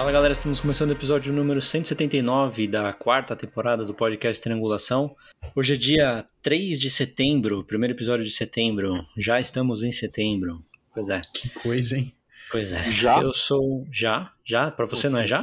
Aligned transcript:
Fala 0.00 0.12
galera, 0.12 0.32
estamos 0.32 0.58
começando 0.58 0.88
o 0.88 0.92
episódio 0.94 1.30
número 1.30 1.60
179 1.60 2.66
da 2.66 2.90
quarta 2.90 3.36
temporada 3.36 3.84
do 3.84 3.92
podcast 3.92 4.42
Triangulação. 4.42 5.14
Hoje 5.54 5.74
é 5.74 5.76
dia 5.76 6.26
3 6.40 6.78
de 6.78 6.88
setembro, 6.88 7.62
primeiro 7.64 7.92
episódio 7.92 8.24
de 8.24 8.30
setembro. 8.30 8.94
Já 9.14 9.38
estamos 9.38 9.82
em 9.82 9.92
setembro. 9.92 10.64
Pois 10.94 11.10
é. 11.10 11.20
Que 11.34 11.50
coisa, 11.50 11.98
hein? 11.98 12.14
Pois 12.50 12.72
é. 12.72 12.90
Já? 12.90 13.20
Eu 13.20 13.34
sou. 13.34 13.86
Já? 13.92 14.32
Já? 14.42 14.70
Pra 14.70 14.86
você 14.86 15.10
não 15.10 15.20
é 15.20 15.26
já? 15.26 15.42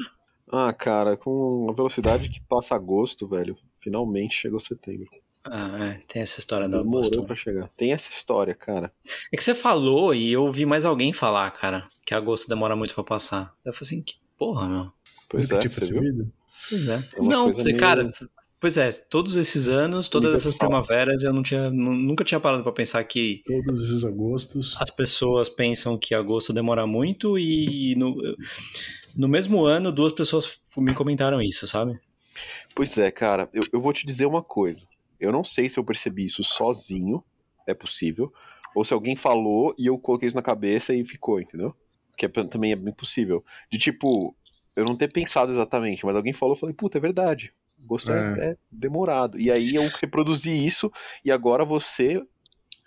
Ah, 0.52 0.74
cara, 0.74 1.16
com 1.16 1.68
a 1.70 1.74
velocidade 1.74 2.28
que 2.28 2.42
passa 2.42 2.74
agosto, 2.74 3.28
velho, 3.28 3.56
finalmente 3.80 4.34
chegou 4.34 4.60
setembro. 4.60 5.08
Ah, 5.46 5.86
é. 5.86 6.02
Tem 6.08 6.24
essa 6.24 6.40
história 6.40 6.68
da 6.68 6.80
Demorou 6.80 7.02
agosto. 7.02 7.24
pra 7.26 7.36
chegar. 7.36 7.70
Tem 7.78 7.94
essa 7.94 8.10
história, 8.10 8.56
cara. 8.56 8.92
É 9.32 9.38
que 9.38 9.44
você 9.44 9.54
falou 9.54 10.16
e 10.16 10.32
eu 10.32 10.46
ouvi 10.46 10.66
mais 10.66 10.84
alguém 10.84 11.14
falar, 11.14 11.52
cara, 11.52 11.88
que 12.04 12.16
agosto 12.16 12.50
demora 12.50 12.76
muito 12.76 12.96
pra 12.96 13.04
passar. 13.04 13.54
Eu 13.64 13.72
falei 13.72 13.82
assim, 13.84 14.02
que 14.02 14.16
porra, 14.38 14.68
meu. 14.68 14.92
Pois 15.30 15.50
Nunca 15.50 15.66
é, 15.66 15.70
tinha 15.70 15.88
você? 15.88 16.26
Pois 16.70 16.88
é. 16.88 16.96
É 17.16 17.22
não, 17.22 17.54
meio- 17.54 17.78
cara, 17.78 18.12
pois 18.60 18.78
é, 18.78 18.92
todos 18.92 19.36
esses 19.36 19.68
anos, 19.70 20.10
todas 20.10 20.34
essas 20.42 20.58
primaveras, 20.58 21.24
eu 21.24 21.34
não 21.34 21.44
tinha, 21.44 21.70
nu- 21.70 21.94
nunca 21.94 22.24
tinha 22.24 22.40
parado 22.40 22.64
pra 22.64 22.72
pensar 22.72 23.04
que 23.04 23.42
Todos 23.46 23.82
esses 23.84 24.04
agostos. 24.06 24.76
as 24.82 24.90
pessoas 24.90 25.50
pensam 25.50 25.98
que 25.98 26.16
agosto 26.16 26.54
demora 26.54 26.88
muito 26.88 27.38
e 27.38 27.96
no, 27.96 28.16
no 29.16 29.28
mesmo 29.28 29.66
ano 29.66 29.92
duas 29.92 30.14
pessoas 30.14 30.60
me 30.78 30.94
comentaram 30.94 31.42
isso, 31.42 31.68
sabe? 31.68 32.00
Pois 32.76 32.98
é, 32.98 33.10
cara, 33.12 33.50
eu, 33.54 33.64
eu 33.74 33.82
vou 33.82 33.92
te 33.94 34.06
dizer 34.06 34.26
uma 34.26 34.44
coisa. 34.44 34.86
Eu 35.20 35.32
não 35.32 35.44
sei 35.44 35.68
se 35.68 35.80
eu 35.80 35.84
percebi 35.84 36.26
isso 36.26 36.44
sozinho, 36.44 37.24
é 37.66 37.74
possível, 37.74 38.32
ou 38.76 38.86
se 38.86 38.94
alguém 38.94 39.16
falou 39.16 39.74
e 39.78 39.88
eu 39.88 39.98
coloquei 39.98 40.28
isso 40.28 40.38
na 40.38 40.44
cabeça 40.44 40.94
e 40.94 41.04
ficou, 41.04 41.40
entendeu? 41.42 41.76
Que 42.18 42.26
é, 42.26 42.30
também 42.30 42.72
é 42.72 42.76
bem 42.76 42.94
possível. 42.94 43.46
De 43.72 43.78
tipo, 43.78 44.36
eu 44.76 44.84
não 44.84 44.96
ter 44.96 45.12
pensado 45.12 45.52
exatamente, 45.52 46.06
mas 46.06 46.16
alguém 46.16 46.34
falou, 46.34 46.56
eu 46.56 46.60
falei, 46.60 46.76
puta, 46.76 46.98
é 46.98 47.02
verdade. 47.02 47.54
Gosto 47.80 48.12
é. 48.12 48.52
é 48.52 48.58
demorado. 48.72 49.40
E 49.40 49.52
aí 49.52 49.76
eu 49.76 49.88
reproduzi 50.02 50.66
isso 50.66 50.92
e 51.24 51.32
agora 51.32 51.64
você 51.64 52.22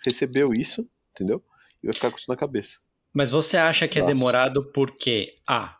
recebeu 0.05 0.53
isso, 0.53 0.87
entendeu? 1.13 1.43
E 1.81 1.87
vai 1.87 1.93
ficar 1.93 2.11
com 2.11 2.17
isso 2.17 2.29
na 2.29 2.35
cabeça. 2.35 2.77
Mas 3.13 3.29
você 3.29 3.57
acha 3.57 3.87
que 3.87 3.99
é 3.99 4.05
demorado 4.05 4.71
porque 4.71 5.33
A. 5.47 5.77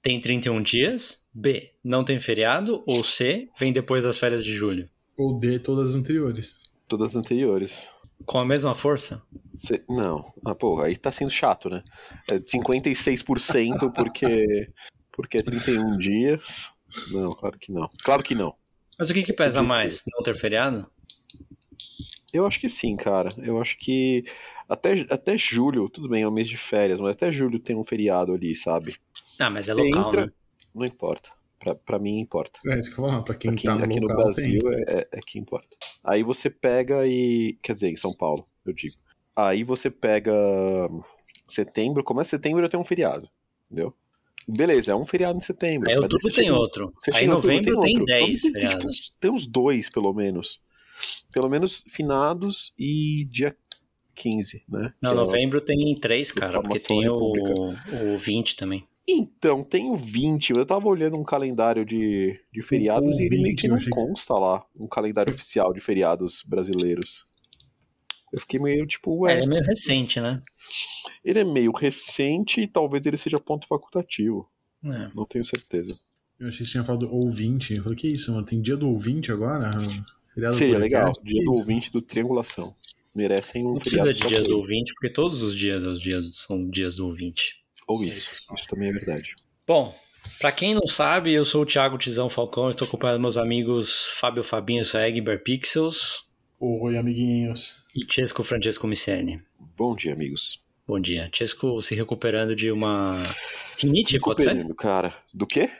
Tem 0.00 0.20
31 0.20 0.62
dias, 0.62 1.26
B. 1.34 1.72
Não 1.84 2.04
tem 2.04 2.18
feriado, 2.18 2.82
ou 2.86 3.04
C. 3.04 3.48
Vem 3.58 3.72
depois 3.72 4.04
das 4.04 4.16
férias 4.16 4.44
de 4.44 4.54
julho. 4.54 4.88
Ou 5.16 5.38
de 5.38 5.58
todas 5.58 5.90
as 5.90 5.96
anteriores. 5.96 6.56
Todas 6.86 7.10
as 7.10 7.16
anteriores. 7.16 7.90
Com 8.26 8.38
a 8.38 8.44
mesma 8.44 8.74
força? 8.74 9.22
Cê- 9.54 9.82
não. 9.88 10.32
Ah, 10.44 10.54
pô, 10.54 10.80
aí 10.80 10.96
tá 10.96 11.10
sendo 11.10 11.30
chato, 11.30 11.68
né? 11.70 11.82
É 12.30 12.38
56% 12.38 13.90
porque, 13.92 14.70
porque 15.12 15.38
é 15.38 15.42
31 15.42 15.96
dias. 15.96 16.70
Não, 17.10 17.32
claro 17.34 17.58
que 17.58 17.72
não. 17.72 17.88
Claro 18.02 18.22
que 18.22 18.34
não. 18.34 18.54
Mas 18.98 19.10
o 19.10 19.14
que, 19.14 19.22
que 19.22 19.32
pesa 19.32 19.62
mais? 19.62 20.02
Não 20.14 20.22
ter 20.22 20.34
feriado? 20.34 20.90
Eu 22.32 22.46
acho 22.46 22.60
que 22.60 22.68
sim, 22.68 22.96
cara. 22.96 23.32
Eu 23.38 23.60
acho 23.60 23.78
que 23.78 24.24
até, 24.68 25.06
até 25.08 25.36
julho, 25.38 25.88
tudo 25.88 26.08
bem, 26.08 26.22
é 26.22 26.28
um 26.28 26.32
mês 26.32 26.48
de 26.48 26.56
férias, 26.58 27.00
mas 27.00 27.12
até 27.12 27.32
julho 27.32 27.58
tem 27.58 27.76
um 27.76 27.84
feriado 27.84 28.34
ali, 28.34 28.54
sabe? 28.54 28.96
Ah, 29.38 29.48
mas 29.48 29.68
é 29.68 29.74
Você 29.74 29.80
local, 29.82 30.08
entra- 30.08 30.26
né? 30.26 30.32
Não 30.74 30.84
importa. 30.84 31.30
Pra, 31.58 31.74
pra 31.74 31.98
mim 31.98 32.20
importa. 32.20 32.60
É 32.68 32.78
isso 32.78 32.90
que 32.94 32.98
eu 33.00 33.02
vou 33.02 33.10
falar. 33.10 33.22
Pra 33.24 33.34
quem 33.34 33.50
Aqui, 33.50 33.64
tá 33.64 33.74
no 33.74 33.84
aqui 33.84 34.00
no 34.00 34.06
local, 34.08 34.24
Brasil 34.26 34.62
tem. 34.62 34.74
é, 34.86 35.00
é, 35.00 35.08
é 35.12 35.20
que 35.20 35.38
importa. 35.38 35.68
Aí 36.04 36.22
você 36.22 36.48
pega 36.48 37.06
e. 37.06 37.58
Quer 37.62 37.74
dizer, 37.74 37.88
em 37.90 37.96
São 37.96 38.14
Paulo, 38.14 38.46
eu 38.64 38.72
digo. 38.72 38.94
Aí 39.34 39.64
você 39.64 39.90
pega 39.90 40.32
setembro, 41.46 42.04
começa 42.04 42.30
setembro 42.30 42.64
eu 42.64 42.68
tenho 42.68 42.80
um 42.80 42.86
feriado. 42.86 43.28
Entendeu? 43.70 43.94
Beleza, 44.46 44.92
é 44.92 44.94
um 44.94 45.04
feriado 45.04 45.36
em 45.36 45.42
setembro. 45.42 45.90
Aí 45.90 45.96
outubro 45.98 46.32
tem 46.32 46.50
outro. 46.50 46.92
Aí 47.12 47.26
novembro 47.26 47.80
tem 47.80 47.92
outro. 47.98 48.06
10 48.06 48.20
Vamos 48.20 48.40
ter, 48.40 48.48
tipo, 48.48 48.52
feriados. 48.60 48.84
uns- 48.86 49.12
tem 49.20 49.30
uns 49.30 49.46
dois, 49.46 49.90
pelo 49.90 50.12
menos. 50.14 50.60
Pelo 51.32 51.48
menos 51.48 51.84
finados 51.86 52.72
e 52.78 53.24
dia 53.30 53.54
15, 54.14 54.64
né? 54.68 54.92
Não, 55.02 55.10
Que 55.10 55.16
é 55.16 55.20
o- 55.20 55.24
novembro 55.24 55.60
tem 55.60 55.94
3, 56.00 56.32
cara, 56.32 56.60
porque 56.62 56.78
tem 56.80 57.08
o, 57.08 57.74
o 58.14 58.18
20 58.18 58.56
também. 58.56 58.86
Então, 59.38 59.62
tem 59.62 59.88
o 59.88 59.94
20. 59.94 60.50
Eu 60.50 60.66
tava 60.66 60.88
olhando 60.88 61.16
um 61.16 61.22
calendário 61.22 61.84
de, 61.86 62.38
de 62.52 62.60
feriados 62.60 63.16
o 63.16 63.20
e 63.22 63.26
ele 63.26 63.36
meio 63.36 63.48
20, 63.50 63.60
que 63.60 63.68
não 63.68 63.78
consta 63.90 64.34
lá. 64.34 64.64
Um 64.76 64.88
calendário 64.88 65.32
oficial 65.32 65.72
de 65.72 65.80
feriados 65.80 66.42
brasileiros. 66.46 67.24
Eu 68.32 68.40
fiquei 68.40 68.58
meio 68.60 68.84
tipo, 68.86 69.26
É, 69.28 69.30
ué. 69.30 69.36
ele 69.36 69.44
é 69.44 69.46
meio 69.48 69.62
recente, 69.64 70.20
né? 70.20 70.42
Ele 71.24 71.38
é 71.38 71.44
meio 71.44 71.72
recente 71.72 72.60
e 72.60 72.66
talvez 72.66 73.06
ele 73.06 73.16
seja 73.16 73.38
ponto 73.38 73.66
facultativo. 73.68 74.50
É. 74.84 75.08
Não 75.14 75.24
tenho 75.24 75.44
certeza. 75.44 75.96
Eu 76.38 76.48
achei 76.48 76.58
que 76.58 76.64
você 76.66 76.72
tinha 76.72 76.84
falado 76.84 77.08
ouvinte. 77.12 77.74
Eu 77.74 77.82
falei, 77.84 77.96
que 77.96 78.08
isso, 78.08 78.32
mano? 78.32 78.44
Tem 78.44 78.60
dia 78.60 78.76
do 78.76 78.88
ouvinte 78.88 79.30
agora? 79.32 79.70
Feriado 79.72 80.54
do 80.54 80.58
Seria 80.58 80.74
podcast? 80.74 80.80
legal. 80.80 81.12
Que 81.14 81.22
Dia 81.24 81.44
do 81.44 81.50
isso? 81.52 81.60
ouvinte 81.60 81.92
do 81.92 82.02
Triangulação. 82.02 82.74
Merecem 83.14 83.64
um 83.64 83.72
Não 83.72 83.78
precisa 83.78 84.02
feriado 84.04 84.20
de 84.20 84.28
dias 84.28 84.40
pra 84.42 84.50
do 84.50 84.56
ouvinte, 84.58 84.92
porque 84.94 85.10
todos 85.10 85.42
os 85.42 85.56
dias, 85.56 85.82
os 85.84 86.00
dias 86.00 86.24
são 86.36 86.68
dias 86.68 86.94
do 86.96 87.06
ouvinte. 87.06 87.56
Ou 87.88 88.02
isso. 88.04 88.30
Isso 88.54 88.68
também 88.68 88.90
é 88.90 88.92
verdade. 88.92 89.34
Bom, 89.66 89.94
pra 90.38 90.52
quem 90.52 90.74
não 90.74 90.86
sabe, 90.86 91.32
eu 91.32 91.44
sou 91.44 91.62
o 91.62 91.66
Thiago 91.66 91.98
Tizão 91.98 92.28
Falcão, 92.28 92.68
estou 92.68 92.86
acompanhando 92.86 93.20
meus 93.20 93.36
amigos 93.36 94.06
Fábio 94.18 94.42
Fabinho 94.44 94.84
Saeg, 94.84 95.20
Pixels 95.38 96.28
Oi, 96.60 96.96
amiguinhos. 96.96 97.86
e 97.96 98.00
Chesco 98.12 98.44
Francesco 98.44 98.86
Miceni. 98.86 99.42
Bom 99.76 99.94
dia, 99.96 100.12
amigos. 100.12 100.62
Bom 100.86 101.00
dia. 101.00 101.30
Chesco 101.32 101.80
se 101.82 101.94
recuperando 101.94 102.54
de 102.54 102.70
uma 102.70 103.22
rinite, 103.78 104.18
pode 104.20 104.42
ser? 104.42 104.50
Recuperando, 104.50 104.74
cara. 104.74 105.14
Do 105.32 105.46
quê? 105.46 105.70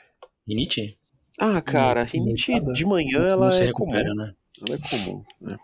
Rinite? 0.46 0.98
Ah, 1.38 1.60
cara, 1.60 2.04
rinite 2.04 2.52
de 2.74 2.84
manhã 2.84 3.20
Não 3.20 3.26
ela 3.26 3.50
se 3.52 3.64
é 3.64 3.72
comum. 3.72 3.90
recupera, 3.92 4.14
né? 4.14 4.34
Ela 4.66 4.76
é 4.76 4.88
comum, 4.88 5.22
né? 5.40 5.56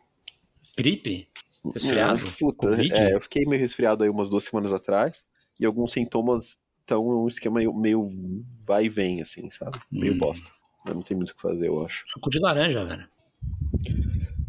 Gripe? 0.77 1.28
Resfriado? 1.72 2.21
Ah, 2.27 2.33
puta, 2.38 2.69
é, 2.94 3.15
eu 3.15 3.21
fiquei 3.21 3.44
meio 3.47 3.60
resfriado 3.60 4.04
aí 4.04 4.10
umas 4.10 4.28
duas 4.28 4.44
semanas 4.44 4.72
atrás. 4.72 5.25
E 5.59 5.65
alguns 5.66 5.92
sintomas 5.92 6.59
estão 6.81 7.06
um 7.06 7.28
esquema 7.28 7.60
meio, 7.75 8.10
vai 8.66 8.87
e 8.87 8.88
vem, 8.88 9.22
assim, 9.22 9.50
sabe? 9.50 9.78
Meio 9.91 10.15
Hum. 10.15 10.19
bosta. 10.19 10.50
Mas 10.84 10.94
não 10.94 11.03
tem 11.03 11.16
muito 11.16 11.31
o 11.31 11.34
que 11.34 11.41
fazer, 11.42 11.69
eu 11.69 11.84
acho. 11.84 12.04
Suco 12.06 12.28
de 12.31 12.38
laranja, 12.41 12.84
velho. 12.84 13.09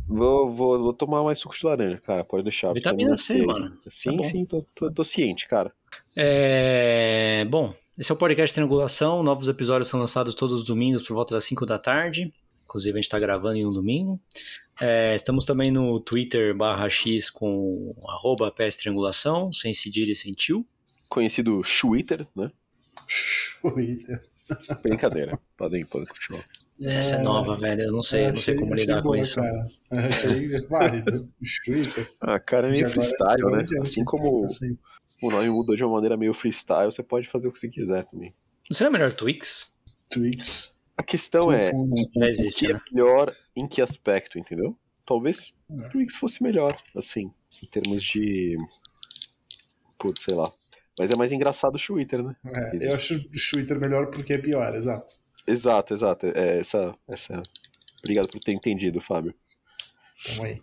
Vou, 0.07 0.51
vou, 0.51 0.79
vou 0.79 0.93
tomar 0.93 1.23
mais 1.23 1.39
suco 1.39 1.55
de 1.55 1.66
laranja, 1.66 1.97
cara. 1.99 2.23
Pode 2.23 2.43
deixar. 2.43 2.73
Vitamina 2.73 3.17
C, 3.17 3.41
mano. 3.45 3.77
Sim, 3.89 4.17
Tá 4.17 4.23
sim, 4.23 4.45
tô, 4.45 4.63
tô, 4.75 4.91
tô 4.91 5.03
ciente, 5.03 5.47
cara. 5.47 5.71
É... 6.16 7.45
Bom, 7.49 7.73
esse 7.97 8.11
é 8.11 8.16
o 8.16 8.17
podcast 8.17 8.53
Triangulação. 8.53 9.23
Novos 9.23 9.47
episódios 9.47 9.87
são 9.87 9.99
lançados 9.99 10.35
todos 10.35 10.59
os 10.59 10.66
domingos 10.66 11.01
por 11.07 11.13
volta 11.13 11.33
das 11.33 11.43
5 11.45 11.66
da 11.66 11.79
tarde. 11.79 12.31
Inclusive, 12.66 12.93
a 12.93 12.97
gente 12.97 13.05
está 13.05 13.19
gravando 13.19 13.57
em 13.57 13.66
um 13.66 13.72
domingo. 13.72 14.19
É, 14.79 15.16
estamos 15.16 15.45
também 15.45 15.72
no 15.72 15.99
Twitter 15.99 16.55
barra 16.55 16.89
X 16.89 17.29
com 17.29 17.95
arroba 18.07 18.51
PS 18.51 18.77
Triangulação, 18.77 19.51
sem 19.53 19.73
cedilha 19.73 20.11
e 20.11 20.16
sem 20.16 20.33
tio. 20.33 20.66
Conhecido 21.15 21.61
Twitter, 21.63 22.27
né? 22.35 22.51
Twitter. 23.61 24.21
Brincadeira. 24.83 25.39
podem, 25.55 25.85
podem 25.85 26.07
continuar. 26.09 26.43
Essa 26.81 27.15
é, 27.15 27.19
É. 27.19 27.21
nova, 27.21 27.55
velho. 27.55 27.83
Eu 27.83 27.93
não 27.93 28.01
sei, 28.01 28.25
eu 28.27 28.33
não 28.33 28.41
sei 28.41 28.55
como 28.55 28.75
lidar 28.75 28.97
com 28.97 29.03
boa, 29.03 29.17
isso. 29.19 29.35
Cara. 29.35 29.65
Achei 29.91 30.49
válido. 30.67 31.31
Twitter. 31.63 32.11
Ah, 32.19 32.37
cara, 32.37 32.67
é 32.67 32.71
meio 32.71 32.89
freestyle, 32.89 33.41
agora 33.41 33.57
né? 33.63 33.65
Assim 33.81 34.03
como 34.03 34.43
assim. 34.43 34.78
o 35.23 35.31
nome 35.31 35.49
mudou 35.49 35.73
de 35.78 35.85
uma 35.85 35.93
maneira 35.93 36.17
meio 36.17 36.34
freestyle, 36.34 36.91
você 36.91 37.01
pode 37.01 37.29
fazer 37.29 37.47
o 37.47 37.51
que 37.53 37.59
você 37.59 37.69
quiser 37.69 38.03
também. 38.07 38.35
Não 38.69 38.75
seria 38.75 38.91
melhor 38.91 39.13
Twix? 39.13 39.73
Tweets. 40.09 40.78
A 40.97 41.03
questão 41.03 41.49
é. 41.49 41.72
Já 42.17 42.28
existe, 42.28 42.66
que 42.66 42.73
é 42.73 42.79
melhor 42.91 43.34
em 43.55 43.66
que 43.66 43.81
aspecto, 43.81 44.37
entendeu? 44.37 44.78
Talvez 45.05 45.53
É. 45.72 45.87
Twix 45.87 46.17
fosse 46.17 46.43
melhor, 46.43 46.78
assim, 46.93 47.31
em 47.63 47.67
termos 47.67 48.03
de. 48.03 48.57
Putz, 49.97 50.23
sei 50.23 50.35
lá. 50.35 50.51
Mas 50.97 51.11
é 51.11 51.15
mais 51.15 51.31
engraçado 51.31 51.75
o 51.75 51.79
Twitter, 51.79 52.23
né? 52.23 52.35
É, 52.45 52.87
eu 52.87 52.93
acho 52.93 53.15
o 53.15 53.23
Twitter 53.51 53.79
melhor 53.79 54.07
porque 54.07 54.33
é 54.33 54.37
pior, 54.37 54.73
exato. 54.75 55.13
Exato, 55.47 55.93
exato. 55.93 56.25
É 56.27 56.59
essa, 56.59 56.95
essa. 57.07 57.41
Obrigado 57.99 58.27
por 58.29 58.39
ter 58.39 58.53
entendido, 58.53 59.01
Fábio. 59.01 59.33
Tamo 60.25 60.43
aí. 60.45 60.61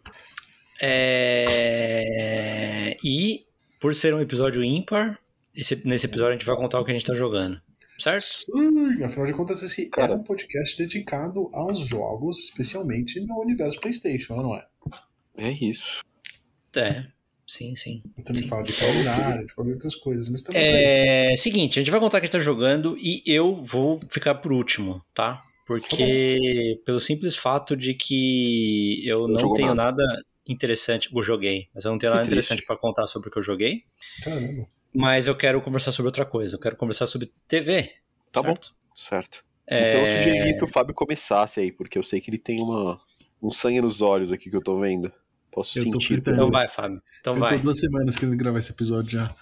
É... 1.34 2.96
E 3.04 3.46
por 3.80 3.94
ser 3.94 4.14
um 4.14 4.20
episódio 4.20 4.62
ímpar, 4.62 5.18
esse- 5.54 5.80
nesse 5.86 6.06
episódio 6.06 6.30
a 6.30 6.32
gente 6.34 6.46
vai 6.46 6.56
contar 6.56 6.80
o 6.80 6.84
que 6.84 6.90
a 6.90 6.94
gente 6.94 7.06
tá 7.06 7.14
jogando. 7.14 7.60
Certo? 7.98 8.22
Sim, 8.24 9.02
afinal 9.04 9.26
de 9.26 9.32
contas, 9.32 9.62
esse 9.62 9.88
Cara. 9.90 10.12
é 10.14 10.16
um 10.16 10.22
podcast 10.22 10.76
dedicado 10.76 11.48
aos 11.52 11.80
jogos, 11.80 12.38
especialmente 12.40 13.20
no 13.20 13.40
universo 13.40 13.80
PlayStation, 13.80 14.36
não 14.36 14.56
é? 14.56 14.66
É 15.36 15.50
isso. 15.50 16.00
É. 16.76 17.06
sim, 17.52 17.76
sim. 17.76 18.02
Eu 18.16 18.24
também 18.24 18.42
Sim. 18.42 18.48
falo 18.48 18.62
de 18.62 18.72
calendário, 18.72 19.46
de 19.46 19.72
outras 19.72 19.94
coisas, 19.94 20.28
mas 20.28 20.42
também 20.42 20.62
é... 20.62 21.32
É, 21.32 21.36
seguinte, 21.36 21.78
a 21.78 21.82
gente 21.82 21.90
vai 21.90 22.00
contar 22.00 22.18
que 22.20 22.24
a 22.24 22.26
gente 22.26 22.32
tá 22.32 22.38
jogando 22.38 22.96
e 22.98 23.22
eu 23.26 23.62
vou 23.62 24.00
ficar 24.08 24.36
por 24.36 24.52
último, 24.52 25.02
tá? 25.14 25.40
Porque 25.66 26.80
pelo 26.84 26.98
simples 27.00 27.36
fato 27.36 27.76
de 27.76 27.94
que 27.94 29.02
eu 29.06 29.28
não 29.28 29.38
jogou 29.38 29.56
tenho 29.56 29.74
nada. 29.74 30.02
nada 30.02 30.22
interessante, 30.48 31.08
eu 31.14 31.22
joguei, 31.22 31.68
mas 31.74 31.84
eu 31.84 31.92
não 31.92 31.98
tenho 31.98 32.10
Que 32.12 32.16
nada 32.16 32.28
triste. 32.28 32.46
interessante 32.46 32.66
pra 32.66 32.76
contar 32.76 33.06
sobre 33.06 33.28
o 33.28 33.32
que 33.32 33.38
eu 33.38 33.42
joguei, 33.42 33.84
Caramba. 34.22 34.66
mas 34.92 35.26
eu 35.26 35.36
quero 35.36 35.60
conversar 35.62 35.92
sobre 35.92 36.08
outra 36.08 36.24
coisa, 36.26 36.56
eu 36.56 36.60
quero 36.60 36.76
conversar 36.76 37.06
sobre 37.06 37.30
TV. 37.46 37.92
Tá 38.32 38.42
bom, 38.42 38.48
certo? 38.48 38.74
certo. 38.94 39.44
É, 39.66 39.88
Então 39.88 40.00
eu 40.00 40.06
sugeriria 40.06 40.56
que 40.58 40.64
o 40.64 40.68
Fábio 40.68 40.94
começasse 40.94 41.60
aí, 41.60 41.70
porque 41.70 41.96
eu 41.96 42.02
sei 42.02 42.20
que 42.20 42.28
ele 42.30 42.38
tem 42.38 42.60
uma, 42.60 43.00
um 43.42 43.52
sangue 43.52 43.80
nos 43.80 44.00
olhos 44.02 44.32
aqui 44.32 44.50
que 44.50 44.56
eu 44.56 44.62
tô 44.62 44.78
vendo. 44.80 45.12
Posso 45.52 45.78
Eu 45.78 45.84
sentir. 45.84 46.18
Então 46.18 46.50
vai, 46.50 46.66
Fábio. 46.66 47.00
Então 47.20 47.34
eu 47.34 47.40
vai. 47.40 47.56
tô 47.56 47.64
duas 47.64 47.78
semanas 47.78 48.16
querendo 48.16 48.36
gravar 48.36 48.58
esse 48.58 48.72
episódio 48.72 49.10
já. 49.10 49.34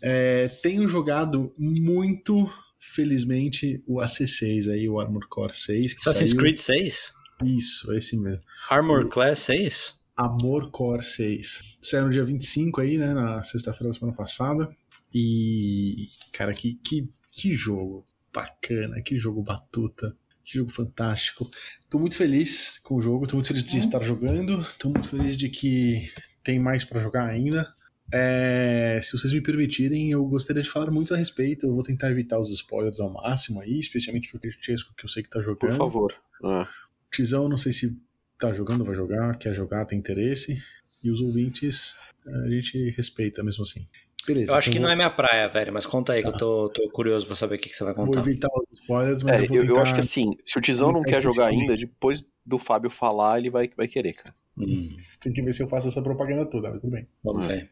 É, 0.00 0.48
tenho 0.62 0.88
jogado 0.88 1.54
muito, 1.58 2.50
felizmente, 2.78 3.82
o 3.86 3.96
AC6 3.96 4.72
aí, 4.72 4.88
o 4.88 4.98
Armor 4.98 5.28
Core 5.28 5.54
6. 5.54 5.92
Que 5.92 6.00
Assassin's 6.00 6.30
saiu... 6.30 6.40
Creed 6.40 6.58
6? 6.58 7.12
Isso, 7.44 7.92
esse 7.94 8.16
mesmo. 8.16 8.40
Armor 8.70 9.08
Class 9.08 9.40
6? 9.40 10.00
Amor 10.16 10.70
Core 10.70 11.04
6. 11.04 11.78
Saiu 11.80 12.06
no 12.06 12.10
dia 12.10 12.24
25 12.24 12.80
aí, 12.80 12.98
né? 12.98 13.12
Na 13.12 13.44
sexta-feira 13.44 13.92
da 13.92 13.98
semana 13.98 14.16
passada. 14.16 14.68
E, 15.14 16.08
cara, 16.32 16.52
que, 16.52 16.74
que, 16.82 17.08
que 17.30 17.54
jogo 17.54 18.06
bacana, 18.32 19.00
que 19.02 19.16
jogo 19.16 19.42
batuta, 19.42 20.16
que 20.48 20.56
jogo 20.56 20.72
fantástico. 20.72 21.48
Tô 21.90 21.98
muito 21.98 22.16
feliz 22.16 22.78
com 22.78 22.94
o 22.94 23.02
jogo, 23.02 23.26
tô 23.26 23.36
muito 23.36 23.48
feliz 23.48 23.64
de 23.64 23.78
estar 23.78 24.02
jogando, 24.02 24.66
tô 24.78 24.88
muito 24.88 25.08
feliz 25.08 25.36
de 25.36 25.50
que 25.50 26.10
tem 26.42 26.58
mais 26.58 26.84
pra 26.84 27.00
jogar 27.00 27.26
ainda. 27.26 27.70
É, 28.10 28.98
se 29.02 29.12
vocês 29.12 29.30
me 29.34 29.42
permitirem, 29.42 30.10
eu 30.10 30.24
gostaria 30.24 30.62
de 30.62 30.70
falar 30.70 30.90
muito 30.90 31.12
a 31.12 31.18
respeito. 31.18 31.66
Eu 31.66 31.74
vou 31.74 31.82
tentar 31.82 32.10
evitar 32.10 32.38
os 32.38 32.50
spoilers 32.50 32.98
ao 32.98 33.12
máximo 33.12 33.60
aí, 33.60 33.78
especialmente 33.78 34.30
pro 34.30 34.40
Chesco, 34.62 34.94
que 34.96 35.04
eu 35.04 35.08
sei 35.08 35.22
que 35.22 35.28
tá 35.28 35.40
jogando. 35.40 35.72
Por 35.72 35.76
favor. 35.76 36.14
Ah, 36.42 36.66
Tizão, 37.10 37.48
não 37.48 37.58
sei 37.58 37.72
se 37.72 38.00
tá 38.38 38.52
jogando, 38.54 38.84
vai 38.84 38.94
jogar, 38.94 39.36
quer 39.36 39.52
jogar, 39.52 39.84
tem 39.84 39.98
interesse. 39.98 40.56
E 41.04 41.10
os 41.10 41.20
ouvintes, 41.20 41.96
a 42.26 42.48
gente 42.48 42.90
respeita 42.90 43.42
mesmo 43.42 43.62
assim. 43.62 43.86
Beleza. 44.28 44.52
Eu 44.52 44.56
acho 44.56 44.70
que 44.70 44.76
então 44.76 44.86
não 44.86 44.92
é 44.92 44.96
minha 44.96 45.10
praia, 45.10 45.48
velho, 45.48 45.72
mas 45.72 45.84
conta 45.86 46.12
aí 46.12 46.22
que 46.22 46.28
Tá. 46.28 46.34
eu 46.34 46.38
tô, 46.38 46.68
tô 46.68 46.88
curioso 46.90 47.26
pra 47.26 47.34
saber 47.34 47.56
o 47.56 47.58
que, 47.58 47.68
que 47.70 47.74
você 47.74 47.82
vai 47.82 47.94
vou, 47.94 48.04
contar. 48.06 48.20
vou 48.20 48.30
evitar 48.30 48.48
os 48.54 48.78
spoilers, 48.78 49.22
mas 49.22 49.38
é, 49.40 49.42
eu 49.44 49.48
vou 49.48 49.58
tentar... 49.58 49.72
eu 49.72 49.78
acho 49.80 49.94
que 49.94 50.00
assim, 50.00 50.30
se 50.44 50.58
o 50.58 50.60
Tizão 50.60 50.92
não 50.92 51.02
quer 51.02 51.20
jogar 51.22 51.46
ainda, 51.46 51.74
depois 51.74 52.24
do 52.44 52.58
Fábio 52.58 52.90
falar, 52.90 53.38
ele 53.38 53.50
vai, 53.50 53.70
vai 53.76 53.88
querer, 53.88 54.12
cara. 54.14 54.34
Hum, 54.56 54.96
Tem 55.20 55.32
que 55.32 55.40
ver 55.42 55.52
se 55.52 55.62
eu 55.62 55.68
faço 55.68 55.88
essa 55.88 56.02
propaganda 56.02 56.44
toda, 56.46 56.70
mas 56.70 56.80
tudo 56.80 56.90
bem. 56.92 57.06
vamos 57.24 57.44
É. 57.46 57.48
ver. 57.48 57.70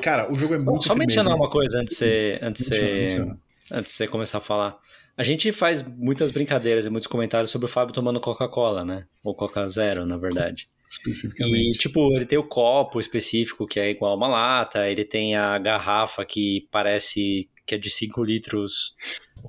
Cara, 0.00 0.30
o 0.30 0.34
jogo 0.34 0.54
é 0.54 0.58
muito 0.58 0.84
só 0.84 0.94
mencionar 0.94 1.34
uma 1.34 1.50
coisa 1.50 1.78
antes 1.78 1.94
de 1.94 1.98
você, 1.98 2.38
antes 2.42 2.64
de 2.68 2.80
Menciona, 2.80 3.38
antes 3.70 3.92
de 3.92 3.96
você 3.98 4.08
começar 4.08 4.38
a 4.38 4.40
falar. 4.40 4.78
A 5.16 5.22
gente 5.22 5.52
faz 5.52 5.82
muitas 5.82 6.30
brincadeiras 6.30 6.86
e 6.86 6.90
muitos 6.90 7.06
comentários 7.06 7.50
sobre 7.50 7.66
o 7.66 7.68
Fábio 7.68 7.92
tomando 7.94 8.18
Coca-Cola, 8.18 8.82
né? 8.84 9.04
Ou 9.22 9.34
Coca 9.34 9.68
Zero, 9.68 10.06
na 10.06 10.16
verdade. 10.16 10.68
E, 10.92 11.10
Especificamente. 11.10 11.78
tipo, 11.78 12.14
ele 12.14 12.26
tem 12.26 12.38
o 12.38 12.46
copo 12.46 13.00
específico 13.00 13.66
que 13.66 13.80
é 13.80 13.90
igual 13.90 14.16
uma 14.16 14.28
lata, 14.28 14.88
ele 14.88 15.04
tem 15.04 15.34
a 15.34 15.58
garrafa 15.58 16.24
que 16.24 16.68
parece 16.70 17.48
que 17.66 17.74
é 17.74 17.78
de 17.78 17.90
5 17.90 18.22
litros, 18.22 18.94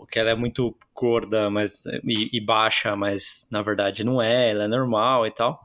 que 0.09 0.19
ela 0.19 0.29
é 0.29 0.35
muito 0.35 0.75
gorda 0.95 1.49
mas, 1.49 1.85
e, 2.05 2.29
e 2.31 2.39
baixa, 2.39 2.95
mas 2.95 3.47
na 3.51 3.61
verdade 3.61 4.03
não 4.03 4.21
é, 4.21 4.51
ela 4.51 4.65
é 4.65 4.67
normal 4.67 5.27
e 5.27 5.31
tal. 5.31 5.59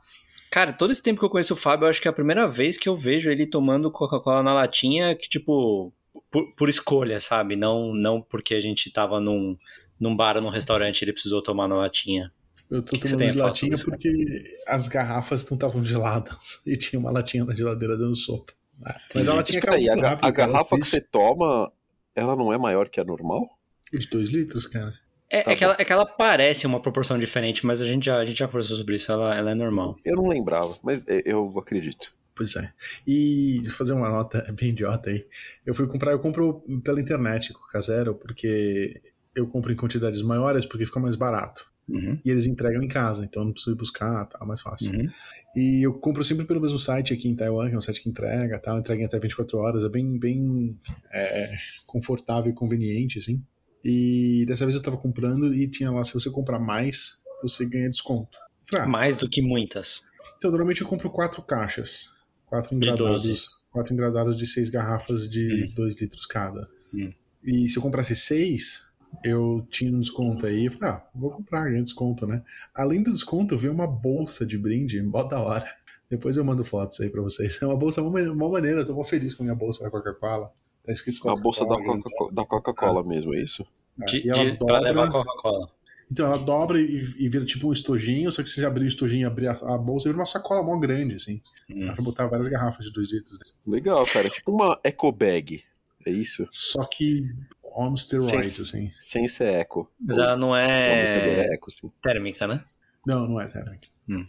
Cara, 0.50 0.72
todo 0.72 0.90
esse 0.90 1.02
tempo 1.02 1.20
que 1.20 1.26
eu 1.26 1.30
conheço 1.30 1.52
o 1.52 1.56
Fábio, 1.56 1.84
eu 1.84 1.90
acho 1.90 2.00
que 2.00 2.08
é 2.08 2.10
a 2.10 2.14
primeira 2.14 2.48
vez 2.48 2.78
que 2.78 2.88
eu 2.88 2.96
vejo 2.96 3.30
ele 3.30 3.46
tomando 3.46 3.90
Coca-Cola 3.90 4.42
na 4.42 4.54
latinha, 4.54 5.14
que, 5.14 5.28
tipo, 5.28 5.92
por, 6.30 6.54
por 6.54 6.68
escolha, 6.70 7.20
sabe? 7.20 7.54
Não, 7.54 7.92
não 7.94 8.22
porque 8.22 8.54
a 8.54 8.60
gente 8.60 8.90
tava 8.90 9.20
num, 9.20 9.56
num 10.00 10.16
bar 10.16 10.36
ou 10.36 10.42
num 10.42 10.48
restaurante 10.48 11.02
ele 11.02 11.12
precisou 11.12 11.42
tomar 11.42 11.68
na 11.68 11.76
latinha. 11.76 12.32
Eu 12.70 12.82
tô 12.82 12.98
que 12.98 13.10
tomando 13.10 13.32
de 13.32 13.38
latinha 13.38 13.74
porque 13.82 14.58
as 14.66 14.88
garrafas 14.88 15.48
não 15.48 15.56
estavam 15.56 15.82
geladas 15.82 16.60
e 16.66 16.76
tinha 16.76 17.00
uma 17.00 17.10
latinha 17.10 17.44
na 17.44 17.54
geladeira 17.54 17.96
dando 17.96 18.14
sopa. 18.14 18.52
Ah, 18.84 19.00
Mas 19.14 19.28
a 19.28 19.34
latinha 19.34 19.58
Espera 19.58 19.76
acabou 19.76 19.92
aí, 19.92 20.04
a, 20.04 20.08
rápido. 20.08 20.24
a 20.26 20.32
cara, 20.32 20.52
garrafa 20.52 20.78
que 20.78 20.86
você 20.86 21.00
toma, 21.00 21.72
ela 22.14 22.36
não 22.36 22.52
é 22.52 22.58
maior 22.58 22.88
que 22.88 23.00
a 23.00 23.04
normal? 23.04 23.48
De 23.92 24.08
2 24.08 24.28
litros, 24.28 24.66
cara. 24.66 24.94
É, 25.30 25.42
Tá 25.42 25.52
é, 25.52 25.56
que 25.56 25.64
ela, 25.64 25.76
é 25.78 25.84
que 25.84 25.92
ela 25.92 26.06
parece 26.06 26.66
uma 26.66 26.80
proporção 26.80 27.18
diferente, 27.18 27.66
mas 27.66 27.82
a 27.82 27.86
gente 27.86 28.06
já, 28.06 28.18
a 28.18 28.24
gente 28.24 28.38
já 28.38 28.46
conversou 28.46 28.76
sobre 28.76 28.94
isso, 28.94 29.10
ela, 29.12 29.34
ela 29.34 29.50
é 29.50 29.54
normal. 29.54 29.96
Eu 30.04 30.16
não 30.16 30.28
lembrava, 30.28 30.76
mas 30.82 31.06
é, 31.06 31.22
eu 31.24 31.52
acredito. 31.58 32.12
Pois 32.34 32.54
é. 32.54 32.72
E 33.06 33.60
fazer 33.76 33.92
uma 33.94 34.08
nota 34.08 34.46
bem 34.58 34.70
idiota 34.70 35.10
aí. 35.10 35.26
Eu 35.66 35.74
fui 35.74 35.86
comprar, 35.86 36.12
eu 36.12 36.20
compro 36.20 36.62
pela 36.84 37.00
internet 37.00 37.52
Coca 37.52 37.80
Zero, 37.80 38.14
porque 38.14 39.02
eu 39.34 39.46
compro 39.46 39.72
em 39.72 39.76
quantidades 39.76 40.22
maiores 40.22 40.64
porque 40.64 40.86
fica 40.86 41.00
mais 41.00 41.16
barato. 41.16 41.70
Uhum, 41.88 42.18
E 42.24 42.30
eles 42.30 42.44
entregam 42.46 42.82
em 42.82 42.88
casa, 42.88 43.24
então 43.24 43.42
eu 43.42 43.46
não 43.46 43.52
preciso 43.52 43.74
ir 43.74 43.78
buscar, 43.78 44.26
tá 44.26 44.44
mais 44.44 44.60
fácil. 44.60 44.98
uhum. 44.98 45.08
E 45.56 45.82
eu 45.82 45.94
compro 45.94 46.22
sempre 46.22 46.44
pelo 46.44 46.60
mesmo 46.60 46.78
site 46.78 47.14
aqui 47.14 47.28
em 47.28 47.34
Taiwan, 47.34 47.68
que 47.68 47.74
é 47.74 47.78
um 47.78 47.80
site 47.80 48.02
que 48.02 48.08
entrega, 48.08 48.58
tal, 48.58 48.78
entrega 48.78 49.02
em 49.02 49.06
até 49.06 49.18
24 49.18 49.58
horas, 49.58 49.84
é 49.84 49.88
bem, 49.88 50.18
bem 50.18 50.76
é, 51.12 51.56
confortável 51.86 52.50
e 52.52 52.54
conveniente, 52.54 53.18
assim. 53.18 53.42
E 53.84 54.44
dessa 54.46 54.66
vez 54.66 54.76
eu 54.76 54.82
tava 54.82 54.96
comprando 54.98 55.54
e 55.54 55.66
tinha 55.66 55.90
lá, 55.90 56.04
se 56.04 56.12
você 56.12 56.30
comprar 56.30 56.58
mais, 56.58 57.22
você 57.42 57.64
ganha 57.64 57.88
desconto. 57.88 58.36
Ah, 58.74 58.86
Mais 58.86 59.16
do 59.16 59.28
que 59.28 59.40
muitas. 59.40 60.02
então, 60.36 60.50
normalmente 60.50 60.82
eu 60.82 60.86
compro 60.86 61.08
quatro 61.10 61.40
caixas. 61.42 62.18
Quatro 62.44 62.70
De 62.70 62.76
engradados. 62.76 63.62
Quatro 63.70 63.92
engradados 63.94 64.36
de 64.36 64.46
seis 64.46 64.68
garrafas 64.70 65.28
de 65.28 65.68
dois 65.74 65.98
litros 66.00 66.26
cada. 66.26 66.68
Hum. 66.94 67.12
E 67.42 67.68
se 67.68 67.78
eu 67.78 67.82
comprasse 67.82 68.14
seis, 68.14 68.87
eu 69.24 69.66
tinha 69.70 69.94
um 69.94 70.00
desconto 70.00 70.46
aí. 70.46 70.66
Eu 70.66 70.72
falei, 70.72 70.90
ah, 70.90 71.06
vou 71.14 71.30
comprar, 71.30 71.64
ganho 71.70 71.82
desconto, 71.84 72.26
né? 72.26 72.42
Além 72.74 73.02
do 73.02 73.12
desconto, 73.12 73.54
eu 73.54 73.58
vi 73.58 73.68
uma 73.68 73.86
bolsa 73.86 74.46
de 74.46 74.56
brinde, 74.58 75.00
mó 75.02 75.22
da 75.22 75.40
hora. 75.40 75.66
Depois 76.10 76.36
eu 76.36 76.44
mando 76.44 76.64
fotos 76.64 77.00
aí 77.00 77.10
pra 77.10 77.20
vocês. 77.22 77.60
É 77.60 77.66
uma 77.66 77.74
bolsa 77.76 78.00
mó 78.02 78.10
mane- 78.10 78.34
mó 78.34 78.48
maneira, 78.48 78.80
eu 78.80 78.84
tô 78.86 78.94
mó 78.94 79.04
feliz 79.04 79.34
com 79.34 79.42
a 79.42 79.44
minha 79.44 79.56
bolsa 79.56 79.84
da 79.84 79.90
Coca-Cola. 79.90 80.50
Tá 80.84 80.92
escrito 80.92 81.28
A 81.28 81.34
bolsa 81.34 81.60
da 81.66 81.66
Coca-Cola, 81.76 82.00
Coca- 82.02 82.14
então, 82.14 82.30
da 82.42 82.44
Coca-Cola 82.48 83.04
mesmo, 83.04 83.34
é 83.34 83.42
isso? 83.42 83.66
é, 84.00 84.04
De, 84.06 84.22
de- 84.22 84.28
pra 84.32 84.56
dobra- 84.58 84.78
levar 84.80 85.10
Coca-Cola. 85.10 85.68
então 86.10 86.24
ela 86.26 86.38
dobra 86.38 86.80
e, 86.80 87.14
e 87.18 87.28
vira 87.28 87.44
tipo 87.44 87.68
um 87.68 87.72
estojinho, 87.72 88.30
só 88.32 88.42
que 88.42 88.48
se 88.48 88.54
você 88.60 88.64
abrir 88.64 88.86
o 88.86 88.88
estojinho 88.88 89.22
e 89.22 89.24
abrir 89.26 89.48
a, 89.48 89.52
a 89.52 89.76
bolsa, 89.76 90.08
vira 90.08 90.18
uma 90.18 90.24
sacola 90.24 90.62
mó 90.62 90.78
grande, 90.78 91.16
assim. 91.16 91.42
Hum. 91.68 91.84
Dá 91.86 91.92
pra 91.92 92.02
botar 92.02 92.26
várias 92.26 92.48
garrafas 92.48 92.86
de 92.86 92.92
2 92.94 93.12
litros. 93.12 93.38
Legal, 93.66 94.06
cara. 94.06 94.30
Tipo 94.30 94.50
uma 94.52 94.80
eco 94.82 95.12
bag. 95.12 95.62
É 96.06 96.10
isso? 96.10 96.46
Só 96.50 96.84
que 96.86 97.28
on 97.76 97.94
steroids, 97.96 98.52
Sem- 98.54 98.62
assim. 98.64 98.92
Sem 98.96 99.28
ser 99.28 99.48
eco. 99.54 99.90
Mas 100.00 100.18
ela 100.18 100.36
não 100.36 100.48
Não, 100.48 100.56
é 100.56 101.46
é 101.50 101.54
eco, 101.54 101.70
sim. 101.70 101.90
térmica, 102.02 102.46
né? 102.46 102.62
Não, 103.06 103.26
não 103.28 103.40
é 103.40 103.46
térmica. 103.46 103.86
Hum. 104.08 104.26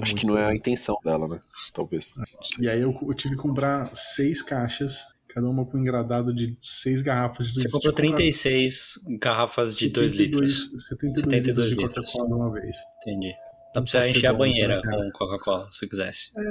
Acho 0.00 0.12
muito 0.12 0.16
que 0.20 0.26
não 0.26 0.38
é 0.38 0.46
a 0.46 0.54
intenção 0.54 0.96
dela, 1.04 1.26
né? 1.28 1.40
Talvez. 1.74 2.14
Não 2.16 2.24
sei. 2.42 2.64
E 2.64 2.68
aí 2.68 2.80
eu, 2.80 2.96
eu 3.02 3.14
tive 3.14 3.34
que 3.34 3.42
comprar 3.42 3.90
seis 3.94 4.40
caixas, 4.40 5.14
cada 5.28 5.48
uma 5.48 5.66
com 5.66 5.76
um 5.76 5.80
engradado 5.80 6.32
de 6.32 6.56
seis 6.60 7.02
garrafas 7.02 7.48
de 7.48 7.54
2 7.54 7.62
Você 7.64 7.70
comprou 7.70 7.92
36 7.92 9.04
garrafas 9.20 9.76
de 9.76 9.88
2 9.88 10.12
litros. 10.14 10.70
72, 10.88 11.14
72 11.16 11.42
litros 11.44 11.70
de 11.70 11.76
litros. 11.82 12.06
Coca-Cola 12.12 12.28
de 12.28 12.34
uma 12.34 12.52
vez. 12.52 12.76
Entendi. 13.02 13.32
Dá 13.32 13.36
pra 13.72 13.80
Não 13.80 13.86
você 13.86 14.04
encher 14.04 14.26
a 14.28 14.32
banheira 14.32 14.80
com 14.82 15.10
Coca-Cola, 15.12 15.68
se 15.70 15.88
quisesse. 15.88 16.30
É, 16.36 16.42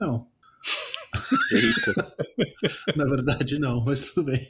Não, 0.00 0.26
Eita. 1.52 2.16
na 2.96 3.04
verdade 3.04 3.58
não, 3.58 3.84
mas 3.84 4.10
tudo 4.12 4.26
bem. 4.32 4.48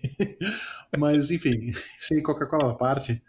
Mas 0.97 1.31
enfim, 1.31 1.73
sem 2.01 2.23
Coca-Cola 2.23 2.73
à 2.73 2.75
parte, 2.75 3.23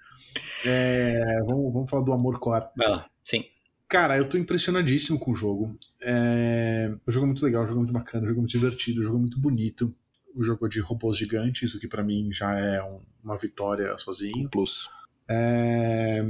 é, 0.66 1.42
vamos, 1.46 1.74
vamos 1.74 1.90
falar 1.90 2.04
do 2.04 2.14
Amor 2.14 2.40
Core. 2.40 2.66
Vai 2.76 2.90
lá. 2.90 3.06
Sim. 3.24 3.44
Cara, 3.88 4.18
eu 4.18 4.28
tô 4.30 4.38
impressionadíssimo 4.38 5.18
com 5.20 5.32
o 5.32 5.36
jogo. 5.36 5.78
É... 6.02 6.94
O 7.08 7.12
jogo 7.12 7.26
é 7.26 7.28
muito 7.28 7.44
legal, 7.44 7.64
o 7.64 7.66
jogo 7.66 7.80
é 7.80 7.84
muito 7.84 7.94
bacana, 7.94 8.24
o 8.24 8.28
jogo 8.28 8.40
é 8.40 8.42
muito 8.42 8.52
divertido, 8.52 9.02
o 9.02 9.04
jogo 9.04 9.18
é 9.18 9.22
muito 9.22 9.40
bonito. 9.40 9.96
O 10.36 10.44
jogo 10.44 10.68
é 10.68 10.70
de 10.70 10.80
robôs 10.80 11.18
gigantes, 11.18 11.74
o 11.74 11.80
que 11.80 11.88
pra 11.88 12.04
mim 12.04 12.30
já 12.32 12.52
é 12.54 12.84
um- 12.84 13.02
uma 13.24 13.36
vitória 13.36 13.98
sozinho. 13.98 14.48
Plus. 14.50 14.88
É, 15.28 16.24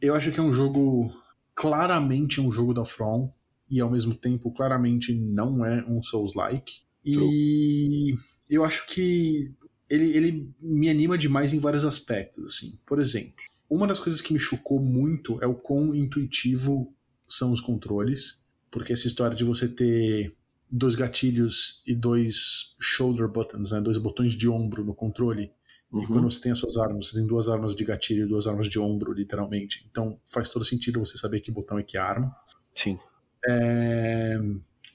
Eu 0.00 0.14
acho 0.14 0.30
que 0.32 0.38
é 0.40 0.42
um 0.42 0.52
jogo 0.52 1.12
claramente 1.54 2.40
um 2.40 2.50
jogo 2.52 2.72
da 2.74 2.84
From 2.84 3.32
e 3.70 3.80
ao 3.80 3.90
mesmo 3.90 4.14
tempo 4.14 4.50
claramente 4.50 5.14
não 5.14 5.64
é 5.64 5.84
um 5.86 6.02
Souls-like. 6.02 6.80
E 7.04 8.14
eu 8.48 8.64
acho 8.64 8.86
que 8.88 9.52
ele, 9.88 10.16
ele 10.16 10.54
me 10.60 10.88
anima 10.88 11.16
demais 11.16 11.52
em 11.52 11.58
vários 11.58 11.84
aspectos. 11.84 12.44
Assim. 12.44 12.78
Por 12.86 13.00
exemplo, 13.00 13.42
uma 13.68 13.86
das 13.86 13.98
coisas 13.98 14.20
que 14.20 14.32
me 14.32 14.38
chocou 14.38 14.80
muito 14.80 15.42
é 15.42 15.46
o 15.46 15.54
quão 15.54 15.94
intuitivo 15.94 16.94
são 17.26 17.52
os 17.52 17.60
controles, 17.60 18.46
porque 18.70 18.92
essa 18.92 19.06
história 19.06 19.36
de 19.36 19.44
você 19.44 19.68
ter 19.68 20.34
dois 20.70 20.94
gatilhos 20.94 21.82
e 21.86 21.94
dois 21.94 22.76
shoulder 22.78 23.28
buttons, 23.28 23.72
né, 23.72 23.80
dois 23.80 23.98
botões 23.98 24.32
de 24.32 24.48
ombro 24.48 24.84
no 24.84 24.94
controle, 24.94 25.50
e 25.90 25.96
Uhum. 25.96 26.06
quando 26.06 26.30
você 26.30 26.42
tem 26.42 26.52
as 26.52 26.58
suas 26.58 26.76
armas, 26.76 27.08
você 27.08 27.16
tem 27.16 27.26
duas 27.26 27.48
armas 27.48 27.74
de 27.74 27.82
gatilho 27.82 28.24
e 28.24 28.28
duas 28.28 28.46
armas 28.46 28.68
de 28.68 28.78
ombro, 28.78 29.12
literalmente. 29.12 29.86
Então 29.90 30.20
faz 30.26 30.50
todo 30.50 30.64
sentido 30.64 31.00
você 31.00 31.16
saber 31.16 31.40
que 31.40 31.50
botão 31.50 31.78
é 31.78 31.82
que 31.82 31.96
arma. 31.96 32.34
Sim. 32.74 32.98
É, 33.46 34.38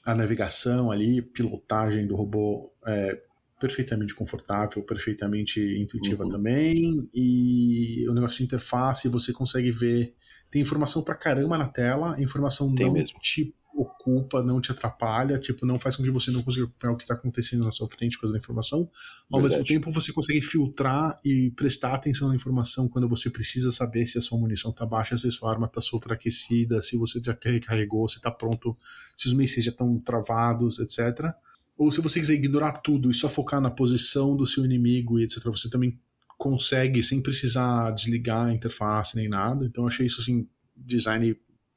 a 0.04 0.14
navegação 0.14 0.90
ali, 0.90 1.22
pilotagem 1.22 2.06
do 2.06 2.14
robô 2.14 2.72
é 2.86 3.20
perfeitamente 3.58 4.14
confortável, 4.14 4.82
perfeitamente 4.82 5.60
intuitiva 5.80 6.24
uhum. 6.24 6.28
também. 6.28 7.08
E 7.14 8.06
o 8.08 8.14
negócio 8.14 8.38
de 8.38 8.44
interface, 8.44 9.08
você 9.08 9.32
consegue 9.32 9.70
ver. 9.70 10.14
Tem 10.50 10.60
informação 10.60 11.02
pra 11.02 11.14
caramba 11.14 11.56
na 11.56 11.68
tela, 11.68 12.20
informação 12.20 12.74
tem 12.74 12.86
não 12.86 12.92
mesmo. 12.92 13.18
te 13.20 13.54
ocupa, 13.74 14.42
não 14.42 14.60
te 14.60 14.70
atrapalha, 14.70 15.38
tipo, 15.38 15.66
não 15.66 15.78
faz 15.78 15.96
com 15.96 16.02
que 16.02 16.10
você 16.10 16.30
não 16.30 16.42
consiga 16.42 16.66
acompanhar 16.66 16.92
o 16.92 16.96
que 16.96 17.02
está 17.02 17.14
acontecendo 17.14 17.64
na 17.64 17.72
sua 17.72 17.88
frente 17.88 18.18
com 18.18 18.26
a 18.26 18.36
informação. 18.36 18.88
Ao 19.30 19.40
Verdade. 19.40 19.62
mesmo 19.62 19.66
tempo, 19.66 19.90
você 19.90 20.12
consegue 20.12 20.40
filtrar 20.40 21.18
e 21.24 21.50
prestar 21.56 21.94
atenção 21.94 22.28
na 22.28 22.36
informação 22.36 22.88
quando 22.88 23.08
você 23.08 23.28
precisa 23.28 23.72
saber 23.72 24.06
se 24.06 24.16
a 24.16 24.22
sua 24.22 24.38
munição 24.38 24.70
está 24.70 24.86
baixa, 24.86 25.16
se 25.16 25.26
a 25.26 25.30
sua 25.30 25.50
arma 25.50 25.66
está 25.66 25.80
superaquecida, 25.80 26.80
se 26.82 26.96
você 26.96 27.20
já 27.20 27.36
recarregou, 27.42 28.08
se 28.08 28.16
está 28.16 28.30
pronto, 28.30 28.76
se 29.16 29.26
os 29.26 29.34
mísseis 29.34 29.64
já 29.64 29.72
estão 29.72 29.98
travados, 29.98 30.78
etc. 30.78 31.32
Ou 31.76 31.90
se 31.90 32.00
você 32.00 32.20
quiser 32.20 32.34
ignorar 32.34 32.72
tudo 32.74 33.10
e 33.10 33.14
só 33.14 33.28
focar 33.28 33.60
na 33.60 33.70
posição 33.70 34.36
do 34.36 34.46
seu 34.46 34.64
inimigo 34.64 35.18
e 35.18 35.24
etc., 35.24 35.42
você 35.44 35.68
também 35.68 35.98
consegue 36.38 37.02
sem 37.02 37.20
precisar 37.20 37.90
desligar 37.90 38.46
a 38.46 38.52
interface 38.52 39.16
nem 39.16 39.28
nada. 39.28 39.64
Então, 39.66 39.84
eu 39.84 39.88
achei 39.88 40.06
isso 40.06 40.20
assim, 40.20 40.48
design 40.76 41.36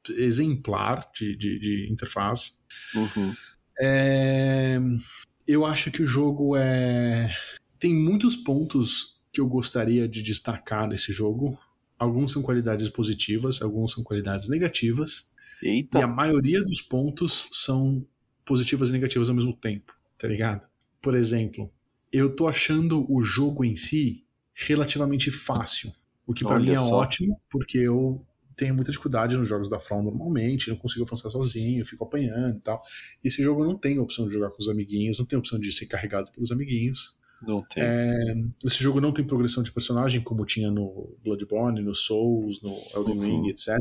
exemplar 0.10 1.10
de, 1.14 1.36
de, 1.36 1.60
de 1.60 1.92
interface. 1.92 2.54
Uhum. 2.96 3.36
É, 3.80 4.80
eu 5.48 5.66
acho 5.66 5.92
que 5.92 6.02
o 6.02 6.08
jogo 6.08 6.56
é 6.56 7.30
tem 7.80 7.94
muitos 7.94 8.36
pontos 8.36 9.22
que 9.32 9.40
eu 9.40 9.48
gostaria 9.48 10.08
de 10.08 10.22
destacar 10.22 10.88
nesse 10.88 11.12
jogo. 11.12 11.58
Alguns 11.98 12.32
são 12.32 12.42
qualidades 12.42 12.90
positivas, 12.90 13.62
alguns 13.62 13.94
são 13.94 14.04
qualidades 14.04 14.50
negativas. 14.50 15.32
Eita. 15.62 16.00
E 16.00 16.02
a 16.02 16.08
maioria 16.08 16.64
dos 16.64 16.82
pontos 16.82 17.48
são 17.52 18.06
positivas 18.46 18.90
e 18.90 18.94
negativas 18.94 19.30
ao 19.30 19.36
mesmo 19.36 19.54
tempo, 19.54 19.94
tá 20.18 20.28
ligado? 20.28 20.68
Por 21.02 21.16
exemplo, 21.16 21.72
eu 22.12 22.36
tô 22.36 22.48
achando 22.48 23.06
o 23.12 23.22
jogo 23.22 23.64
em 23.64 23.76
si 23.76 24.24
relativamente 24.54 25.32
fácil. 25.32 25.92
O 26.26 26.34
que 26.34 26.44
para 26.44 26.60
mim 26.60 26.72
é 26.72 26.78
só. 26.78 26.96
ótimo, 26.96 27.40
porque 27.50 27.78
eu 27.78 28.26
tenho 28.58 28.74
muita 28.74 28.92
dificuldade 28.92 29.38
nos 29.38 29.48
jogos 29.48 29.70
da 29.70 29.80
From 29.80 30.02
normalmente, 30.02 30.70
não 30.70 30.76
consigo 30.76 31.06
avançar 31.06 31.30
sozinho, 31.30 31.86
fico 31.86 32.04
apanhando 32.04 32.58
e 32.58 32.62
tal. 32.62 32.82
Esse 33.24 33.44
jogo 33.44 33.64
não 33.64 33.78
tem 33.78 34.00
opção 34.00 34.28
de 34.28 34.34
jogar 34.34 34.50
com 34.50 34.58
os 34.60 34.68
amiguinhos, 34.68 35.20
não 35.20 35.26
tem 35.26 35.38
opção 35.38 35.60
de 35.60 35.72
ser 35.72 35.86
carregado 35.86 36.32
pelos 36.32 36.52
amiguinhos. 36.52 37.16
Não 37.42 37.62
tem. 37.62 37.84
É, 37.84 38.34
esse 38.66 38.84
jogo 38.84 39.00
não 39.00 39.12
tem 39.12 39.24
progressão 39.24 39.62
de 39.62 39.72
personagem, 39.72 40.22
como 40.22 40.44
tinha 40.44 40.72
no 40.72 41.16
Bloodborne, 41.24 41.84
no 41.84 41.94
Souls, 41.94 42.62
no 42.64 42.76
Elden 42.96 43.20
Ring, 43.20 43.42
uhum. 43.42 43.50
etc. 43.50 43.78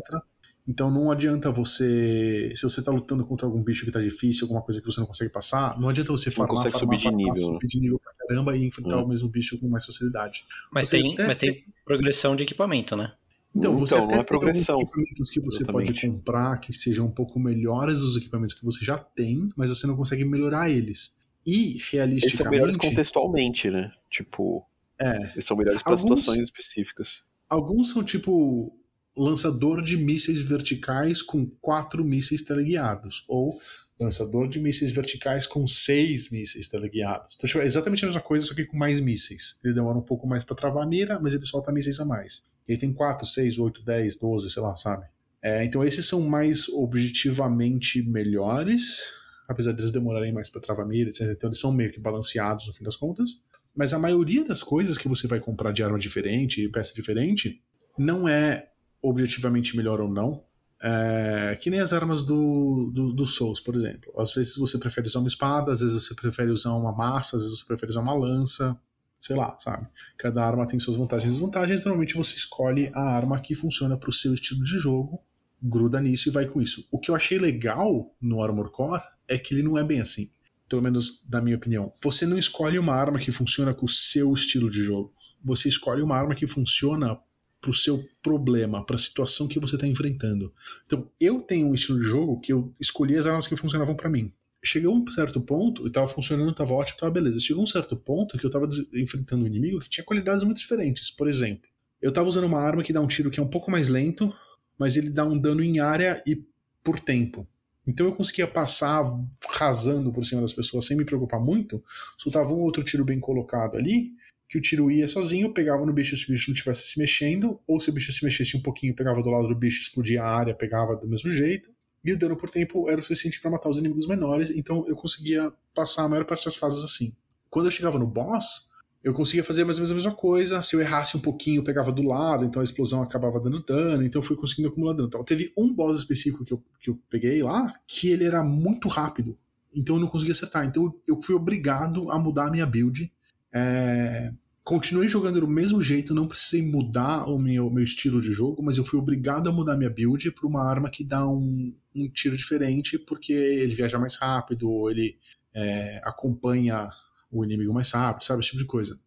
Então 0.69 0.91
não 0.91 1.11
adianta 1.11 1.51
você. 1.51 2.53
Se 2.55 2.65
você 2.65 2.83
tá 2.83 2.93
lutando 2.93 3.25
contra 3.25 3.47
algum 3.47 3.63
bicho 3.63 3.87
que 3.87 3.91
tá 3.91 4.01
difícil, 4.01 4.45
alguma 4.45 4.61
coisa 4.61 4.81
que 4.81 4.87
você 4.87 5.01
não 5.01 5.07
consegue 5.07 5.33
passar, 5.33 5.79
não 5.81 5.89
adianta 5.89 6.13
você 6.13 6.31
farmar, 6.31 6.65
não 6.65 6.71
farmar, 6.71 6.81
subir 6.81 7.03
farmar, 7.03 7.19
de 7.19 7.25
nível, 7.25 7.43
subir 7.45 7.65
né? 7.65 7.69
de 7.69 7.81
nível 7.81 7.99
pra 7.99 8.13
caramba 8.27 8.57
e 8.57 8.67
enfrentar 8.67 8.99
uhum. 8.99 9.05
o 9.05 9.09
mesmo 9.09 9.29
bicho 9.31 9.59
com 9.59 9.69
mais 9.69 9.87
facilidade. 9.87 10.45
Mas, 10.71 10.91
tem, 10.91 11.15
mas 11.17 11.39
tem 11.39 11.65
progressão 11.83 12.37
de 12.37 12.43
equipamento, 12.43 12.95
né? 12.95 13.15
Então, 13.57 13.77
você 13.77 13.95
então, 13.95 14.07
até 14.07 14.15
não 14.15 14.21
é 14.21 14.25
progressão. 14.25 14.81
equipamentos 14.81 15.31
que 15.31 15.41
você 15.41 15.63
Exatamente. 15.63 15.93
pode 15.93 16.07
comprar 16.07 16.59
que 16.59 16.73
sejam 16.73 17.07
um 17.07 17.11
pouco 17.11 17.39
melhores 17.41 18.01
dos 18.01 18.17
equipamentos 18.17 18.55
que 18.55 18.65
você 18.65 18.85
já 18.85 18.99
tem, 18.99 19.49
mas 19.57 19.71
você 19.71 19.87
não 19.87 19.97
consegue 19.97 20.25
melhorar 20.25 20.71
eles. 20.71 21.17
E, 21.47 21.79
realisticamente... 21.91 22.25
Eles 22.25 22.37
são 22.37 22.51
melhores 22.51 22.77
contextualmente, 22.77 23.71
né? 23.71 23.91
Tipo... 24.11 24.67
É. 24.99 25.33
Eles 25.33 25.45
são 25.45 25.57
melhores 25.57 25.83
para 25.83 25.93
alguns, 25.93 26.21
situações 26.21 26.41
específicas. 26.41 27.23
Alguns 27.49 27.91
são, 27.91 28.03
tipo, 28.03 28.77
lançador 29.17 29.83
de 29.83 29.97
mísseis 29.97 30.41
verticais 30.41 31.23
com 31.23 31.47
quatro 31.61 32.05
mísseis 32.05 32.43
teleguiados. 32.43 33.25
Ou 33.29 33.59
lançador 33.99 34.49
de 34.49 34.59
mísseis 34.59 34.93
verticais 34.93 35.47
com 35.47 35.67
seis 35.67 36.31
mísseis 36.31 36.69
teleguiados. 36.69 37.35
Então, 37.37 37.49
tipo, 37.49 37.61
é 37.61 37.67
exatamente 37.67 38.05
a 38.05 38.09
mesma 38.09 38.21
coisa, 38.21 38.47
só 38.47 38.55
que 38.55 38.65
com 38.65 38.77
mais 38.77 39.01
mísseis. 39.01 39.59
Ele 39.65 39.75
demora 39.75 39.97
um 39.97 40.03
pouco 40.03 40.27
mais 40.27 40.45
para 40.45 40.57
travar 40.57 40.85
a 40.85 40.87
mira, 40.87 41.19
mas 41.21 41.35
ele 41.35 41.47
solta 41.47 41.73
mísseis 41.73 42.01
a 42.01 42.05
mais. 42.05 42.47
Ele 42.67 42.79
tem 42.79 42.93
4, 42.93 43.27
6, 43.27 43.59
8, 43.59 43.83
10, 43.83 44.17
12, 44.19 44.51
sei 44.51 44.63
lá, 44.63 44.77
sabe? 44.77 45.07
É, 45.43 45.65
então 45.65 45.85
esses 45.85 46.07
são 46.07 46.23
mais 46.23 46.69
objetivamente 46.69 48.03
melhores, 48.03 49.13
apesar 49.49 49.73
de 49.73 49.81
eles 49.81 49.93
demorarem 49.93 50.33
mais 50.33 50.51
para 50.51 50.61
travar 50.61 50.87
mira, 50.87 51.11
etc. 51.11 51.23
Então 51.31 51.49
eles 51.49 51.61
são 51.61 51.73
meio 51.73 51.93
que 51.93 52.01
balanceados 52.01 52.67
no 52.67 52.73
fim 52.73 52.83
das 52.83 52.97
contas. 52.97 53.41
Mas 53.75 53.93
a 53.93 53.99
maioria 53.99 54.45
das 54.45 54.63
coisas 54.63 54.97
que 54.97 55.07
você 55.07 55.29
vai 55.29 55.39
comprar 55.39 55.71
de 55.71 55.83
arma 55.83 55.99
diferente 55.99 56.63
e 56.63 56.69
peça 56.69 56.95
diferente 56.95 57.63
não 57.97 58.29
é 58.29 58.71
objetivamente 59.03 59.77
melhor 59.77 60.01
ou 60.01 60.09
não. 60.09 60.43
É, 60.83 61.57
que 61.61 61.71
nem 61.71 61.81
as 61.81 61.93
armas 61.93 62.23
do, 62.23 62.91
do, 62.93 63.13
do, 63.13 63.27
Souls, 63.27 63.61
por 63.61 63.75
exemplo. 63.75 64.13
Às 64.19 64.35
vezes 64.35 64.57
você 64.57 64.79
prefere 64.79 65.07
usar 65.07 65.21
uma 65.21 65.29
espada, 65.29 65.73
às 65.73 65.81
vezes 65.81 65.95
você 65.95 66.15
prefere 66.15 66.51
usar 66.51 66.75
uma 66.75 66.93
massa, 66.93 67.37
às 67.37 67.43
vezes 67.43 67.61
você 67.61 67.67
prefere 67.67 67.91
usar 67.91 68.01
uma 68.01 68.15
lança 68.15 68.79
sei 69.27 69.35
lá, 69.35 69.57
sabe? 69.59 69.89
Cada 70.17 70.45
arma 70.45 70.67
tem 70.67 70.79
suas 70.79 70.97
vantagens 70.97 71.33
e 71.33 71.35
desvantagens. 71.35 71.85
Normalmente 71.85 72.15
você 72.15 72.37
escolhe 72.37 72.91
a 72.95 73.03
arma 73.03 73.41
que 73.41 73.57
funciona 73.57 73.97
para 73.97 74.09
o 74.09 74.13
seu 74.13 74.33
estilo 74.33 74.63
de 74.63 74.79
jogo, 74.79 75.21
gruda 75.61 76.01
nisso 76.01 76.29
e 76.29 76.33
vai 76.33 76.47
com 76.47 76.63
isso. 76.63 76.87
O 76.93 77.01
que 77.01 77.11
eu 77.11 77.15
achei 77.15 77.37
legal 77.37 78.15
no 78.21 78.41
Armor 78.41 78.71
Core 78.71 79.03
é 79.27 79.37
que 79.37 79.53
ele 79.53 79.65
não 79.65 79.77
é 79.77 79.83
bem 79.83 80.01
assim. 80.01 80.31
Pelo 80.69 80.83
menos 80.83 81.25
na 81.29 81.41
minha 81.41 81.57
opinião. 81.57 81.93
Você 82.03 82.25
não 82.25 82.39
escolhe 82.39 82.79
uma 82.79 82.95
arma 82.95 83.19
que 83.19 83.33
funciona 83.33 83.75
com 83.75 83.87
o 83.87 83.89
seu 83.89 84.33
estilo 84.33 84.71
de 84.71 84.83
jogo. 84.83 85.13
Você 85.45 85.69
escolhe 85.69 86.03
uma 86.03 86.17
arma 86.17 86.35
que 86.35 86.47
funciona 86.47 87.19
para 87.61 87.71
o 87.71 87.75
seu 87.75 88.09
problema, 88.23 88.85
para 88.85 88.95
a 88.95 88.99
situação 88.99 89.49
que 89.49 89.59
você 89.59 89.75
está 89.75 89.89
enfrentando. 89.89 90.53
Então, 90.85 91.11
eu 91.21 91.41
tenho 91.41 91.69
um 91.69 91.75
estilo 91.75 91.99
de 91.99 92.07
jogo 92.07 92.41
que 92.41 92.53
eu 92.53 92.73
escolhi 92.81 93.17
as 93.17 93.27
armas 93.27 93.49
que 93.49 93.57
funcionavam 93.57 93.97
para 93.97 94.11
mim 94.11 94.31
chegou 94.67 94.95
um 94.95 95.11
certo 95.11 95.41
ponto, 95.41 95.87
e 95.87 95.91
tava 95.91 96.07
funcionando, 96.07 96.55
tava 96.55 96.75
ótimo, 96.75 96.99
tava 96.99 97.13
beleza. 97.13 97.41
Chegou 97.41 97.63
um 97.63 97.67
certo 97.67 97.97
ponto 97.97 98.37
que 98.37 98.45
eu 98.45 98.51
tava 98.51 98.69
enfrentando 98.95 99.45
um 99.45 99.47
inimigo 99.47 99.79
que 99.79 99.89
tinha 99.89 100.05
qualidades 100.05 100.45
muito 100.45 100.59
diferentes. 100.59 101.11
Por 101.11 101.29
exemplo, 101.29 101.69
eu 102.01 102.13
tava 102.13 102.29
usando 102.29 102.45
uma 102.45 102.61
arma 102.61 102.83
que 102.83 102.93
dá 102.93 103.01
um 103.01 103.07
tiro 103.07 103.31
que 103.31 103.41
é 103.41 103.43
um 103.43 103.49
pouco 103.49 103.71
mais 103.71 103.89
lento, 103.89 104.35
mas 104.79 104.97
ele 104.97 105.11
dá 105.11 105.25
um 105.25 105.39
dano 105.39 105.63
em 105.63 105.79
área 105.79 106.23
e 106.27 106.45
por 106.83 107.01
tempo. 107.01 107.47
Então 107.87 108.07
eu 108.07 108.13
conseguia 108.13 108.47
passar 108.47 109.05
rasando 109.49 110.13
por 110.13 110.25
cima 110.25 110.41
das 110.41 110.53
pessoas 110.53 110.87
sem 110.87 110.97
me 110.97 111.05
preocupar 111.05 111.41
muito, 111.41 111.83
soltava 112.19 112.53
um 112.53 112.61
outro 112.61 112.83
tiro 112.83 113.05
bem 113.05 113.21
colocado 113.21 113.77
ali, 113.77 114.11
que 114.49 114.59
o 114.59 114.61
tiro 114.61 114.91
ia 114.91 115.07
sozinho, 115.07 115.53
pegava 115.53 115.87
no 115.87 115.93
bicho 115.93 116.17
se 116.17 116.29
o 116.29 116.33
bicho 116.33 116.51
não 116.51 116.55
estivesse 116.55 116.87
se 116.87 116.99
mexendo, 116.99 117.61
ou 117.67 117.79
se 117.79 117.91
o 117.91 117.93
bicho 117.93 118.13
se 118.13 118.25
mexesse 118.25 118.57
um 118.57 118.61
pouquinho, 118.61 118.95
pegava 118.95 119.23
do 119.23 119.31
lado 119.31 119.49
do 119.49 119.55
bicho, 119.55 119.81
explodia 119.81 120.23
a 120.23 120.29
área, 120.29 120.55
pegava 120.55 120.97
do 120.97 121.07
mesmo 121.07 121.31
jeito 121.31 121.71
e 122.05 122.13
o 122.13 122.19
dano 122.19 122.37
por 122.37 122.51
tempo 122.51 122.89
era 122.89 122.99
o 122.99 123.03
suficiente 123.03 123.41
para 123.41 123.51
matar 123.51 123.69
os 123.69 123.79
inimigos 123.79 124.07
menores, 124.07 124.51
então 124.51 124.85
eu 124.87 124.95
conseguia 124.95 125.53
passar 125.75 126.05
a 126.05 126.09
maior 126.09 126.25
parte 126.25 126.45
das 126.45 126.57
fases 126.57 126.85
assim. 126.85 127.15
Quando 127.51 127.67
eu 127.67 127.71
chegava 127.71 127.99
no 127.99 128.07
boss, 128.07 128.71
eu 129.03 129.13
conseguia 129.13 129.45
fazer 129.45 129.65
mais 129.65 129.77
ou 129.77 129.83
menos 129.83 129.93
a 129.93 129.95
mesma 129.95 130.15
coisa. 130.15 130.61
Se 130.61 130.75
eu 130.75 130.81
errasse 130.81 131.17
um 131.17 131.21
pouquinho, 131.21 131.61
eu 131.61 131.65
pegava 131.65 131.93
do 131.93 132.03
lado, 132.03 132.45
então 132.45 132.61
a 132.61 132.65
explosão 132.65 133.03
acabava 133.03 133.41
dando 133.41 133.63
dano, 133.63 134.05
então 134.05 134.21
eu 134.21 134.27
fui 134.27 134.37
conseguindo 134.37 134.69
acumular 134.69 134.93
dano. 134.93 135.09
Então, 135.09 135.25
teve 135.25 135.53
um 135.57 135.73
boss 135.73 135.99
específico 135.99 136.45
que 136.45 136.53
eu, 136.53 136.63
que 136.81 136.91
eu 136.91 136.99
peguei 137.09 137.43
lá, 137.43 137.73
que 137.87 138.09
ele 138.09 138.25
era 138.25 138.43
muito 138.43 138.89
rápido, 138.89 139.39
então 139.75 139.97
eu 139.97 140.01
não 140.01 140.09
conseguia 140.09 140.33
acertar. 140.33 140.65
Então 140.65 140.95
eu 141.07 141.21
fui 141.21 141.35
obrigado 141.35 142.11
a 142.11 142.19
mudar 142.19 142.47
a 142.47 142.51
minha 142.51 142.67
build. 142.67 143.13
É 143.53 144.33
continuei 144.67 145.07
jogando 145.07 145.39
do 145.39 145.47
mesmo 145.47 145.81
jeito, 145.81 146.13
não 146.13 146.27
precisei 146.27 146.61
mudar 146.61 147.27
o 147.27 147.39
meu, 147.39 147.71
meu 147.71 147.85
estilo 147.85 148.21
de 148.21 148.33
jogo, 148.33 148.61
mas 148.65 148.77
eu 148.77 148.85
fui 148.85 148.99
obrigado 148.99 149.49
a 149.49 149.53
mudar 149.53 149.77
minha 149.77 149.89
build 149.89 150.29
para 150.33 150.45
uma 150.45 150.69
arma 150.69 150.91
que 150.91 151.05
dá 151.05 151.25
um, 151.25 151.73
um, 151.95 152.09
tiro 152.09 152.37
diferente, 152.37 152.99
porque 152.99 153.33
ele 153.33 153.73
viaja 153.77 153.97
mais 153.97 154.17
rápido, 154.17 154.69
ou 154.69 154.91
ele 154.91 155.17
é, 155.55 156.01
acompanha 156.05 156.91
o 157.31 157.45
inimigo 157.45 157.73
mais 157.73 157.93
rápido, 157.93 158.25
sabe? 158.25 158.41
Esse 158.41 158.51
tipo 158.51 158.63
de 158.63 158.67
coisa. 158.67 158.99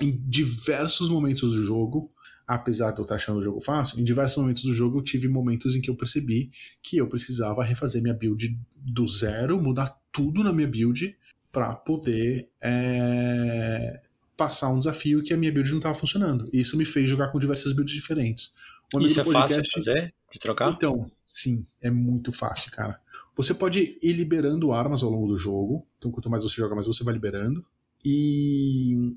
Em 0.00 0.16
diversos 0.24 1.08
momentos 1.08 1.50
do 1.50 1.64
jogo, 1.64 2.08
apesar 2.46 2.92
de 2.92 3.00
eu 3.00 3.02
estar 3.02 3.16
achando 3.16 3.40
o 3.40 3.44
jogo 3.44 3.60
fácil, 3.60 3.98
em 3.98 4.04
diversos 4.04 4.36
momentos 4.36 4.62
do 4.62 4.72
jogo 4.72 4.98
eu 4.98 5.02
tive 5.02 5.26
momentos 5.26 5.74
em 5.74 5.80
que 5.80 5.90
eu 5.90 5.96
percebi 5.96 6.52
que 6.80 6.96
eu 6.96 7.08
precisava 7.08 7.64
refazer 7.64 8.00
minha 8.00 8.14
build 8.14 8.56
do 8.72 9.08
zero, 9.08 9.60
mudar 9.60 10.00
tudo 10.12 10.44
na 10.44 10.52
minha 10.52 10.68
build 10.68 11.18
para 11.50 11.74
poder 11.74 12.48
é, 12.60 14.00
passar 14.38 14.70
um 14.70 14.78
desafio 14.78 15.20
que 15.20 15.34
a 15.34 15.36
minha 15.36 15.52
build 15.52 15.68
não 15.70 15.78
estava 15.78 15.96
funcionando. 15.96 16.44
E 16.52 16.60
isso 16.60 16.76
me 16.76 16.84
fez 16.84 17.08
jogar 17.08 17.28
com 17.28 17.40
diversas 17.40 17.72
builds 17.72 17.92
diferentes. 17.92 18.54
Isso 19.00 19.20
é 19.20 19.24
podcast, 19.24 19.32
fácil 19.32 19.62
de 19.62 19.70
fazer? 19.70 20.14
De 20.32 20.38
trocar? 20.38 20.72
Então, 20.72 21.10
sim, 21.26 21.64
é 21.82 21.90
muito 21.90 22.30
fácil, 22.30 22.70
cara. 22.70 22.98
Você 23.36 23.52
pode 23.52 23.98
ir 24.00 24.12
liberando 24.12 24.72
armas 24.72 25.02
ao 25.02 25.10
longo 25.10 25.26
do 25.26 25.36
jogo. 25.36 25.86
Então, 25.98 26.10
quanto 26.10 26.30
mais 26.30 26.44
você 26.44 26.54
joga, 26.54 26.74
mais 26.74 26.86
você 26.86 27.02
vai 27.02 27.12
liberando. 27.12 27.66
E 28.04 29.12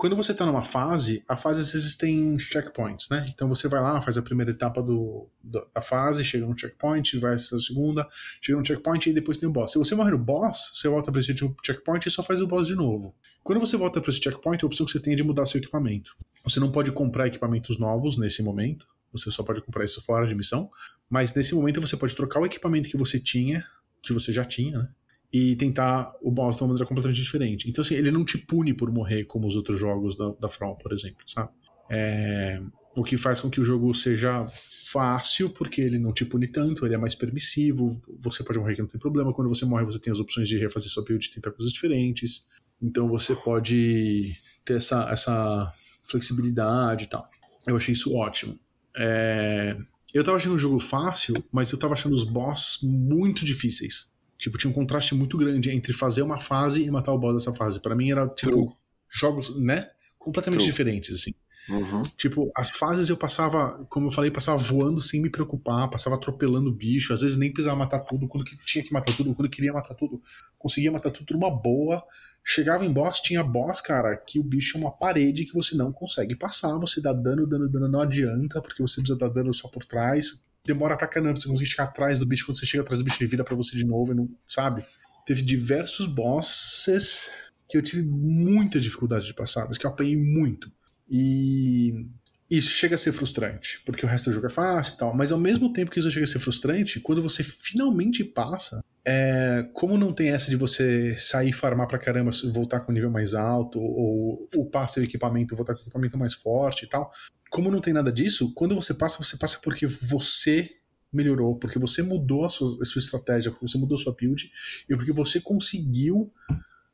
quando 0.00 0.16
você 0.16 0.32
está 0.32 0.46
numa 0.46 0.64
fase, 0.64 1.22
a 1.28 1.36
fase 1.36 1.60
às 1.60 1.74
vezes 1.74 1.94
tem 1.94 2.38
checkpoints, 2.38 3.10
né? 3.10 3.26
Então 3.28 3.46
você 3.46 3.68
vai 3.68 3.82
lá, 3.82 4.00
faz 4.00 4.16
a 4.16 4.22
primeira 4.22 4.50
etapa 4.50 4.82
do, 4.82 5.28
da 5.44 5.82
fase, 5.82 6.24
chega 6.24 6.46
no 6.46 6.58
checkpoint, 6.58 7.18
vai 7.18 7.34
a 7.34 7.38
segunda, 7.38 8.08
chega 8.40 8.58
no 8.58 8.64
checkpoint 8.64 9.10
e 9.10 9.12
depois 9.12 9.36
tem 9.36 9.46
o 9.46 9.52
boss. 9.52 9.72
Se 9.72 9.78
você 9.78 9.94
morrer 9.94 10.12
no 10.12 10.18
boss, 10.18 10.72
você 10.74 10.88
volta 10.88 11.12
para 11.12 11.20
esse 11.20 11.34
checkpoint 11.62 12.08
e 12.08 12.10
só 12.10 12.22
faz 12.22 12.40
o 12.40 12.46
boss 12.46 12.66
de 12.66 12.74
novo. 12.74 13.14
Quando 13.42 13.60
você 13.60 13.76
volta 13.76 14.00
para 14.00 14.08
esse 14.08 14.22
checkpoint, 14.22 14.64
a 14.64 14.66
opção 14.66 14.86
que 14.86 14.92
você 14.92 15.00
tem 15.00 15.12
é 15.12 15.16
de 15.16 15.22
mudar 15.22 15.44
seu 15.44 15.60
equipamento. 15.60 16.16
Você 16.44 16.58
não 16.58 16.72
pode 16.72 16.90
comprar 16.92 17.26
equipamentos 17.26 17.78
novos 17.78 18.16
nesse 18.16 18.42
momento, 18.42 18.86
você 19.12 19.30
só 19.30 19.42
pode 19.42 19.60
comprar 19.60 19.84
isso 19.84 20.02
fora 20.02 20.26
de 20.26 20.34
missão, 20.34 20.70
mas 21.10 21.34
nesse 21.34 21.54
momento 21.54 21.78
você 21.78 21.94
pode 21.94 22.16
trocar 22.16 22.40
o 22.40 22.46
equipamento 22.46 22.88
que 22.88 22.96
você 22.96 23.20
tinha, 23.20 23.62
que 24.00 24.14
você 24.14 24.32
já 24.32 24.46
tinha, 24.46 24.78
né? 24.78 24.88
E 25.32 25.54
tentar 25.56 26.12
o 26.20 26.30
boss 26.30 26.56
de 26.56 26.62
uma 26.62 26.68
maneira 26.68 26.86
completamente 26.86 27.22
diferente. 27.22 27.68
Então, 27.68 27.82
assim, 27.82 27.94
ele 27.94 28.10
não 28.10 28.24
te 28.24 28.36
pune 28.36 28.74
por 28.74 28.90
morrer 28.90 29.24
como 29.24 29.46
os 29.46 29.56
outros 29.56 29.78
jogos 29.78 30.16
da, 30.16 30.30
da 30.40 30.48
From, 30.48 30.74
por 30.74 30.92
exemplo, 30.92 31.22
sabe? 31.26 31.50
É, 31.88 32.60
o 32.96 33.04
que 33.04 33.16
faz 33.16 33.40
com 33.40 33.48
que 33.48 33.60
o 33.60 33.64
jogo 33.64 33.92
seja 33.94 34.46
fácil, 34.48 35.48
porque 35.50 35.80
ele 35.80 35.98
não 35.98 36.12
te 36.12 36.24
pune 36.24 36.48
tanto, 36.48 36.84
ele 36.84 36.94
é 36.94 36.98
mais 36.98 37.14
permissivo, 37.14 38.00
você 38.18 38.42
pode 38.42 38.58
morrer 38.58 38.74
que 38.74 38.80
não 38.80 38.88
tem 38.88 38.98
problema, 38.98 39.32
quando 39.32 39.48
você 39.48 39.64
morre 39.64 39.84
você 39.84 40.00
tem 40.00 40.10
as 40.10 40.18
opções 40.18 40.48
de 40.48 40.58
refazer 40.58 40.88
sua 40.90 41.04
build 41.04 41.24
e 41.24 41.30
tentar 41.30 41.52
coisas 41.52 41.72
diferentes, 41.72 42.48
então 42.82 43.08
você 43.08 43.36
pode 43.36 44.34
ter 44.64 44.78
essa, 44.78 45.08
essa 45.10 45.72
flexibilidade 46.08 47.04
e 47.04 47.06
tal. 47.06 47.24
Eu 47.66 47.76
achei 47.76 47.92
isso 47.92 48.16
ótimo. 48.16 48.58
É... 48.96 49.76
Eu 50.12 50.24
tava 50.24 50.38
achando 50.38 50.56
o 50.56 50.58
jogo 50.58 50.80
fácil, 50.80 51.34
mas 51.52 51.70
eu 51.70 51.78
tava 51.78 51.94
achando 51.94 52.14
os 52.14 52.24
boss 52.24 52.80
muito 52.82 53.44
difíceis. 53.44 54.12
Tipo, 54.40 54.56
tinha 54.56 54.70
um 54.70 54.74
contraste 54.74 55.14
muito 55.14 55.36
grande 55.36 55.70
entre 55.70 55.92
fazer 55.92 56.22
uma 56.22 56.40
fase 56.40 56.82
e 56.82 56.90
matar 56.90 57.12
o 57.12 57.18
boss 57.18 57.34
dessa 57.34 57.54
fase. 57.54 57.78
Para 57.78 57.94
mim 57.94 58.10
era, 58.10 58.26
tipo, 58.28 58.50
True. 58.50 58.72
jogos, 59.10 59.60
né? 59.60 59.86
Completamente 60.18 60.60
True. 60.60 60.70
diferentes, 60.70 61.14
assim. 61.14 61.32
Uhum. 61.68 62.02
Tipo, 62.16 62.50
as 62.56 62.70
fases 62.70 63.10
eu 63.10 63.18
passava, 63.18 63.86
como 63.90 64.06
eu 64.06 64.10
falei, 64.10 64.30
passava 64.30 64.56
voando 64.56 64.98
sem 65.00 65.20
me 65.20 65.28
preocupar, 65.28 65.90
passava 65.90 66.16
atropelando 66.16 66.72
bicho, 66.72 67.12
às 67.12 67.20
vezes 67.20 67.36
nem 67.36 67.52
precisava 67.52 67.76
matar 67.76 68.00
tudo, 68.00 68.26
quando 68.26 68.44
tinha 68.64 68.82
que 68.82 68.92
matar 68.92 69.14
tudo, 69.14 69.34
quando 69.34 69.50
queria 69.50 69.74
matar 69.74 69.94
tudo, 69.94 70.20
conseguia 70.58 70.90
matar 70.90 71.10
tudo 71.10 71.34
numa 71.34 71.50
boa. 71.50 72.02
Chegava 72.42 72.86
em 72.86 72.90
boss, 72.90 73.20
tinha 73.20 73.44
boss, 73.44 73.82
cara, 73.82 74.16
que 74.16 74.40
o 74.40 74.42
bicho 74.42 74.78
é 74.78 74.80
uma 74.80 74.90
parede 74.90 75.44
que 75.44 75.52
você 75.52 75.76
não 75.76 75.92
consegue 75.92 76.34
passar, 76.34 76.78
você 76.78 76.98
dá 77.00 77.12
dano, 77.12 77.46
dano, 77.46 77.68
dano, 77.68 77.88
não 77.88 78.00
adianta, 78.00 78.62
porque 78.62 78.82
você 78.82 79.02
precisa 79.02 79.18
dar 79.18 79.28
dano 79.28 79.52
só 79.52 79.68
por 79.68 79.84
trás. 79.84 80.42
Demora 80.66 80.96
pra 80.96 81.06
caramba 81.06 81.38
você 81.38 81.48
conseguir 81.48 81.70
chegar 81.70 81.84
atrás 81.84 82.18
do 82.18 82.26
bicho, 82.26 82.46
quando 82.46 82.58
você 82.58 82.66
chega 82.66 82.82
atrás 82.82 82.98
do 82.98 83.04
bicho 83.04 83.16
ele 83.20 83.30
vira 83.30 83.44
pra 83.44 83.54
você 83.54 83.76
de 83.76 83.84
novo, 83.84 84.14
não, 84.14 84.28
sabe? 84.48 84.84
Teve 85.26 85.42
diversos 85.42 86.06
bosses 86.06 87.30
que 87.68 87.76
eu 87.76 87.82
tive 87.82 88.02
muita 88.02 88.80
dificuldade 88.80 89.26
de 89.26 89.34
passar, 89.34 89.66
mas 89.68 89.78
que 89.78 89.86
eu 89.86 89.90
apanhei 89.90 90.16
muito. 90.16 90.70
E 91.08 92.06
isso 92.50 92.70
chega 92.70 92.96
a 92.96 92.98
ser 92.98 93.12
frustrante, 93.12 93.80
porque 93.86 94.04
o 94.04 94.08
resto 94.08 94.28
do 94.28 94.34
jogo 94.34 94.46
é 94.46 94.50
fácil 94.50 94.94
e 94.94 94.96
tal, 94.96 95.14
mas 95.14 95.30
ao 95.30 95.38
mesmo 95.38 95.72
tempo 95.72 95.90
que 95.90 96.00
isso 96.00 96.10
chega 96.10 96.24
a 96.24 96.28
ser 96.28 96.40
frustrante, 96.40 96.98
quando 96.98 97.22
você 97.22 97.44
finalmente 97.44 98.24
passa, 98.24 98.82
é, 99.04 99.68
como 99.72 99.96
não 99.96 100.12
tem 100.12 100.30
essa 100.30 100.50
de 100.50 100.56
você 100.56 101.16
sair 101.16 101.52
farmar 101.52 101.86
pra 101.86 101.98
caramba, 101.98 102.32
voltar 102.52 102.80
com 102.80 102.90
um 102.90 102.94
nível 102.94 103.10
mais 103.10 103.34
alto, 103.34 103.80
ou 103.80 104.48
upar 104.56 104.88
seu 104.88 105.02
equipamento, 105.02 105.54
voltar 105.54 105.74
com 105.74 105.80
o 105.80 105.82
equipamento 105.84 106.18
mais 106.18 106.34
forte 106.34 106.84
e 106.84 106.88
tal, 106.88 107.12
como 107.50 107.70
não 107.70 107.80
tem 107.80 107.92
nada 107.92 108.12
disso, 108.12 108.54
quando 108.54 108.74
você 108.74 108.94
passa, 108.94 109.22
você 109.22 109.36
passa 109.36 109.58
porque 109.62 109.86
você 109.86 110.70
melhorou, 111.12 111.56
porque 111.56 111.78
você 111.78 112.00
mudou 112.02 112.44
a 112.44 112.48
sua, 112.48 112.80
a 112.80 112.84
sua 112.84 113.00
estratégia, 113.00 113.50
porque 113.50 113.66
você 113.66 113.76
mudou 113.76 113.96
a 113.96 114.00
sua 114.00 114.14
build, 114.14 114.50
e 114.88 114.94
porque 114.94 115.12
você 115.12 115.40
conseguiu 115.40 116.32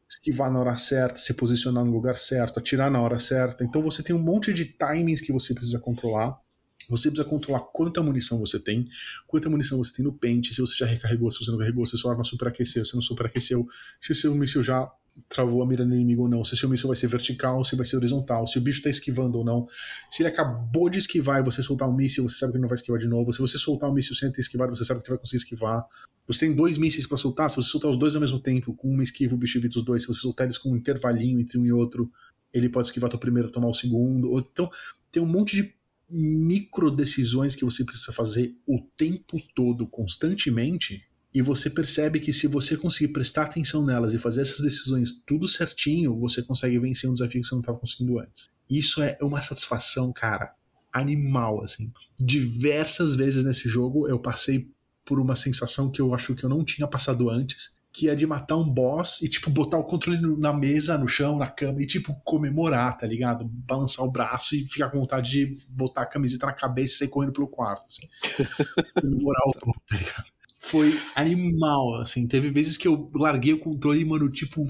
esquivar 0.08 0.50
na 0.50 0.58
hora 0.58 0.76
certa, 0.76 1.18
se 1.20 1.34
posicionar 1.34 1.84
no 1.84 1.92
lugar 1.92 2.16
certo, 2.16 2.58
atirar 2.58 2.90
na 2.90 3.00
hora 3.00 3.18
certa. 3.18 3.64
Então 3.64 3.82
você 3.82 4.02
tem 4.02 4.16
um 4.16 4.22
monte 4.22 4.54
de 4.54 4.64
timings 4.64 5.20
que 5.20 5.32
você 5.32 5.52
precisa 5.52 5.78
controlar. 5.78 6.40
Você 6.88 7.10
precisa 7.10 7.28
controlar 7.28 7.60
quanta 7.72 8.00
munição 8.00 8.38
você 8.38 8.60
tem, 8.60 8.88
quanta 9.26 9.50
munição 9.50 9.76
você 9.76 9.92
tem 9.92 10.04
no 10.04 10.12
pente, 10.12 10.54
se 10.54 10.60
você 10.60 10.76
já 10.76 10.86
recarregou, 10.86 11.30
se 11.32 11.44
você 11.44 11.50
não 11.50 11.58
carregou, 11.58 11.84
se 11.84 11.98
sua 11.98 12.12
arma 12.12 12.22
superaqueceu, 12.22 12.84
se 12.84 12.94
não 12.94 13.02
superaqueceu, 13.02 13.66
se 14.00 14.12
o 14.12 14.14
seu 14.14 14.32
míssil 14.34 14.62
já 14.62 14.88
travou 15.28 15.62
a 15.62 15.66
mira 15.66 15.85
no 15.85 15.94
inimigo 15.94 16.23
ou 16.23 16.28
não, 16.28 16.44
se 16.44 16.54
o 16.54 16.56
seu 16.56 16.68
míssil 16.68 16.88
vai 16.88 16.96
ser 16.96 17.08
vertical, 17.08 17.64
se 17.64 17.75
vai 17.75 17.85
ser 17.85 17.96
horizontal, 17.96 18.46
se 18.46 18.58
o 18.58 18.61
bicho 18.61 18.78
está 18.78 18.90
esquivando 18.90 19.38
ou 19.38 19.44
não, 19.44 19.66
se 20.11 20.23
ele 20.23 20.28
acabou 20.28 20.88
de 20.88 20.99
esquivar 20.99 21.40
e 21.40 21.44
você 21.44 21.62
soltar 21.62 21.88
um 21.88 21.94
míssil, 21.94 22.28
você 22.28 22.38
sabe 22.38 22.52
que 22.52 22.58
não 22.58 22.68
vai 22.68 22.76
esquivar 22.76 23.00
de 23.00 23.08
novo, 23.08 23.32
se 23.32 23.38
você 23.38 23.58
soltar 23.58 23.90
um 23.90 23.94
míssil 23.94 24.14
sem 24.14 24.30
ter 24.30 24.40
esquivado, 24.40 24.76
você 24.76 24.85
sabe 24.85 25.02
que 25.02 25.08
vai 25.08 25.18
conseguir 25.18 25.42
esquivar. 25.42 25.85
Você 26.26 26.40
tem 26.40 26.54
dois 26.54 26.76
mísseis 26.76 27.06
para 27.06 27.16
soltar, 27.16 27.50
se 27.50 27.56
você 27.56 27.68
soltar 27.68 27.90
os 27.90 27.96
dois 27.96 28.14
ao 28.14 28.20
mesmo 28.20 28.38
tempo, 28.38 28.75
com 28.75 28.88
uma 28.88 29.02
esquiva, 29.02 29.35
o 29.35 29.38
bicho 29.38 29.58
evita 29.58 29.78
os 29.78 29.85
dois, 29.85 30.02
se 30.02 30.08
você 30.08 30.20
soltar 30.20 30.46
eles 30.46 30.58
com 30.58 30.70
um 30.70 30.76
intervalinho 30.76 31.40
entre 31.40 31.58
um 31.58 31.64
e 31.64 31.73
outro, 31.73 32.11
ele 32.52 32.68
pode 32.68 32.88
esquivar 32.88 33.12
o 33.14 33.18
primeiro, 33.18 33.50
tomar 33.50 33.68
o 33.68 33.75
segundo. 33.75 34.38
Então, 34.38 34.70
tem 35.11 35.22
um 35.22 35.26
monte 35.26 35.57
de 35.57 35.74
micro 36.09 36.90
decisões 36.90 37.55
que 37.55 37.64
você 37.64 37.85
precisa 37.85 38.12
fazer 38.12 38.57
o 38.66 38.81
tempo 38.96 39.40
todo, 39.55 39.87
constantemente, 39.87 41.05
e 41.37 41.42
você 41.42 41.68
percebe 41.68 42.18
que 42.18 42.33
se 42.33 42.46
você 42.46 42.79
conseguir 42.79 43.12
prestar 43.12 43.42
atenção 43.42 43.85
nelas 43.85 44.14
e 44.14 44.18
fazer 44.18 44.40
essas 44.40 44.61
decisões 44.61 45.22
tudo 45.27 45.46
certinho, 45.46 46.18
você 46.18 46.42
consegue 46.42 46.79
vencer 46.79 47.11
um 47.11 47.12
desafio 47.12 47.42
que 47.42 47.49
você 47.49 47.55
não 47.55 47.61
estava 47.61 47.79
conseguindo 47.79 48.18
antes. 48.18 48.49
Isso 48.70 49.03
é 49.03 49.18
uma 49.20 49.42
satisfação, 49.42 50.11
cara, 50.14 50.55
animal, 50.90 51.62
assim. 51.62 51.92
Diversas 52.18 53.14
vezes 53.14 53.44
nesse 53.44 53.68
jogo 53.68 54.09
eu 54.09 54.18
passei 54.18 54.70
por 55.05 55.20
uma 55.20 55.37
sensação 55.37 55.90
que 55.90 56.01
eu 56.01 56.14
acho 56.14 56.35
que 56.35 56.42
eu 56.42 56.49
não 56.49 56.64
tinha 56.64 56.88
passado 56.88 57.29
antes, 57.29 57.77
que 57.92 58.09
é 58.09 58.14
de 58.14 58.27
matar 58.27 58.57
um 58.57 58.68
boss 58.68 59.20
e, 59.20 59.29
tipo, 59.29 59.51
botar 59.51 59.77
o 59.77 59.85
controle 59.85 60.18
na 60.38 60.55
mesa, 60.55 60.96
no 60.96 61.07
chão, 61.07 61.37
na 61.37 61.49
cama 61.51 61.83
e, 61.83 61.87
tipo, 61.87 62.14
comemorar, 62.25 62.96
tá 62.96 63.07
ligado? 63.07 63.44
Balançar 63.44 64.07
o 64.07 64.11
braço 64.11 64.57
e 64.57 64.66
ficar 64.66 64.88
com 64.88 65.01
vontade 65.01 65.31
de 65.31 65.59
botar 65.68 66.01
a 66.01 66.07
camiseta 66.07 66.46
na 66.46 66.55
cabeça 66.55 66.94
e 66.94 66.96
sair 66.96 67.09
correndo 67.09 67.35
pelo 67.35 67.46
quarto, 67.46 67.87
assim. 67.88 68.09
comemorar 69.01 69.42
o 69.49 69.53
tá 69.87 69.96
ligado? 69.96 70.36
Foi 70.66 71.00
animal, 71.14 72.00
assim. 72.00 72.26
Teve 72.26 72.50
vezes 72.50 72.76
que 72.76 72.88
eu 72.88 73.11
larguei 73.14 73.52
o 73.52 73.59
controle 73.61 74.00
e, 74.00 74.05
mano, 74.05 74.29
tipo, 74.31 74.64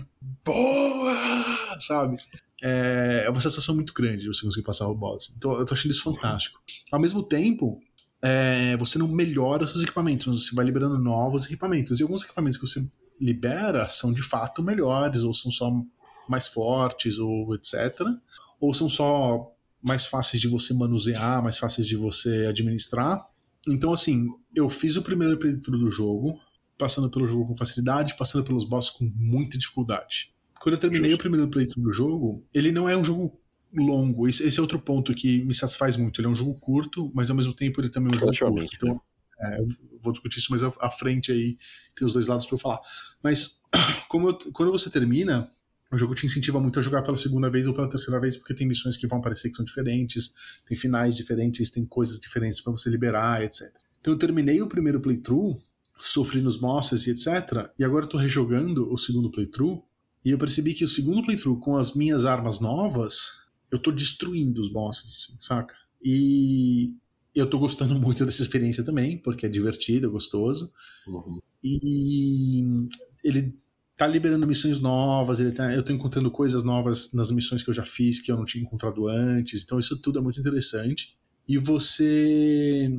boa, 0.45 1.81
sabe? 1.81 2.19
É, 2.63 3.25
é 3.27 3.31
uma 3.31 3.41
sensação 3.41 3.75
muito 3.75 3.95
grande 3.95 4.27
você 4.27 4.43
conseguir 4.43 4.65
passar 4.65 4.89
o 4.89 4.95
boss. 4.95 5.33
Então 5.37 5.59
eu 5.59 5.65
tô 5.65 5.75
achando 5.75 5.93
isso 5.93 6.03
fantástico. 6.03 6.61
Ao 6.93 7.01
mesmo 7.01 7.23
tempo, 7.23 7.81
é, 8.21 8.77
você 8.77 8.99
não 8.99 9.09
melhora 9.09 9.65
os 9.65 9.71
seus 9.71 9.83
equipamentos, 9.83 10.27
mas 10.27 10.45
você 10.45 10.55
vai 10.55 10.67
liberando 10.67 10.99
novos 10.99 11.47
equipamentos. 11.47 11.99
E 11.99 12.03
alguns 12.03 12.23
equipamentos 12.23 12.59
que 12.59 12.67
você 12.67 12.87
libera 13.19 13.89
são 13.89 14.13
de 14.13 14.23
fato 14.23 14.63
melhores, 14.63 15.23
ou 15.23 15.33
são 15.33 15.51
só 15.51 15.73
mais 16.29 16.47
fortes, 16.47 17.19
ou 17.19 17.55
etc. 17.55 18.01
Ou 18.61 18.75
são 18.75 18.89
só 18.89 19.51
mais 19.83 20.05
fáceis 20.05 20.43
de 20.43 20.49
você 20.49 20.75
manusear, 20.75 21.43
mais 21.43 21.57
fáceis 21.57 21.87
de 21.87 21.97
você 21.97 22.47
administrar. 22.47 23.27
Então, 23.67 23.93
assim, 23.93 24.29
eu 24.55 24.69
fiz 24.69 24.97
o 24.97 25.03
primeiro 25.03 25.39
playthrough 25.39 25.79
do 25.79 25.91
jogo, 25.91 26.39
passando 26.79 27.11
pelo 27.11 27.27
jogo 27.27 27.47
com 27.47 27.57
facilidade, 27.57 28.17
passando 28.17 28.45
pelos 28.45 28.65
bosses 28.65 28.91
com 28.91 29.11
muita 29.15 29.59
dificuldade. 29.59 30.33
Quando 30.61 30.75
eu 30.75 30.81
terminei 30.81 31.11
Justo. 31.11 31.21
o 31.21 31.23
primeiro 31.23 31.49
playthrough 31.49 31.83
do 31.83 31.93
jogo, 31.93 32.47
ele 32.55 32.71
não 32.73 32.89
é 32.89 32.97
um 32.97 33.05
jogo 33.05 33.39
longo. 33.75 34.29
Esse, 34.29 34.47
esse, 34.47 34.59
é 34.59 34.63
outro 34.63 34.79
ponto 34.79 35.15
que 35.15 35.45
me 35.45 35.55
satisfaz 35.55 35.97
muito. 35.97 36.21
Ele 36.21 36.29
é 36.29 36.31
um 36.31 36.35
jogo 36.35 36.55
curto, 36.55 37.11
mas 37.15 37.29
ao 37.31 37.37
mesmo 37.37 37.53
tempo 37.53 37.81
ele 37.81 37.89
também 37.89 38.13
é 38.13 38.17
um 38.17 38.33
jogo 38.33 38.55
curto. 38.55 38.75
Então, 38.75 39.01
é, 39.39 39.59
vou 40.01 40.13
discutir 40.13 40.39
isso 40.39 40.51
mais 40.51 40.63
à 40.63 40.91
frente 40.91 41.31
aí, 41.31 41.59
tem 41.95 42.07
os 42.07 42.15
dois 42.15 42.27
lados 42.27 42.47
para 42.47 42.55
eu 42.55 42.59
falar. 42.59 42.81
Mas 43.23 43.63
como 44.09 44.31
eu, 44.31 44.39
quando 44.53 44.73
você 44.73 44.89
termina, 44.91 45.51
o 45.91 45.97
jogo 45.97 46.15
te 46.15 46.27
incentiva 46.27 46.61
muito 46.61 46.79
a 46.79 46.83
jogar 46.83 47.03
pela 47.03 47.17
segunda 47.17 47.49
vez 47.49 47.67
ou 47.67 47.75
pela 47.75 47.89
terceira 47.89 48.21
vez, 48.21 48.37
porque 48.37 48.55
tem 48.55 48.67
missões 48.67 48.97
que 48.97 49.07
vão 49.07 49.19
aparecer 49.19 49.51
que 49.51 49.57
são 49.57 49.65
diferentes, 49.65 50.33
tem 50.67 50.77
finais 50.77 51.17
diferentes, 51.17 51.71
tem 51.71 51.85
coisas 51.85 52.19
diferentes 52.19 52.61
para 52.61 52.73
você 52.73 52.91
liberar, 52.91 53.43
etc. 53.43 53.63
Então 54.01 54.15
eu 54.15 54.19
terminei 54.19 54.61
o 54.61 54.67
primeiro 54.67 55.01
playthrough, 55.01 55.61
sofri 55.99 56.41
nos 56.41 56.57
bosses 56.57 57.07
e 57.07 57.11
etc. 57.11 57.71
E 57.79 57.85
agora 57.85 58.05
eu 58.05 58.09
tô 58.09 58.19
rejogando 58.19 58.93
o 58.93 58.97
segundo 58.97 59.31
playthrough. 59.31 59.83
E 60.25 60.31
eu 60.31 60.39
percebi 60.39 60.75
que 60.75 60.85
o 60.85 60.89
segundo 60.89 61.23
playthrough, 61.23 61.61
com 61.61 61.77
as 61.77 61.95
minhas 61.95 62.27
armas 62.27 62.59
novas, 62.59 63.39
eu 63.71 63.79
tô 63.79 63.93
destruindo 63.93 64.61
os 64.61 64.69
bosses, 64.69 65.05
assim, 65.05 65.37
saca? 65.41 65.75
E 66.03 66.95
eu 67.35 67.49
tô 67.49 67.59
gostando 67.59 67.95
muito 68.01 68.25
dessa 68.25 68.43
experiência 68.43 68.83
também, 68.83 69.19
porque 69.19 69.47
é 69.47 69.49
divertido, 69.49 70.09
é 70.09 70.11
gostoso. 70.11 70.73
Uhum. 71.07 71.41
E 71.63 72.89
ele 73.23 73.57
tá 73.97 74.07
liberando 74.07 74.47
missões 74.47 74.81
novas, 74.81 75.41
ele 75.41 75.53
tá, 75.53 75.75
eu 75.75 75.83
tô 75.83 75.93
encontrando 75.93 76.31
coisas 76.31 76.63
novas 76.63 77.13
nas 77.13 77.31
missões 77.31 77.63
que 77.63 77.71
eu 77.71 77.75
já 77.75 77.85
fiz 77.85 78.21
que 78.21 78.31
eu 78.31 78.37
não 78.37 78.45
tinha 78.45 78.63
encontrado 78.63 79.09
antes. 79.09 79.63
Então 79.65 79.79
isso 79.79 79.97
tudo 80.01 80.19
é 80.19 80.23
muito 80.23 80.39
interessante. 80.39 81.15
E 81.49 81.57
você 81.57 82.93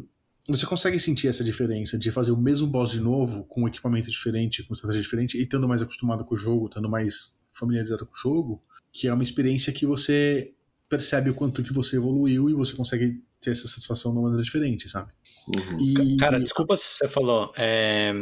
você 0.48 0.66
consegue 0.66 0.98
sentir 0.98 1.28
essa 1.28 1.44
diferença 1.44 1.98
de 1.98 2.10
fazer 2.10 2.32
o 2.32 2.38
mesmo 2.38 2.68
boss 2.68 2.92
de 2.92 3.02
novo, 3.02 3.44
com 3.44 3.64
um 3.64 3.68
equipamento 3.68 4.10
diferente, 4.10 4.64
com 4.64 4.74
estratégia 4.74 5.02
diferente, 5.02 5.38
e 5.38 5.44
estando 5.44 5.68
mais 5.68 5.82
acostumado 5.82 6.24
com 6.24 6.36
o 6.36 6.38
jogo, 6.38 6.68
estando 6.68 6.90
mais 6.90 7.38
familiarizado 7.52 8.06
com 8.06 8.14
o 8.14 8.18
jogo, 8.18 8.64
que 8.94 9.10
é 9.10 9.14
uma 9.14 9.24
experiência 9.24 9.74
que 9.74 9.86
você 9.86 10.54
percebe 10.88 11.30
o 11.30 11.34
quanto 11.34 11.62
que 11.62 11.74
você 11.74 11.98
evoluiu 11.98 12.50
e 12.50 12.54
você 12.54 12.74
consegue 12.74 13.18
ter 13.42 13.52
essa 13.52 13.68
satisfação 13.68 14.14
de 14.14 14.18
uma 14.18 14.24
maneira 14.24 14.44
diferente, 14.44 14.88
sabe? 14.88 15.12
Uhum. 15.48 15.82
E... 15.82 16.16
Cara, 16.16 16.40
desculpa 16.40 16.78
se 16.78 16.86
você 16.86 17.08
falou. 17.10 17.52
É... 17.58 18.14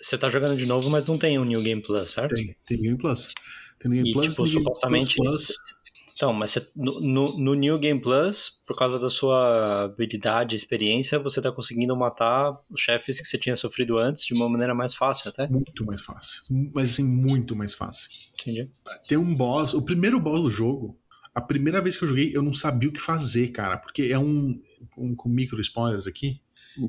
Você 0.00 0.16
tá 0.16 0.28
jogando 0.28 0.56
de 0.56 0.66
novo, 0.66 0.88
mas 0.90 1.06
não 1.06 1.18
tem 1.18 1.38
o 1.38 1.44
New 1.44 1.60
Game 1.62 1.82
Plus, 1.82 2.10
certo? 2.10 2.34
Tem, 2.34 2.56
tem 2.66 2.76
New 2.76 2.84
Game 2.84 2.98
Plus. 2.98 3.34
Tem 3.78 3.90
New 3.90 4.02
Game 4.02 4.10
e, 4.10 4.12
Plus, 4.12 4.28
tipo, 4.28 4.46
supostamente. 4.46 5.16
Plus, 5.16 5.46
Plus. 5.46 5.56
Então, 6.14 6.32
mas 6.32 6.50
você, 6.50 6.68
no, 6.76 7.36
no, 7.38 7.54
New 7.54 7.78
Game 7.78 8.00
Plus, 8.00 8.60
por 8.66 8.76
causa 8.76 8.98
da 8.98 9.08
sua 9.08 9.84
habilidade 9.84 10.54
e 10.54 10.56
experiência, 10.56 11.18
você 11.18 11.40
tá 11.40 11.50
conseguindo 11.50 11.96
matar 11.96 12.52
os 12.70 12.80
chefes 12.80 13.20
que 13.20 13.26
você 13.26 13.38
tinha 13.38 13.56
sofrido 13.56 13.98
antes 13.98 14.24
de 14.24 14.34
uma 14.34 14.48
maneira 14.48 14.74
mais 14.74 14.94
fácil, 14.94 15.30
até? 15.30 15.48
Muito 15.48 15.84
mais 15.84 16.02
fácil. 16.02 16.42
Mas 16.74 16.90
assim, 16.90 17.04
muito 17.04 17.56
mais 17.56 17.74
fácil. 17.74 18.10
Entendi. 18.34 18.70
Tem 19.08 19.16
um 19.16 19.34
boss, 19.34 19.72
o 19.74 19.82
primeiro 19.82 20.20
boss 20.20 20.42
do 20.42 20.50
jogo, 20.50 20.98
a 21.34 21.40
primeira 21.40 21.80
vez 21.80 21.96
que 21.96 22.04
eu 22.04 22.08
joguei, 22.08 22.30
eu 22.34 22.42
não 22.42 22.52
sabia 22.52 22.90
o 22.90 22.92
que 22.92 23.00
fazer, 23.00 23.48
cara, 23.48 23.78
porque 23.78 24.02
é 24.02 24.18
um. 24.18 24.60
um 24.96 25.14
com 25.16 25.28
micro 25.28 25.60
spoilers 25.60 26.06
aqui. 26.06 26.41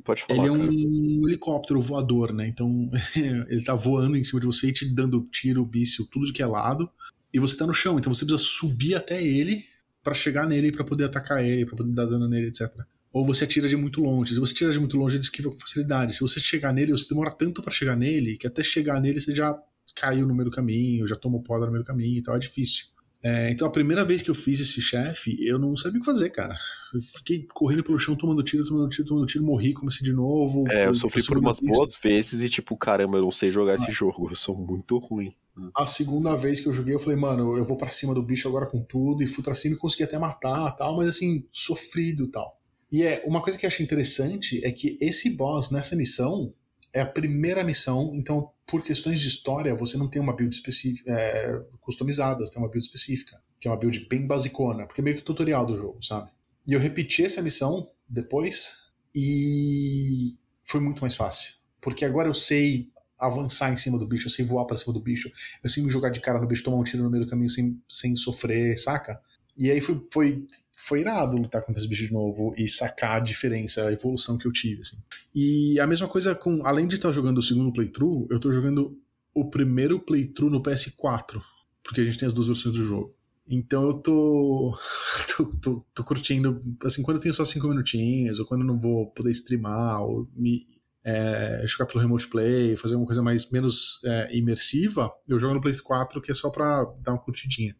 Pode 0.04 0.24
falar. 0.24 0.40
Ele 0.40 0.48
é 0.48 0.52
um 0.52 0.58
cara. 0.58 1.30
helicóptero 1.30 1.82
voador, 1.82 2.34
né? 2.34 2.48
Então 2.48 2.90
ele 3.50 3.64
tá 3.64 3.76
voando 3.76 4.18
em 4.18 4.24
cima 4.24 4.40
de 4.40 4.46
você 4.46 4.70
e 4.70 4.74
te 4.74 4.86
dando 4.86 5.28
tiro, 5.32 5.70
míssil, 5.72 6.08
tudo 6.12 6.26
de 6.26 6.34
que 6.34 6.42
é 6.42 6.46
lado. 6.46 6.90
E 7.34 7.40
você 7.40 7.58
tá 7.58 7.66
no 7.66 7.74
chão, 7.74 7.98
então 7.98 8.14
você 8.14 8.26
precisa 8.26 8.38
subir 8.38 8.96
até 8.96 9.22
ele 9.22 9.66
para 10.04 10.14
chegar 10.14 10.48
nele 10.48 10.72
para 10.72 10.84
poder 10.84 11.06
atacar 11.06 11.44
ele, 11.44 11.66
para 11.66 11.78
poder 11.78 11.92
dar 11.94 12.06
dano 12.06 12.28
nele, 12.28 12.48
etc. 12.48 12.70
Ou 13.12 13.26
você 13.26 13.46
atira 13.46 13.68
de 13.68 13.76
muito 13.76 14.02
longe. 14.02 14.34
Se 14.34 14.40
você 14.40 14.54
tira 14.54 14.72
de 14.72 14.80
muito 14.80 14.98
longe, 14.98 15.16
ele 15.16 15.24
esquiva 15.24 15.50
com 15.50 15.60
facilidade. 15.60 16.14
Se 16.14 16.20
você 16.20 16.40
chegar 16.40 16.74
nele, 16.74 16.92
você 16.92 17.08
demora 17.08 17.32
tanto 17.32 17.62
para 17.62 17.72
chegar 17.72 17.96
nele 17.96 18.38
que 18.38 18.48
até 18.48 18.64
chegar 18.64 19.00
nele 19.00 19.22
você 19.22 19.36
já 19.36 19.58
caiu 19.96 20.28
no 20.28 20.34
meio 20.34 20.50
do 20.50 20.56
caminho, 20.56 21.08
já 21.08 21.16
tomou 21.16 21.42
poda 21.42 21.66
no 21.66 21.72
meio 21.72 21.84
do 21.84 21.88
caminho 21.88 22.18
e 22.18 22.22
tal, 22.22 22.36
é 22.36 22.40
difícil. 22.40 22.88
É, 23.24 23.50
então 23.50 23.66
a 23.66 23.72
primeira 23.72 24.04
vez 24.04 24.22
que 24.22 24.30
eu 24.30 24.36
fiz 24.36 24.60
esse 24.60 24.82
chefe, 24.82 25.38
eu 25.40 25.58
não 25.58 25.76
sabia 25.78 25.98
o 25.98 26.02
que 26.02 26.06
fazer, 26.06 26.30
cara. 26.30 26.56
Eu 26.94 27.02
fiquei 27.02 27.48
correndo 27.54 27.84
pelo 27.84 27.98
chão, 27.98 28.16
tomando 28.16 28.44
tiro, 28.44 28.66
tomando 28.66 28.90
tiro, 28.90 29.08
tomando 29.08 29.26
tiro, 29.26 29.46
morri, 29.46 29.74
comecei 29.74 30.04
de 30.06 30.12
novo. 30.12 30.66
É, 30.70 30.88
eu 30.88 30.94
sofri 30.94 31.24
por 31.26 31.38
umas 31.38 31.60
boas 31.60 31.96
vezes 31.96 32.42
e 32.42 32.50
tipo, 32.50 32.76
caramba, 32.76 33.18
eu 33.18 33.24
não 33.24 33.32
sei 33.32 33.50
jogar 33.50 33.74
ah. 33.74 33.76
esse 33.76 33.92
jogo, 33.92 34.30
eu 34.30 34.36
sou 34.36 34.56
muito 34.56 34.98
ruim. 34.98 35.34
A 35.76 35.88
segunda 35.88 36.36
vez 36.36 36.60
que 36.60 36.68
eu 36.68 36.74
joguei, 36.74 36.96
eu 36.96 37.00
falei, 37.00 37.18
mano, 37.18 37.56
eu 37.56 37.64
vou 37.64 37.78
para 37.78 37.90
cima 37.90 38.14
do 38.14 38.22
bicho 38.22 38.48
agora 38.48 38.66
com 38.66 38.84
tudo, 38.84 39.24
e 39.24 39.28
fui 39.28 39.44
pra 39.44 39.54
cima 39.54 39.76
e 39.76 39.78
consegui 39.78 40.04
até 40.04 40.18
matar 40.18 40.72
tal, 40.76 40.98
mas 40.98 41.08
assim, 41.08 41.46
sofrido 41.52 42.28
tal. 42.28 42.60
E 42.92 43.04
é, 43.04 43.24
uma 43.26 43.42
coisa 43.42 43.58
que 43.58 43.66
eu 43.66 43.68
achei 43.68 43.84
interessante 43.84 44.64
é 44.66 44.72
que 44.72 44.98
esse 45.00 45.30
boss 45.30 45.72
nessa 45.72 45.96
missão, 45.96 46.54
é 46.92 47.02
a 47.02 47.06
primeira 47.06 47.64
missão, 47.64 48.12
então 48.14 48.52
por 48.66 48.84
questões 48.84 49.20
de 49.20 49.28
história 49.28 49.76
você 49.76 49.98
não 49.98 50.08
tem 50.08 50.22
uma 50.22 50.36
build 50.36 50.54
específica, 50.54 51.12
é, 51.12 51.62
customizada, 51.82 52.46
você 52.46 52.54
tem 52.54 52.62
uma 52.62 52.70
build 52.70 52.86
específica, 52.86 53.42
que 53.60 53.68
é 53.68 53.72
uma 53.72 53.78
build 53.78 54.08
bem 54.10 54.26
basicona, 54.26 54.86
porque 54.86 55.02
é 55.02 55.04
meio 55.04 55.16
que 55.16 55.24
tutorial 55.24 55.66
do 55.66 55.78
jogo, 55.78 56.04
sabe? 56.04 56.32
E 56.66 56.74
eu 56.74 56.80
repeti 56.80 57.24
essa 57.24 57.42
missão 57.42 57.90
depois 58.08 58.78
e 59.14 60.38
foi 60.64 60.80
muito 60.80 61.02
mais 61.02 61.16
fácil, 61.16 61.54
porque 61.82 62.06
agora 62.06 62.28
eu 62.28 62.34
sei 62.34 62.92
avançar 63.20 63.72
em 63.72 63.78
cima 63.78 63.98
do 63.98 64.08
bicho, 64.08 64.28
eu 64.28 64.32
sei 64.32 64.44
voar 64.44 64.66
para 64.66 64.76
cima 64.76 64.94
do 64.94 65.00
bicho, 65.00 65.32
eu 65.64 65.70
sei 65.70 65.84
me 65.84 65.90
jogar 65.90 66.10
de 66.10 66.20
cara 66.20 66.40
no 66.40 66.48
bicho, 66.48 66.64
tomar 66.64 66.78
um 66.78 66.84
tiro 66.84 67.04
no 67.04 67.10
meio 67.10 67.24
do 67.24 67.30
caminho 67.30 67.50
sem, 67.50 67.82
sem 67.88 68.16
sofrer, 68.16 68.78
saca? 68.78 69.22
E 69.58 69.70
aí 69.70 69.80
foi, 69.82 70.08
foi, 70.12 70.48
foi 70.76 71.02
irado 71.02 71.38
lutar 71.38 71.62
contra 71.62 71.80
esse 71.80 71.88
bicho 71.88 72.08
de 72.08 72.14
novo 72.14 72.54
e 72.58 72.68
sacar 72.68 73.18
a 73.18 73.24
diferença, 73.24 73.88
a 73.88 73.94
evolução 73.94 74.38
que 74.38 74.48
eu 74.48 74.52
tive, 74.52 74.82
assim. 74.82 74.98
E 75.34 75.80
a 75.80 75.88
mesma 75.88 76.08
coisa 76.08 76.34
com, 76.34 76.66
além 76.66 76.88
de 76.88 76.96
estar 76.96 77.12
jogando 77.12 77.38
o 77.38 77.44
segundo 77.44 77.72
playthrough, 77.72 78.28
eu 78.30 78.40
tô 78.40 78.52
jogando 78.52 78.98
o 79.34 79.50
primeiro 79.50 80.00
playthrough 80.00 80.50
no 80.50 80.62
PS4, 80.62 81.42
porque 81.84 82.02
a 82.02 82.04
gente 82.04 82.18
tem 82.18 82.28
as 82.28 82.34
duas 82.34 82.48
versões 82.48 82.76
do 82.76 82.86
jogo. 82.86 83.16
Então 83.48 83.84
eu 83.88 83.94
tô, 83.94 84.78
tô, 85.36 85.46
tô, 85.46 85.86
tô 85.94 86.04
curtindo, 86.04 86.62
assim, 86.84 87.04
quando 87.04 87.18
eu 87.18 87.22
tenho 87.22 87.34
só 87.34 87.46
cinco 87.46 87.68
minutinhos, 87.68 88.40
ou 88.40 88.46
quando 88.46 88.62
eu 88.62 88.68
não 88.68 88.80
vou 88.80 89.08
poder 89.08 89.32
streamar, 89.32 90.02
ou 90.02 90.28
me, 90.36 90.66
é, 91.04 91.64
jogar 91.68 91.86
pelo 91.86 92.00
Remote 92.00 92.28
Play, 92.28 92.76
fazer 92.76 92.96
uma 92.96 93.06
coisa 93.06 93.22
mais 93.22 93.50
menos 93.52 94.00
é, 94.06 94.36
imersiva, 94.36 95.12
eu 95.28 95.38
jogo 95.38 95.54
no 95.54 95.62
PlayStation 95.62 95.88
4, 95.88 96.22
que 96.22 96.32
é 96.32 96.34
só 96.34 96.50
pra 96.50 96.86
dar 97.02 97.12
uma 97.12 97.20
curtidinha. 97.20 97.76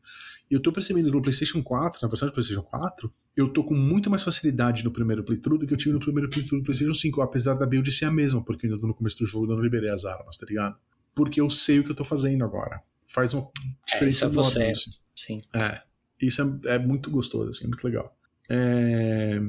E 0.52 0.54
eu 0.54 0.62
tô 0.62 0.72
percebendo 0.72 1.10
no 1.10 1.22
PlayStation 1.22 1.64
4, 1.64 2.00
na 2.02 2.08
versão 2.10 2.28
do 2.28 2.34
PlayStation 2.34 2.64
4, 2.64 3.10
eu 3.36 3.50
tô 3.50 3.64
com 3.64 3.74
muito 3.74 4.10
mais 4.10 4.24
facilidade 4.24 4.84
no 4.84 4.92
primeiro 4.92 5.24
playthrough 5.24 5.58
do 5.58 5.66
que 5.66 5.74
eu 5.74 5.78
tive 5.78 5.94
no 5.94 6.00
primeiro 6.00 6.30
playthrough 6.30 6.60
do 6.60 6.66
PlayStation 6.66 6.94
5, 6.94 7.22
apesar 7.22 7.54
da 7.54 7.66
build 7.66 7.90
ser 7.92 8.06
a 8.06 8.12
mesma, 8.12 8.44
porque 8.44 8.68
eu 8.68 8.72
ainda 8.72 8.82
tô 8.82 8.88
no 8.88 8.94
começo 8.94 9.20
do 9.20 9.26
jogo, 9.26 9.46
eu 9.46 9.56
não 9.56 9.64
liberei 9.64 9.90
as 9.90 10.04
armas, 10.04 10.36
tá 10.36 10.46
ligado? 10.46 10.76
Porque 11.16 11.40
eu 11.40 11.50
sei 11.50 11.80
o 11.80 11.84
que 11.84 11.92
eu 11.92 11.96
tô 11.96 12.04
fazendo 12.04 12.44
agora. 12.44 12.82
Faz 13.08 13.34
uma 13.34 13.50
diferença 13.88 14.26
é, 14.26 14.30
isso 14.30 14.60
é 14.60 14.70
você. 14.70 14.72
Sim. 15.16 15.42
É. 15.56 15.82
Isso 16.20 16.42
é, 16.66 16.76
é 16.76 16.80
muito 16.80 17.10
gostoso, 17.10 17.50
assim, 17.50 17.66
é 17.66 17.68
muito 17.68 17.84
legal. 17.84 18.16
É... 18.50 19.42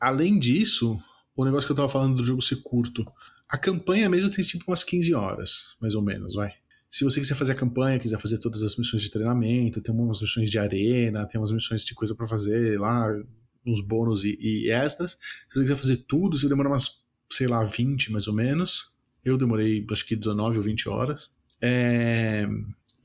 Além 0.00 0.38
disso, 0.38 0.98
o 1.42 1.44
negócio 1.44 1.66
que 1.68 1.72
eu 1.72 1.76
tava 1.76 1.88
falando 1.88 2.16
do 2.16 2.24
jogo 2.24 2.42
ser 2.42 2.56
curto. 2.56 3.04
A 3.48 3.56
campanha 3.56 4.08
mesmo 4.08 4.28
tem 4.28 4.44
tipo 4.44 4.64
umas 4.68 4.82
15 4.82 5.14
horas, 5.14 5.76
mais 5.80 5.94
ou 5.94 6.02
menos, 6.02 6.34
vai. 6.34 6.52
Se 6.90 7.04
você 7.04 7.20
quiser 7.20 7.36
fazer 7.36 7.52
a 7.52 7.54
campanha, 7.54 7.98
quiser 7.98 8.18
fazer 8.18 8.38
todas 8.38 8.62
as 8.64 8.76
missões 8.76 9.02
de 9.02 9.10
treinamento, 9.10 9.80
tem 9.80 9.94
umas 9.94 10.20
missões 10.20 10.50
de 10.50 10.58
arena, 10.58 11.26
tem 11.26 11.40
umas 11.40 11.52
missões 11.52 11.84
de 11.84 11.94
coisa 11.94 12.14
para 12.14 12.26
fazer 12.26 12.80
lá, 12.80 13.08
uns 13.64 13.80
bônus 13.80 14.24
e, 14.24 14.36
e. 14.40 14.88
Se 14.88 15.16
você 15.48 15.60
quiser 15.60 15.76
fazer 15.76 15.98
tudo, 16.08 16.36
você 16.36 16.48
demora 16.48 16.70
umas, 16.70 17.04
sei 17.30 17.46
lá, 17.46 17.62
20 17.64 18.10
mais 18.10 18.26
ou 18.26 18.34
menos. 18.34 18.92
Eu 19.24 19.38
demorei 19.38 19.86
acho 19.92 20.06
que 20.06 20.16
19 20.16 20.56
ou 20.56 20.64
20 20.64 20.88
horas. 20.88 21.32
É... 21.60 22.48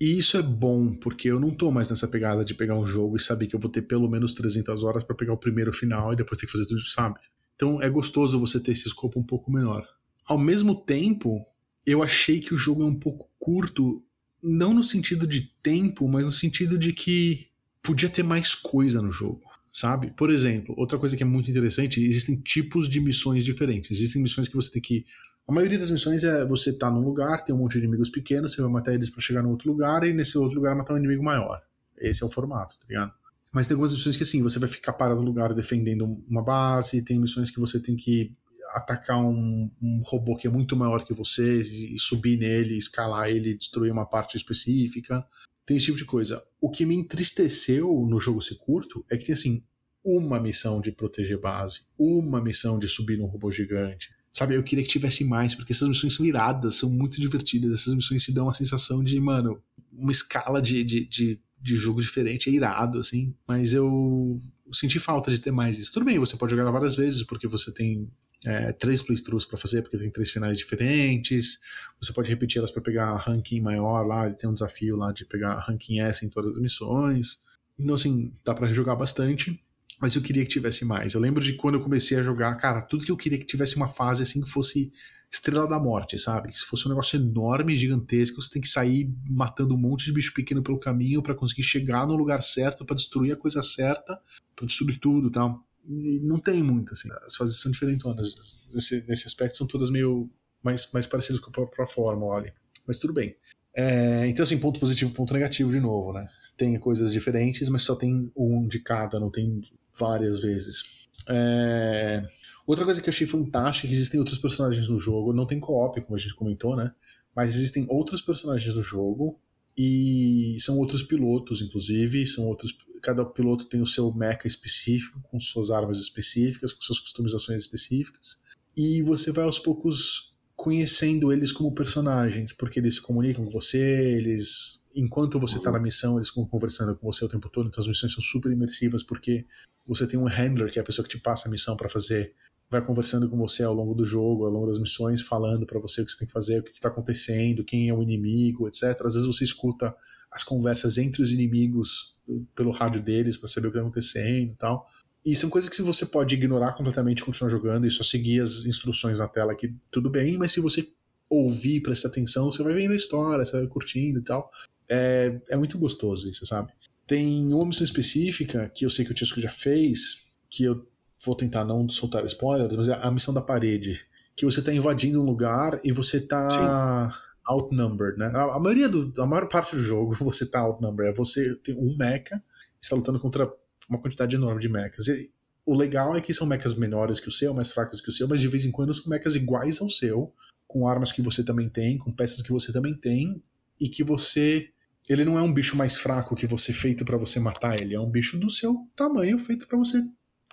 E 0.01 0.17
isso 0.17 0.37
é 0.37 0.41
bom, 0.41 0.91
porque 0.95 1.27
eu 1.27 1.39
não 1.39 1.51
tô 1.51 1.71
mais 1.71 1.89
nessa 1.89 2.07
pegada 2.07 2.43
de 2.43 2.55
pegar 2.55 2.77
um 2.77 2.87
jogo 2.87 3.15
e 3.15 3.19
saber 3.19 3.45
que 3.45 3.55
eu 3.55 3.59
vou 3.59 3.69
ter 3.69 3.83
pelo 3.83 4.09
menos 4.09 4.33
300 4.33 4.83
horas 4.83 5.03
para 5.03 5.15
pegar 5.15 5.33
o 5.33 5.37
primeiro 5.37 5.71
final 5.71 6.11
e 6.11 6.15
depois 6.15 6.39
ter 6.39 6.47
que 6.47 6.51
fazer 6.51 6.65
tudo, 6.65 6.81
sabe? 6.81 7.19
Então 7.63 7.81
é 7.81 7.89
gostoso 7.89 8.37
você 8.37 8.59
ter 8.59 8.73
esse 8.73 8.89
escopo 8.89 9.17
um 9.17 9.23
pouco 9.23 9.49
menor. 9.49 9.87
Ao 10.25 10.37
mesmo 10.37 10.75
tempo, 10.75 11.41
eu 11.85 12.03
achei 12.03 12.41
que 12.41 12.53
o 12.53 12.57
jogo 12.57 12.83
é 12.83 12.85
um 12.85 12.99
pouco 12.99 13.29
curto, 13.39 14.03
não 14.43 14.73
no 14.73 14.83
sentido 14.83 15.25
de 15.25 15.49
tempo, 15.63 16.05
mas 16.09 16.25
no 16.25 16.31
sentido 16.31 16.77
de 16.77 16.91
que 16.91 17.47
podia 17.81 18.09
ter 18.09 18.21
mais 18.21 18.53
coisa 18.53 19.01
no 19.01 19.09
jogo, 19.09 19.43
sabe? 19.71 20.11
Por 20.11 20.29
exemplo, 20.29 20.75
outra 20.77 20.99
coisa 20.99 21.15
que 21.15 21.23
é 21.23 21.25
muito 21.25 21.49
interessante, 21.49 22.03
existem 22.03 22.35
tipos 22.35 22.89
de 22.89 22.99
missões 22.99 23.45
diferentes. 23.45 23.91
Existem 23.91 24.21
missões 24.21 24.49
que 24.49 24.55
você 24.57 24.69
tem 24.69 24.81
que 24.81 25.05
a 25.47 25.53
maioria 25.53 25.79
das 25.79 25.91
missões 25.91 26.25
é 26.25 26.45
você 26.45 26.77
tá 26.77 26.91
num 26.91 27.01
lugar, 27.01 27.45
tem 27.45 27.55
um 27.55 27.59
monte 27.59 27.73
de 27.73 27.79
inimigos 27.79 28.09
pequenos, 28.09 28.51
você 28.51 28.61
vai 28.61 28.71
matar 28.71 28.93
eles 28.93 29.09
para 29.09 29.21
chegar 29.21 29.41
no 29.41 29.51
outro 29.51 29.71
lugar 29.71 30.05
e 30.05 30.11
nesse 30.11 30.37
outro 30.37 30.55
lugar 30.55 30.75
matar 30.75 30.95
um 30.95 30.97
inimigo 30.97 31.23
maior. 31.23 31.61
Esse 31.97 32.23
é 32.23 32.25
o 32.25 32.29
formato, 32.29 32.77
tá 32.77 32.85
ligado? 32.89 33.13
Mas 33.53 33.67
tem 33.67 33.75
algumas 33.75 33.93
missões 33.93 34.17
que 34.17 34.23
assim, 34.23 34.41
você 34.41 34.57
vai 34.57 34.67
ficar 34.67 34.93
parado 34.93 35.19
no 35.19 35.27
lugar 35.27 35.53
defendendo 35.53 36.05
uma 36.27 36.43
base, 36.43 37.03
tem 37.03 37.19
missões 37.19 37.51
que 37.51 37.59
você 37.59 37.79
tem 37.79 37.95
que 37.95 38.35
atacar 38.71 39.23
um, 39.23 39.69
um 39.79 40.01
robô 40.03 40.35
que 40.35 40.47
é 40.47 40.49
muito 40.49 40.75
maior 40.75 41.05
que 41.05 41.13
você 41.13 41.61
e 41.61 41.99
subir 41.99 42.37
nele, 42.37 42.75
escalar 42.75 43.29
ele, 43.29 43.53
destruir 43.53 43.91
uma 43.91 44.07
parte 44.07 44.35
específica. 44.35 45.23
Tem 45.65 45.77
esse 45.77 45.85
tipo 45.85 45.97
de 45.99 46.05
coisa. 46.05 46.43
O 46.59 46.71
que 46.71 46.83
me 46.83 46.95
entristeceu 46.95 47.87
no 48.09 48.19
jogo 48.19 48.41
ser 48.41 48.55
curto 48.55 49.05
é 49.09 49.15
que 49.15 49.25
tem 49.25 49.33
assim, 49.33 49.63
uma 50.03 50.39
missão 50.39 50.81
de 50.81 50.91
proteger 50.91 51.39
base, 51.39 51.81
uma 51.97 52.41
missão 52.41 52.79
de 52.79 52.87
subir 52.87 53.17
num 53.17 53.27
robô 53.27 53.51
gigante. 53.51 54.09
Sabe, 54.33 54.55
eu 54.55 54.63
queria 54.63 54.83
que 54.83 54.89
tivesse 54.89 55.23
mais, 55.23 55.53
porque 55.53 55.73
essas 55.73 55.87
missões 55.87 56.15
são 56.15 56.25
iradas, 56.25 56.75
são 56.75 56.89
muito 56.89 57.21
divertidas. 57.21 57.71
Essas 57.71 57.93
missões 57.93 58.23
se 58.23 58.33
dão 58.33 58.45
uma 58.45 58.53
sensação 58.53 59.03
de, 59.03 59.19
mano, 59.19 59.61
uma 59.91 60.11
escala 60.11 60.59
de, 60.59 60.83
de, 60.83 61.07
de 61.07 61.39
de 61.63 61.77
jogo 61.77 62.01
diferente, 62.01 62.49
é 62.49 62.53
irado, 62.53 62.99
assim, 62.99 63.33
mas 63.47 63.73
eu 63.73 64.37
senti 64.73 64.99
falta 64.99 65.31
de 65.31 65.39
ter 65.39 65.51
mais 65.51 65.79
isso. 65.79 65.93
Tudo 65.93 66.05
bem, 66.05 66.19
você 66.19 66.35
pode 66.35 66.51
jogar 66.51 66.69
várias 66.69 66.95
vezes, 66.95 67.23
porque 67.23 67.47
você 67.47 67.73
tem 67.73 68.11
é, 68.45 68.73
três 68.73 69.01
playthroughs 69.01 69.45
para 69.45 69.57
fazer, 69.57 69.81
porque 69.81 69.97
tem 69.97 70.09
três 70.11 70.29
finais 70.29 70.57
diferentes. 70.57 71.59
Você 72.01 72.11
pode 72.11 72.29
repetir 72.29 72.57
elas 72.57 72.69
para 72.69 72.81
pegar 72.81 73.15
ranking 73.15 73.61
maior 73.61 74.05
lá, 74.05 74.25
ele 74.25 74.35
tem 74.35 74.49
um 74.49 74.53
desafio 74.53 74.97
lá 74.97 75.13
de 75.13 75.25
pegar 75.25 75.57
ranking 75.59 76.01
S 76.01 76.25
em 76.25 76.29
todas 76.29 76.51
as 76.51 76.59
missões. 76.59 77.43
Então, 77.79 77.95
assim, 77.95 78.33
dá 78.43 78.53
para 78.53 78.67
rejogar 78.67 78.97
bastante. 78.97 79.57
Mas 80.01 80.15
eu 80.15 80.21
queria 80.21 80.43
que 80.43 80.49
tivesse 80.49 80.83
mais. 80.83 81.13
Eu 81.13 81.21
lembro 81.21 81.41
de 81.41 81.53
quando 81.53 81.75
eu 81.75 81.81
comecei 81.81 82.17
a 82.17 82.21
jogar, 82.21 82.53
cara, 82.55 82.81
tudo 82.81 83.05
que 83.05 83.11
eu 83.11 83.15
queria 83.15 83.37
que 83.37 83.45
tivesse 83.45 83.77
uma 83.77 83.87
fase 83.87 84.21
assim 84.21 84.41
que 84.41 84.49
fosse 84.49 84.91
Estrela 85.33 85.67
da 85.67 85.79
Morte, 85.79 86.19
sabe? 86.19 86.55
Se 86.55 86.63
fosse 86.63 86.85
um 86.85 86.89
negócio 86.89 87.17
enorme, 87.17 87.75
gigantesco, 87.75 88.39
você 88.39 88.51
tem 88.51 88.61
que 88.61 88.67
sair 88.67 89.11
matando 89.27 89.73
um 89.73 89.77
monte 89.77 90.05
de 90.05 90.13
bicho 90.13 90.31
pequeno 90.31 90.61
pelo 90.61 90.79
caminho 90.79 91.23
para 91.23 91.33
conseguir 91.33 91.63
chegar 91.63 92.05
no 92.05 92.15
lugar 92.15 92.43
certo, 92.43 92.85
para 92.85 92.95
destruir 92.95 93.33
a 93.33 93.35
coisa 93.35 93.63
certa, 93.63 94.21
para 94.55 94.67
destruir 94.67 94.99
tudo 94.99 95.29
e 95.29 95.31
tal. 95.31 95.65
E 95.87 96.19
não 96.19 96.37
tem 96.37 96.61
muito, 96.61 96.93
assim. 96.93 97.09
As 97.25 97.35
fases 97.35 97.59
são 97.59 97.71
diferentonas. 97.71 98.35
Nesse, 98.71 99.03
nesse 99.07 99.25
aspecto, 99.25 99.57
são 99.57 99.65
todas 99.65 99.89
meio 99.89 100.29
mais, 100.61 100.87
mais 100.93 101.07
parecidas 101.07 101.39
com 101.39 101.49
a 101.49 101.53
própria 101.53 101.87
forma, 101.87 102.25
olha. 102.25 102.53
Mas 102.85 102.99
tudo 102.99 103.11
bem. 103.11 103.35
É, 103.75 104.27
então, 104.27 104.43
assim, 104.43 104.59
ponto 104.59 104.79
positivo, 104.79 105.11
ponto 105.11 105.33
negativo 105.33 105.71
de 105.71 105.79
novo, 105.79 106.13
né? 106.13 106.27
Tem 106.55 106.77
coisas 106.77 107.11
diferentes, 107.11 107.67
mas 107.69 107.81
só 107.81 107.95
tem 107.95 108.31
um 108.35 108.67
de 108.67 108.79
cada, 108.79 109.19
não 109.19 109.31
tem 109.31 109.61
várias 109.97 110.39
vezes. 110.39 111.07
É, 111.27 112.23
Outra 112.65 112.85
coisa 112.85 113.01
que 113.01 113.09
eu 113.09 113.13
achei 113.13 113.27
fantástica 113.27 113.87
é 113.87 113.89
que 113.89 113.95
existem 113.95 114.19
outros 114.19 114.37
personagens 114.37 114.87
no 114.87 114.97
jogo, 114.97 115.33
não 115.33 115.45
tem 115.45 115.59
co-op, 115.59 115.99
como 116.01 116.15
a 116.15 116.19
gente 116.19 116.33
comentou, 116.33 116.75
né? 116.75 116.93
Mas 117.35 117.55
existem 117.55 117.85
outros 117.89 118.21
personagens 118.21 118.73
no 118.75 118.81
jogo 118.81 119.39
e 119.77 120.55
são 120.59 120.77
outros 120.77 121.03
pilotos, 121.03 121.61
inclusive, 121.61 122.25
são 122.25 122.45
outros. 122.45 122.77
Cada 123.01 123.25
piloto 123.25 123.65
tem 123.65 123.81
o 123.81 123.85
seu 123.85 124.13
mecha 124.13 124.47
específico, 124.47 125.19
com 125.23 125.39
suas 125.39 125.71
armas 125.71 125.97
específicas, 125.99 126.71
com 126.73 126.81
suas 126.81 126.99
customizações 126.99 127.61
específicas. 127.61 128.43
E 128.77 129.01
você 129.01 129.31
vai 129.31 129.43
aos 129.43 129.59
poucos 129.59 130.33
conhecendo 130.55 131.33
eles 131.33 131.51
como 131.51 131.73
personagens, 131.73 132.53
porque 132.53 132.79
eles 132.79 132.95
se 132.95 133.01
comunicam 133.01 133.43
com 133.43 133.51
você, 133.51 133.79
eles. 133.79 134.81
Enquanto 134.95 135.39
você 135.39 135.57
está 135.57 135.71
na 135.71 135.79
missão, 135.79 136.17
eles 136.17 136.29
ficam 136.29 136.45
conversando 136.45 136.95
com 136.95 137.11
você 137.11 137.25
o 137.25 137.27
tempo 137.27 137.49
todo, 137.49 137.67
então 137.67 137.81
as 137.81 137.87
missões 137.87 138.13
são 138.13 138.23
super 138.23 138.51
imersivas, 138.51 139.01
porque 139.01 139.43
você 139.87 140.05
tem 140.05 140.19
um 140.19 140.25
handler, 140.25 140.71
que 140.71 140.77
é 140.77 140.81
a 140.81 140.85
pessoa 140.85 141.03
que 141.05 141.17
te 141.17 141.21
passa 141.21 141.47
a 141.47 141.51
missão 141.51 141.75
para 141.75 141.89
fazer, 141.89 142.33
vai 142.73 142.85
conversando 142.85 143.29
com 143.29 143.37
você 143.37 143.63
ao 143.63 143.73
longo 143.73 143.93
do 143.93 144.03
jogo, 144.03 144.45
ao 144.45 144.51
longo 144.51 144.67
das 144.67 144.79
missões, 144.79 145.21
falando 145.21 145.65
para 145.65 145.79
você 145.79 146.01
o 146.01 146.05
que 146.05 146.11
você 146.11 146.17
tem 146.17 146.27
que 146.27 146.33
fazer, 146.33 146.59
o 146.59 146.63
que 146.63 146.71
está 146.71 146.89
acontecendo, 146.89 147.63
quem 147.63 147.87
é 147.87 147.93
o 147.93 148.01
inimigo, 148.01 148.67
etc. 148.67 148.83
Às 149.05 149.13
vezes 149.13 149.25
você 149.25 149.43
escuta 149.43 149.95
as 150.31 150.43
conversas 150.43 150.97
entre 150.97 151.21
os 151.21 151.31
inimigos 151.31 152.17
pelo 152.55 152.71
rádio 152.71 153.01
deles 153.01 153.37
para 153.37 153.47
saber 153.47 153.67
o 153.67 153.71
que 153.71 153.77
está 153.77 153.87
acontecendo 153.87 154.51
e 154.51 154.55
tal. 154.55 154.87
E 155.25 155.35
são 155.35 155.49
coisas 155.49 155.69
que 155.69 155.81
você 155.81 156.05
pode 156.05 156.35
ignorar 156.35 156.73
completamente 156.73 157.19
e 157.19 157.23
continuar 157.23 157.49
jogando 157.49 157.87
e 157.87 157.91
só 157.91 158.03
seguir 158.03 158.41
as 158.41 158.65
instruções 158.65 159.19
na 159.19 159.27
tela 159.27 159.55
que 159.55 159.73
tudo 159.89 160.09
bem, 160.09 160.37
mas 160.37 160.51
se 160.51 160.59
você 160.59 160.85
ouvir, 161.29 161.81
prestar 161.81 162.09
atenção, 162.09 162.51
você 162.51 162.61
vai 162.61 162.73
vendo 162.73 162.91
a 162.91 162.95
história, 162.95 163.45
você 163.45 163.57
vai 163.57 163.67
curtindo 163.67 164.19
e 164.19 164.23
tal. 164.23 164.51
É, 164.89 165.39
é 165.49 165.55
muito 165.55 165.77
gostoso 165.77 166.29
isso, 166.29 166.45
sabe? 166.45 166.73
Tem 167.07 167.53
uma 167.53 167.65
missão 167.65 167.83
específica 167.83 168.69
que 168.73 168.85
eu 168.85 168.89
sei 168.89 169.05
que 169.05 169.11
o 169.11 169.13
Tisco 169.13 169.39
já 169.39 169.51
fez, 169.51 170.25
que 170.49 170.63
eu 170.63 170.85
vou 171.23 171.35
tentar 171.35 171.63
não 171.63 171.87
soltar 171.89 172.25
spoilers, 172.25 172.75
mas 172.75 172.89
é 172.89 172.93
a 172.93 173.09
missão 173.09 173.33
da 173.33 173.41
parede. 173.41 174.05
Que 174.35 174.45
você 174.45 174.61
tá 174.61 174.73
invadindo 174.73 175.21
um 175.21 175.25
lugar 175.25 175.79
e 175.83 175.91
você 175.91 176.19
tá 176.19 176.49
Sim. 176.49 177.19
outnumbered, 177.45 178.17
né? 178.17 178.31
A, 178.33 178.55
a, 178.55 178.59
maioria 178.59 178.89
do, 178.89 179.13
a 179.21 179.25
maior 179.25 179.47
parte 179.47 179.75
do 179.75 179.81
jogo 179.81 180.15
você 180.19 180.45
tá 180.45 180.59
outnumbered. 180.59 181.13
É 181.13 181.15
você 181.15 181.55
tem 181.55 181.77
um 181.77 181.95
mecha, 181.95 182.41
está 182.81 182.95
lutando 182.95 183.19
contra 183.19 183.51
uma 183.87 183.99
quantidade 183.99 184.35
enorme 184.35 184.59
de 184.59 184.69
mechas. 184.69 185.07
E 185.07 185.31
o 185.65 185.73
legal 185.73 186.15
é 186.15 186.21
que 186.21 186.33
são 186.33 186.45
mechas 186.45 186.73
menores 186.73 187.19
que 187.19 187.27
o 187.27 187.31
seu, 187.31 187.53
mais 187.53 187.71
fracos 187.71 188.01
que 188.01 188.09
o 188.09 188.11
seu, 188.11 188.27
mas 188.27 188.41
de 188.41 188.47
vez 188.47 188.65
em 188.65 188.71
quando 188.71 188.93
são 188.93 189.09
mechas 189.09 189.35
iguais 189.35 189.79
ao 189.81 189.89
seu, 189.89 190.33
com 190.67 190.87
armas 190.87 191.11
que 191.11 191.21
você 191.21 191.43
também 191.43 191.69
tem, 191.69 191.97
com 191.97 192.11
peças 192.11 192.41
que 192.41 192.51
você 192.51 192.73
também 192.73 192.93
tem, 192.95 193.41
e 193.79 193.87
que 193.87 194.03
você. 194.03 194.69
Ele 195.07 195.25
não 195.25 195.37
é 195.37 195.41
um 195.41 195.53
bicho 195.53 195.75
mais 195.75 195.97
fraco 195.97 196.35
que 196.35 196.47
você 196.47 196.71
feito 196.71 197.03
para 197.03 197.17
você 197.17 197.37
matar 197.37 197.79
ele, 197.79 197.93
é 197.93 197.99
um 197.99 198.09
bicho 198.09 198.39
do 198.39 198.49
seu 198.49 198.87
tamanho 198.95 199.37
feito 199.37 199.67
para 199.67 199.77
você 199.77 200.01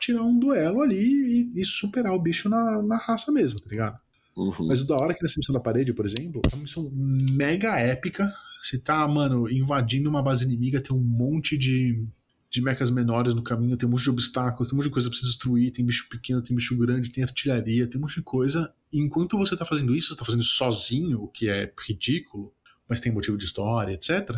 tirar 0.01 0.23
um 0.23 0.39
duelo 0.39 0.83
ali 0.83 1.51
e, 1.55 1.61
e 1.61 1.65
superar 1.65 2.13
o 2.13 2.21
bicho 2.21 2.49
na, 2.49 2.83
na 2.83 2.97
raça 2.97 3.31
mesmo, 3.31 3.59
tá 3.61 3.69
ligado? 3.71 3.99
Uhum. 4.37 4.67
Mas 4.67 4.81
o 4.81 4.87
da 4.87 4.97
hora 4.97 5.13
é 5.13 5.15
que 5.15 5.23
nessa 5.23 5.39
missão 5.39 5.53
da 5.53 5.61
parede, 5.61 5.93
por 5.93 6.05
exemplo, 6.05 6.41
é 6.51 6.55
uma 6.55 6.63
missão 6.63 6.91
mega 6.97 7.79
épica. 7.79 8.33
Você 8.63 8.79
tá, 8.79 9.07
mano, 9.07 9.49
invadindo 9.51 10.09
uma 10.09 10.23
base 10.23 10.45
inimiga, 10.45 10.81
tem 10.81 10.97
um 10.97 11.01
monte 11.01 11.57
de, 11.59 12.03
de 12.51 12.61
mechas 12.61 12.91
menores 12.91 13.35
no 13.35 13.43
caminho, 13.43 13.77
tem 13.77 13.89
um 13.89 13.93
monte 13.93 14.05
de 14.05 14.11
obstáculos, 14.11 14.69
tem 14.69 14.75
um 14.75 14.79
monte 14.79 14.89
de 14.89 14.93
coisa 14.93 15.09
pra 15.09 15.19
você 15.19 15.27
destruir, 15.27 15.73
tem 15.73 15.85
bicho 15.85 16.09
pequeno, 16.09 16.43
tem 16.43 16.57
bicho 16.57 16.77
grande, 16.77 17.11
tem 17.11 17.25
artilharia, 17.25 17.87
tem 17.87 17.99
um 17.99 18.03
monte 18.03 18.17
de 18.17 18.23
coisa. 18.23 18.73
E 18.93 18.99
enquanto 18.99 19.37
você 19.37 19.57
tá 19.57 19.65
fazendo 19.65 19.95
isso, 19.95 20.09
você 20.09 20.17
tá 20.17 20.25
fazendo 20.25 20.43
sozinho, 20.43 21.23
o 21.23 21.29
que 21.29 21.49
é 21.49 21.73
ridículo, 21.87 22.53
mas 22.89 23.01
tem 23.01 23.13
motivo 23.13 23.37
de 23.37 23.45
história, 23.45 23.93
etc. 23.93 24.37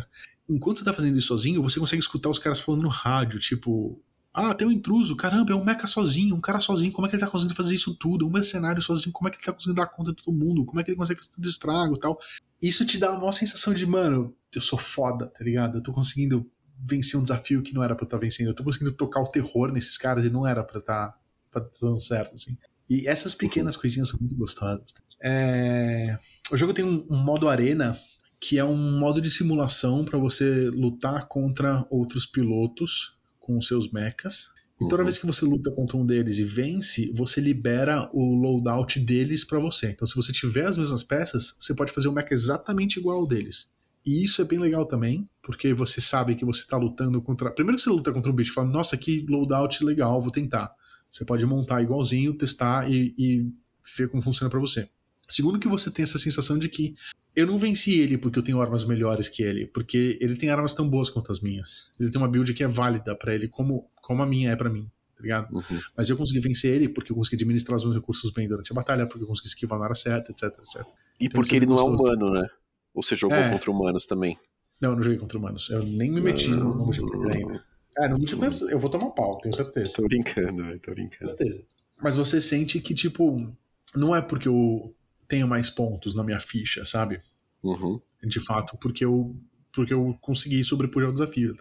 Enquanto 0.49 0.79
você 0.79 0.85
tá 0.85 0.93
fazendo 0.93 1.17
isso 1.17 1.27
sozinho, 1.27 1.61
você 1.61 1.79
consegue 1.79 2.01
escutar 2.01 2.29
os 2.29 2.39
caras 2.39 2.59
falando 2.59 2.83
no 2.83 2.89
rádio, 2.89 3.39
tipo, 3.39 4.01
ah, 4.33 4.53
tem 4.55 4.67
um 4.67 4.71
intruso, 4.71 5.15
caramba, 5.15 5.51
é 5.51 5.55
um 5.55 5.63
mecha 5.63 5.85
sozinho, 5.85 6.35
um 6.35 6.41
cara 6.41 6.59
sozinho, 6.59 6.91
como 6.91 7.05
é 7.05 7.09
que 7.09 7.15
ele 7.15 7.23
tá 7.23 7.29
conseguindo 7.29 7.55
fazer 7.55 7.75
isso 7.75 7.93
tudo? 7.93 8.27
Um 8.27 8.31
mercenário 8.31 8.81
sozinho, 8.81 9.11
como 9.11 9.27
é 9.27 9.31
que 9.31 9.37
ele 9.37 9.45
tá 9.45 9.53
conseguindo 9.53 9.75
dar 9.75 9.85
conta 9.85 10.11
de 10.11 10.23
todo 10.23 10.35
mundo? 10.35 10.65
Como 10.65 10.79
é 10.79 10.83
que 10.83 10.89
ele 10.89 10.97
consegue 10.97 11.19
fazer 11.19 11.31
tudo 11.31 11.47
estrago 11.47 11.93
e 11.95 11.99
tal? 11.99 12.19
Isso 12.59 12.83
te 12.83 12.97
dá 12.97 13.11
uma 13.11 13.31
sensação 13.31 13.75
de, 13.75 13.85
mano, 13.85 14.35
eu 14.55 14.61
sou 14.61 14.79
foda, 14.79 15.27
tá 15.27 15.43
ligado? 15.43 15.77
Eu 15.77 15.83
tô 15.83 15.93
conseguindo 15.93 16.49
vencer 16.79 17.19
um 17.19 17.21
desafio 17.21 17.61
que 17.61 17.75
não 17.75 17.83
era 17.83 17.95
pra 17.95 18.03
eu 18.03 18.07
estar 18.07 18.17
tá 18.17 18.21
vencendo. 18.21 18.47
Eu 18.47 18.55
tô 18.55 18.63
conseguindo 18.63 18.91
tocar 18.91 19.21
o 19.21 19.27
terror 19.27 19.71
nesses 19.71 19.99
caras 19.99 20.25
e 20.25 20.31
não 20.31 20.47
era 20.47 20.63
pra 20.63 20.81
tá, 20.81 21.15
tá 21.51 21.63
dando 21.79 22.01
certo, 22.01 22.33
assim. 22.33 22.57
E 22.89 23.07
essas 23.07 23.35
pequenas 23.35 23.77
coisinhas 23.77 24.09
são 24.09 24.19
muito 24.19 24.35
gostosas. 24.35 24.83
É... 25.21 26.17
O 26.51 26.57
jogo 26.57 26.73
tem 26.73 26.83
um, 26.83 27.05
um 27.07 27.17
modo 27.17 27.47
arena 27.47 27.95
que 28.39 28.57
é 28.57 28.65
um 28.65 28.99
modo 28.99 29.21
de 29.21 29.31
simulação 29.31 30.03
para 30.03 30.19
você 30.19 30.69
lutar 30.69 31.27
contra 31.27 31.85
outros 31.89 32.25
pilotos 32.25 33.12
com 33.43 33.57
os 33.57 33.67
seus 33.67 33.91
mechas. 33.91 34.47
E 34.81 34.87
toda 34.87 35.03
uhum. 35.03 35.03
vez 35.03 35.17
que 35.17 35.27
você 35.27 35.45
luta 35.45 35.69
contra 35.69 35.97
um 35.97 36.05
deles 36.05 36.39
e 36.39 36.43
vence, 36.43 37.11
você 37.13 37.39
libera 37.39 38.09
o 38.13 38.35
loadout 38.35 38.99
deles 38.99 39.43
para 39.43 39.59
você. 39.59 39.91
Então, 39.91 40.07
se 40.07 40.15
você 40.15 40.31
tiver 40.31 40.65
as 40.65 40.77
mesmas 40.77 41.03
peças, 41.03 41.55
você 41.59 41.75
pode 41.75 41.91
fazer 41.91 42.07
um 42.07 42.13
mecha 42.13 42.33
exatamente 42.33 42.99
igual 42.99 43.19
ao 43.19 43.27
deles. 43.27 43.71
E 44.05 44.23
isso 44.23 44.41
é 44.41 44.45
bem 44.45 44.59
legal 44.59 44.85
também, 44.85 45.29
porque 45.41 45.73
você 45.73 46.01
sabe 46.01 46.35
que 46.35 46.43
você 46.43 46.65
tá 46.65 46.77
lutando 46.77 47.21
contra. 47.21 47.51
Primeiro 47.51 47.77
que 47.77 47.83
você 47.83 47.89
luta 47.89 48.11
contra 48.11 48.31
um 48.31 48.35
bicho 48.35 48.51
e 48.51 48.53
fala, 48.53 48.67
nossa, 48.67 48.97
que 48.97 49.25
loadout 49.29 49.83
legal, 49.83 50.19
vou 50.21 50.31
tentar. 50.31 50.73
Você 51.09 51.23
pode 51.23 51.45
montar 51.45 51.81
igualzinho, 51.81 52.33
testar 52.33 52.89
e, 52.89 53.13
e 53.17 53.51
ver 53.95 54.09
como 54.09 54.23
funciona 54.23 54.49
para 54.49 54.59
você. 54.59 54.89
Segundo 55.29 55.59
que 55.59 55.67
você 55.67 55.91
tem 55.91 56.03
essa 56.03 56.19
sensação 56.19 56.57
de 56.57 56.67
que 56.67 56.95
eu 57.35 57.47
não 57.47 57.57
venci 57.57 57.99
ele 57.99 58.17
porque 58.17 58.37
eu 58.37 58.43
tenho 58.43 58.61
armas 58.61 58.85
melhores 58.85 59.27
que 59.27 59.41
ele, 59.41 59.65
porque 59.65 60.17
ele 60.21 60.35
tem 60.35 60.49
armas 60.49 60.73
tão 60.73 60.87
boas 60.87 61.09
quanto 61.09 61.31
as 61.31 61.39
minhas. 61.39 61.89
Ele 61.99 62.11
tem 62.11 62.21
uma 62.21 62.27
build 62.27 62.53
que 62.53 62.63
é 62.63 62.67
válida 62.67 63.15
para 63.15 63.33
ele, 63.33 63.47
como, 63.47 63.89
como 64.01 64.21
a 64.21 64.25
minha 64.25 64.51
é 64.51 64.55
para 64.55 64.69
mim, 64.69 64.89
tá 65.15 65.21
ligado? 65.21 65.53
Uhum. 65.55 65.79
Mas 65.97 66.09
eu 66.09 66.17
consegui 66.17 66.39
vencer 66.39 66.73
ele 66.73 66.89
porque 66.89 67.11
eu 67.11 67.15
consegui 67.15 67.37
administrar 67.37 67.77
os 67.77 67.83
meus 67.83 67.95
recursos 67.95 68.31
bem 68.31 68.47
durante 68.47 68.71
a 68.71 68.75
batalha, 68.75 69.07
porque 69.07 69.23
eu 69.23 69.27
consegui 69.27 69.47
esquivar 69.47 69.79
na 69.79 69.85
hora 69.85 69.95
certa, 69.95 70.31
etc, 70.31 70.43
etc. 70.59 70.85
E 71.19 71.25
então, 71.25 71.41
porque 71.41 71.55
ele 71.55 71.65
não 71.65 71.77
é 71.77 71.83
humano, 71.83 72.31
né? 72.31 72.47
Ou 72.93 73.01
você 73.01 73.15
jogou 73.15 73.37
é. 73.37 73.49
contra 73.49 73.71
humanos 73.71 74.05
também? 74.05 74.37
Não, 74.79 74.91
eu 74.91 74.95
não 74.95 75.03
joguei 75.03 75.17
contra 75.17 75.37
humanos. 75.37 75.69
Eu 75.69 75.83
nem 75.83 76.11
me 76.11 76.21
meti 76.21 76.49
no, 76.49 76.75
no 76.75 76.85
multiplayer 76.85 77.37
ainda. 77.37 77.63
É, 77.97 78.07
no 78.07 78.17
multiplayer 78.17 78.53
eu 78.69 78.77
vou 78.77 78.89
tomar 78.89 79.09
pau, 79.11 79.31
tenho 79.41 79.55
certeza. 79.55 79.93
Tô 79.95 80.07
brincando, 80.07 80.63
velho, 80.63 80.79
tô 80.79 80.91
brincando. 80.91 81.29
Certeza. 81.29 81.65
Mas 82.01 82.15
você 82.15 82.41
sente 82.41 82.79
que, 82.79 82.93
tipo, 82.93 83.51
não 83.95 84.15
é 84.15 84.21
porque 84.21 84.47
eu 84.47 84.93
tenho 85.27 85.47
mais 85.47 85.69
pontos 85.69 86.13
na 86.13 86.23
minha 86.23 86.39
ficha, 86.39 86.85
sabe? 86.85 87.21
Uhum. 87.63 87.99
De 88.23 88.39
fato, 88.39 88.77
porque 88.77 89.03
eu, 89.05 89.35
porque 89.71 89.93
eu 89.93 90.17
consegui 90.21 90.63
sobrepujar 90.63 91.09
o 91.09 91.13
desafio. 91.13 91.53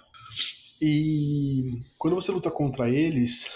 E 0.81 1.81
quando 1.97 2.15
você 2.15 2.33
luta 2.33 2.51
contra 2.51 2.91
eles, 2.91 3.51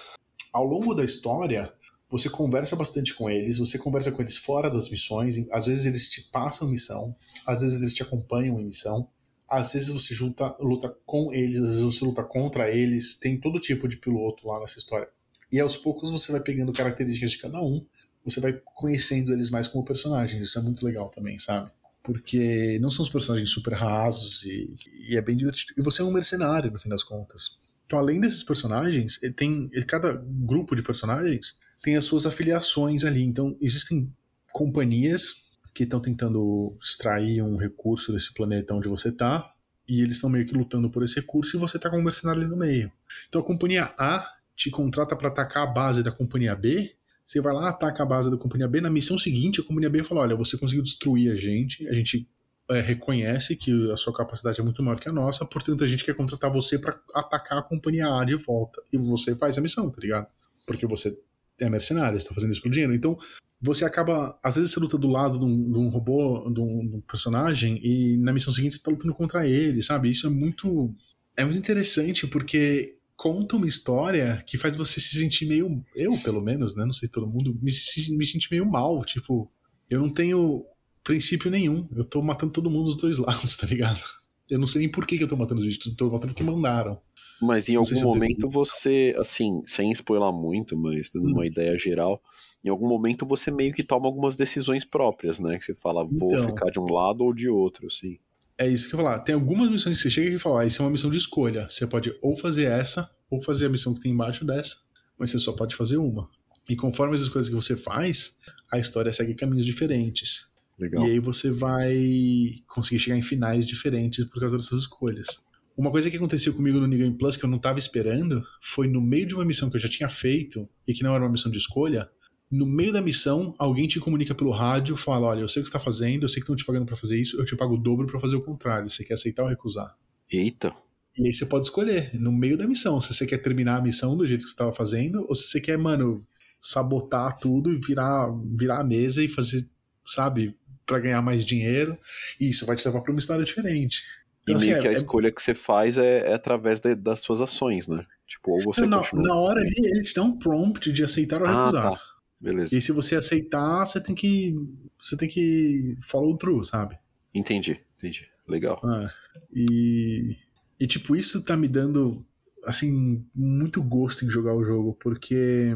ao 0.53 0.65
longo 0.65 0.95
da 0.95 1.05
história, 1.05 1.73
você 2.09 2.31
conversa 2.31 2.77
bastante 2.77 3.15
com 3.15 3.29
eles, 3.29 3.59
você 3.59 3.79
conversa 3.79 4.13
com 4.13 4.23
eles 4.23 4.37
fora 4.37 4.71
das 4.71 4.89
missões, 4.89 5.37
às 5.51 5.67
vezes 5.67 5.87
eles 5.87 6.09
te 6.09 6.23
passam 6.31 6.69
missão, 6.69 7.17
às 7.45 7.63
vezes 7.63 7.79
eles 7.79 7.93
te 7.93 8.03
acompanham 8.03 8.61
em 8.61 8.67
missão, 8.67 9.09
às 9.49 9.73
vezes 9.73 9.91
você 9.91 10.15
junta, 10.15 10.57
luta 10.61 10.95
com 11.05 11.33
eles, 11.33 11.61
às 11.61 11.69
vezes 11.69 11.83
você 11.83 12.05
luta 12.05 12.23
contra 12.23 12.71
eles, 12.71 13.17
tem 13.17 13.39
todo 13.39 13.61
tipo 13.61 13.89
de 13.89 13.97
piloto 13.97 14.47
lá 14.47 14.61
nessa 14.61 14.79
história. 14.79 15.09
E 15.51 15.61
aos 15.61 15.77
poucos 15.77 16.11
você 16.11 16.33
vai 16.33 16.41
pegando 16.41 16.73
características 16.73 17.33
de 17.33 17.39
cada 17.39 17.61
um, 17.61 17.85
você 18.27 18.41
vai 18.41 18.61
conhecendo 18.75 19.33
eles 19.33 19.51
mais 19.51 19.69
como 19.69 19.85
personagens, 19.85 20.43
isso 20.43 20.59
é 20.59 20.63
muito 20.63 20.85
legal 20.85 21.09
também, 21.09 21.39
sabe? 21.39 21.71
Porque 22.03 22.79
não 22.81 22.91
são 22.91 23.03
os 23.03 23.11
personagens 23.11 23.51
super 23.51 23.75
rasos 23.75 24.45
e, 24.45 24.75
e 25.09 25.17
é 25.17 25.21
bem 25.21 25.37
divertido. 25.37 25.75
E 25.77 25.83
você 25.83 26.03
é 26.03 26.05
um 26.05 26.13
mercenário, 26.13 26.71
no 26.71 26.79
fim 26.79 26.89
das 26.89 27.03
contas. 27.03 27.59
Então, 27.85 27.99
além 27.99 28.21
desses 28.21 28.43
personagens, 28.43 29.21
tem 29.37 29.69
cada 29.87 30.13
grupo 30.13 30.75
de 30.75 30.83
personagens 30.83 31.59
tem 31.83 31.97
as 31.97 32.05
suas 32.05 32.27
afiliações 32.27 33.05
ali. 33.05 33.23
Então, 33.23 33.57
existem 33.61 34.13
companhias 34.53 35.59
que 35.73 35.85
estão 35.85 36.01
tentando 36.01 36.77
extrair 36.83 37.43
um 37.43 37.57
recurso 37.57 38.13
desse 38.13 38.33
planeta 38.35 38.75
onde 38.75 38.89
você 38.89 39.11
está, 39.11 39.53
e 39.87 40.01
eles 40.01 40.17
estão 40.17 40.29
meio 40.29 40.47
que 40.47 40.55
lutando 40.55 40.91
por 40.91 41.05
esse 41.05 41.17
recurso, 41.17 41.57
e 41.57 41.61
você 41.61 41.77
está 41.77 41.89
com 41.89 41.99
um 41.99 42.03
mercenário 42.03 42.43
ali 42.43 42.51
no 42.51 42.57
meio. 42.57 42.91
Então, 43.29 43.41
a 43.41 43.45
companhia 43.45 43.95
A 43.99 44.27
te 44.57 44.71
contrata 44.71 45.15
para 45.15 45.29
atacar 45.29 45.63
a 45.65 45.67
base 45.67 46.03
da 46.03 46.11
companhia 46.11 46.57
B, 46.57 46.96
você 47.27 47.41
vai 47.41 47.53
lá, 47.53 47.69
ataca 47.69 48.05
a 48.05 48.07
base 48.07 48.31
da 48.31 48.37
companhia 48.37 48.69
B, 48.69 48.81
na 48.81 48.89
missão 48.89 49.19
seguinte, 49.19 49.61
a 49.61 49.65
companhia 49.65 49.91
B 49.91 50.05
fala: 50.05 50.21
olha, 50.21 50.37
você 50.37 50.57
conseguiu 50.57 50.83
destruir 50.83 51.33
a 51.33 51.35
gente, 51.35 51.87
a 51.89 51.93
gente 51.93 52.29
é, 52.71 52.81
reconhece 52.81 53.57
que 53.57 53.91
a 53.91 53.97
sua 53.97 54.15
capacidade 54.15 54.61
é 54.61 54.63
muito 54.63 54.81
maior 54.81 54.99
que 55.01 55.09
a 55.09 55.13
nossa, 55.13 55.45
portanto 55.45 55.83
a 55.83 55.87
gente 55.87 56.05
quer 56.05 56.15
contratar 56.15 56.53
você 56.53 56.79
para 56.79 56.99
atacar 57.13 57.59
a 57.59 57.63
companhia 57.63 58.07
A 58.07 58.25
de 58.25 58.37
volta. 58.37 58.81
E 58.93 58.97
você 58.97 59.35
faz 59.35 59.59
a 59.59 59.61
missão, 59.61 59.91
tá 59.91 60.01
ligado? 60.01 60.29
Porque 60.65 60.87
você 60.87 61.19
é 61.61 61.69
mercenário, 61.69 62.17
está 62.17 62.33
fazendo 62.33 62.53
isso 62.53 62.63
pelo 62.63 62.73
dinheiro. 62.73 62.95
Então, 62.95 63.19
você 63.61 63.85
acaba. 63.85 64.39
Às 64.41 64.55
vezes 64.55 64.71
você 64.71 64.79
luta 64.79 64.97
do 64.97 65.09
lado 65.09 65.39
de 65.39 65.45
um, 65.45 65.73
de 65.73 65.79
um 65.79 65.89
robô, 65.89 66.49
de 66.49 66.61
um, 66.61 66.89
de 66.89 66.97
um, 66.97 67.01
personagem, 67.01 67.81
e 67.83 68.17
na 68.19 68.33
missão 68.33 68.53
seguinte 68.53 68.75
você 68.75 68.79
está 68.79 68.91
lutando 68.91 69.15
contra 69.15 69.49
ele, 69.49 69.83
sabe? 69.83 70.11
Isso 70.11 70.29
é 70.29 70.31
muito. 70.31 70.95
É 71.37 71.45
muito 71.45 71.59
interessante 71.59 72.27
porque 72.27 72.97
conta 73.17 73.57
uma 73.57 73.67
história 73.67 74.43
que 74.47 74.59
faz 74.59 74.77
você 74.77 75.01
se 75.01 75.19
sentir 75.19 75.47
meio. 75.47 75.85
Eu, 75.95 76.17
pelo 76.19 76.41
menos, 76.41 76.77
né? 76.77 76.85
Não 76.85 76.93
sei 76.93 77.09
todo 77.09 77.27
mundo, 77.27 77.55
me, 77.55 77.71
me 78.17 78.27
sentir 78.27 78.49
meio 78.51 78.67
mal. 78.67 79.05
Tipo, 79.05 79.51
eu 79.89 80.01
não 80.01 80.11
tenho 80.11 80.65
princípio 81.03 81.51
nenhum. 81.51 81.89
Eu 81.95 82.05
tô 82.05 82.21
matando 82.21 82.53
todo 82.53 82.71
mundo 82.71 82.87
dos 82.87 82.97
dois 82.97 83.19
lados, 83.19 83.57
tá 83.57 83.67
ligado? 83.67 84.01
Eu 84.49 84.59
não 84.59 84.67
sei 84.67 84.83
nem 84.83 84.91
por 84.91 85.07
que, 85.07 85.17
que 85.19 85.25
eu 85.25 85.29
tô 85.29 85.37
matando 85.37 85.61
os 85.61 85.67
bichos, 85.67 85.87
eu 85.87 85.97
tô 85.97 86.11
matando 86.11 86.33
porque 86.33 86.45
mandaram. 86.45 87.01
Mas 87.43 87.69
em 87.69 87.75
algum 87.75 88.01
momento 88.01 88.49
você, 88.49 89.15
assim, 89.19 89.63
sem 89.67 89.91
spoiler 89.91 90.33
muito, 90.33 90.77
mas 90.77 91.11
dando 91.11 91.27
hum. 91.27 91.33
uma 91.33 91.47
ideia 91.47 91.77
geral, 91.77 92.23
em 92.65 92.69
algum 92.69 92.89
momento 92.89 93.27
você 93.27 93.51
meio 93.51 93.75
que 93.75 93.83
toma 93.83 94.07
algumas 94.07 94.37
decisões 94.37 94.85
próprias, 94.85 95.41
né? 95.41 95.59
Que 95.59 95.65
você 95.65 95.75
fala, 95.75 96.05
vou 96.05 96.29
então, 96.33 96.47
ficar 96.47 96.71
de 96.71 96.79
um 96.79 96.85
lado 96.85 97.23
ou 97.23 97.35
de 97.35 97.49
outro, 97.49 97.87
assim. 97.87 98.19
É 98.59 98.67
isso 98.67 98.89
que 98.89 98.95
eu 98.95 98.99
falar. 98.99 99.21
Tem 99.21 99.35
algumas 99.35 99.71
missões 99.71 99.97
que 99.97 100.03
você 100.03 100.11
chega 100.11 100.35
e 100.35 100.39
fala, 100.39 100.63
ah, 100.63 100.67
isso 100.67 100.81
é 100.81 100.85
uma 100.85 100.91
missão 100.91 101.11
de 101.11 101.19
escolha. 101.19 101.69
Você 101.69 101.87
pode 101.87 102.15
ou 102.23 102.37
fazer 102.37 102.65
essa, 102.65 103.11
ou 103.31 103.43
fazer 103.43 103.67
a 103.67 103.69
missão 103.69 103.95
que 103.95 104.01
tem 104.01 104.13
embaixo 104.13 104.45
dessa, 104.45 104.77
mas 105.19 105.31
você 105.31 105.39
só 105.39 105.53
pode 105.53 105.75
fazer 105.75 105.99
uma. 105.99 106.29
E 106.69 106.75
conforme 106.75 107.15
as 107.15 107.29
coisas 107.29 107.49
que 107.49 107.55
você 107.55 107.77
faz, 107.77 108.39
a 108.73 108.79
história 108.79 109.13
segue 109.13 109.35
caminhos 109.35 109.67
diferentes. 109.67 110.49
Legal. 110.79 111.07
E 111.07 111.13
aí 111.13 111.19
você 111.19 111.51
vai 111.51 112.63
conseguir 112.67 112.99
chegar 112.99 113.17
em 113.17 113.23
finais 113.23 113.67
diferentes 113.67 114.25
por 114.25 114.41
causa 114.41 114.57
dessas 114.57 114.81
escolhas. 114.81 115.45
Uma 115.77 115.91
coisa 115.91 116.11
que 116.11 116.17
aconteceu 116.17 116.55
comigo 116.55 116.81
no 116.81 116.87
New 116.87 116.99
Game 116.99 117.17
Plus 117.17 117.37
que 117.37 117.45
eu 117.45 117.51
não 117.51 117.59
estava 117.59 117.79
esperando 117.79 118.43
foi 118.63 118.89
no 118.89 119.01
meio 119.01 119.27
de 119.27 119.35
uma 119.35 119.45
missão 119.45 119.69
que 119.69 119.77
eu 119.77 119.81
já 119.81 119.89
tinha 119.89 120.09
feito 120.09 120.69
e 120.87 120.95
que 120.95 121.03
não 121.03 121.15
era 121.15 121.23
uma 121.23 121.31
missão 121.31 121.53
de 121.53 121.59
escolha. 121.59 122.11
No 122.51 122.65
meio 122.65 122.93
da 122.93 123.01
missão, 123.01 123.55
alguém 123.59 123.89
te 123.89 123.99
comunica 123.99 124.35
pelo 124.35 124.51
rádio, 124.51 124.97
fala: 124.97 125.27
Olha, 125.27 125.41
eu 125.41 125.49
sei 125.49 125.61
o 125.61 125.65
que 125.65 125.71
você 125.71 125.77
está 125.77 125.81
fazendo, 125.81 126.23
eu 126.23 126.29
sei 126.29 126.37
que 126.37 126.45
estão 126.45 126.57
te 126.57 126.65
pagando 126.65 126.87
para 126.87 126.97
fazer 126.97 127.21
isso, 127.21 127.39
eu 127.41 127.45
te 127.45 127.57
pago 127.57 127.75
o 127.75 127.79
dobro 127.79 128.07
para 128.07 128.21
fazer 128.21 128.37
o 128.37 128.43
contrário. 128.43 128.89
Você 128.89 129.05
quer 129.05 129.15
aceitar 129.15 129.43
ou 129.43 129.49
recusar? 129.49 129.97
Eita. 130.31 130.73
E 131.19 131.27
aí 131.27 131.33
você 131.33 131.47
pode 131.47 131.65
escolher, 131.65 132.11
no 132.15 132.31
meio 132.31 132.59
da 132.59 132.67
missão, 132.67 133.01
se 133.01 133.13
você 133.13 133.27
quer 133.27 133.39
terminar 133.39 133.77
a 133.77 133.83
missão 133.83 134.17
do 134.17 134.27
jeito 134.27 134.43
que 134.43 134.49
você 134.49 134.55
estava 134.55 134.73
fazendo, 134.73 135.25
ou 135.29 135.35
se 135.35 135.49
você 135.49 135.61
quer, 135.61 135.79
mano, 135.79 136.25
sabotar 136.61 137.39
tudo 137.39 137.73
e 137.73 137.79
virar, 137.79 138.29
virar 138.55 138.81
a 138.81 138.85
mesa 138.85 139.23
e 139.23 139.29
fazer, 139.29 139.67
sabe, 140.05 140.55
para 140.85 140.99
ganhar 140.99 141.23
mais 141.23 141.45
dinheiro. 141.45 141.97
E 142.39 142.51
isso 142.51 142.67
vai 142.67 142.77
te 142.77 142.87
levar 142.87 143.01
para 143.01 143.13
uma 143.13 143.19
história 143.19 143.45
diferente. 143.45 144.03
Então, 144.43 144.55
e 144.55 144.57
assim, 144.57 144.67
meio 144.67 144.77
assim, 144.77 144.83
que 144.83 144.89
a 144.89 144.93
é, 144.93 144.95
escolha 144.95 145.33
que 145.33 145.43
você 145.43 145.55
faz 145.55 145.97
é, 145.97 146.31
é 146.31 146.35
através 146.35 146.81
de, 146.81 146.95
das 146.95 147.21
suas 147.21 147.41
ações, 147.41 147.89
né? 147.89 148.05
Tipo, 148.29 148.53
ou 148.53 148.63
você 148.63 148.87
continua... 148.87 149.23
na 149.23 149.35
hora 149.35 149.61
ali, 149.61 149.75
ele 149.77 150.03
te 150.03 150.15
dá 150.15 150.23
um 150.23 150.39
prompt 150.39 150.93
de 150.93 151.03
aceitar 151.03 151.41
ou 151.41 151.49
ah, 151.49 151.65
recusar. 151.65 151.93
Tá. 151.93 152.01
Beleza. 152.41 152.77
E 152.77 152.81
se 152.81 152.93
você 152.93 153.17
aceitar, 153.17 153.87
você 153.87 154.01
tem 154.01 154.15
que. 154.15 154.55
Você 155.01 155.17
tem 155.17 155.29
que 155.29 155.97
follow 156.03 156.37
through, 156.37 156.65
sabe? 156.65 156.99
Entendi, 157.35 157.81
entendi. 157.99 158.29
Legal. 158.47 158.81
Ah, 158.85 159.11
e. 159.53 160.37
E 160.79 160.87
tipo, 160.87 161.17
isso 161.17 161.43
tá 161.43 161.57
me 161.57 161.69
dando 161.69 162.25
assim, 162.67 163.25
muito 163.35 163.83
gosto 163.83 164.25
em 164.25 164.31
jogar 164.31 164.55
o 164.55 164.65
jogo, 164.65 164.95
porque 165.01 165.69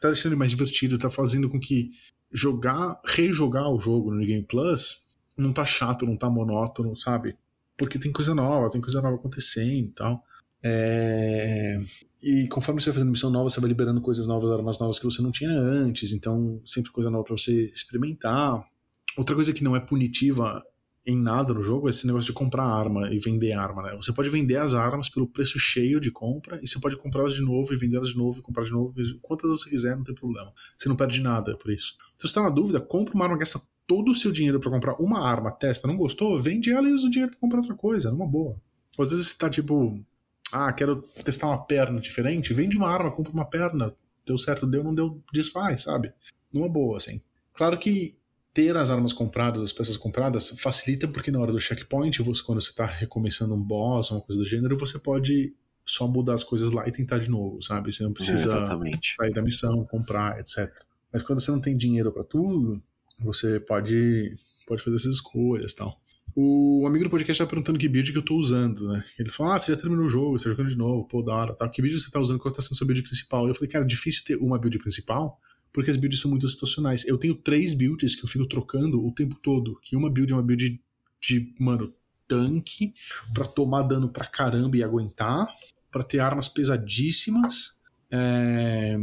tá 0.00 0.08
deixando 0.08 0.32
ele 0.32 0.38
mais 0.38 0.50
divertido, 0.50 0.98
tá 0.98 1.08
fazendo 1.08 1.48
com 1.48 1.58
que 1.58 1.90
jogar, 2.32 3.00
rejogar 3.04 3.68
o 3.68 3.80
jogo 3.80 4.12
no 4.14 4.24
Game 4.24 4.44
Plus 4.44 5.08
não 5.36 5.52
tá 5.52 5.64
chato, 5.64 6.04
não 6.04 6.16
tá 6.16 6.28
monótono, 6.28 6.96
sabe? 6.96 7.36
Porque 7.76 7.98
tem 7.98 8.12
coisa 8.12 8.34
nova, 8.34 8.70
tem 8.70 8.80
coisa 8.80 9.00
nova 9.00 9.16
acontecendo 9.16 9.88
e 9.88 9.92
tal. 9.92 10.24
É... 10.62 11.80
E 12.22 12.48
conforme 12.48 12.80
você 12.80 12.86
vai 12.86 12.94
fazendo 12.94 13.10
missão 13.10 13.30
nova, 13.30 13.48
você 13.48 13.60
vai 13.60 13.68
liberando 13.68 14.00
coisas 14.00 14.26
novas, 14.26 14.50
armas 14.50 14.80
novas 14.80 14.98
que 14.98 15.04
você 15.04 15.22
não 15.22 15.30
tinha 15.30 15.50
antes, 15.50 16.12
então 16.12 16.60
sempre 16.64 16.90
coisa 16.90 17.10
nova 17.10 17.24
para 17.24 17.36
você 17.36 17.66
experimentar. 17.66 18.64
Outra 19.16 19.34
coisa 19.34 19.52
que 19.52 19.62
não 19.62 19.76
é 19.76 19.80
punitiva 19.80 20.62
em 21.06 21.16
nada 21.16 21.54
no 21.54 21.62
jogo 21.62 21.88
é 21.88 21.90
esse 21.90 22.06
negócio 22.06 22.26
de 22.26 22.32
comprar 22.34 22.64
arma 22.64 23.10
e 23.10 23.18
vender 23.18 23.52
arma, 23.52 23.82
né? 23.82 23.96
Você 23.96 24.12
pode 24.12 24.28
vender 24.28 24.56
as 24.56 24.74
armas 24.74 25.08
pelo 25.08 25.26
preço 25.26 25.58
cheio 25.58 26.00
de 26.00 26.10
compra 26.10 26.60
e 26.62 26.66
você 26.66 26.78
pode 26.78 26.96
comprá-las 26.96 27.32
de 27.34 27.40
novo 27.40 27.72
e 27.72 27.76
vendê-las 27.76 28.10
de 28.10 28.16
novo 28.16 28.40
e 28.40 28.42
comprar 28.42 28.64
de 28.64 28.72
novo, 28.72 28.94
quantas 29.22 29.48
você 29.48 29.70
quiser, 29.70 29.96
não 29.96 30.04
tem 30.04 30.14
problema. 30.14 30.52
Você 30.76 30.88
não 30.88 30.96
perde 30.96 31.22
nada 31.22 31.56
por 31.56 31.70
isso. 31.70 31.94
Se 32.16 32.28
você 32.28 32.34
tá 32.34 32.42
na 32.42 32.50
dúvida, 32.50 32.80
compra 32.80 33.14
uma 33.14 33.24
arma, 33.24 33.38
gasta 33.38 33.60
todo 33.86 34.10
o 34.10 34.14
seu 34.14 34.30
dinheiro 34.30 34.60
para 34.60 34.70
comprar 34.70 35.00
uma 35.00 35.26
arma, 35.26 35.50
testa, 35.50 35.88
não 35.88 35.96
gostou, 35.96 36.38
vende 36.38 36.70
ela 36.70 36.86
e 36.86 36.92
usa 36.92 37.06
o 37.06 37.10
dinheiro 37.10 37.30
pra 37.30 37.40
comprar 37.40 37.60
outra 37.60 37.74
coisa, 37.74 38.10
numa 38.10 38.26
boa. 38.26 38.60
Ou 38.98 39.02
às 39.02 39.10
vezes 39.10 39.28
você 39.28 39.38
tá 39.38 39.48
tipo, 39.48 39.98
ah, 40.52 40.72
quero 40.72 41.02
testar 41.24 41.48
uma 41.48 41.64
perna 41.64 42.00
diferente, 42.00 42.54
vende 42.54 42.76
uma 42.76 42.88
arma, 42.88 43.10
compra 43.10 43.32
uma 43.32 43.44
perna, 43.44 43.94
deu 44.26 44.38
certo, 44.38 44.66
deu, 44.66 44.82
não 44.82 44.94
deu, 44.94 45.22
desfaz, 45.32 45.82
sabe? 45.82 46.12
Numa 46.52 46.68
boa, 46.68 46.96
assim. 46.96 47.20
Claro 47.52 47.78
que 47.78 48.16
ter 48.52 48.76
as 48.76 48.90
armas 48.90 49.12
compradas, 49.12 49.62
as 49.62 49.72
peças 49.72 49.96
compradas, 49.96 50.50
facilita 50.60 51.06
porque 51.06 51.30
na 51.30 51.38
hora 51.38 51.52
do 51.52 51.60
checkpoint, 51.60 52.22
você, 52.22 52.42
quando 52.42 52.60
você 52.60 52.70
está 52.70 52.86
recomeçando 52.86 53.54
um 53.54 53.62
boss, 53.62 54.10
uma 54.10 54.20
coisa 54.20 54.40
do 54.40 54.48
gênero, 54.48 54.76
você 54.76 54.98
pode 54.98 55.54
só 55.84 56.06
mudar 56.06 56.34
as 56.34 56.44
coisas 56.44 56.72
lá 56.72 56.86
e 56.86 56.92
tentar 56.92 57.18
de 57.18 57.30
novo, 57.30 57.62
sabe? 57.62 57.92
Você 57.92 58.02
não 58.02 58.12
precisa 58.12 58.52
é, 58.52 58.98
sair 59.16 59.32
da 59.32 59.42
missão, 59.42 59.84
comprar, 59.86 60.38
etc. 60.40 60.70
Mas 61.12 61.22
quando 61.22 61.40
você 61.40 61.50
não 61.50 61.60
tem 61.60 61.76
dinheiro 61.76 62.12
para 62.12 62.24
tudo, 62.24 62.82
você 63.18 63.58
pode, 63.58 64.34
pode 64.66 64.82
fazer 64.82 64.96
essas 64.96 65.14
escolhas 65.14 65.72
tal. 65.72 65.98
O 66.40 66.86
amigo 66.86 67.02
do 67.02 67.10
podcast 67.10 67.42
tá 67.42 67.50
perguntando 67.50 67.80
que 67.80 67.88
build 67.88 68.12
que 68.12 68.18
eu 68.18 68.24
tô 68.24 68.36
usando, 68.36 68.86
né? 68.86 69.04
Ele 69.18 69.28
falou: 69.28 69.52
Ah, 69.52 69.58
você 69.58 69.72
já 69.72 69.76
terminou 69.76 70.04
o 70.04 70.08
jogo, 70.08 70.38
você 70.38 70.44
tá 70.44 70.50
jogando 70.50 70.68
de 70.68 70.78
novo, 70.78 71.04
pô, 71.04 71.20
da 71.20 71.34
hora, 71.34 71.52
tal. 71.52 71.68
Que 71.68 71.82
build 71.82 72.00
você 72.00 72.08
tá 72.12 72.20
usando? 72.20 72.38
Qual 72.38 72.54
tá 72.54 72.62
sendo 72.62 72.76
sua 72.76 72.86
build 72.86 73.02
principal? 73.02 73.48
Eu 73.48 73.56
falei, 73.56 73.68
cara, 73.68 73.84
difícil 73.84 74.22
ter 74.24 74.36
uma 74.36 74.56
build 74.56 74.78
principal, 74.78 75.36
porque 75.72 75.90
as 75.90 75.96
builds 75.96 76.20
são 76.20 76.30
muito 76.30 76.46
situacionais. 76.46 77.04
Eu 77.08 77.18
tenho 77.18 77.34
três 77.34 77.74
builds 77.74 78.14
que 78.14 78.24
eu 78.24 78.28
fico 78.28 78.46
trocando 78.46 79.04
o 79.04 79.12
tempo 79.12 79.34
todo. 79.42 79.80
Que 79.82 79.96
uma 79.96 80.08
build 80.08 80.32
é 80.32 80.36
uma 80.36 80.42
build 80.44 80.80
de, 81.20 81.54
mano, 81.58 81.92
tanque, 82.28 82.94
para 83.34 83.44
tomar 83.44 83.82
dano 83.82 84.08
pra 84.08 84.24
caramba 84.24 84.76
e 84.76 84.82
aguentar, 84.84 85.52
para 85.90 86.04
ter 86.04 86.20
armas 86.20 86.48
pesadíssimas, 86.48 87.80
é... 88.12 88.96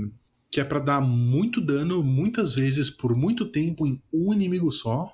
que 0.49 0.61
é 0.61 0.63
para 0.63 0.79
dar 0.79 1.01
muito 1.01 1.59
dano, 1.59 2.01
muitas 2.01 2.53
vezes, 2.53 2.89
por 2.89 3.13
muito 3.13 3.45
tempo, 3.51 3.85
em 3.85 4.01
um 4.13 4.33
inimigo 4.33 4.71
só, 4.71 5.11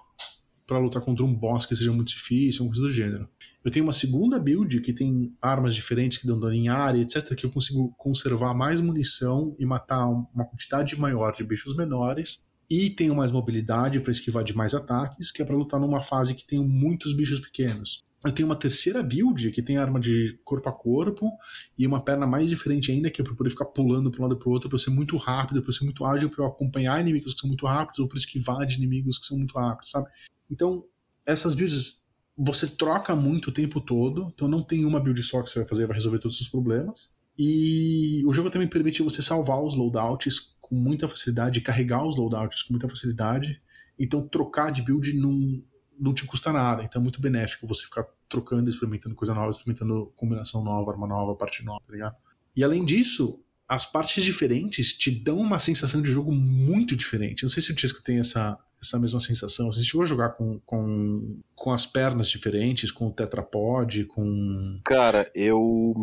para 0.66 0.80
lutar 0.80 1.02
contra 1.02 1.26
um 1.26 1.34
boss 1.34 1.66
que 1.66 1.76
seja 1.76 1.92
muito 1.92 2.10
difícil, 2.10 2.64
uma 2.64 2.72
coisa 2.72 2.88
do 2.88 2.92
gênero. 2.92 3.30
Eu 3.64 3.72
tenho 3.72 3.86
uma 3.86 3.94
segunda 3.94 4.40
build 4.40 4.82
que 4.82 4.94
tem 4.94 5.36
armas 5.42 5.76
diferentes 5.76 6.18
que 6.18 6.28
dão 6.28 6.40
dano 6.40 6.54
em 6.54 6.70
área, 6.70 7.02
etc, 7.02 7.36
que 7.36 7.46
eu 7.46 7.52
consigo 7.52 7.94
conservar 7.98 8.54
mais 8.54 8.82
munição 8.82 9.56
e 9.60 9.66
matar 9.66 10.08
uma 10.08 10.46
quantidade 10.46 11.00
maior 11.00 11.34
de 11.34 11.44
bichos 11.44 11.76
menores. 11.76 12.50
E 12.70 12.90
tenho 12.90 13.14
mais 13.14 13.32
mobilidade 13.32 14.00
para 14.00 14.12
esquivar 14.12 14.44
de 14.44 14.56
mais 14.56 14.74
ataques, 14.74 15.30
que 15.30 15.42
é 15.42 15.46
para 15.46 15.56
lutar 15.56 15.80
numa 15.80 16.02
fase 16.02 16.34
que 16.34 16.48
tem 16.48 16.66
muitos 16.66 17.14
bichos 17.14 17.40
pequenos. 17.40 18.02
Eu 18.24 18.32
tenho 18.32 18.48
uma 18.48 18.56
terceira 18.56 19.02
build 19.02 19.50
que 19.50 19.64
tem 19.64 19.78
arma 19.78 20.00
de 20.00 20.40
corpo 20.44 20.70
a 20.70 20.72
corpo 20.72 21.32
e 21.76 21.88
uma 21.88 22.04
perna 22.04 22.28
mais 22.28 22.48
diferente 22.48 22.92
ainda, 22.92 23.10
que 23.10 23.20
é 23.20 23.24
para 23.24 23.34
poder 23.34 23.50
ficar 23.50 23.66
pulando 23.66 24.12
para 24.12 24.22
um 24.22 24.24
lado 24.24 24.38
para 24.38 24.48
o 24.48 24.52
outro, 24.52 24.70
para 24.70 24.78
ser 24.78 24.92
muito 24.92 25.18
rápido, 25.18 25.62
para 25.62 25.74
ser 25.74 25.86
muito 25.86 26.06
ágil, 26.06 26.30
para 26.30 26.44
eu 26.44 26.48
acompanhar 26.48 27.02
inimigos 27.02 27.34
que 27.34 27.42
são 27.42 27.48
muito 27.48 27.66
rápidos 27.66 28.00
ou 28.00 28.08
para 28.08 28.20
esquivar 28.20 28.64
de 28.66 28.76
inimigos 28.76 29.18
que 29.18 29.26
são 29.26 29.38
muito 29.38 29.58
rápidos, 29.58 29.90
sabe? 29.90 30.08
Então, 30.52 30.86
essas 31.26 31.56
builds 31.56 32.02
você 32.38 32.68
troca 32.68 33.16
muito 33.16 33.50
o 33.50 33.54
tempo 33.54 33.80
todo, 33.80 34.32
então 34.34 34.48
não 34.48 34.64
tem 34.64 34.86
uma 34.86 35.00
build 35.00 35.22
só 35.24 35.42
que 35.42 35.50
você 35.50 35.60
vai 35.60 35.68
fazer 35.68 35.86
vai 35.86 35.96
resolver 35.96 36.20
todos 36.20 36.40
os 36.42 36.48
problemas. 36.48 37.10
E 37.38 38.24
o 38.26 38.34
jogo 38.34 38.50
também 38.50 38.68
permite 38.68 39.02
você 39.02 39.22
salvar 39.22 39.64
os 39.64 39.76
loadouts 39.76 40.58
com 40.60 40.76
muita 40.76 41.08
facilidade, 41.08 41.62
carregar 41.62 42.06
os 42.06 42.18
loadouts 42.18 42.64
com 42.64 42.74
muita 42.74 42.90
facilidade. 42.90 43.62
Então 43.98 44.28
trocar 44.28 44.72
de 44.72 44.82
build 44.82 45.14
não, 45.14 45.64
não 46.00 46.14
te 46.14 46.26
custa 46.26 46.52
nada, 46.52 46.84
então 46.84 47.00
é 47.00 47.04
muito 47.04 47.22
benéfico 47.22 47.68
você 47.68 47.84
ficar 47.84 48.06
trocando, 48.28 48.70
experimentando 48.70 49.16
coisa 49.16 49.34
nova, 49.34 49.50
experimentando 49.50 50.12
combinação 50.16 50.64
nova, 50.64 50.92
arma 50.92 51.08
nova, 51.08 51.36
parte 51.36 51.64
nova, 51.64 51.82
tá 51.86 51.94
ligado? 51.94 52.16
E 52.56 52.64
além 52.64 52.84
disso, 52.84 53.40
as 53.68 53.86
partes 53.86 54.24
diferentes 54.24 54.98
te 54.98 55.12
dão 55.12 55.38
uma 55.38 55.60
sensação 55.60 56.02
de 56.02 56.10
jogo 56.12 56.32
muito 56.32 56.96
diferente. 56.96 57.44
Não 57.44 57.50
sei 57.50 57.62
se 57.62 57.72
o 57.72 57.76
Tisco 57.76 58.02
tem 58.02 58.20
essa, 58.20 58.58
essa 58.82 59.00
mesma 59.00 59.20
sensação? 59.20 59.72
Você 59.72 59.84
chegou 59.84 60.04
a 60.04 60.08
jogar 60.08 60.30
com, 60.30 60.60
com, 60.66 61.40
com 61.56 61.72
as 61.72 61.86
pernas 61.86 62.30
diferentes, 62.30 62.92
com 62.92 63.08
o 63.08 63.12
tetrapod, 63.12 64.06
com. 64.06 64.80
Cara, 64.84 65.30
eu 65.36 65.94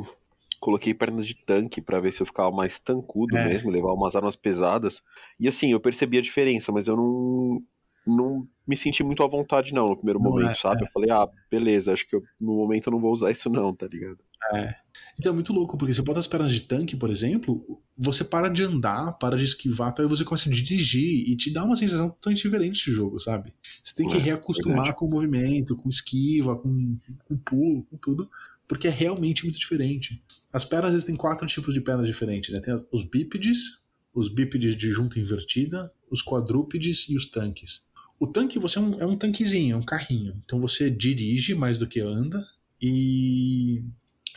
coloquei 0.61 0.95
pernas 0.95 1.27
de 1.27 1.35
tanque 1.35 1.81
para 1.81 2.01
ver 2.01 2.13
se 2.13 2.23
eu 2.23 2.27
ficava 2.27 2.51
mais 2.51 2.79
tancudo 2.79 3.37
é. 3.37 3.49
mesmo, 3.49 3.71
levar 3.71 3.93
umas 3.93 4.15
armas 4.17 4.37
pesadas. 4.37 5.03
E 5.39 5.49
assim, 5.49 5.73
eu 5.73 5.81
percebi 5.81 6.19
a 6.19 6.23
diferença, 6.23 6.73
mas 6.73 6.89
eu 6.89 6.97
não 6.97 7.63
não 8.07 8.49
me 8.67 8.75
senti 8.75 9.05
muito 9.05 9.23
à 9.23 9.27
vontade 9.27 9.75
não 9.75 9.87
no 9.87 9.97
primeiro 9.97 10.19
não 10.19 10.31
momento, 10.31 10.51
é, 10.51 10.55
sabe? 10.55 10.83
É. 10.83 10.87
Eu 10.87 10.91
falei, 10.91 11.11
ah, 11.11 11.29
beleza, 11.51 11.93
acho 11.93 12.09
que 12.09 12.17
eu, 12.17 12.23
no 12.41 12.55
momento 12.55 12.87
eu 12.87 12.93
não 12.93 13.01
vou 13.01 13.13
usar 13.13 13.31
isso 13.31 13.51
não, 13.51 13.75
tá 13.75 13.87
ligado? 13.87 14.19
É. 14.55 14.75
Então 15.19 15.33
é 15.33 15.35
muito 15.35 15.53
louco, 15.53 15.77
porque 15.77 15.93
você 15.93 16.01
bota 16.01 16.19
as 16.19 16.27
pernas 16.27 16.53
de 16.53 16.63
tanque, 16.63 16.97
por 16.97 17.11
exemplo, 17.11 17.83
você 17.99 18.23
para 18.23 18.49
de 18.49 18.63
andar, 18.63 19.13
para 19.15 19.37
de 19.37 19.43
esquivar, 19.43 19.93
tal, 19.93 20.07
e 20.07 20.09
você 20.09 20.25
começa 20.25 20.49
a 20.49 20.53
dirigir 20.53 21.29
e 21.29 21.37
te 21.37 21.51
dá 21.51 21.65
uma 21.65 21.77
sensação 21.77 22.11
totalmente 22.11 22.43
diferente 22.43 22.85
de 22.85 22.93
jogo, 22.93 23.19
sabe? 23.19 23.53
Você 23.83 23.95
tem 23.97 24.07
que 24.07 24.15
é, 24.15 24.19
reacostumar 24.19 24.77
verdade. 24.77 24.97
com 24.97 25.07
o 25.07 25.11
movimento, 25.11 25.77
com 25.77 25.89
esquiva, 25.89 26.57
com, 26.57 26.97
com 27.25 27.37
pulo, 27.37 27.83
com 27.85 27.97
tudo, 27.97 28.31
porque 28.69 28.87
é 28.87 28.91
realmente 28.91 29.43
muito 29.43 29.59
diferente. 29.59 30.23
As 30.53 30.65
pernas 30.65 30.95
existem 30.95 31.17
quatro 31.17 31.45
tipos 31.47 31.75
de 31.75 31.81
pernas 31.81 32.07
diferentes, 32.07 32.55
né? 32.55 32.61
Tem 32.61 32.75
os 32.93 33.05
bípedes, 33.05 33.81
os 34.15 34.33
bípedes 34.33 34.77
de 34.77 34.91
junta 34.91 35.19
invertida, 35.19 35.93
os 36.09 36.23
quadrúpedes 36.23 37.07
e 37.09 37.17
os 37.17 37.27
tanques. 37.27 37.89
O 38.21 38.27
tanque 38.27 38.59
você 38.59 38.79
é 38.79 38.83
um, 38.83 39.01
é 39.01 39.07
um 39.07 39.17
tanquezinho, 39.17 39.75
é 39.75 39.77
um 39.77 39.83
carrinho. 39.83 40.41
Então 40.45 40.61
você 40.61 40.89
dirige 40.89 41.55
mais 41.55 41.79
do 41.79 41.87
que 41.87 42.01
anda 42.01 42.47
e 42.81 43.83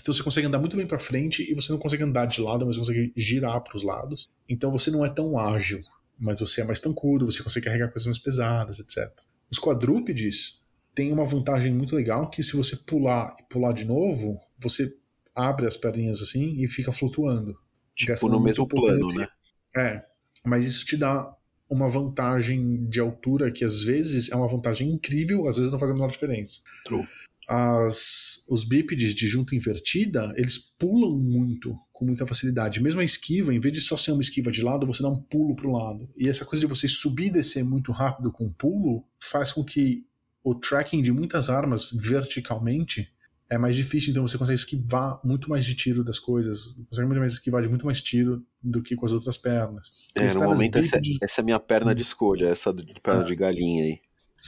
então 0.02 0.14
você 0.14 0.24
consegue 0.24 0.48
andar 0.48 0.60
muito 0.60 0.76
bem 0.76 0.88
para 0.88 0.98
frente 0.98 1.50
e 1.50 1.54
você 1.54 1.72
não 1.72 1.80
consegue 1.80 2.04
andar 2.04 2.26
de 2.26 2.42
lado, 2.42 2.66
mas 2.66 2.76
você 2.76 2.92
consegue 2.92 3.14
girar 3.16 3.62
para 3.62 3.78
os 3.78 3.84
lados. 3.84 4.30
Então 4.50 4.72
você 4.72 4.90
não 4.90 5.06
é 5.06 5.10
tão 5.10 5.38
ágil, 5.38 5.82
mas 6.20 6.40
você 6.40 6.62
é 6.62 6.64
mais 6.64 6.80
tancudo, 6.80 7.26
você 7.26 7.44
consegue 7.44 7.66
carregar 7.66 7.90
coisas 7.90 8.08
mais 8.08 8.18
pesadas, 8.18 8.80
etc. 8.80 9.12
Os 9.50 9.60
quadrúpedes 9.60 10.64
têm 10.96 11.12
uma 11.12 11.24
vantagem 11.24 11.72
muito 11.74 11.96
legal 11.96 12.30
que 12.30 12.42
se 12.42 12.56
você 12.56 12.76
pular 12.76 13.36
e 13.40 13.44
pular 13.44 13.74
de 13.74 13.86
novo, 13.86 14.40
você 14.60 14.92
abre 15.36 15.68
as 15.68 15.78
perninhas 15.78 16.22
assim 16.22 16.62
e 16.62 16.68
fica 16.68 16.92
flutuando. 16.92 17.56
Tipo 17.96 18.28
no 18.28 18.40
mesmo 18.40 18.68
plano, 18.68 19.08
né? 19.14 19.28
É, 19.76 20.04
mas 20.44 20.64
isso 20.64 20.84
te 20.84 20.98
dá 20.98 21.32
uma 21.70 21.88
vantagem 21.88 22.86
de 22.90 23.00
altura 23.00 23.52
que 23.52 23.64
às 23.64 23.82
vezes 23.82 24.32
é 24.32 24.36
uma 24.36 24.48
vantagem 24.48 24.90
incrível, 24.90 25.48
às 25.48 25.58
vezes 25.58 25.72
não 25.72 25.80
faz 25.80 25.92
a 25.92 25.94
menor 25.94 26.10
diferença. 26.10 26.62
True 26.84 27.06
as, 27.54 28.46
os 28.48 28.64
bípedes 28.64 29.14
de 29.14 29.28
junta 29.28 29.54
invertida, 29.54 30.34
eles 30.38 30.58
pulam 30.58 31.18
muito, 31.18 31.78
com 31.92 32.06
muita 32.06 32.26
facilidade. 32.26 32.82
Mesmo 32.82 33.02
a 33.02 33.04
esquiva, 33.04 33.54
em 33.54 33.60
vez 33.60 33.74
de 33.74 33.82
só 33.82 33.98
ser 33.98 34.14
uma 34.14 34.22
esquiva 34.22 34.50
de 34.50 34.64
lado, 34.64 34.88
você 34.88 35.04
dá 35.04 35.10
um 35.10 35.22
pulo 35.22 35.54
para 35.54 35.68
o 35.68 35.74
lado. 35.74 36.10
E 36.16 36.30
essa 36.30 36.46
coisa 36.46 36.62
de 36.62 36.68
você 36.68 36.88
subir 36.88 37.26
e 37.26 37.32
descer 37.32 37.62
muito 37.62 37.92
rápido 37.92 38.32
com 38.32 38.50
pulo 38.50 39.04
faz 39.22 39.52
com 39.52 39.66
que 39.66 40.06
o 40.42 40.56
tracking 40.56 41.04
de 41.04 41.12
muitas 41.12 41.50
armas 41.50 41.92
verticalmente 41.92 43.12
é 43.50 43.58
mais 43.58 43.76
difícil, 43.76 44.12
então 44.12 44.26
você 44.26 44.38
consegue 44.38 44.58
esquivar 44.58 45.20
muito 45.22 45.50
mais 45.50 45.66
de 45.66 45.76
tiro 45.76 46.06
das 46.06 46.18
coisas, 46.18 46.68
consegue 46.90 47.06
muito 47.06 47.20
mais 47.20 47.34
esquivar 47.34 47.62
de 47.62 47.68
muito 47.68 47.86
mais 47.86 48.00
tiro 48.00 48.46
do 48.64 48.82
que 48.82 48.96
com 48.96 49.06
as 49.06 49.12
outras 49.12 49.36
pernas. 49.36 49.92
É, 50.16 50.34
no 50.34 50.44
momento 50.46 50.80
bípedes... 50.80 51.16
essa, 51.18 51.26
essa, 51.26 51.42
é 51.42 51.44
a 51.44 51.46
minha 51.46 51.60
perna 51.60 51.94
de 51.94 52.02
escolha, 52.02 52.48
essa 52.48 52.74
de 52.74 52.94
perna 53.04 53.24
é. 53.24 53.26
de 53.26 53.36
galinha 53.36 53.84
aí 53.84 54.00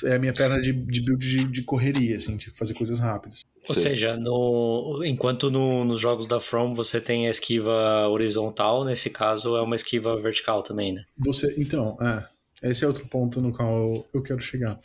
é 0.06 0.16
a 0.16 0.20
minha 0.20 0.34
perna 0.34 0.60
de, 0.60 0.74
de 0.74 1.02
build 1.02 1.28
de, 1.28 1.46
de, 1.46 1.62
correria, 1.62 2.16
assim, 2.16 2.36
de 2.36 2.50
fazer 2.52 2.74
coisas 2.74 3.00
rápidas. 3.00 3.46
Ou 3.68 3.76
seja, 3.76 4.18
no, 4.18 5.04
enquanto 5.06 5.52
no, 5.52 5.86
nos 5.86 6.02
jogos 6.02 6.28
da 6.28 6.40
From 6.40 6.74
você 6.74 7.00
tem 7.00 7.28
a 7.28 7.30
esquiva 7.30 8.08
horizontal, 8.08 8.84
nesse 8.84 9.10
caso 9.10 9.56
é 9.56 9.62
uma 9.62 9.76
esquiva 9.76 10.20
vertical 10.20 10.64
também, 10.64 10.94
né? 10.94 11.04
Você, 11.20 11.54
então, 11.58 11.98
é, 12.02 12.70
esse 12.70 12.84
é 12.84 12.88
outro 12.88 13.06
ponto 13.08 13.40
no 13.40 13.52
qual 13.52 13.78
eu, 13.78 14.06
eu 14.16 14.24
quero 14.24 14.42
chegar. 14.42 14.80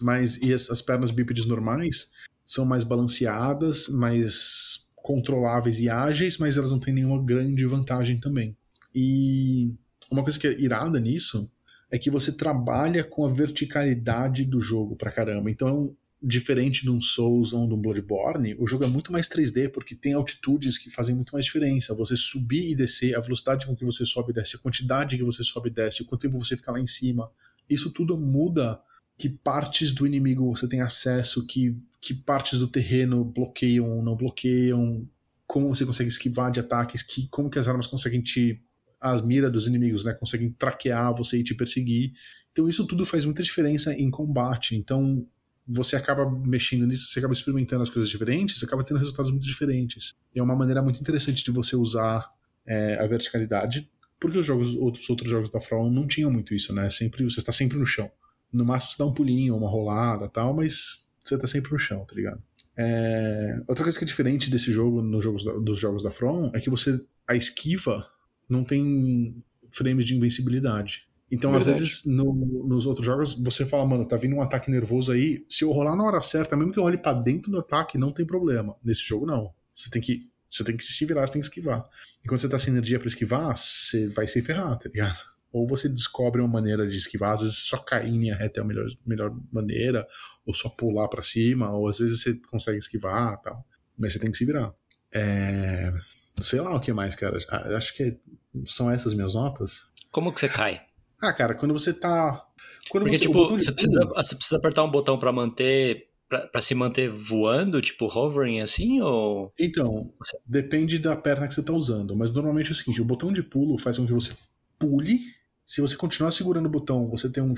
Mas 0.00 0.36
e 0.38 0.52
as, 0.52 0.70
as 0.70 0.82
pernas 0.82 1.10
bípedes 1.10 1.46
normais 1.46 2.12
são 2.44 2.64
mais 2.64 2.84
balanceadas, 2.84 3.88
mais 3.88 4.90
controláveis 4.96 5.80
e 5.80 5.88
ágeis, 5.88 6.36
mas 6.36 6.58
elas 6.58 6.70
não 6.70 6.78
têm 6.78 6.92
nenhuma 6.92 7.22
grande 7.22 7.64
vantagem 7.64 8.18
também. 8.20 8.56
E 8.94 9.72
uma 10.10 10.22
coisa 10.22 10.38
que 10.38 10.46
é 10.46 10.60
irada 10.60 10.98
nisso 10.98 11.50
é 11.90 11.98
que 11.98 12.10
você 12.10 12.32
trabalha 12.32 13.02
com 13.02 13.24
a 13.24 13.28
verticalidade 13.28 14.44
do 14.44 14.60
jogo 14.60 14.94
pra 14.94 15.10
caramba. 15.10 15.50
Então, 15.50 15.94
diferente 16.22 16.82
de 16.82 16.90
um 16.90 17.00
Souls 17.00 17.52
ou 17.52 17.66
de 17.66 17.74
um 17.74 17.80
Bloodborne, 17.80 18.54
o 18.58 18.66
jogo 18.66 18.84
é 18.84 18.86
muito 18.86 19.10
mais 19.10 19.28
3D, 19.28 19.70
porque 19.70 19.94
tem 19.94 20.12
altitudes 20.12 20.76
que 20.76 20.90
fazem 20.90 21.14
muito 21.14 21.32
mais 21.32 21.46
diferença. 21.46 21.94
Você 21.94 22.14
subir 22.14 22.70
e 22.70 22.74
descer, 22.74 23.16
a 23.16 23.20
velocidade 23.20 23.66
com 23.66 23.74
que 23.74 23.84
você 23.84 24.04
sobe 24.04 24.30
e 24.30 24.34
desce, 24.34 24.56
a 24.56 24.60
quantidade 24.60 25.16
que 25.16 25.24
você 25.24 25.42
sobe 25.42 25.70
e 25.70 25.72
desce, 25.72 26.02
o 26.02 26.04
quanto 26.04 26.22
tempo 26.22 26.38
você 26.38 26.56
fica 26.56 26.72
lá 26.72 26.80
em 26.80 26.86
cima. 26.86 27.30
Isso 27.68 27.90
tudo 27.90 28.16
muda 28.16 28.80
que 29.16 29.28
partes 29.28 29.92
do 29.92 30.06
inimigo 30.06 30.54
você 30.54 30.66
tem 30.66 30.80
acesso, 30.80 31.46
que, 31.46 31.74
que 32.00 32.14
partes 32.14 32.58
do 32.58 32.66
terreno 32.66 33.24
bloqueiam 33.24 33.90
ou 33.90 34.02
não 34.02 34.16
bloqueiam, 34.16 35.06
como 35.46 35.68
você 35.68 35.84
consegue 35.84 36.08
esquivar 36.08 36.50
de 36.50 36.60
ataques, 36.60 37.02
que, 37.02 37.28
como 37.28 37.50
que 37.50 37.58
as 37.58 37.68
armas 37.68 37.86
conseguem 37.86 38.22
te. 38.22 38.62
As 39.00 39.22
miras 39.22 39.50
dos 39.50 39.66
inimigos, 39.66 40.04
né? 40.04 40.12
Conseguem 40.12 40.50
traquear 40.50 41.14
você 41.14 41.38
e 41.38 41.44
te 41.44 41.54
perseguir. 41.54 42.12
Então 42.52 42.68
isso 42.68 42.86
tudo 42.86 43.06
faz 43.06 43.24
muita 43.24 43.42
diferença 43.42 43.94
em 43.94 44.10
combate. 44.10 44.76
Então 44.76 45.26
você 45.66 45.96
acaba 45.96 46.28
mexendo 46.28 46.86
nisso, 46.86 47.08
você 47.08 47.20
acaba 47.20 47.32
experimentando 47.32 47.82
as 47.82 47.90
coisas 47.90 48.10
diferentes, 48.10 48.58
você 48.58 48.64
acaba 48.64 48.84
tendo 48.84 48.98
resultados 48.98 49.30
muito 49.30 49.46
diferentes. 49.46 50.16
E 50.34 50.40
é 50.40 50.42
uma 50.42 50.56
maneira 50.56 50.82
muito 50.82 51.00
interessante 51.00 51.44
de 51.44 51.50
você 51.50 51.76
usar 51.76 52.28
é, 52.66 52.98
a 53.00 53.06
verticalidade, 53.06 53.88
porque 54.18 54.36
os 54.36 54.44
jogos, 54.44 54.74
outros, 54.74 55.08
outros 55.08 55.30
jogos 55.30 55.48
da 55.48 55.60
From 55.60 55.90
não 55.90 56.06
tinham 56.06 56.30
muito 56.30 56.54
isso, 56.54 56.74
né? 56.74 56.90
Sempre, 56.90 57.24
você 57.24 57.40
está 57.40 57.52
sempre 57.52 57.78
no 57.78 57.86
chão. 57.86 58.10
No 58.52 58.64
máximo 58.64 58.92
você 58.92 58.98
dá 58.98 59.06
um 59.06 59.14
pulinho, 59.14 59.56
uma 59.56 59.68
rolada 59.68 60.28
tal, 60.28 60.54
mas 60.54 61.08
você 61.22 61.36
está 61.36 61.46
sempre 61.46 61.72
no 61.72 61.78
chão, 61.78 62.04
tá 62.04 62.14
ligado? 62.14 62.42
É... 62.76 63.62
Outra 63.68 63.84
coisa 63.84 63.98
que 63.98 64.04
é 64.04 64.08
diferente 64.08 64.50
desse 64.50 64.72
jogo 64.72 65.00
nos 65.02 65.22
jogos 65.22 65.44
da, 65.44 65.52
dos 65.52 65.78
jogos 65.78 66.02
da 66.02 66.10
From 66.10 66.50
é 66.52 66.60
que 66.60 66.68
você 66.68 67.00
a 67.28 67.36
esquiva 67.36 68.06
não 68.50 68.64
tem 68.64 69.42
frames 69.70 70.06
de 70.06 70.14
invencibilidade. 70.14 71.08
Então, 71.30 71.52
Verdade. 71.52 71.70
às 71.70 71.78
vezes, 71.78 72.04
no, 72.06 72.34
nos 72.66 72.86
outros 72.86 73.06
jogos, 73.06 73.34
você 73.34 73.64
fala, 73.64 73.86
mano, 73.86 74.04
tá 74.04 74.16
vindo 74.16 74.34
um 74.34 74.42
ataque 74.42 74.70
nervoso 74.70 75.12
aí. 75.12 75.44
Se 75.48 75.62
eu 75.62 75.70
rolar 75.70 75.94
na 75.94 76.02
hora 76.02 76.20
certa, 76.20 76.56
mesmo 76.56 76.72
que 76.72 76.78
eu 76.78 76.82
role 76.82 76.98
pra 76.98 77.14
dentro 77.14 77.52
do 77.52 77.58
ataque, 77.58 77.96
não 77.96 78.10
tem 78.10 78.26
problema. 78.26 78.74
Nesse 78.82 79.06
jogo, 79.06 79.24
não. 79.24 79.54
Você 79.72 79.88
tem 79.88 80.02
que. 80.02 80.28
Você 80.50 80.64
tem 80.64 80.76
que 80.76 80.82
se 80.82 81.06
virar, 81.06 81.24
você 81.24 81.34
tem 81.34 81.40
que 81.40 81.46
esquivar. 81.46 81.88
E 82.24 82.28
quando 82.28 82.40
você 82.40 82.48
tá 82.48 82.58
sem 82.58 82.72
energia 82.72 82.98
para 82.98 83.06
esquivar, 83.06 83.56
você 83.56 84.08
vai 84.08 84.26
se 84.26 84.42
ferrar, 84.42 84.76
tá 84.76 84.88
ligado? 84.88 85.16
Ou 85.52 85.66
você 85.66 85.88
descobre 85.88 86.40
uma 86.40 86.48
maneira 86.48 86.88
de 86.88 86.96
esquivar, 86.96 87.34
às 87.34 87.40
vezes 87.40 87.58
só 87.58 87.78
cair 87.78 88.08
em 88.08 88.20
linha 88.20 88.36
reta 88.36 88.60
é 88.60 88.62
a 88.62 88.64
melhor, 88.64 88.86
melhor 89.04 89.36
maneira, 89.50 90.06
ou 90.46 90.54
só 90.54 90.68
pular 90.68 91.08
para 91.08 91.22
cima, 91.22 91.72
ou 91.72 91.88
às 91.88 91.98
vezes 91.98 92.22
você 92.22 92.34
consegue 92.48 92.78
esquivar 92.78 93.40
tal. 93.42 93.66
Mas 93.98 94.12
você 94.12 94.20
tem 94.20 94.30
que 94.30 94.36
se 94.36 94.44
virar. 94.44 94.72
É... 95.12 95.92
Sei 96.40 96.60
lá 96.60 96.74
o 96.74 96.80
que 96.80 96.92
mais, 96.92 97.14
cara. 97.14 97.38
Acho 97.76 97.94
que 97.94 98.18
são 98.64 98.90
essas 98.90 99.14
minhas 99.14 99.34
notas. 99.34 99.92
Como 100.10 100.32
que 100.32 100.40
você 100.40 100.48
cai? 100.48 100.82
Ah, 101.22 101.32
cara, 101.32 101.54
quando 101.54 101.72
você 101.72 101.92
tá. 101.92 102.46
Quando 102.88 103.04
Porque, 103.04 103.18
você, 103.18 103.26
tipo, 103.26 103.48
você, 103.48 103.72
precisa, 103.72 104.04
você 104.06 104.34
precisa 104.34 104.56
apertar 104.56 104.84
um 104.84 104.90
botão 104.90 105.18
para 105.18 105.32
manter. 105.32 106.08
para 106.28 106.60
se 106.60 106.74
manter 106.74 107.10
voando, 107.10 107.80
tipo 107.82 108.06
hovering 108.06 108.60
assim, 108.60 109.00
ou. 109.00 109.52
Então, 109.58 110.12
depende 110.46 110.98
da 110.98 111.14
perna 111.14 111.46
que 111.46 111.54
você 111.54 111.62
tá 111.62 111.72
usando. 111.72 112.16
Mas 112.16 112.32
normalmente 112.32 112.68
é 112.68 112.72
o 112.72 112.74
seguinte: 112.74 113.02
o 113.02 113.04
botão 113.04 113.32
de 113.32 113.42
pulo 113.42 113.78
faz 113.78 113.98
com 113.98 114.06
que 114.06 114.12
você 114.12 114.34
pule. 114.78 115.20
Se 115.66 115.80
você 115.80 115.96
continuar 115.96 116.32
segurando 116.32 116.66
o 116.66 116.70
botão, 116.70 117.08
você 117.08 117.30
tem 117.30 117.42
um, 117.42 117.54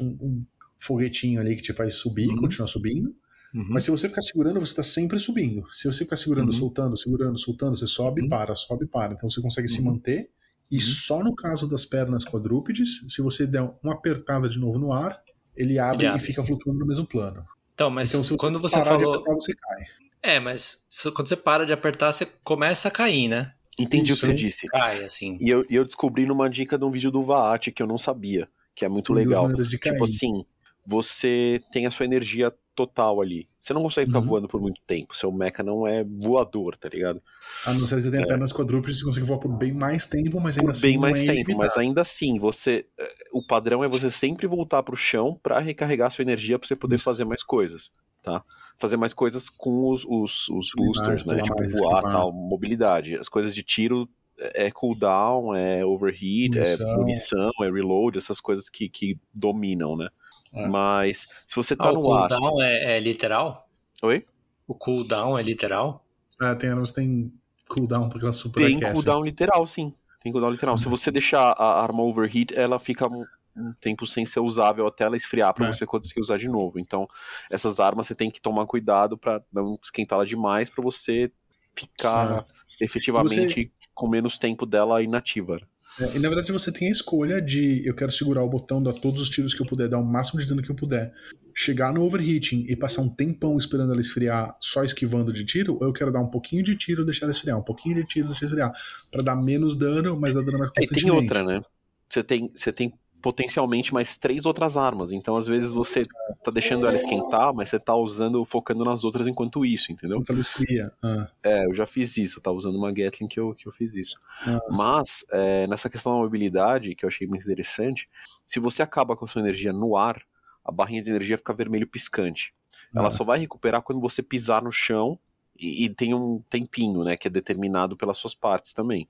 um, 0.00 0.06
um 0.20 0.46
foguetinho 0.78 1.40
ali 1.40 1.54
que 1.54 1.62
te 1.62 1.72
faz 1.72 1.94
subir, 1.94 2.28
uhum. 2.28 2.36
continuar 2.36 2.66
subindo. 2.66 3.14
Uhum. 3.54 3.66
Mas 3.70 3.84
se 3.84 3.90
você 3.90 4.08
ficar 4.08 4.22
segurando, 4.22 4.60
você 4.60 4.72
está 4.72 4.82
sempre 4.82 5.18
subindo. 5.18 5.64
Se 5.70 5.90
você 5.90 6.04
ficar 6.04 6.16
segurando, 6.16 6.46
uhum. 6.46 6.58
soltando, 6.58 6.96
segurando, 6.96 7.38
soltando, 7.38 7.76
você 7.76 7.86
sobe 7.86 8.20
e 8.20 8.24
uhum. 8.24 8.30
para, 8.30 8.54
sobe 8.54 8.84
e 8.84 8.88
para. 8.88 9.14
Então 9.14 9.30
você 9.30 9.40
consegue 9.40 9.68
se 9.68 9.80
uhum. 9.80 9.92
manter 9.92 10.30
e 10.70 10.76
uhum. 10.76 10.80
só 10.80 11.22
no 11.22 11.34
caso 11.34 11.68
das 11.68 11.84
pernas 11.84 12.24
quadrúpedes, 12.24 13.00
se 13.08 13.22
você 13.22 13.46
der 13.46 13.62
uma 13.82 13.94
apertada 13.94 14.48
de 14.48 14.58
novo 14.58 14.78
no 14.78 14.92
ar, 14.92 15.20
ele 15.56 15.78
abre, 15.78 16.04
ele 16.04 16.06
abre. 16.08 16.22
e 16.22 16.26
fica 16.26 16.42
flutuando 16.44 16.80
no 16.80 16.86
mesmo 16.86 17.06
plano. 17.06 17.44
Então, 17.74 17.90
mas 17.90 18.08
então, 18.08 18.24
você 18.24 18.36
quando 18.36 18.58
você 18.58 18.82
falou... 18.82 18.98
de 18.98 19.04
apertar, 19.04 19.34
você 19.34 19.54
cai. 19.54 19.84
É, 20.22 20.40
mas 20.40 20.84
quando 21.14 21.28
você 21.28 21.36
para 21.36 21.64
de 21.64 21.72
apertar, 21.72 22.12
você 22.12 22.26
começa 22.42 22.88
a 22.88 22.90
cair, 22.90 23.28
né? 23.28 23.52
Entendi 23.78 24.12
Isso, 24.12 24.24
o 24.24 24.28
que 24.28 24.34
você 24.34 24.44
disse. 24.46 24.66
Cai, 24.68 25.04
assim. 25.04 25.36
E 25.40 25.48
eu, 25.48 25.64
eu 25.68 25.84
descobri 25.84 26.24
numa 26.26 26.48
dica 26.48 26.78
de 26.78 26.84
um 26.84 26.90
vídeo 26.90 27.10
do 27.10 27.22
Vaat 27.22 27.70
que 27.70 27.82
eu 27.82 27.86
não 27.86 27.98
sabia, 27.98 28.48
que 28.74 28.84
é 28.84 28.88
muito 28.88 29.12
legal. 29.12 29.46
Tipo 29.54 30.04
assim, 30.04 30.44
você 30.84 31.60
tem 31.70 31.86
a 31.86 31.90
sua 31.90 32.06
energia 32.06 32.52
total 32.76 33.22
ali. 33.22 33.48
Você 33.60 33.72
não 33.72 33.82
consegue 33.82 34.06
ficar 34.06 34.20
uhum. 34.20 34.26
voando 34.26 34.46
por 34.46 34.60
muito 34.60 34.80
tempo. 34.86 35.16
Seu 35.16 35.32
mecha 35.32 35.62
não 35.62 35.86
é 35.86 36.04
voador, 36.04 36.76
tá 36.76 36.88
ligado? 36.88 37.20
A 37.64 37.72
não 37.72 37.86
ser 37.86 37.96
que 37.96 38.02
você 38.02 38.10
tenha 38.10 38.22
é. 38.22 38.26
pernas 38.26 38.52
quadrúpedes, 38.52 38.98
você 38.98 39.04
consegue 39.04 39.26
voar 39.26 39.38
por 39.38 39.48
bem 39.48 39.72
mais 39.72 40.04
tempo, 40.04 40.38
mas 40.40 40.58
ainda 40.58 40.68
por 40.68 40.76
assim. 40.76 40.88
Bem 40.88 40.98
mais 40.98 41.18
é 41.18 41.26
tempo, 41.26 41.56
mas 41.56 41.76
ainda 41.76 42.02
assim, 42.02 42.38
você. 42.38 42.86
Eh, 42.98 43.14
o 43.32 43.44
padrão 43.44 43.82
é 43.82 43.88
você 43.88 44.10
sempre 44.10 44.46
voltar 44.46 44.82
pro 44.82 44.96
chão 44.96 45.40
para 45.42 45.58
recarregar 45.58 46.10
sua 46.10 46.22
energia 46.22 46.58
para 46.58 46.68
você 46.68 46.76
poder 46.76 46.96
Isso. 46.96 47.04
fazer 47.04 47.24
mais 47.24 47.42
coisas. 47.42 47.90
Tá? 48.22 48.44
Fazer 48.76 48.96
mais 48.96 49.14
coisas 49.14 49.48
com 49.48 49.90
os, 49.90 50.04
os, 50.04 50.48
os 50.50 50.70
boosters, 50.76 51.24
né? 51.24 51.42
Tipo, 51.42 51.58
mais, 51.58 51.72
voar 51.78 52.02
tal, 52.02 52.32
mobilidade. 52.32 53.16
As 53.16 53.28
coisas 53.28 53.54
de 53.54 53.62
tiro 53.62 54.08
é, 54.38 54.66
é 54.66 54.70
cooldown, 54.70 55.54
é 55.54 55.84
overheat, 55.84 56.56
munição. 56.56 56.90
é 56.90 56.96
munição, 56.96 57.50
é 57.62 57.70
reload, 57.70 58.18
essas 58.18 58.40
coisas 58.40 58.68
que, 58.68 58.88
que 58.88 59.18
dominam, 59.32 59.96
né? 59.96 60.08
É. 60.52 60.66
Mas 60.66 61.28
se 61.46 61.56
você 61.56 61.74
tá 61.74 61.88
ah, 61.88 61.92
no 61.92 62.00
o 62.00 62.14
ar. 62.14 62.26
O 62.26 62.28
cooldown 62.28 62.62
é, 62.62 62.96
é, 62.96 63.00
literal? 63.00 63.68
Oi? 64.02 64.24
O 64.66 64.74
cooldown 64.74 65.38
é 65.38 65.42
literal? 65.42 66.04
É, 66.40 66.54
tem 66.54 66.70
armas 66.70 66.92
tem 66.92 67.32
cooldown 67.68 68.08
porque 68.08 68.24
ela 68.24 68.32
super 68.32 68.64
Tem 68.64 68.80
cooldown 68.80 69.24
literal, 69.24 69.66
sim. 69.66 69.92
Tem 70.22 70.32
cooldown 70.32 70.52
literal. 70.52 70.74
Uhum. 70.74 70.78
Se 70.78 70.88
você 70.88 71.10
deixar 71.10 71.52
a 71.52 71.82
arma 71.82 72.02
overheat, 72.02 72.54
ela 72.54 72.78
fica 72.78 73.06
um, 73.06 73.24
um 73.56 73.72
tempo 73.80 74.06
sem 74.06 74.26
ser 74.26 74.40
usável 74.40 74.86
até 74.86 75.04
ela 75.04 75.16
esfriar 75.16 75.54
para 75.54 75.68
é. 75.68 75.72
você 75.72 75.86
conseguir 75.86 76.20
usar 76.20 76.38
de 76.38 76.48
novo. 76.48 76.78
Então, 76.78 77.08
essas 77.50 77.80
armas 77.80 78.06
você 78.06 78.14
tem 78.14 78.30
que 78.30 78.40
tomar 78.40 78.66
cuidado 78.66 79.16
para 79.16 79.42
não 79.52 79.78
esquentá-la 79.82 80.24
demais 80.24 80.68
para 80.68 80.82
você 80.82 81.30
ficar 81.74 82.44
é. 82.80 82.84
efetivamente 82.84 83.64
você... 83.64 83.70
com 83.94 84.08
menos 84.08 84.38
tempo 84.38 84.66
dela 84.66 85.02
inativa. 85.02 85.60
É, 85.98 86.16
e 86.16 86.18
na 86.18 86.28
verdade 86.28 86.52
você 86.52 86.70
tem 86.70 86.88
a 86.88 86.90
escolha 86.90 87.40
de 87.40 87.86
eu 87.86 87.94
quero 87.94 88.12
segurar 88.12 88.42
o 88.42 88.48
botão, 88.48 88.82
dar 88.82 88.92
todos 88.92 89.20
os 89.20 89.30
tiros 89.30 89.54
que 89.54 89.62
eu 89.62 89.66
puder, 89.66 89.88
dar 89.88 89.98
o 89.98 90.04
máximo 90.04 90.40
de 90.40 90.46
dano 90.46 90.62
que 90.62 90.70
eu 90.70 90.74
puder, 90.74 91.12
chegar 91.54 91.92
no 91.92 92.04
overheating 92.04 92.66
e 92.68 92.76
passar 92.76 93.00
um 93.00 93.08
tempão 93.08 93.56
esperando 93.56 93.92
ela 93.92 94.00
esfriar 94.00 94.54
só 94.60 94.84
esquivando 94.84 95.32
de 95.32 95.44
tiro, 95.44 95.78
ou 95.80 95.86
eu 95.86 95.92
quero 95.92 96.12
dar 96.12 96.20
um 96.20 96.28
pouquinho 96.28 96.62
de 96.62 96.76
tiro 96.76 97.02
e 97.02 97.04
deixar 97.06 97.24
ela 97.24 97.32
esfriar, 97.32 97.58
um 97.58 97.62
pouquinho 97.62 97.94
de 97.94 98.04
tiro 98.04 98.26
e 98.26 98.28
deixar 98.28 98.44
ela 98.44 98.54
esfriar, 98.54 98.72
para 99.10 99.22
dar 99.22 99.36
menos 99.36 99.74
dano, 99.74 100.18
mas 100.20 100.34
dar 100.34 100.42
dano 100.42 100.58
mais 100.58 100.70
constantemente. 100.70 101.06
É, 101.06 101.10
tem 101.10 101.22
outra, 101.22 101.44
né? 101.44 101.62
Você 102.08 102.22
tem, 102.22 102.52
você 102.54 102.72
tem 102.72 102.92
potencialmente 103.26 103.92
mais 103.92 104.16
três 104.16 104.46
outras 104.46 104.76
armas. 104.76 105.10
Então, 105.10 105.36
às 105.36 105.48
vezes, 105.48 105.72
você 105.72 106.02
tá 106.44 106.50
deixando 106.52 106.86
ela 106.86 106.94
esquentar, 106.94 107.52
mas 107.52 107.68
você 107.68 107.80
tá 107.80 107.92
usando, 107.92 108.44
focando 108.44 108.84
nas 108.84 109.02
outras 109.02 109.26
enquanto 109.26 109.66
isso, 109.66 109.90
entendeu? 109.90 110.18
Enquanto 110.18 110.30
ela 110.30 110.38
esfria. 110.38 110.92
Ah. 111.02 111.28
É, 111.42 111.66
eu 111.66 111.74
já 111.74 111.88
fiz 111.88 112.16
isso, 112.16 112.38
eu 112.38 112.42
tava 112.44 112.56
usando 112.56 112.76
uma 112.76 112.92
Gatling 112.92 113.26
que 113.26 113.40
eu, 113.40 113.52
que 113.52 113.66
eu 113.66 113.72
fiz 113.72 113.96
isso. 113.96 114.14
Ah. 114.46 114.60
Mas, 114.70 115.26
é, 115.32 115.66
nessa 115.66 115.90
questão 115.90 116.12
da 116.12 116.18
mobilidade, 116.20 116.94
que 116.94 117.04
eu 117.04 117.08
achei 117.08 117.26
muito 117.26 117.42
interessante, 117.42 118.08
se 118.44 118.60
você 118.60 118.80
acaba 118.80 119.16
com 119.16 119.24
a 119.24 119.28
sua 119.28 119.42
energia 119.42 119.72
no 119.72 119.96
ar, 119.96 120.22
a 120.64 120.70
barrinha 120.70 121.02
de 121.02 121.10
energia 121.10 121.36
fica 121.36 121.52
vermelho 121.52 121.88
piscante. 121.88 122.54
Ela 122.94 123.08
ah. 123.08 123.10
só 123.10 123.24
vai 123.24 123.40
recuperar 123.40 123.82
quando 123.82 124.00
você 124.00 124.22
pisar 124.22 124.62
no 124.62 124.70
chão 124.70 125.18
e, 125.58 125.86
e, 125.86 125.88
tem 125.88 126.14
um 126.14 126.40
tempinho, 126.48 127.02
né, 127.02 127.16
que 127.16 127.26
é 127.26 127.30
determinado 127.30 127.96
pelas 127.96 128.18
suas 128.18 128.36
partes 128.36 128.72
também. 128.72 129.08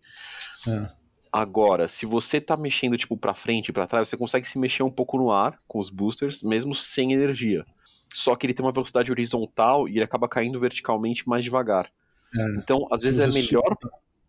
É. 0.67 1.06
Agora, 1.37 1.87
se 1.87 2.07
você 2.07 2.41
tá 2.41 2.57
mexendo 2.57 2.97
tipo 2.97 3.15
para 3.15 3.35
frente 3.35 3.69
e 3.69 3.73
para 3.73 3.87
trás, 3.87 4.09
você 4.09 4.17
consegue 4.17 4.49
se 4.49 4.59
mexer 4.59 4.83
um 4.83 4.91
pouco 4.91 5.19
no 5.19 5.31
ar 5.31 5.59
com 5.69 5.79
os 5.79 5.91
boosters, 5.91 6.43
mesmo 6.43 6.75
sem 6.75 7.13
energia. 7.13 7.63
Só 8.11 8.35
que 8.35 8.47
ele 8.47 8.55
tem 8.55 8.65
uma 8.65 8.73
velocidade 8.73 9.11
horizontal 9.11 9.87
e 9.87 9.97
ele 9.97 10.03
acaba 10.03 10.31
caindo 10.31 10.59
verticalmente 10.59 11.29
mais 11.29 11.45
devagar. 11.45 11.93
É, 12.35 12.57
então, 12.57 12.89
às 12.91 13.03
vezes 13.03 13.21
é 13.21 13.27
melhor 13.27 13.77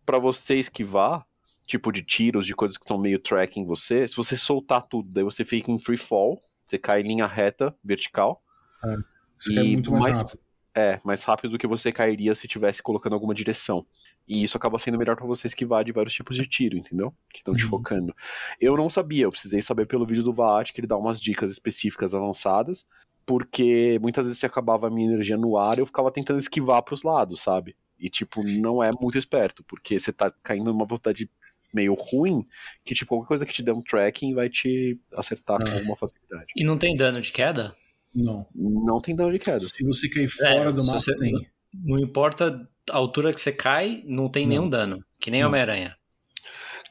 para 0.05 0.19
você 0.19 0.57
esquivar, 0.57 1.25
tipo 1.65 1.93
de 1.93 2.01
tiros, 2.01 2.45
de 2.45 2.53
coisas 2.53 2.77
que 2.77 2.83
estão 2.83 2.97
meio 2.97 3.19
tracking 3.19 3.63
você, 3.63 4.05
se 4.05 4.13
você 4.13 4.35
soltar 4.35 4.83
tudo, 4.83 5.09
daí 5.09 5.23
você 5.23 5.45
fica 5.45 5.71
em 5.71 5.79
free 5.79 5.97
fall, 5.97 6.37
você 6.65 6.77
cai 6.77 6.99
em 6.99 7.07
linha 7.07 7.25
reta, 7.25 7.73
vertical. 7.81 8.43
É, 8.83 8.97
você 9.39 9.53
e 9.53 9.71
muito 9.75 9.91
mais, 9.93 10.03
mais 10.03 10.17
rápido. 10.17 10.39
É, 10.75 10.99
mais 11.05 11.23
rápido 11.23 11.51
do 11.51 11.57
que 11.57 11.67
você 11.67 11.89
cairia 11.89 12.35
se 12.35 12.49
tivesse 12.49 12.83
colocando 12.83 13.13
alguma 13.13 13.33
direção. 13.33 13.85
E 14.27 14.43
isso 14.43 14.57
acaba 14.57 14.77
sendo 14.77 14.97
melhor 14.97 15.15
para 15.15 15.25
você 15.25 15.47
esquivar 15.47 15.83
de 15.85 15.91
vários 15.91 16.13
tipos 16.13 16.35
de 16.35 16.45
tiro, 16.45 16.77
entendeu? 16.77 17.13
Que 17.31 17.39
estão 17.39 17.55
te 17.55 17.63
uhum. 17.63 17.69
focando. 17.69 18.13
Eu 18.59 18.75
não 18.75 18.89
sabia, 18.89 19.23
eu 19.23 19.29
precisei 19.29 19.61
saber 19.61 19.85
pelo 19.85 20.05
vídeo 20.05 20.23
do 20.23 20.33
Vaat 20.33 20.73
que 20.73 20.79
ele 20.81 20.87
dá 20.87 20.97
umas 20.97 21.19
dicas 21.19 21.51
específicas 21.51 22.13
avançadas 22.13 22.85
porque 23.25 23.99
muitas 24.01 24.25
vezes 24.25 24.39
se 24.39 24.45
acabava 24.45 24.87
a 24.87 24.89
minha 24.89 25.11
energia 25.11 25.35
no 25.35 25.57
ar, 25.57 25.77
eu 25.77 25.85
ficava 25.85 26.09
tentando 26.09 26.39
esquivar 26.39 26.81
pros 26.81 27.03
lados, 27.03 27.41
sabe? 27.41 27.75
E, 27.99 28.09
tipo, 28.09 28.41
não 28.41 28.81
é 28.81 28.89
muito 29.01 29.17
esperto, 29.17 29.65
porque 29.65 29.99
você 29.99 30.13
tá 30.13 30.31
caindo 30.41 30.71
numa 30.71 30.85
velocidade 30.85 31.29
meio 31.73 31.93
ruim, 31.93 32.47
que, 32.85 32.95
tipo, 32.95 33.09
qualquer 33.09 33.27
coisa 33.27 33.45
que 33.45 33.51
te 33.51 33.61
dê 33.61 33.71
um 33.71 33.81
tracking 33.81 34.33
vai 34.33 34.49
te 34.49 34.97
acertar 35.13 35.59
com 35.59 35.67
É. 35.67 35.77
alguma 35.79 35.97
facilidade. 35.97 36.45
E 36.55 36.63
não 36.63 36.77
tem 36.77 36.95
dano 36.95 37.19
de 37.19 37.29
queda? 37.31 37.75
Não. 38.15 38.47
Não 38.55 39.01
tem 39.01 39.13
dano 39.13 39.33
de 39.33 39.39
queda. 39.39 39.59
Se 39.59 39.83
você 39.83 40.07
cair 40.07 40.29
fora 40.29 40.71
do 40.71 40.79
É, 40.79 40.83
se 40.83 40.87
mapa, 40.87 40.99
você- 40.99 41.15
tem. 41.17 41.33
Não 41.73 41.99
importa 41.99 42.67
a 42.89 42.97
altura 42.97 43.33
que 43.33 43.39
você 43.39 43.51
cai, 43.51 44.03
não 44.05 44.29
tem 44.29 44.43
Não. 44.43 44.49
nenhum 44.49 44.69
dano. 44.69 45.03
Que 45.19 45.29
nem. 45.31 45.43
Homem-Aranha. 45.43 45.95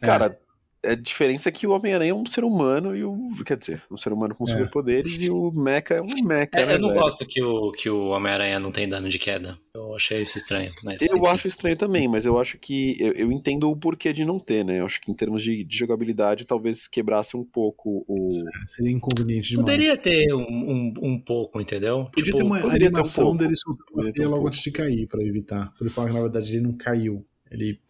Cara, 0.01 0.39
a 0.93 0.95
diferença 0.95 1.49
é 1.49 1.53
que 1.53 1.67
o 1.67 1.71
Homem-Aranha 1.71 2.11
é 2.11 2.15
um 2.15 2.25
ser 2.27 2.45
humano 2.45 2.97
e 2.97 3.05
o. 3.05 3.31
Quer 3.45 3.57
dizer, 3.57 3.83
um 3.91 3.97
ser 3.97 4.13
humano 4.13 4.35
com 4.35 4.45
É. 4.45 4.53
superpoderes 4.53 5.13
e 5.21 5.31
o 5.31 5.51
Mecha 5.53 5.95
é 5.95 6.01
um 6.03 6.07
Mecha. 6.25 6.51
É, 6.55 6.67
né, 6.67 6.75
eu 6.75 6.79
não 6.79 6.89
velho? 6.89 7.01
gosto 7.01 7.27
que 7.27 7.43
o, 7.43 7.73
que 7.73 7.89
o 7.91 8.09
Homem-Aranha 8.09 8.59
não 8.61 8.71
tem 8.71 8.89
dano 8.89 9.09
de 9.09 9.19
queda. 9.19 9.59
Eu 9.75 9.95
achei 9.95 10.23
isso 10.23 10.39
estranho. 10.39 10.73
Mas, 10.83 11.03
Eu 11.03 11.19
enfim. 11.19 11.27
acho 11.27 11.49
estranho 11.49 11.77
também, 11.77 12.09
mas 12.09 12.25
eu 12.27 12.39
acho 12.39 12.59
que. 12.59 12.97
Eu, 12.99 13.13
eu 13.13 13.33
entendo 13.33 13.71
o 13.71 13.77
porquê 13.77 14.13
de 14.13 14.25
não 14.25 14.39
ter, 14.39 14.65
né? 14.65 14.81
Eu 14.81 14.87
acho 14.87 15.01
que 15.01 15.11
em 15.11 15.15
termos 15.15 15.43
de, 15.43 15.65
de 15.65 15.77
jogabilidade 15.77 16.45
talvez 16.45 16.87
quebrasse 16.89 17.37
um 17.37 17.45
pouco 17.45 18.05
o. 18.09 18.29
Seria 18.67 18.91
inconveniente 18.93 19.51
demais. 19.51 19.65
Poderia 19.67 19.97
ter 19.97 20.33
um, 20.35 20.41
um, 20.41 20.95
um 21.03 21.19
pouco, 21.21 21.61
entendeu? 21.61 22.07
Podia 22.13 22.25
Tipo, 22.33 22.37
ter 22.39 22.43
uma 22.43 22.59
poderia 22.61 22.79
ter 22.89 22.95
um 22.95 22.97
animação 22.97 23.25
pouco. 23.25 23.39
dele 23.39 24.13
teia 24.13 24.27
um 24.27 24.31
logo 24.31 24.43
pouco. 24.43 24.47
antes 24.49 24.63
de 24.63 24.71
cair, 24.71 25.07
pra 25.07 25.23
evitar. 25.23 25.73
Ele 25.81 25.91
falar 25.91 26.09
que 26.09 26.15
na 26.15 26.21
verdade 26.23 26.55
ele 26.57 26.63
não 26.67 26.73
caiu. 26.77 27.25
Ele. 27.51 27.81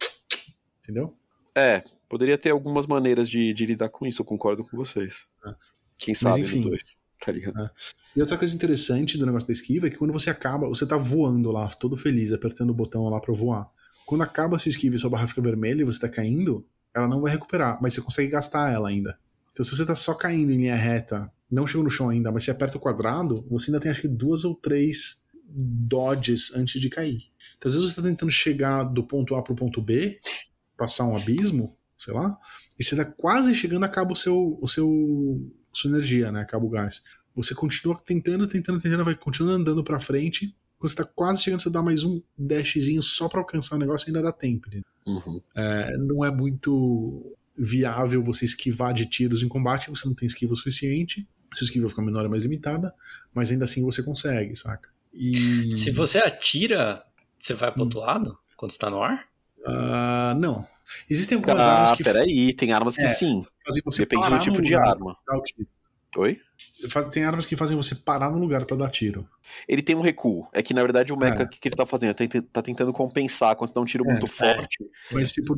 Entendeu? 0.83 1.13
É, 1.55 1.81
poderia 2.09 2.37
ter 2.37 2.51
algumas 2.51 2.85
maneiras 2.85 3.29
de, 3.29 3.53
de 3.53 3.65
lidar 3.65 3.89
com 3.89 4.05
isso, 4.05 4.21
eu 4.21 4.25
concordo 4.25 4.63
com 4.63 4.77
vocês. 4.77 5.27
É. 5.45 5.55
Quem 5.97 6.15
sabe 6.15 6.41
enfim. 6.41 6.61
no 6.61 6.69
2, 6.69 6.97
tá 7.19 7.31
ligado? 7.31 7.69
E 8.15 8.21
outra 8.21 8.37
coisa 8.37 8.55
interessante 8.55 9.17
do 9.17 9.25
negócio 9.25 9.47
da 9.47 9.51
esquiva 9.51 9.87
é 9.87 9.89
que 9.89 9.97
quando 9.97 10.13
você 10.13 10.29
acaba, 10.29 10.67
você 10.67 10.85
tá 10.85 10.97
voando 10.97 11.51
lá, 11.51 11.67
todo 11.67 11.97
feliz, 11.97 12.33
apertando 12.33 12.71
o 12.71 12.73
botão 12.73 13.07
lá 13.09 13.19
pra 13.19 13.33
voar. 13.33 13.69
Quando 14.05 14.21
acaba 14.21 14.55
a 14.55 14.59
sua 14.59 14.69
esquiva 14.69 14.95
e 14.95 14.99
sua 14.99 15.09
barra 15.09 15.27
fica 15.27 15.41
vermelha 15.41 15.81
e 15.81 15.85
você 15.85 15.99
tá 15.99 16.09
caindo, 16.09 16.65
ela 16.95 17.07
não 17.07 17.21
vai 17.21 17.31
recuperar, 17.31 17.77
mas 17.81 17.93
você 17.93 18.01
consegue 18.01 18.29
gastar 18.29 18.71
ela 18.71 18.89
ainda. 18.89 19.19
Então 19.51 19.63
se 19.63 19.75
você 19.75 19.85
tá 19.85 19.95
só 19.95 20.13
caindo 20.13 20.51
em 20.51 20.57
linha 20.57 20.75
reta, 20.75 21.31
não 21.49 21.67
chegou 21.67 21.83
no 21.83 21.89
chão 21.89 22.09
ainda, 22.09 22.31
mas 22.31 22.43
você 22.43 22.51
aperta 22.51 22.77
o 22.77 22.81
quadrado, 22.81 23.45
você 23.49 23.69
ainda 23.69 23.79
tem 23.79 23.91
acho 23.91 24.01
que 24.01 24.07
duas 24.07 24.45
ou 24.45 24.55
três 24.55 25.23
dodges 25.47 26.53
antes 26.55 26.81
de 26.81 26.89
cair. 26.89 27.29
Então 27.57 27.69
às 27.69 27.75
vezes 27.75 27.91
você 27.91 27.95
tá 27.95 28.01
tentando 28.01 28.31
chegar 28.31 28.83
do 28.83 29.03
ponto 29.03 29.35
A 29.35 29.43
pro 29.43 29.55
ponto 29.55 29.79
B, 29.81 30.19
passar 30.75 31.05
um 31.05 31.15
abismo, 31.15 31.76
sei 31.97 32.13
lá, 32.13 32.37
e 32.79 32.83
você 32.83 32.95
tá 32.95 33.05
quase 33.05 33.53
chegando, 33.55 33.83
acaba 33.83 34.13
o 34.13 34.15
seu, 34.15 34.57
o 34.61 34.67
seu 34.67 35.51
sua 35.73 35.89
energia, 35.91 36.31
né? 36.31 36.41
Acaba 36.41 36.65
o 36.65 36.69
gás. 36.69 37.03
Você 37.35 37.53
continua 37.53 37.95
tentando, 38.03 38.47
tentando, 38.47 38.81
tentando, 38.81 39.03
vai 39.05 39.15
continuando 39.15 39.57
andando 39.61 39.83
pra 39.83 39.99
frente. 39.99 40.55
Quando 40.79 40.89
você 40.91 40.95
tá 40.97 41.03
quase 41.05 41.43
chegando, 41.43 41.61
você 41.61 41.69
dá 41.69 41.81
mais 41.81 42.03
um 42.03 42.21
dashzinho 42.37 43.01
só 43.01 43.27
pra 43.27 43.39
alcançar 43.39 43.75
o 43.75 43.79
negócio 43.79 44.05
e 44.05 44.09
ainda 44.09 44.21
dá 44.21 44.31
tempo. 44.31 44.67
né? 44.73 44.81
Uhum. 45.05 45.41
É, 45.55 45.97
não 45.97 46.23
é 46.25 46.31
muito 46.31 47.35
viável 47.57 48.21
você 48.21 48.45
esquivar 48.45 48.93
de 48.93 49.05
tiros 49.07 49.41
em 49.43 49.47
combate, 49.47 49.89
você 49.89 50.07
não 50.07 50.15
tem 50.15 50.27
esquiva 50.27 50.53
o 50.53 50.57
suficiente. 50.57 51.27
Sua 51.55 51.65
esquiva 51.65 51.87
fica 51.89 52.01
menor 52.01 52.25
e 52.25 52.29
mais 52.29 52.43
limitada, 52.43 52.93
mas 53.33 53.51
ainda 53.51 53.63
assim 53.65 53.81
você 53.83 54.03
consegue, 54.03 54.55
saca? 54.55 54.89
E. 55.13 55.75
Se 55.75 55.89
você 55.91 56.19
atira, 56.19 57.03
você 57.39 57.53
vai 57.53 57.71
pro 57.71 57.81
Hum. 57.81 57.85
outro 57.85 57.99
lado? 57.99 58.37
Quando 58.55 58.71
você 58.71 58.77
tá 58.79 58.89
no 58.89 59.01
ar? 59.01 59.25
Ah, 59.65 60.35
não. 60.39 60.65
Existem 61.09 61.37
algumas 61.37 61.67
armas 61.67 61.91
Ah, 61.91 61.95
que 61.97 62.03
peraí, 62.03 62.53
tem 62.53 62.71
armas 62.71 62.95
que 62.95 63.01
É, 63.01 63.09
sim. 63.13 63.45
fazem 63.65 63.81
você 63.83 64.03
Depende 64.03 64.21
parar 64.23 64.37
do 64.37 64.43
tipo 64.43 64.57
no 64.57 64.63
de 64.63 64.75
arma. 64.75 65.15
Oi? 66.15 66.39
Tem 67.11 67.23
armas 67.25 67.45
que 67.45 67.55
fazem 67.55 67.77
você 67.77 67.93
parar 67.93 68.31
no 68.31 68.39
lugar 68.39 68.65
pra 68.65 68.75
dar 68.75 68.89
tiro. 68.89 69.27
Ele 69.67 69.83
tem 69.83 69.95
um 69.95 70.01
recuo. 70.01 70.47
É 70.51 70.63
que 70.63 70.73
na 70.73 70.81
verdade 70.81 71.13
o 71.13 71.17
Mecha, 71.17 71.43
É. 71.43 71.45
o 71.45 71.47
que, 71.49 71.59
que 71.59 71.67
ele 71.67 71.75
tá 71.75 71.85
fazendo? 71.85 72.15
Ele 72.19 72.27
tá, 72.27 72.41
tá 72.53 72.61
tentando 72.63 72.91
compensar 72.91 73.55
quando 73.55 73.69
você 73.69 73.75
dá 73.75 73.81
um 73.81 73.85
tiro 73.85 74.03
É, 74.07 74.11
muito 74.11 74.25
forte. 74.25 74.77
Mas, 75.11 75.31
tipo, 75.31 75.55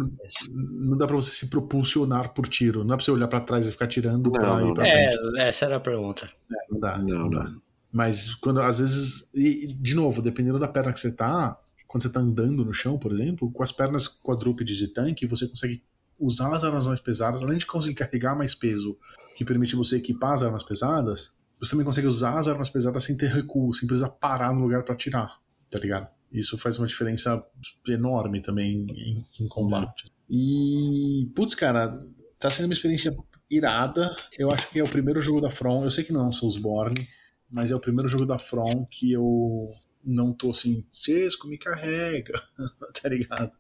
não 0.52 0.98
dá 0.98 1.08
pra 1.08 1.16
você 1.16 1.32
se 1.32 1.48
propulsionar 1.50 2.34
por 2.34 2.46
tiro. 2.48 2.80
Não 2.80 2.88
dá 2.88 2.96
pra 2.98 3.06
você 3.06 3.12
olhar 3.12 3.28
pra 3.30 3.40
trás 3.40 3.68
e 3.68 3.72
ficar 3.72 3.88
tirando 3.88 4.26
Não, 4.30 4.32
pra 4.40 4.50
não, 4.50 4.70
ir 4.70 4.74
pra 4.74 4.86
É, 4.88 5.10
frente. 5.12 5.40
essa 5.40 5.66
era 5.66 5.78
a 5.78 5.80
pergunta. 5.80 6.30
Não 6.70 6.80
dá. 6.80 6.98
Não, 6.98 7.30
dá. 7.30 7.44
não. 7.46 7.62
Mas 7.92 8.36
quando, 8.36 8.62
às 8.62 8.80
vezes, 8.80 9.30
e, 9.34 9.64
e, 9.64 9.68
de 9.68 9.96
novo, 9.96 10.22
dependendo 10.22 10.60
da 10.60 10.68
perna 10.68 10.92
que 10.92 11.00
você 11.00 11.12
tá, 11.12 11.58
quando 11.90 12.04
você 12.04 12.10
tá 12.12 12.20
andando 12.20 12.64
no 12.64 12.72
chão, 12.72 13.00
por 13.00 13.12
exemplo, 13.12 13.52
com 13.52 13.64
as 13.64 13.72
pernas 13.72 14.08
quadrúpedes 14.08 14.80
e 14.80 14.88
tanque, 14.90 15.26
você 15.26 15.48
consegue 15.48 15.84
usar 16.20 16.56
as 16.56 16.64
armas 16.64 16.86
mais 16.86 17.00
pesadas, 17.00 17.42
além 17.42 17.58
de 17.58 17.66
conseguir 17.66 17.96
carregar 17.96 18.38
mais 18.38 18.54
peso, 18.54 18.96
que 19.36 19.44
permite 19.44 19.76
você 19.76 19.98
equipar 19.98 20.34
as 20.34 20.44
armas 20.44 20.62
pesadas, 20.62 21.34
você 21.60 21.72
também 21.72 21.86
consegue 21.86 22.06
usar 22.06 22.38
as 22.38 22.48
armas 22.48 22.70
pesadas 22.70 23.04
sem 23.04 23.18
ter 23.18 23.32
recuo, 23.32 23.74
sem 23.74 23.88
precisar 23.88 24.10
parar 24.10 24.54
no 24.54 24.62
lugar 24.62 24.84
pra 24.84 24.94
atirar, 24.94 25.40
tá 25.72 25.80
ligado? 25.80 26.08
Isso 26.32 26.60
faz 26.60 26.78
uma 26.78 26.86
diferença 26.86 27.44
enorme 27.88 28.40
também 28.40 28.86
em, 28.88 29.26
em 29.44 29.48
combate. 29.48 30.06
E, 30.30 31.28
putz, 31.36 31.56
cara, 31.56 32.00
tá 32.38 32.52
sendo 32.52 32.66
uma 32.66 32.74
experiência 32.74 33.18
irada. 33.50 34.16
Eu 34.38 34.52
acho 34.52 34.70
que 34.70 34.78
é 34.78 34.84
o 34.84 34.90
primeiro 34.90 35.20
jogo 35.22 35.42
da 35.42 35.50
From. 35.50 35.86
Eu 35.86 35.90
sei 35.90 36.04
que 36.04 36.14
não 36.14 36.22
é 36.22 36.28
um 36.28 36.32
Soulsborne, 36.32 37.08
mas 37.50 37.72
é 37.72 37.76
o 37.76 37.80
primeiro 37.80 38.08
jogo 38.08 38.28
da 38.28 38.38
From 38.38 38.86
que 38.86 39.12
eu 39.12 39.74
não 40.04 40.34
tô 40.34 40.52
assim, 40.52 40.84
Sesco, 40.92 41.48
me 41.48 41.58
carrega, 41.58 42.42
tá 43.02 43.10
ligado? 43.10 43.52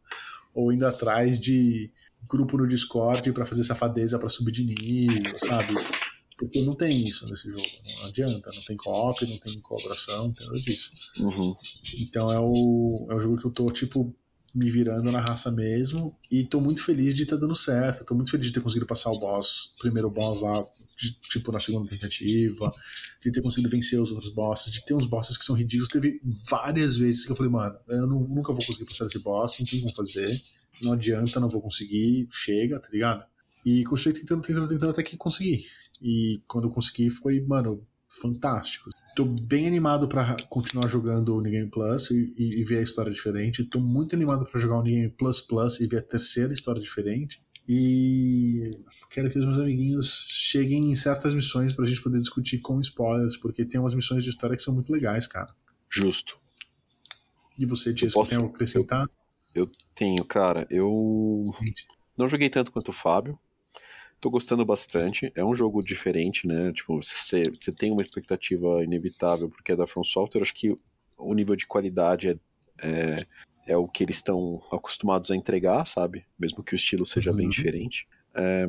Ou 0.54 0.72
indo 0.74 0.86
atrás 0.86 1.40
de 1.40 1.92
grupo 2.28 2.58
no 2.58 2.68
Discord 2.68 3.32
pra 3.32 3.46
fazer 3.46 3.64
safadeza 3.64 4.20
pra 4.20 4.30
subir 4.30 4.52
de 4.52 4.64
nível, 4.64 5.40
sabe? 5.40 5.76
Porque 6.38 6.62
não 6.62 6.74
tem 6.74 7.04
isso 7.04 7.28
nesse 7.28 7.50
jogo, 7.50 7.64
não 8.00 8.08
adianta, 8.08 8.50
não 8.54 8.62
tem 8.62 8.78
co-op, 8.78 9.26
não 9.26 9.38
tem 9.38 9.60
colaboração, 9.60 10.28
não 10.28 10.34
tem 10.34 10.48
nada 10.48 10.60
disso. 10.62 10.92
Uhum. 11.20 11.56
Então 12.00 12.32
é 12.32 12.40
o, 12.40 13.08
é 13.10 13.16
o 13.16 13.20
jogo 13.20 13.38
que 13.38 13.46
eu 13.46 13.52
tô, 13.52 13.70
tipo, 13.70 14.16
me 14.54 14.70
virando 14.70 15.12
na 15.12 15.20
raça 15.20 15.52
mesmo. 15.52 16.16
E 16.32 16.44
tô 16.44 16.62
muito 16.62 16.84
feliz 16.84 17.14
de 17.14 17.24
estar 17.24 17.36
dando 17.36 17.56
certo. 17.56 18.06
Tô 18.06 18.16
muito 18.16 18.32
feliz 18.32 18.48
de 18.48 18.54
ter 18.54 18.62
conseguido 18.62 18.86
passar 18.86 19.12
o 19.12 19.20
boss, 19.20 19.74
o 19.76 19.80
primeiro 19.80 20.10
boss 20.10 20.42
lá, 20.42 20.66
de- 21.00 21.20
tipo, 21.30 21.52
na 21.52 21.60
segunda 21.60 21.89
tentativa. 21.89 22.70
De 23.24 23.32
ter 23.32 23.41
conseguido 23.41 23.70
vencer 23.70 24.00
os 24.02 24.12
outros 24.12 24.30
bosses. 24.34 24.72
De 24.72 24.86
ter 24.86 24.93
uns 24.93 25.06
bosses 25.06 25.38
que 25.38 25.45
são 25.45 25.56
ridículos. 25.56 25.88
Teve 25.89 26.20
várias 26.50 26.97
vezes 26.97 27.26
que 27.26 27.32
eu 27.32 27.36
falei, 27.36 27.52
mano, 27.52 27.76
eu 27.88 28.06
nu- 28.08 28.28
nunca 28.28 28.52
vou 28.54 28.64
conseguir 28.66 28.86
passar 28.86 29.06
esse 29.06 29.20
boss, 29.20 29.58
não 29.60 29.66
tem 29.66 29.80
como 29.82 29.93
fazer. 29.95 30.41
Não 30.84 30.93
adianta, 30.93 31.39
não 31.39 31.50
vou 31.50 31.62
conseguir. 31.62 32.28
Chega, 32.32 32.80
tá 32.80 32.89
ligado? 32.91 33.24
E 33.66 33.84
continuei 33.84 34.20
tentando, 34.20 34.41
tentando, 34.41 34.68
tentando 34.68 34.89
até 34.91 35.04
que 35.04 35.18
consegui. 35.18 35.66
E 36.02 36.41
quando 36.47 36.68
eu 36.68 36.72
consegui 36.72 37.10
foi, 37.10 37.39
mano, 37.41 37.86
fantástico. 38.22 38.89
Tô 39.16 39.26
bem 39.26 39.68
animado 39.68 40.08
pra 40.08 40.38
continuar 40.50 40.88
jogando 40.88 41.36
o 41.36 41.41
New 41.41 41.52
Game 41.52 41.70
Plus 41.70 42.10
e, 42.12 42.34
e- 42.38 42.62
e 42.62 42.64
ver 42.64 42.78
a 42.78 42.82
história 42.82 43.12
diferente. 43.12 43.66
Tô 43.66 43.80
muito 43.80 44.16
animado 44.16 44.45
pra 44.45 44.60
jogar 44.62 44.78
o 44.80 44.82
New 44.84 44.93
Game 44.93 45.10
Plus 45.10 45.41
Plus 45.41 45.80
e 45.82 45.88
ver 45.88 45.97
a 45.97 46.02
terceira 46.02 46.54
história 46.54 46.82
diferente. 46.82 47.41
E 47.72 48.72
quero 49.11 49.30
que 49.30 49.38
os 49.38 49.45
meus 49.45 49.59
amiguinhos 49.59 50.26
cheguem 50.28 50.91
em 50.91 50.95
certas 50.95 51.36
missões 51.36 51.76
pra 51.76 51.86
gente 51.86 52.01
poder 52.01 52.20
discutir 52.20 52.57
com 52.57 52.82
spoilers, 52.82 53.38
porque 53.38 53.63
tem 53.63 53.80
umas 53.80 53.93
missões 53.93 54.24
de 54.24 54.30
história 54.32 54.55
que 54.55 54.63
são 54.63 54.74
muito 54.74 54.91
legais, 54.91 55.28
cara. 55.28 55.53
Justo. 55.88 56.36
E 57.59 57.67
você, 57.67 57.93
Tia, 57.93 58.09
posso- 58.09 58.32
tem 58.32 58.38
algo 58.39 58.49
a 58.49 58.55
acrescentar? 58.55 59.07
Tenho, 59.93 60.26
cara. 60.26 60.65
Eu 60.70 61.43
não 62.17 62.28
joguei 62.28 62.49
tanto 62.49 62.72
quanto 62.72 62.89
o 62.89 62.93
Fábio. 62.93 63.38
Tô 64.20 64.32
gostando 64.32 64.65
bastante. 64.65 65.32
É 65.36 65.45
um 65.45 65.53
jogo 65.53 65.84
diferente, 65.84 66.47
né? 66.47 66.72
Tipo, 66.74 67.03
você, 67.03 67.43
você 67.43 67.72
tem 67.72 67.91
uma 67.91 68.01
expectativa 68.01 68.84
inevitável 68.84 69.47
porque 69.49 69.74
é 69.74 69.76
da 69.76 69.86
From 69.86 70.03
Software. 70.03 70.41
Acho 70.41 70.55
que 70.55 70.76
o 71.17 71.34
nível 71.36 71.55
de 71.55 71.67
qualidade 71.67 72.30
é, 72.30 72.38
é, 72.82 73.28
é 73.70 73.78
o 73.78 73.88
que 73.88 74.03
eles 74.03 74.17
estão 74.17 74.61
acostumados 74.72 75.30
a 75.32 75.36
entregar, 75.36 75.86
sabe? 75.88 76.26
Mesmo 76.39 76.63
que 76.63 76.74
o 76.74 76.76
estilo 76.76 77.05
seja 77.05 77.32
bem 77.32 77.45
Uhum. 77.45 77.51
diferente. 77.51 78.07
É, 78.34 78.65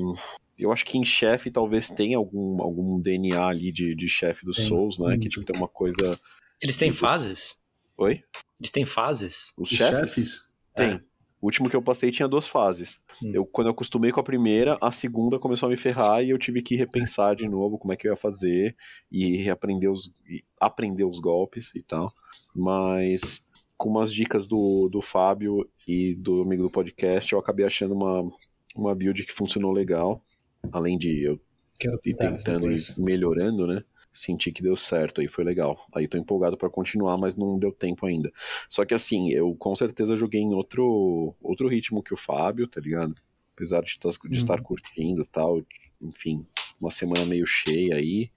eu 0.59 0.71
acho 0.73 0.85
que 0.85 0.99
em 0.99 1.05
chefe 1.05 1.51
talvez 1.51 1.89
tenha 1.91 2.17
algum, 2.19 2.61
algum 2.63 3.01
DNA 3.01 3.47
ali 3.47 3.73
de, 3.73 3.95
de 3.95 4.09
chefe 4.09 4.45
dos 4.45 4.57
Tem, 4.59 4.67
Souls, 4.67 4.99
né? 4.99 5.13
Que 5.13 5.17
muito. 5.21 5.31
tipo, 5.31 5.47
tem 5.47 5.57
uma 5.57 5.69
coisa. 5.69 6.19
Eles 6.61 6.77
têm 6.77 6.91
Isso. 6.91 6.99
fases? 6.99 7.59
Oi? 7.97 8.23
Eles 8.61 8.71
têm 8.71 8.85
fases? 8.85 9.55
Os, 9.59 9.71
Os 9.71 9.77
chefes? 9.77 10.13
chefes? 10.15 10.51
Tem. 10.75 10.93
É. 10.95 11.01
O 11.41 11.47
último 11.47 11.71
que 11.71 11.77
eu 11.77 11.81
passei 11.81 12.11
tinha 12.11 12.29
duas 12.29 12.47
fases. 12.47 13.01
Hum. 13.23 13.31
Eu, 13.33 13.47
quando 13.47 13.69
eu 13.69 13.73
acostumei 13.73 14.13
com 14.13 14.21
a 14.21 14.23
primeira, 14.23 14.77
a 14.79 14.91
segunda 14.91 15.39
começou 15.39 15.67
a 15.69 15.71
me 15.71 15.77
ferrar 15.79 16.23
e 16.23 16.29
eu 16.29 16.39
tive 16.39 16.61
que 16.61 16.77
repensar 16.77 17.35
de 17.35 17.49
novo 17.49 17.79
como 17.79 17.95
é 17.95 17.97
que 17.97 18.07
eu 18.07 18.13
ia 18.13 18.17
fazer 18.17 18.77
e 19.11 19.37
reaprender 19.39 19.91
os, 19.91 20.13
e 20.29 20.45
aprender 20.61 21.05
os 21.05 21.19
golpes 21.19 21.75
e 21.75 21.83
tal. 21.83 22.13
Mas 22.55 23.43
com 23.81 23.89
umas 23.89 24.13
dicas 24.13 24.47
do, 24.47 24.91
do 24.91 25.01
Fábio 25.01 25.67
e 25.89 26.15
do 26.15 26.43
amigo 26.43 26.65
do 26.65 26.71
podcast, 26.71 27.33
eu 27.33 27.39
acabei 27.39 27.65
achando 27.65 27.95
uma, 27.95 28.31
uma 28.77 28.95
build 28.95 29.25
que 29.25 29.33
funcionou 29.33 29.73
legal. 29.73 30.23
Além 30.71 30.99
de 30.99 31.23
eu 31.23 31.41
Quero 31.79 31.97
ir 32.05 32.15
tentando 32.15 32.71
e 32.71 32.77
melhorando, 32.99 33.67
né? 33.67 33.83
Senti 34.13 34.53
que 34.53 34.63
deu 34.63 34.77
certo, 34.77 35.23
aí 35.23 35.29
foi 35.29 35.45
legal. 35.45 35.87
Aí 35.95 36.07
tô 36.07 36.19
empolgado 36.19 36.59
pra 36.59 36.69
continuar, 36.69 37.17
mas 37.17 37.37
não 37.39 37.59
deu 37.59 37.73
tempo 37.73 38.05
ainda. 38.05 38.31
Só 38.69 38.85
que 38.85 38.93
assim, 38.93 39.31
eu 39.31 39.55
com 39.55 39.75
certeza 39.75 40.15
joguei 40.15 40.43
em 40.43 40.53
outro, 40.53 41.35
outro 41.41 41.67
ritmo 41.67 42.03
que 42.03 42.13
o 42.13 42.19
Fábio, 42.19 42.69
tá 42.69 42.83
ligado? 42.83 43.15
Apesar 43.55 43.81
de, 43.83 43.93
estar- 43.93 44.11
de 44.11 44.27
Uhum. 44.27 44.33
estar 44.35 44.61
curtindo 44.61 45.23
e 45.23 45.27
tal, 45.27 45.63
enfim. 46.03 46.45
Uma 46.81 46.91
semana 46.91 47.25
meio 47.27 47.47
cheia 47.47 47.97
aí. 47.97 48.31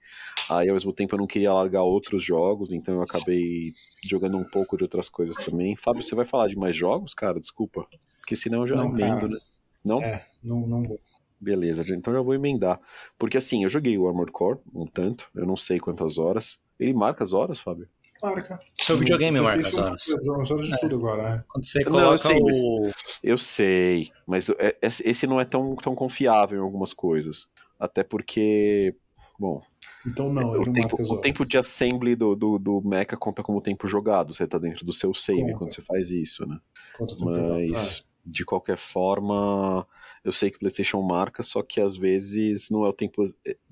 Aí 0.50 0.68
ao 0.68 0.74
mesmo 0.74 0.92
tempo 0.92 1.14
eu 1.14 1.18
não 1.18 1.26
queria 1.26 1.52
largar 1.52 1.82
outros 1.82 2.22
jogos, 2.22 2.72
então 2.72 2.94
eu 2.94 3.02
acabei 3.02 3.72
jogando 4.04 4.36
um 4.36 4.44
pouco 4.44 4.76
de 4.76 4.82
outras 4.84 5.08
coisas 5.08 5.36
também. 5.36 5.74
Fábio, 5.76 6.02
você 6.02 6.14
vai 6.14 6.26
falar 6.26 6.48
de 6.48 6.56
mais 6.56 6.76
jogos, 6.76 7.14
cara? 7.14 7.40
Desculpa. 7.40 7.86
Porque 8.20 8.36
senão 8.36 8.62
eu 8.62 8.66
já 8.66 8.76
Não, 8.76 8.86
emendo, 8.88 9.20
cara. 9.20 9.28
né? 9.28 9.38
Não? 9.84 10.02
É, 10.02 10.26
não, 10.42 10.60
não 10.66 10.82
vou. 10.82 11.00
Beleza, 11.40 11.84
então 11.94 12.12
já 12.12 12.20
vou 12.22 12.34
emendar. 12.34 12.80
Porque 13.18 13.36
assim, 13.36 13.64
eu 13.64 13.68
joguei 13.68 13.98
o 13.98 14.06
Armored 14.08 14.32
Core 14.32 14.58
um 14.74 14.86
tanto, 14.86 15.28
eu 15.34 15.46
não 15.46 15.56
sei 15.56 15.78
quantas 15.78 16.16
horas. 16.18 16.58
Ele 16.78 16.92
marca 16.94 17.22
as 17.22 17.32
horas, 17.32 17.58
Fábio? 17.60 17.88
Marca. 18.22 18.58
Seu 18.80 18.96
videogame 18.96 19.38
marca 19.40 19.60
as 19.68 19.76
horas. 19.76 20.08
As 20.08 20.50
horas 20.50 20.66
de 20.66 20.80
tudo 20.80 20.96
agora, 20.96 21.22
né? 21.36 21.44
Quando 21.48 21.66
você 21.66 21.80
Não, 21.80 21.86
eu 21.86 21.92
coloca 21.92 22.18
sei, 22.18 22.40
mas- 22.40 22.56
o. 22.58 22.90
Eu 23.22 23.36
sei, 23.38 24.10
mas 24.26 24.48
é- 24.50 24.76
esse 24.80 25.26
não 25.26 25.38
é 25.38 25.44
tão, 25.44 25.74
tão 25.76 25.94
confiável 25.94 26.58
em 26.58 26.62
algumas 26.62 26.94
coisas. 26.94 27.46
Até 27.78 28.02
porque, 28.02 28.94
bom, 29.38 29.62
Então 30.06 30.32
não, 30.32 30.50
o 30.60 30.72
tempo, 30.72 30.96
o 31.00 31.20
tempo 31.20 31.44
de 31.44 31.58
assembly 31.58 32.14
do, 32.14 32.34
do, 32.34 32.58
do 32.58 32.82
mecha 32.82 33.16
conta 33.16 33.42
como 33.42 33.60
tempo 33.60 33.88
jogado. 33.88 34.32
Você 34.32 34.46
tá 34.46 34.58
dentro 34.58 34.84
do 34.84 34.92
seu 34.92 35.12
save 35.14 35.42
Conta. 35.42 35.58
quando 35.58 35.74
você 35.74 35.82
faz 35.82 36.10
isso, 36.10 36.46
né? 36.46 36.58
Mas, 37.20 38.04
de 38.24 38.44
qualquer 38.44 38.78
forma, 38.78 39.86
eu 40.24 40.32
sei 40.32 40.50
que 40.50 40.56
o 40.56 40.60
PlayStation 40.60 41.02
marca, 41.02 41.42
só 41.42 41.62
que 41.62 41.80
às 41.80 41.96
vezes 41.96 42.70
não 42.70 42.84
é 42.84 42.88
o 42.88 42.92
tempo 42.92 43.22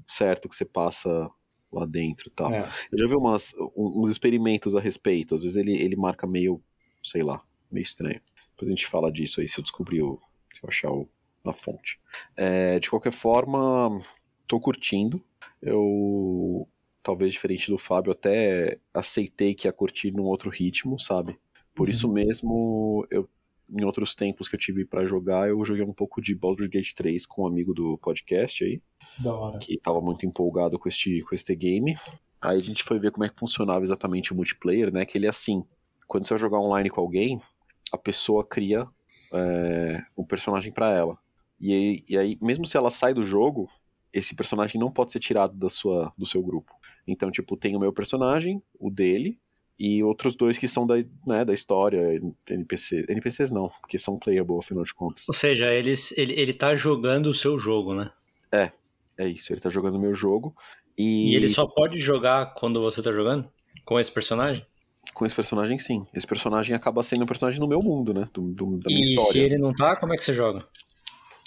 certo 0.07 0.48
que 0.48 0.55
você 0.57 0.64
passa 0.64 1.30
lá 1.72 1.86
dentro 1.86 2.28
e 2.28 2.30
tal. 2.30 2.53
É. 2.53 2.68
Eu 2.90 2.98
já 2.98 3.07
vi 3.07 3.14
umas, 3.14 3.55
um- 3.74 4.03
uns 4.03 4.11
experimentos 4.11 4.76
a 4.76 4.80
respeito. 4.80 5.34
Às 5.34 5.42
vezes 5.42 5.57
ele, 5.57 5.72
ele 5.80 5.96
marca 5.96 6.26
meio, 6.26 6.61
sei 7.03 7.22
lá, 7.22 7.42
meio 7.70 7.82
estranho. 7.84 8.20
Depois 8.50 8.68
a 8.68 8.74
gente 8.74 8.86
fala 8.86 9.11
disso 9.11 9.40
aí 9.40 9.48
se 9.48 9.59
eu 9.59 9.62
descobrir, 9.62 10.03
o, 10.03 10.20
se 10.53 10.62
eu 10.62 10.68
achar 10.68 10.90
o, 10.90 11.09
na 11.45 11.53
fonte. 11.53 11.99
É, 12.36 12.78
de 12.78 12.88
qualquer 12.90 13.12
forma, 13.12 14.01
tô 14.47 14.61
curtindo. 14.61 15.22
Eu, 15.61 16.68
talvez 17.03 17.32
diferente 17.32 17.70
do 17.70 17.78
Fábio, 17.78 18.12
até 18.12 18.78
aceitei 18.93 19.55
que 19.55 19.66
ia 19.68 19.72
curtir 19.72 20.11
num 20.12 20.24
outro 20.24 20.51
ritmo, 20.51 20.99
sabe? 20.99 21.38
Por 21.74 21.88
Uhum. 21.88 21.90
isso 21.90 22.09
mesmo, 22.12 23.07
eu, 23.11 23.28
em 23.70 23.84
outros 23.84 24.14
tempos 24.14 24.49
que 24.49 24.57
eu 24.57 24.61
tive 24.61 24.84
pra 24.84 25.07
jogar, 25.07 25.49
eu 25.49 25.64
joguei 25.64 25.84
um 25.84 25.93
pouco 25.93 26.20
de 26.20 26.34
Baldur's 26.34 26.68
Gate 26.68 26.93
3 26.95 27.24
com 27.26 27.43
um 27.43 27.47
amigo 27.47 27.72
do 27.74 27.97
podcast 27.99 28.64
aí 28.64 28.80
Da 29.18 29.34
hora. 29.34 29.59
que 29.59 29.74
estava 29.74 30.01
muito 30.01 30.26
empolgado 30.26 30.78
com 30.78 30.88
este, 30.88 31.22
com 31.22 31.34
este 31.34 31.55
game. 31.55 31.97
Aí 32.40 32.59
a 32.59 32.62
gente 32.62 32.82
foi 32.82 32.99
ver 32.99 33.12
como 33.12 33.24
é 33.24 33.28
que 33.28 33.38
funcionava 33.38 33.84
exatamente 33.84 34.32
o 34.32 34.36
multiplayer, 34.36 34.93
né? 34.93 35.07
Que 35.07 35.16
ele 35.16 35.26
é 35.26 35.30
assim, 35.30 35.64
quando 36.07 36.26
você 36.26 36.34
vai 36.34 36.40
jogar 36.40 36.59
online 36.61 36.90
com 36.90 37.01
alguém, 37.01 37.40
a 37.93 37.99
pessoa 37.99 38.45
cria 38.45 38.86
é, 39.32 40.03
um 40.16 40.24
personagem 40.24 40.72
para 40.72 40.90
ela. 40.90 41.16
E 41.63 41.73
aí, 41.73 42.05
e 42.09 42.19
aí, 42.19 42.39
mesmo 42.43 42.67
se 42.67 42.77
ela 42.77 42.91
sai 42.91 43.15
do 43.15 43.25
jogo, 43.25 43.71
esse 44.13 44.35
personagem 44.35 44.79
não 44.81 44.91
pode 44.91 45.13
ser 45.13 45.21
tirado 45.21 45.55
da 45.57 45.71
sua, 45.71 46.13
do 46.19 46.27
seu 46.27 46.43
grupo. 46.43 46.75
Então, 47.07 47.31
tipo, 47.31 47.57
tem 47.57 47.75
o 47.75 47.81
meu 47.81 47.93
personagem, 47.93 48.63
o 48.79 48.91
dele, 48.91 49.39
e 49.79 50.03
outros 50.03 50.35
dois 50.35 50.59
que 50.59 50.69
são 50.69 50.87
da, 50.87 50.97
né, 51.27 51.45
da 51.45 51.55
história, 51.55 52.21
NPC, 52.49 53.07
NPCs 53.09 53.51
não, 53.51 53.71
porque 53.81 53.99
são 53.99 54.19
playable, 54.19 54.59
afinal 54.59 54.85
de 54.85 54.93
contas. 54.93 55.29
Ou 55.29 55.35
seja, 55.35 55.73
eles, 55.73 56.17
ele, 56.19 56.35
ele 56.39 56.53
tá 56.53 56.75
jogando 56.75 57.27
o 57.29 57.35
seu 57.35 57.59
jogo, 57.59 57.95
né? 57.95 58.11
É 59.23 59.27
isso, 59.29 59.53
ele 59.53 59.61
tá 59.61 59.71
jogando 59.71 59.97
o 59.97 60.01
meu 60.01 60.15
jogo. 60.15 60.55
E, 60.97 61.35
ele 61.35 61.49
só 61.49 61.67
pode 61.67 61.99
jogar 61.99 62.55
quando 62.55 62.81
você 62.81 63.03
tá 63.03 63.13
jogando? 63.13 63.49
Com 63.85 63.99
esse 63.99 64.11
personagem? 64.11 64.67
Com 65.15 65.27
esse 65.27 65.35
personagem, 65.35 65.79
sim. 65.79 66.07
Esse 66.15 66.27
personagem 66.27 66.75
acaba 66.75 67.03
sendo 67.03 67.23
um 67.23 67.27
personagem 67.27 67.61
no 67.61 67.69
meu 67.69 67.83
mundo, 67.83 68.13
né? 68.15 68.29
Do, 68.33 68.53
do- 68.53 68.79
da 68.79 68.91
minha 68.91 69.01
E 69.01 69.05
se 69.05 69.15
história. 69.15 69.41
ele 69.47 69.59
não 69.59 69.73
tá, 69.73 69.97
como 69.97 70.13
é 70.13 70.17
que 70.17 70.25
você 70.25 70.33
joga? 70.33 70.67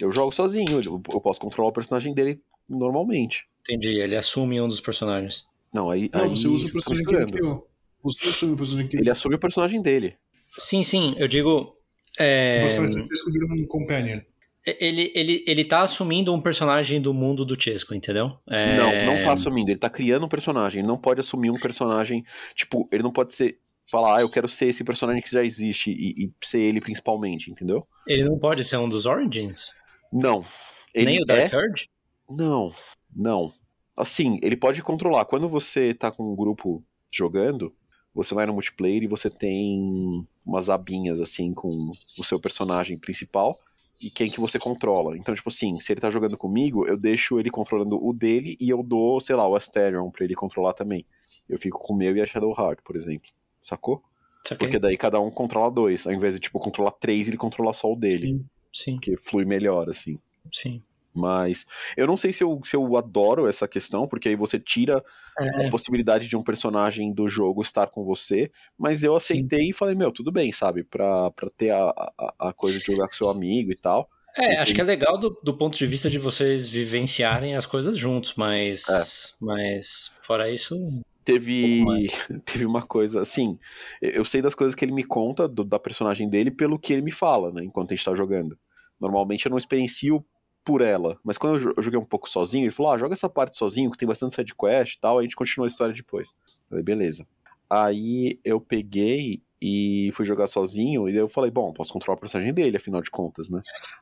Eu 0.02 0.12
jogo 0.12 0.32
sozinho, 0.32 0.82
eu, 0.82 1.02
eu 1.12 1.22
posso 1.22 1.40
controlar 1.40 1.70
o 1.70 1.74
personagem 1.74 2.14
dele 2.14 2.42
normalmente. 2.70 3.46
Entendi, 3.62 4.00
ele 4.00 4.16
assume 4.16 4.60
um 4.62 4.68
dos 4.68 4.82
personagens. 4.82 5.46
Não, 5.74 5.90
aí. 5.90 6.10
Não, 6.14 6.24
aí 6.24 6.30
você 6.30 6.48
usa 6.48 6.68
o 6.68 6.72
personagem 6.72 7.06
que 7.06 7.16
ele 7.16 7.26
criou. 7.26 7.68
Você 8.06 8.30
assume 8.30 8.54
o 8.54 8.56
personagem 8.58 8.88
que 8.88 8.98
Ele 8.98 9.10
assume 9.10 9.36
o 9.36 9.40
personagem 9.40 9.82
dele. 9.82 10.16
Sim, 10.58 10.84
sim, 10.84 11.16
eu 11.18 11.28
digo. 11.28 11.76
É, 12.20 12.68
que 12.70 13.32
vira 13.32 13.46
um 13.46 13.68
companion. 13.68 14.22
ele, 14.66 15.12
ele, 15.14 15.44
ele 15.46 15.66
tá 15.66 15.82
assumindo 15.82 16.34
um 16.34 16.40
personagem 16.40 17.02
do 17.02 17.14
mundo 17.14 17.44
do 17.44 17.60
Chesco, 17.60 17.94
entendeu? 17.94 18.38
É, 18.48 18.78
Não, 18.78 19.16
não 19.16 19.24
tá 19.24 19.34
assumindo. 19.34 19.72
Ele 19.72 19.80
tá 19.80 19.90
criando 19.90 20.26
um 20.26 20.30
personagem. 20.30 20.80
Ele 20.80 20.88
não 20.88 20.98
pode 20.98 21.20
assumir 21.20 21.50
um 21.50 21.60
personagem. 21.60 22.24
Tipo, 22.54 22.88
ele 22.92 23.04
não 23.04 23.12
pode 23.12 23.34
ser. 23.34 23.60
Falar, 23.90 24.18
ah, 24.18 24.22
eu 24.22 24.30
quero 24.30 24.48
ser 24.48 24.68
esse 24.68 24.84
personagem 24.84 25.22
que 25.22 25.30
já 25.30 25.44
existe 25.44 25.92
e, 25.92 26.26
e 26.26 26.32
ser 26.42 26.60
ele 26.60 26.82
principalmente, 26.82 27.52
entendeu? 27.52 27.86
Ele 28.08 28.24
não 28.24 28.40
pode 28.40 28.64
ser 28.64 28.78
um 28.78 28.90
dos 28.90 29.06
Origins? 29.06 29.72
Não. 30.16 30.46
Ele 30.94 31.06
Nem 31.06 31.20
o 31.20 31.24
é 31.24 31.26
Dark 31.26 31.54
Herd? 31.54 31.90
Não, 32.30 32.74
não. 33.14 33.54
Assim, 33.98 34.40
ele 34.42 34.56
pode 34.56 34.82
controlar. 34.82 35.26
Quando 35.26 35.50
você 35.50 35.94
tá 35.94 36.10
com 36.10 36.32
um 36.32 36.36
grupo 36.36 36.82
jogando, 37.12 37.76
você 38.14 38.34
vai 38.34 38.46
no 38.46 38.54
multiplayer 38.54 39.04
e 39.04 39.08
você 39.08 39.30
tem 39.30 40.26
umas 40.46 40.70
abinhas 40.70 41.20
assim 41.20 41.54
com 41.54 41.92
o 42.18 42.24
seu 42.24 42.40
personagem 42.40 42.98
principal 42.98 43.60
e 44.02 44.10
quem 44.10 44.30
que 44.30 44.40
você 44.40 44.58
controla. 44.58 45.18
Então, 45.18 45.36
tipo 45.36 45.50
assim, 45.50 45.76
se 45.82 45.92
ele 45.92 46.02
tá 46.02 46.10
jogando 46.10 46.38
comigo, 46.38 46.88
eu 46.88 46.98
deixo 46.98 47.40
ele 47.40 47.50
controlando 47.50 48.02
o 48.02 48.14
dele 48.14 48.58
e 48.60 48.70
eu 48.70 48.82
dou, 48.82 49.20
sei 49.20 49.36
lá, 49.36 49.48
o 49.48 49.56
Asterion 49.56 50.10
pra 50.10 50.24
ele 50.24 50.34
controlar 50.34 50.74
também. 50.74 51.06
Eu 51.48 51.60
fico 51.60 51.80
com 51.80 51.94
o 51.94 51.98
meu 51.98 52.16
e 52.16 52.22
a 52.22 52.26
Shadowheart, 52.26 52.80
por 52.84 52.96
exemplo. 52.96 53.30
Sacou? 53.62 54.02
Saquei. 54.44 54.68
Porque 54.68 54.80
daí 54.80 54.98
cada 54.98 55.20
um 55.20 55.30
controla 55.30 55.72
dois. 55.72 56.08
Ao 56.08 56.14
invés 56.14 56.36
de, 56.36 56.42
tipo, 56.42 56.60
controlar 56.60 56.92
três, 56.92 57.28
ele 57.28 57.38
controla 57.38 57.74
só 57.74 57.92
o 57.92 57.96
dele. 57.96 58.28
Sim, 58.28 58.46
sim, 58.76 59.00
Que 59.02 59.18
flui 59.18 59.46
melhor, 59.46 59.90
assim. 59.90 60.20
sim. 60.52 60.82
Mas 61.14 61.66
eu 61.96 62.06
não 62.06 62.18
sei 62.18 62.34
se 62.34 62.44
eu, 62.44 62.60
se 62.66 62.76
eu 62.76 62.98
adoro 62.98 63.48
essa 63.48 63.68
questão, 63.68 64.06
porque 64.08 64.30
aí 64.30 64.36
você 64.36 64.60
tira 64.60 65.04
É, 65.40 65.68
a 65.68 65.72
possibilidade 65.72 66.28
de 66.28 66.36
um 66.36 66.44
personagem 66.44 67.14
do 67.14 67.30
jogo 67.30 67.62
estar 67.62 67.88
com 67.88 68.04
você, 68.04 68.52
mas 68.78 69.02
eu 69.04 69.16
aceitei 69.16 69.70
e 69.70 69.74
falei, 69.74 69.96
meu, 69.96 70.12
tudo 70.12 70.32
bem, 70.32 70.52
sabe? 70.52 70.84
Pra, 70.84 71.32
pra 71.32 71.50
ter 71.58 71.72
a, 71.72 71.90
a, 72.18 72.34
a 72.50 72.54
coisa 72.54 72.78
de 72.80 72.86
jogar 72.86 73.08
com 73.08 73.14
seu 73.14 73.30
amigo 73.30 73.72
e 73.72 73.78
tal. 73.78 74.10
É, 74.38 74.58
acho 74.58 74.76
que 74.76 74.82
é 74.82 74.84
legal 74.84 75.18
do, 75.18 75.30
do 75.42 75.58
ponto 75.58 75.78
de 75.78 75.88
vista 75.88 76.10
de 76.10 76.20
vocês 76.20 76.68
vivenciarem 76.68 77.56
as 77.56 77.66
coisas 77.66 77.98
juntos, 77.98 78.34
mas, 78.36 79.38
mas 79.40 80.14
fora 80.22 80.50
isso, 80.52 80.76
Teve, 81.24 81.84
Um 81.84 82.06
teve 82.46 82.66
uma 82.66 82.86
coisa, 82.86 83.22
assim, 83.22 83.58
eu 84.02 84.12
eu 84.12 84.26
sei 84.26 84.42
das 84.42 84.54
coisas 84.54 84.76
que 84.76 84.86
ele 84.86 84.92
me 84.92 85.04
conta, 85.04 85.48
do- 85.48 85.64
da 85.64 85.80
personagem 85.80 86.30
dele, 86.30 86.52
pelo 86.52 86.78
que 86.78 86.94
ele 86.94 87.02
me 87.02 87.12
fala, 87.12 87.52
né, 87.52 87.64
enquanto 87.64 87.92
a 87.92 87.96
gente 87.96 88.06
tá 88.06 88.14
jogando. 88.14 88.58
Normalmente 89.00 89.46
eu 89.46 89.50
não 89.50 89.58
experiencio 89.58 90.26
por 90.64 90.82
ela, 90.82 91.20
mas 91.24 91.38
quando 91.38 91.56
eu 91.56 91.60
jo- 91.60 91.74
eu 91.78 91.84
joguei 91.84 92.00
um 92.00 92.06
pouco 92.06 92.28
sozinho, 92.30 92.64
ele 92.66 92.72
falou, 92.72 92.92
ah, 92.92 92.98
joga 92.98 93.14
essa 93.14 93.30
parte 93.30 93.56
sozinho, 93.56 93.92
que 93.92 93.98
tem 93.98 94.08
bastante 94.08 94.36
sidequest 94.36 94.96
e 94.96 95.00
tal, 95.00 95.18
aí 95.18 95.22
a 95.22 95.24
gente 95.24 95.36
continua 95.36 95.66
a 95.66 95.70
história 95.70 95.94
depois. 95.94 96.30
Eu 96.48 96.70
falei, 96.70 96.84
beleza. 96.84 97.28
Aí 97.70 98.40
eu 98.44 98.60
peguei 98.60 99.42
e 99.62 100.10
fui 100.14 100.26
jogar 100.26 100.48
sozinho, 100.48 101.08
e 101.08 101.12
daí 101.12 101.22
eu 101.22 101.30
falei, 101.30 101.50
bom, 101.52 101.72
posso 101.74 101.94
controlar 101.94 102.18
o 102.18 102.20
personagem 102.20 102.54
dele, 102.54 102.78
afinal 102.78 103.02
de 103.02 103.10
contas, 103.12 103.50
né? 103.50 103.62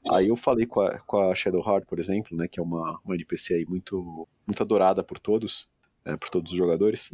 Aí 0.09 0.27
eu 0.29 0.35
falei 0.35 0.65
com 0.65 0.81
a, 0.81 0.99
com 0.99 1.17
a 1.31 1.35
Shadowheart, 1.35 1.85
por 1.85 1.99
exemplo, 1.99 2.35
né, 2.37 2.47
que 2.47 2.59
é 2.59 2.63
uma, 2.63 2.99
uma 3.03 3.15
NPC 3.15 3.55
aí 3.55 3.65
muito, 3.65 4.27
muito 4.47 4.61
adorada 4.63 5.03
por 5.03 5.19
todos, 5.19 5.67
é, 6.05 6.15
por 6.17 6.29
todos 6.29 6.51
os 6.51 6.57
jogadores. 6.57 7.13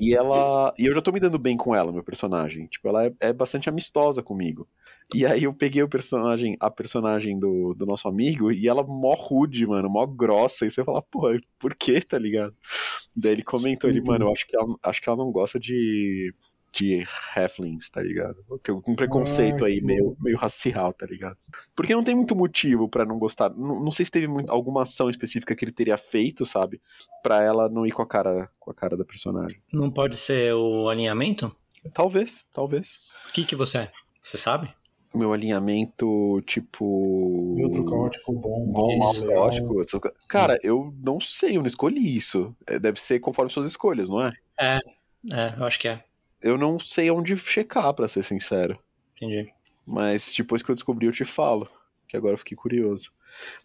E 0.00 0.14
ela. 0.14 0.74
E 0.78 0.86
eu 0.86 0.94
já 0.94 1.00
tô 1.02 1.10
me 1.12 1.20
dando 1.20 1.38
bem 1.38 1.56
com 1.56 1.74
ela, 1.74 1.92
meu 1.92 2.04
personagem. 2.04 2.66
Tipo, 2.66 2.88
ela 2.88 3.06
é, 3.06 3.14
é 3.20 3.32
bastante 3.32 3.68
amistosa 3.68 4.22
comigo. 4.22 4.68
E 5.14 5.24
aí 5.24 5.44
eu 5.44 5.54
peguei 5.54 5.82
o 5.82 5.88
personagem, 5.88 6.56
a 6.58 6.70
personagem 6.70 7.38
do, 7.38 7.74
do 7.74 7.86
nosso 7.86 8.08
amigo, 8.08 8.50
e 8.50 8.66
ela 8.66 8.82
mó 8.82 9.14
rude, 9.14 9.66
mano, 9.66 9.88
mó 9.88 10.04
grossa. 10.04 10.66
E 10.66 10.70
você 10.70 10.84
fala, 10.84 11.00
pô, 11.02 11.28
por 11.58 11.74
que, 11.74 12.00
tá 12.00 12.18
ligado? 12.18 12.54
Daí 13.14 13.32
ele 13.32 13.42
comentou, 13.44 13.88
ele, 13.88 14.00
mano, 14.00 14.24
eu 14.26 14.32
acho 14.32 14.46
que 14.46 14.56
ela, 14.56 14.66
acho 14.82 15.00
que 15.00 15.08
ela 15.08 15.16
não 15.18 15.30
gosta 15.30 15.60
de. 15.60 16.34
de 16.72 17.06
halflings, 17.34 17.88
tá 17.88 18.02
ligado? 18.02 18.36
Tem 18.62 18.74
um 18.74 18.94
preconceito 18.96 19.64
Ah, 19.64 19.68
aí, 19.68 19.78
que 19.78 19.86
meio, 19.86 20.16
meio 20.20 20.36
racial, 20.36 20.92
tá 20.92 21.06
ligado? 21.06 21.38
Porque 21.74 21.94
não 21.94 22.02
tem 22.04 22.14
muito 22.14 22.34
motivo 22.36 22.88
pra 22.88 23.04
não 23.04 23.18
gostar. 23.18 23.48
Não, 23.50 23.82
não 23.84 23.90
sei 23.92 24.04
se 24.04 24.10
teve 24.10 24.26
muito- 24.26 24.50
alguma 24.50 24.82
ação 24.82 25.08
específica 25.08 25.54
que 25.54 25.64
ele 25.64 25.72
teria 25.72 25.96
feito, 25.96 26.44
sabe? 26.44 26.80
Pra 27.22 27.40
ela 27.42 27.68
não 27.68 27.86
ir 27.86 27.92
com 27.92 28.02
a 28.02 28.06
cara, 28.06 28.50
com 28.58 28.70
a 28.70 28.74
cara 28.74 28.96
da 28.96 29.04
personagem. 29.04 29.58
não 29.72 29.90
pode 29.90 30.16
ser 30.16 30.52
o 30.52 30.88
alinhamento? 30.88 31.54
Talvez, 31.94 32.44
talvez. 32.52 32.98
O 33.30 33.32
que, 33.32 33.44
que 33.44 33.54
você 33.56 33.78
é? 33.78 33.92
Você 34.20 34.36
sabe? 34.36 34.68
Meu 35.16 35.32
alinhamento, 35.32 36.42
tipo. 36.46 37.54
Neutro 37.56 37.84
caótico, 37.84 38.32
bom, 38.32 38.66
Bom, 38.66 38.96
mal, 38.98 39.14
caótico. 39.26 40.12
Cara, 40.28 40.58
eu 40.62 40.94
não 41.02 41.20
sei, 41.20 41.56
eu 41.56 41.60
não 41.60 41.66
escolhi 41.66 42.16
isso. 42.16 42.54
É, 42.66 42.78
Deve 42.78 43.00
ser 43.00 43.20
conforme 43.20 43.50
suas 43.50 43.68
escolhas, 43.68 44.08
não 44.08 44.20
é? 44.20 44.32
É, 44.58 44.80
eu 45.58 45.64
acho 45.64 45.78
que 45.78 45.88
é. 45.88 46.04
Eu 46.40 46.58
não 46.58 46.78
sei 46.78 47.10
onde 47.10 47.36
checar, 47.36 47.92
pra 47.94 48.08
ser 48.08 48.22
sincero. 48.22 48.78
Entendi. 49.16 49.52
Mas 49.84 50.34
depois 50.36 50.62
que 50.62 50.70
eu 50.70 50.74
descobri, 50.74 51.06
eu 51.06 51.12
te 51.12 51.24
falo. 51.24 51.68
Que 52.08 52.16
agora 52.16 52.34
eu 52.34 52.38
fiquei 52.38 52.56
curioso. 52.56 53.10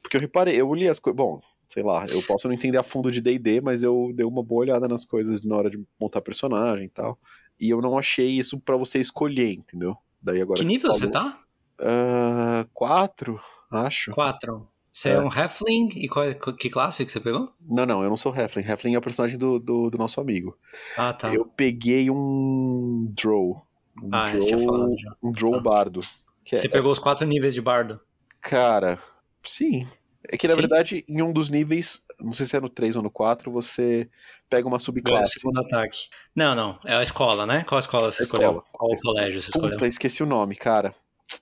Porque 0.02 0.18
eu 0.18 0.22
reparei, 0.22 0.56
eu 0.60 0.74
li 0.74 0.88
as 0.88 1.00
coisas. 1.00 1.18
Bom, 1.18 1.42
sei 1.68 1.84
lá, 1.84 2.06
eu 2.10 2.22
posso 2.24 2.48
não 2.48 2.54
entender 2.56 2.78
a 2.78 2.84
fundo 2.84 3.12
de 3.12 3.22
DD, 3.22 3.62
mas 3.62 3.84
eu 3.84 4.12
dei 4.14 4.26
uma 4.26 4.44
boa 4.44 4.62
olhada 4.62 4.88
nas 4.88 5.06
coisas 5.06 5.42
na 5.44 5.56
hora 5.56 5.70
de 5.70 5.84
montar 6.00 6.22
personagem 6.22 6.86
e 6.86 6.90
tal. 6.90 7.18
E 7.60 7.70
eu 7.70 7.82
não 7.82 7.98
achei 7.98 8.28
isso 8.28 8.60
pra 8.60 8.76
você 8.76 9.00
escolher, 9.00 9.54
entendeu? 9.54 9.96
Daí 10.22 10.42
agora 10.42 10.60
Que 10.60 10.66
nível 10.66 10.94
você 10.94 11.10
tá? 11.10 11.40
Ah, 11.80 12.66
quatro, 12.74 13.40
acho. 13.72 14.12
Quatro. 14.12 14.68
Você 14.92 15.10
é. 15.10 15.14
é. 15.14 15.20
um 15.20 15.30
Halfling? 15.32 15.90
E 15.96 16.08
qual, 16.08 16.26
é, 16.26 16.34
que 16.34 16.70
classe 16.70 17.06
que 17.06 17.12
você 17.12 17.20
pegou? 17.20 17.52
Não, 17.62 17.86
não, 17.86 18.04
eu 18.04 18.10
não 18.10 18.18
sou 18.18 18.34
Halfling. 18.34 18.70
Halfling 18.70 18.96
é 18.96 18.98
o 18.98 19.02
personagem 19.02 19.38
do, 19.38 19.58
do, 19.58 19.90
do 19.90 19.98
nosso 19.98 20.20
amigo. 20.20 20.58
Ah, 20.98 21.14
tá. 21.14 21.34
Eu 21.34 21.46
peguei 21.46 22.10
um 22.12 23.12
Drow. 23.16 23.66
Um 24.02 24.10
ah, 24.12 24.28
Drow, 24.28 24.46
tinha 24.46 24.60
falado 24.60 24.96
já. 24.98 25.16
Um 25.24 25.32
Drow 25.32 25.54
tá. 25.54 25.60
Bardo. 25.60 26.02
Você 26.46 26.68
é, 26.68 26.70
pegou 26.70 26.92
os 26.92 27.00
quatro 27.00 27.26
níveis 27.26 27.54
de 27.54 27.62
Bardo? 27.62 28.00
Cara, 28.42 29.00
sim. 29.44 29.88
É 30.32 30.38
que 30.38 30.48
na 30.48 30.54
sim? 30.54 30.62
verdade, 30.62 31.06
em 31.08 31.22
um 31.22 31.34
dos 31.34 31.50
níveis, 31.50 32.02
não 32.20 32.32
sei 32.32 32.46
se 32.46 32.56
é 32.56 32.60
no 32.60 32.70
3 32.70 32.96
ou 32.96 33.04
no 33.04 33.12
4, 33.12 33.52
você 33.52 34.10
pega 34.50 34.68
uma 34.68 34.80
subclasse. 34.80 35.40
segundo 35.40 35.60
ataque. 35.60 36.08
Não, 36.34 36.56
não. 36.56 36.80
É 36.86 36.96
a 36.96 37.04
escola, 37.04 37.46
né? 37.46 37.66
Qual 37.68 37.78
escola 37.80 38.12
você 38.12 38.24
a 38.24 38.26
escolheu? 38.26 38.52
Escola. 38.52 38.66
Qual 38.72 38.96
colégio 39.02 39.42
você 39.42 39.50
escolheu? 39.50 39.72
Puta, 39.72 39.88
esqueci 39.88 40.24
o 40.24 40.26
nome, 40.26 40.56
cara. 40.56 40.96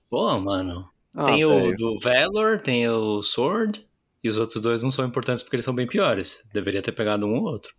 Pô, 0.08 0.38
mano. 0.38 0.88
Ah, 1.16 1.24
tem 1.24 1.44
o 1.44 1.74
do 1.76 1.98
Valor, 1.98 2.60
tem 2.60 2.88
o 2.88 3.22
Sword, 3.22 3.84
e 4.22 4.28
os 4.28 4.38
outros 4.38 4.60
dois 4.60 4.82
não 4.82 4.90
são 4.90 5.06
importantes 5.06 5.42
porque 5.42 5.56
eles 5.56 5.64
são 5.64 5.74
bem 5.74 5.86
piores. 5.86 6.44
Deveria 6.52 6.82
ter 6.82 6.92
pegado 6.92 7.26
um 7.26 7.34
ou 7.36 7.44
outro. 7.44 7.72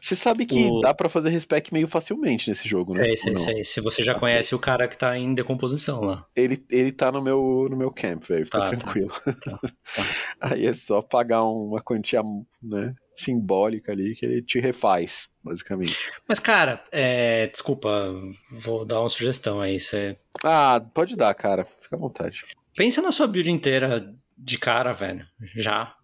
Você 0.00 0.16
sabe 0.16 0.46
que 0.46 0.68
o... 0.68 0.80
dá 0.80 0.92
para 0.94 1.08
fazer 1.08 1.30
respec 1.30 1.72
meio 1.72 1.86
facilmente 1.86 2.48
nesse 2.48 2.68
jogo, 2.68 2.92
né? 2.92 3.04
Sei, 3.04 3.16
sei, 3.16 3.36
sei. 3.36 3.64
Se 3.64 3.80
você 3.80 4.02
já 4.02 4.14
conhece 4.14 4.54
o 4.54 4.58
cara 4.58 4.88
que 4.88 4.96
tá 4.96 5.16
em 5.16 5.32
decomposição 5.34 6.00
lá. 6.00 6.26
Ele, 6.34 6.64
ele 6.70 6.92
tá 6.92 7.10
no 7.12 7.22
meu, 7.22 7.68
no 7.70 7.76
meu 7.76 7.90
camp, 7.90 8.24
velho. 8.24 8.44
Fica 8.44 8.58
tá, 8.58 8.70
tá. 8.70 8.76
tranquilo. 8.76 9.12
Tá, 9.24 9.58
tá, 9.58 9.60
Aí 10.40 10.66
é 10.66 10.74
só 10.74 11.02
pagar 11.02 11.42
uma 11.44 11.80
quantia 11.80 12.22
né, 12.62 12.94
simbólica 13.14 13.92
ali 13.92 14.14
que 14.14 14.24
ele 14.24 14.42
te 14.42 14.58
refaz, 14.58 15.28
basicamente. 15.42 15.96
Mas, 16.28 16.38
cara, 16.38 16.82
é... 16.90 17.46
desculpa, 17.46 18.14
vou 18.50 18.84
dar 18.84 19.00
uma 19.00 19.08
sugestão 19.08 19.60
aí. 19.60 19.78
Você... 19.78 20.16
Ah, 20.44 20.80
pode 20.94 21.16
dar, 21.16 21.34
cara. 21.34 21.66
Fica 21.80 21.96
à 21.96 21.98
vontade. 21.98 22.44
Pensa 22.76 23.02
na 23.02 23.12
sua 23.12 23.26
build 23.26 23.50
inteira 23.50 24.14
de 24.40 24.58
cara, 24.58 24.92
velho. 24.92 25.26
Já. 25.56 25.94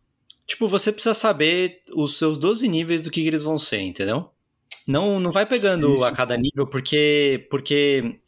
Tipo, 0.47 0.69
você 0.69 0.93
precisa 0.93 1.15
saber 1.15 1.81
os 1.95 2.19
seus 2.19 2.39
12 2.39 2.69
níveis 2.69 3.03
do 3.03 3.11
que, 3.11 3.23
que 3.23 3.27
eles 3.27 3.43
vão 3.43 3.59
ser, 3.59 3.81
entendeu? 3.81 4.31
Não, 4.87 5.19
não 5.19 5.33
vai 5.33 5.45
pegando 5.45 5.93
Isso. 5.93 6.05
a 6.05 6.13
cada 6.13 6.37
nível, 6.37 6.67
porque, 6.67 7.47
porque, 7.51 8.21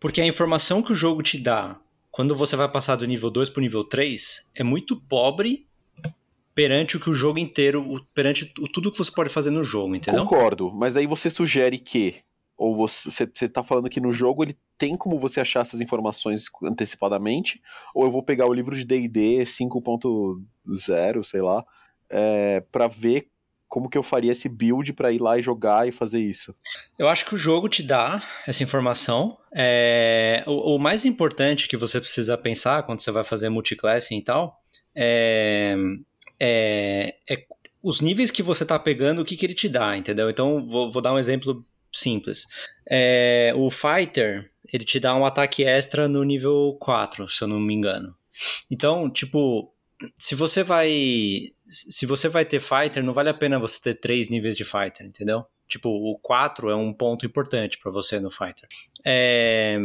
porque 0.00 0.20
a 0.20 0.26
informação 0.26 0.82
que 0.82 0.92
o 0.92 0.94
jogo 0.94 1.22
te 1.22 1.38
dá 1.38 1.78
quando 2.10 2.34
você 2.34 2.56
vai 2.56 2.68
passar 2.68 2.96
do 2.96 3.06
nível 3.06 3.30
2 3.30 3.50
pro 3.50 3.60
nível 3.60 3.84
3 3.84 4.48
é 4.54 4.64
muito 4.64 4.96
pobre 4.96 5.66
perante 6.54 6.96
o 6.96 7.00
que 7.00 7.10
o 7.10 7.14
jogo 7.14 7.38
inteiro, 7.38 8.04
perante 8.14 8.52
tudo 8.72 8.90
que 8.90 8.98
você 8.98 9.12
pode 9.12 9.28
fazer 9.28 9.50
no 9.50 9.62
jogo, 9.62 9.94
entendeu? 9.94 10.24
Concordo, 10.24 10.72
mas 10.72 10.96
aí 10.96 11.06
você 11.06 11.30
sugere 11.30 11.78
que 11.78 12.16
ou 12.58 12.74
você, 12.74 13.08
você 13.08 13.48
tá 13.48 13.62
falando 13.62 13.88
que 13.88 14.00
no 14.00 14.12
jogo 14.12 14.42
ele 14.42 14.58
tem 14.76 14.96
como 14.96 15.20
você 15.20 15.40
achar 15.40 15.60
essas 15.60 15.80
informações 15.80 16.46
antecipadamente? 16.64 17.62
Ou 17.94 18.04
eu 18.04 18.10
vou 18.10 18.22
pegar 18.22 18.46
o 18.46 18.52
livro 18.52 18.76
de 18.76 18.84
D&D 18.84 19.44
5.0, 19.44 21.22
sei 21.22 21.40
lá, 21.40 21.64
é, 22.10 22.60
para 22.72 22.88
ver 22.88 23.28
como 23.68 23.88
que 23.88 23.96
eu 23.96 24.02
faria 24.02 24.32
esse 24.32 24.48
build 24.48 24.92
para 24.94 25.12
ir 25.12 25.20
lá 25.20 25.38
e 25.38 25.42
jogar 25.42 25.86
e 25.86 25.92
fazer 25.92 26.20
isso? 26.20 26.52
Eu 26.98 27.08
acho 27.08 27.24
que 27.26 27.34
o 27.34 27.38
jogo 27.38 27.68
te 27.68 27.82
dá 27.82 28.22
essa 28.46 28.62
informação. 28.62 29.38
É, 29.54 30.42
o, 30.46 30.74
o, 30.74 30.78
mais 30.78 31.04
importante 31.04 31.68
que 31.68 31.76
você 31.76 32.00
precisa 32.00 32.36
pensar 32.36 32.82
quando 32.82 33.00
você 33.00 33.12
vai 33.12 33.24
fazer 33.24 33.50
multiclassing 33.50 34.16
e 34.16 34.24
tal 34.24 34.58
é, 34.96 35.76
é, 36.40 37.14
é 37.30 37.44
os 37.80 38.00
níveis 38.00 38.30
que 38.32 38.42
você 38.42 38.64
tá 38.64 38.78
pegando, 38.78 39.22
o 39.22 39.24
que, 39.24 39.36
que 39.36 39.46
ele 39.46 39.54
te 39.54 39.68
dá, 39.68 39.96
entendeu? 39.96 40.28
Então, 40.28 40.66
vou, 40.66 40.90
vou 40.90 41.00
dar 41.00 41.12
um 41.12 41.18
exemplo 41.18 41.64
simples. 41.92 42.46
É, 42.88 43.52
o 43.56 43.70
Fighter, 43.70 44.50
ele 44.72 44.84
te 44.84 45.00
dá 45.00 45.14
um 45.14 45.24
ataque 45.24 45.64
extra 45.64 46.08
no 46.08 46.22
nível 46.24 46.76
4, 46.80 47.28
se 47.28 47.42
eu 47.42 47.48
não 47.48 47.60
me 47.60 47.74
engano. 47.74 48.14
Então, 48.70 49.10
tipo, 49.10 49.72
se 50.16 50.34
você 50.34 50.62
vai. 50.62 50.90
Se 51.66 52.06
você 52.06 52.28
vai 52.28 52.44
ter 52.44 52.60
Fighter, 52.60 53.02
não 53.02 53.12
vale 53.12 53.28
a 53.30 53.34
pena 53.34 53.58
você 53.58 53.80
ter 53.80 53.94
três 53.94 54.28
níveis 54.28 54.56
de 54.56 54.64
Fighter, 54.64 55.06
entendeu? 55.06 55.44
Tipo, 55.66 55.90
o 55.90 56.18
4 56.18 56.70
é 56.70 56.76
um 56.76 56.92
ponto 56.92 57.26
importante 57.26 57.78
para 57.78 57.90
você 57.90 58.18
no 58.20 58.30
Fighter. 58.30 58.68
É, 59.04 59.78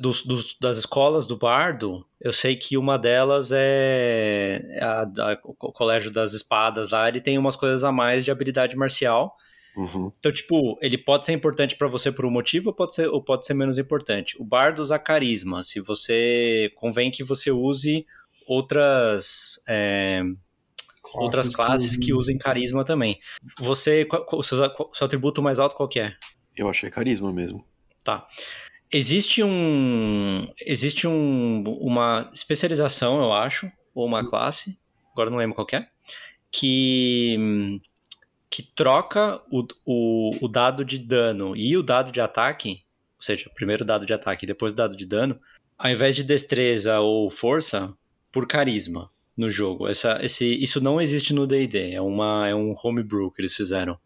dos, 0.00 0.24
dos, 0.24 0.56
das 0.58 0.76
escolas 0.78 1.26
do 1.26 1.36
Bardo, 1.36 2.06
eu 2.20 2.32
sei 2.32 2.56
que 2.56 2.78
uma 2.78 2.96
delas 2.96 3.50
é 3.52 4.78
a, 4.80 5.02
a, 5.02 5.38
o 5.42 5.72
Colégio 5.72 6.10
das 6.10 6.32
Espadas 6.32 6.90
lá, 6.90 7.08
ele 7.08 7.20
tem 7.20 7.36
umas 7.36 7.56
coisas 7.56 7.82
a 7.82 7.90
mais 7.90 8.24
de 8.24 8.30
habilidade 8.30 8.76
marcial. 8.76 9.36
Uhum. 9.76 10.12
Então, 10.18 10.30
tipo, 10.30 10.78
ele 10.80 10.96
pode 10.96 11.26
ser 11.26 11.32
importante 11.32 11.76
para 11.76 11.88
você 11.88 12.12
por 12.12 12.24
um 12.24 12.30
motivo 12.30 12.70
ou 12.70 12.74
pode, 12.74 12.94
ser, 12.94 13.08
ou 13.08 13.22
pode 13.22 13.46
ser 13.46 13.54
menos 13.54 13.78
importante. 13.78 14.40
O 14.40 14.44
bardo 14.44 14.82
usa 14.82 14.98
carisma. 14.98 15.62
Se 15.62 15.80
você. 15.80 16.70
Convém 16.76 17.10
que 17.10 17.24
você 17.24 17.50
use 17.50 18.06
outras. 18.46 19.62
É, 19.66 20.22
classes 21.02 21.24
outras 21.24 21.48
classes 21.48 21.96
que, 21.96 22.06
que, 22.06 22.14
usem 22.14 22.38
carisma 22.38 22.84
também. 22.84 23.18
Você. 23.58 24.06
O 24.32 24.42
seu, 24.42 24.58
o 24.58 24.94
seu 24.94 25.04
atributo 25.04 25.42
mais 25.42 25.58
alto 25.58 25.74
qual 25.74 25.88
é? 25.96 26.14
Eu 26.56 26.68
achei 26.68 26.90
carisma 26.90 27.32
mesmo. 27.32 27.64
Tá. 28.04 28.26
Existe 28.92 29.42
um. 29.42 30.46
Existe 30.64 31.08
um, 31.08 31.64
uma 31.80 32.30
especialização, 32.32 33.18
eu 33.18 33.32
acho, 33.32 33.70
ou 33.94 34.06
uma 34.06 34.24
classe, 34.24 34.78
agora 35.12 35.30
não 35.30 35.38
lembro 35.38 35.56
qual 35.56 35.66
é, 35.72 35.88
que 36.52 37.80
que 38.54 38.62
troca 38.62 39.42
o, 39.50 39.66
o, 39.84 40.44
o 40.44 40.46
dado 40.46 40.84
de 40.84 40.96
dano 40.96 41.56
e 41.56 41.76
o 41.76 41.82
dado 41.82 42.12
de 42.12 42.20
ataque, 42.20 42.84
ou 43.18 43.22
seja, 43.22 43.50
primeiro 43.52 43.84
dado 43.84 44.06
de 44.06 44.14
ataque 44.14 44.44
e 44.44 44.46
depois 44.46 44.72
o 44.72 44.76
dado 44.76 44.96
de 44.96 45.04
dano, 45.04 45.40
ao 45.76 45.90
invés 45.90 46.14
de 46.14 46.22
destreza 46.22 47.00
ou 47.00 47.28
força, 47.28 47.92
por 48.30 48.46
carisma 48.46 49.10
no 49.36 49.50
jogo. 49.50 49.88
Essa, 49.88 50.20
esse, 50.22 50.46
isso 50.62 50.80
não 50.80 51.00
existe 51.00 51.34
no 51.34 51.48
D&D, 51.48 51.94
é, 51.94 52.00
uma, 52.00 52.48
é 52.48 52.54
um 52.54 52.72
homebrew 52.80 53.28
que 53.32 53.40
eles 53.40 53.56
fizeram. 53.56 53.98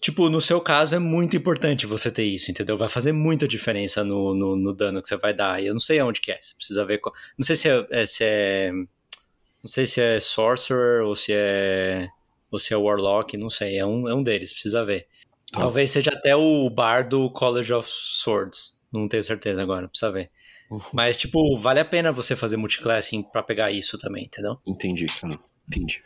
Tipo, 0.00 0.30
no 0.30 0.40
seu 0.40 0.62
caso 0.62 0.96
é 0.96 0.98
muito 0.98 1.36
importante 1.36 1.84
você 1.84 2.10
ter 2.10 2.24
isso, 2.24 2.50
entendeu? 2.50 2.78
Vai 2.78 2.88
fazer 2.88 3.12
muita 3.12 3.46
diferença 3.46 4.02
no, 4.02 4.34
no, 4.34 4.56
no 4.56 4.72
dano 4.72 5.02
que 5.02 5.08
você 5.08 5.16
vai 5.18 5.34
dar. 5.34 5.62
E 5.62 5.66
eu 5.66 5.74
não 5.74 5.80
sei 5.80 5.98
aonde 5.98 6.22
que 6.22 6.32
é, 6.32 6.38
você 6.40 6.54
precisa 6.56 6.86
ver... 6.86 6.96
Qual, 7.00 7.14
não 7.36 7.44
sei 7.44 7.54
se 7.54 7.68
é, 7.68 7.86
é, 7.90 8.06
se 8.06 8.24
é... 8.24 8.72
Não 8.72 9.68
sei 9.68 9.84
se 9.84 10.00
é 10.00 10.18
Sorcerer 10.18 11.02
ou 11.02 11.14
se 11.14 11.34
é 11.34 12.08
ou 12.50 12.58
se 12.58 12.74
é 12.74 12.76
o 12.76 12.82
Warlock, 12.82 13.36
não 13.36 13.50
sei, 13.50 13.78
é 13.78 13.86
um, 13.86 14.08
é 14.08 14.14
um 14.14 14.22
deles, 14.22 14.52
precisa 14.52 14.84
ver. 14.84 15.06
Ah. 15.54 15.60
Talvez 15.60 15.90
seja 15.90 16.10
até 16.12 16.34
o 16.34 16.68
bar 16.70 17.08
do 17.08 17.30
College 17.30 17.72
of 17.72 17.88
Swords, 17.90 18.80
não 18.92 19.08
tenho 19.08 19.22
certeza 19.22 19.62
agora, 19.62 19.88
precisa 19.88 20.10
ver. 20.10 20.30
Uhum. 20.70 20.80
Mas, 20.92 21.16
tipo, 21.16 21.56
vale 21.56 21.80
a 21.80 21.84
pena 21.84 22.12
você 22.12 22.36
fazer 22.36 22.56
multiclassing 22.56 23.22
para 23.22 23.42
pegar 23.42 23.72
isso 23.72 23.98
também, 23.98 24.24
entendeu? 24.24 24.58
Entendi, 24.66 25.06
cara. 25.06 25.38
Entendi. 25.68 26.02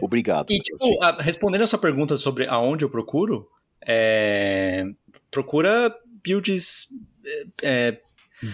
Obrigado. 0.00 0.46
E, 0.50 0.58
tipo, 0.58 1.02
a, 1.02 1.20
respondendo 1.20 1.62
a 1.62 1.66
sua 1.66 1.78
pergunta 1.78 2.16
sobre 2.16 2.46
aonde 2.46 2.84
eu 2.84 2.90
procuro, 2.90 3.48
é, 3.86 4.84
procura 5.30 5.94
builds. 6.22 6.88
É, 7.62 7.98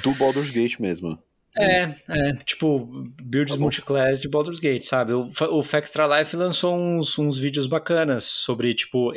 do 0.03 0.14
Baldur's 0.14 0.51
Gate 0.51 0.78
mesmo. 0.78 1.18
É, 1.57 1.94
é, 2.09 2.32
tipo, 2.44 2.86
builds 3.22 3.55
tá 3.55 3.61
multiclass 3.61 4.20
de 4.20 4.28
Baldur's 4.28 4.61
Gate, 4.61 4.82
sabe? 4.82 5.12
O, 5.12 5.30
o 5.51 5.62
Factstra 5.62 6.07
Life 6.18 6.36
lançou 6.36 6.76
uns, 6.76 7.18
uns 7.18 7.38
vídeos 7.38 7.66
bacanas 7.66 8.24
sobre, 8.24 8.72
tipo, 8.72 9.12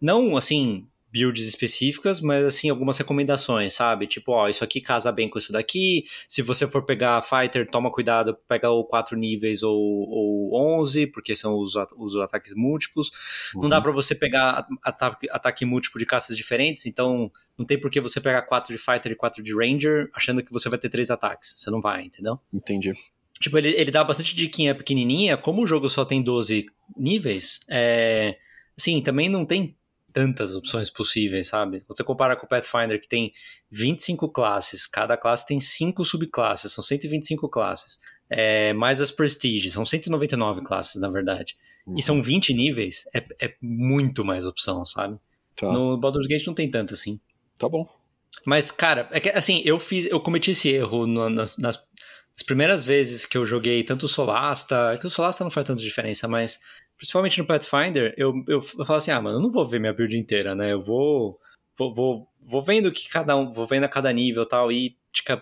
não, 0.00 0.36
assim, 0.36 0.86
builds 1.12 1.46
específicas, 1.46 2.20
mas 2.20 2.44
assim, 2.44 2.70
algumas 2.70 2.96
recomendações, 2.96 3.74
sabe? 3.74 4.06
Tipo, 4.06 4.32
ó, 4.32 4.48
isso 4.48 4.62
aqui 4.62 4.80
casa 4.80 5.10
bem 5.10 5.28
com 5.28 5.38
isso 5.38 5.52
daqui. 5.52 6.04
Se 6.28 6.40
você 6.40 6.66
for 6.66 6.84
pegar 6.84 7.22
Fighter, 7.22 7.68
toma 7.68 7.90
cuidado, 7.90 8.36
pega 8.48 8.70
o 8.70 8.84
4 8.84 9.16
níveis 9.16 9.62
ou, 9.62 9.76
ou 9.76 10.80
11, 10.80 11.08
porque 11.08 11.34
são 11.34 11.58
os, 11.58 11.74
os 11.96 12.16
ataques 12.16 12.54
múltiplos. 12.54 13.10
Uhum. 13.54 13.62
Não 13.62 13.68
dá 13.68 13.76
uhum. 13.76 13.82
para 13.82 13.92
você 13.92 14.14
pegar 14.14 14.66
ataque, 14.82 15.28
ataque 15.30 15.64
múltiplo 15.64 15.98
de 15.98 16.06
caças 16.06 16.36
diferentes, 16.36 16.86
então 16.86 17.30
não 17.58 17.66
tem 17.66 17.78
por 17.78 17.90
que 17.90 18.00
você 18.00 18.20
pegar 18.20 18.42
4 18.42 18.74
de 18.74 18.80
Fighter 18.80 19.12
e 19.12 19.16
4 19.16 19.42
de 19.42 19.52
Ranger 19.54 20.08
achando 20.14 20.42
que 20.42 20.52
você 20.52 20.68
vai 20.68 20.78
ter 20.78 20.88
3 20.88 21.10
ataques. 21.10 21.54
Você 21.56 21.70
não 21.70 21.80
vai, 21.80 22.04
entendeu? 22.04 22.38
Entendi. 22.52 22.92
Tipo, 23.40 23.56
ele, 23.58 23.70
ele 23.70 23.90
dá 23.90 24.04
bastante 24.04 24.34
diquinha 24.36 24.74
pequenininha, 24.74 25.36
como 25.36 25.62
o 25.62 25.66
jogo 25.66 25.88
só 25.88 26.04
tem 26.04 26.22
12 26.22 26.66
níveis, 26.96 27.60
é... 27.68 28.36
Assim, 28.78 29.02
também 29.02 29.28
não 29.28 29.44
tem 29.44 29.76
tantas 30.12 30.54
opções 30.54 30.90
possíveis, 30.90 31.48
sabe? 31.48 31.80
Quando 31.80 31.96
você 31.96 32.04
compara 32.04 32.36
com 32.36 32.46
o 32.46 32.48
Pathfinder, 32.48 33.00
que 33.00 33.08
tem 33.08 33.32
25 33.70 34.28
classes, 34.28 34.86
cada 34.86 35.16
classe 35.16 35.46
tem 35.46 35.60
5 35.60 36.04
subclasses, 36.04 36.72
são 36.72 36.82
125 36.82 37.48
classes. 37.48 37.98
É, 38.28 38.72
mais 38.72 39.00
as 39.00 39.10
Prestige, 39.10 39.70
são 39.70 39.84
199 39.84 40.62
classes, 40.62 41.00
na 41.00 41.08
verdade. 41.08 41.56
Uhum. 41.86 41.98
E 41.98 42.02
são 42.02 42.22
20 42.22 42.54
níveis, 42.54 43.08
é, 43.14 43.24
é 43.40 43.54
muito 43.60 44.24
mais 44.24 44.46
opção, 44.46 44.84
sabe? 44.84 45.18
Tá. 45.56 45.72
No 45.72 45.98
Baldur's 45.98 46.26
Gate 46.26 46.46
não 46.46 46.54
tem 46.54 46.70
tanto 46.70 46.94
assim. 46.94 47.20
Tá 47.58 47.68
bom. 47.68 47.88
Mas, 48.44 48.70
cara, 48.70 49.08
é 49.10 49.20
que, 49.20 49.28
assim, 49.30 49.62
eu 49.64 49.78
fiz, 49.78 50.06
eu 50.06 50.20
cometi 50.20 50.52
esse 50.52 50.68
erro 50.70 51.06
no, 51.06 51.28
nas, 51.28 51.56
nas, 51.58 51.82
primeiras 52.46 52.86
vezes 52.86 53.26
que 53.26 53.36
eu 53.36 53.44
joguei 53.44 53.84
tanto 53.84 54.06
o 54.06 54.08
Solasta, 54.08 54.96
que 54.98 55.06
o 55.06 55.10
Solasta 55.10 55.44
não 55.44 55.50
faz 55.50 55.66
tanta 55.66 55.82
diferença, 55.82 56.26
mas 56.26 56.58
principalmente 57.00 57.38
no 57.38 57.46
Pathfinder, 57.46 58.12
eu, 58.14 58.34
eu, 58.46 58.62
eu 58.78 58.84
falo 58.84 58.98
assim, 58.98 59.10
ah, 59.10 59.22
mano, 59.22 59.38
eu 59.38 59.42
não 59.42 59.50
vou 59.50 59.64
ver 59.64 59.80
minha 59.80 59.92
build 59.92 60.14
inteira, 60.18 60.54
né? 60.54 60.70
Eu 60.74 60.82
vou, 60.82 61.40
vou, 61.76 61.94
vou, 61.94 62.28
vou 62.38 62.62
vendo 62.62 62.92
que 62.92 63.08
cada 63.08 63.34
um, 63.34 63.50
vou 63.50 63.66
vendo 63.66 63.84
a 63.84 63.88
cada 63.88 64.12
nível 64.12 64.42
e 64.42 64.48
tal, 64.48 64.70
e 64.70 64.94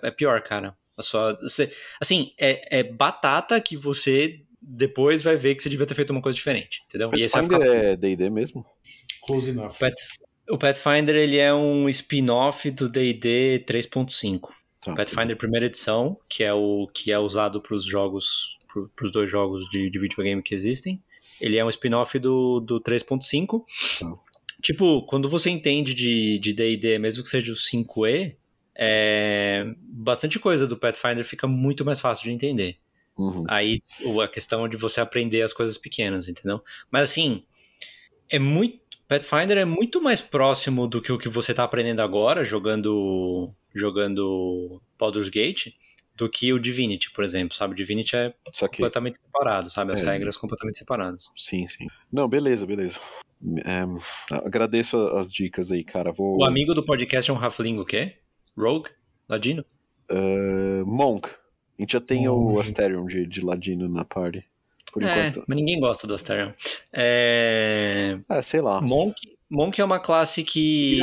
é 0.05 0.11
pior, 0.13 0.41
cara. 0.41 0.77
A 0.97 1.03
sua, 1.03 1.33
você, 1.33 1.69
assim, 2.01 2.33
é, 2.39 2.79
é 2.79 2.83
batata 2.85 3.61
que 3.61 3.77
você 3.77 4.41
depois 4.63 5.21
vai 5.21 5.37
ver 5.37 5.57
que 5.57 5.63
você 5.63 5.69
devia 5.69 5.85
ter 5.85 5.95
feito 5.97 6.11
uma 6.11 6.23
coisa 6.23 6.37
diferente, 6.37 6.81
entendeu? 6.87 7.11
E 7.17 7.23
esse 7.23 7.35
vai 7.35 7.43
Pathfinder 7.43 7.73
ficar... 7.73 7.85
é 7.87 7.97
D&D 7.97 8.31
mesmo? 8.31 8.65
Close 9.27 9.51
enough. 9.51 9.73
Path- 9.81 9.95
O 10.49 10.57
Pathfinder 10.57 11.17
ele 11.17 11.39
é 11.39 11.53
um 11.53 11.89
spin-off 11.89 12.71
do 12.71 12.89
D&D 12.89 13.65
3.5. 13.67 14.51
Tá. 14.85 14.95
Pathfinder 14.95 15.37
primeira 15.37 15.67
edição, 15.67 16.17
que 16.29 16.45
é 16.45 16.55
o 16.55 16.87
que 16.95 17.11
é 17.11 17.19
usado 17.19 17.61
para 17.61 17.75
os 17.75 17.85
jogos, 17.85 18.57
para 18.95 19.05
os 19.05 19.11
dois 19.11 19.29
jogos 19.29 19.69
de, 19.71 19.91
de 19.91 19.99
videogame 19.99 20.41
que 20.41 20.55
existem. 20.55 21.03
Ele 21.41 21.57
é 21.57 21.65
um 21.65 21.69
spin-off 21.69 22.19
do, 22.19 22.61
do 22.61 22.81
3.5. 22.81 23.65
Tá. 24.01 24.15
Tipo, 24.63 25.03
quando 25.03 25.29
você 25.29 25.51
entende 25.51 25.95
de 25.95 26.39
de 26.39 26.53
D&D, 26.53 26.99
mesmo 26.99 27.23
que 27.23 27.29
seja 27.29 27.53
o 27.53 27.55
5e, 27.55 28.35
é, 28.75 29.73
bastante 29.81 30.39
coisa 30.39 30.67
do 30.67 30.77
Pathfinder 30.77 31.25
fica 31.25 31.47
muito 31.47 31.85
mais 31.85 32.01
fácil 32.01 32.25
de 32.25 32.33
entender. 32.33 32.79
Uhum. 33.17 33.45
Aí 33.49 33.83
a 34.23 34.29
questão 34.29 34.69
de 34.69 34.77
você 34.77 35.01
aprender 35.01 35.43
as 35.43 35.53
coisas 35.53 35.77
pequenas, 35.77 36.29
entendeu? 36.29 36.63
Mas 36.91 37.11
assim, 37.11 37.45
é 38.31 38.39
muito. 38.39 38.79
Pathfinder 39.09 39.57
é 39.57 39.65
muito 39.65 40.03
mais 40.03 40.21
próximo 40.21 40.87
do 40.87 41.01
que 41.01 41.11
o 41.11 41.19
que 41.19 41.31
você 41.31 41.55
tá 41.55 41.65
aprendendo 41.65 42.01
agora, 42.01 42.45
jogando 42.45 43.51
jogando 43.75 44.81
Baldur's 44.99 45.29
Gate, 45.29 45.69
do 46.19 46.29
que 46.29 46.53
o 46.53 46.59
Divinity, 46.59 47.11
por 47.13 47.23
exemplo, 47.25 47.57
sabe? 47.57 47.73
O 47.73 47.77
Divinity 47.77 48.17
é 48.17 48.35
completamente 48.69 49.19
separado, 49.19 49.71
sabe? 49.71 49.93
As 49.93 50.03
É. 50.03 50.11
regras 50.11 50.37
completamente 50.37 50.77
separadas. 50.79 51.31
sim, 51.37 51.67
sim. 51.69 51.87
Não, 52.13 52.29
beleza, 52.29 52.67
beleza. 52.67 53.01
É, 53.65 54.35
agradeço 54.45 54.97
as 55.17 55.33
dicas 55.33 55.71
aí, 55.71 55.85
cara. 55.85 56.11
Vou... 56.11 56.39
O 56.39 56.45
amigo 56.45 56.75
do 56.75 56.85
podcast 56.85 57.31
é 57.31 57.35
um 57.35 57.39
halfling 57.39 57.79
o 57.79 57.85
quê? 57.87 58.17
Rogue? 58.57 58.91
Ladino? 59.29 59.65
Uh, 60.11 60.85
Monk. 60.85 61.29
A 61.79 61.83
gente 61.83 61.93
já 61.93 62.01
tem 62.01 62.29
o. 62.29 62.59
Asterion 62.59 63.07
de, 63.07 63.25
de 63.27 63.41
Ladino 63.41 63.89
na 63.89 64.05
party. 64.05 64.45
Por 64.93 65.03
É, 65.05 65.29
enquanto. 65.29 65.45
mas 65.47 65.57
ninguém 65.57 65.79
gosta 65.79 66.07
do 66.09 66.15
Asterion. 66.15 66.51
É... 66.93 68.19
É, 68.29 68.43
sei 68.43 68.61
lá. 68.61 68.81
Monk, 68.81 69.15
Monk 69.49 69.81
é 69.81 69.85
uma 69.85 70.01
classe 70.01 70.43
que. 70.43 70.99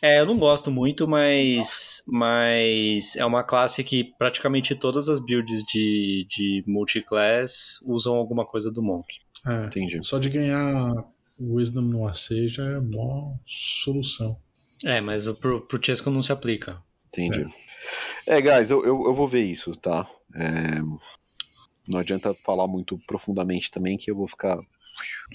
É, 0.00 0.20
eu 0.20 0.26
não 0.26 0.38
gosto 0.38 0.70
muito, 0.70 1.06
mas, 1.08 2.02
mas 2.06 3.16
é 3.16 3.24
uma 3.24 3.42
classe 3.42 3.82
que 3.82 4.04
praticamente 4.18 4.74
todas 4.74 5.08
as 5.08 5.18
builds 5.18 5.62
de, 5.64 6.26
de 6.28 6.62
multiclass 6.66 7.80
usam 7.86 8.14
alguma 8.14 8.46
coisa 8.46 8.70
do 8.70 8.82
Monk. 8.82 9.06
É, 9.46 9.66
Entendi. 9.66 9.98
só 10.02 10.18
de 10.18 10.30
ganhar 10.30 10.92
o 11.38 11.54
Wisdom 11.54 11.82
no 11.82 12.06
AC 12.06 12.46
já 12.46 12.64
é 12.64 12.78
uma 12.78 13.38
solução. 13.44 14.38
É, 14.84 15.00
mas 15.00 15.26
o- 15.26 15.34
pro, 15.34 15.60
pro 15.66 15.80
Chesco 15.84 16.10
não 16.10 16.22
se 16.22 16.32
aplica. 16.32 16.80
Entendi. 17.08 17.46
É, 18.26 18.40
guys, 18.40 18.70
eu, 18.70 18.84
eu, 18.84 19.04
eu 19.06 19.14
vou 19.14 19.28
ver 19.28 19.42
isso, 19.44 19.72
tá? 19.72 20.08
É, 20.34 20.80
não 21.86 21.98
adianta 21.98 22.34
falar 22.44 22.66
muito 22.66 22.98
profundamente 23.06 23.70
também 23.70 23.96
que 23.96 24.10
eu 24.10 24.16
vou 24.16 24.26
ficar. 24.28 24.58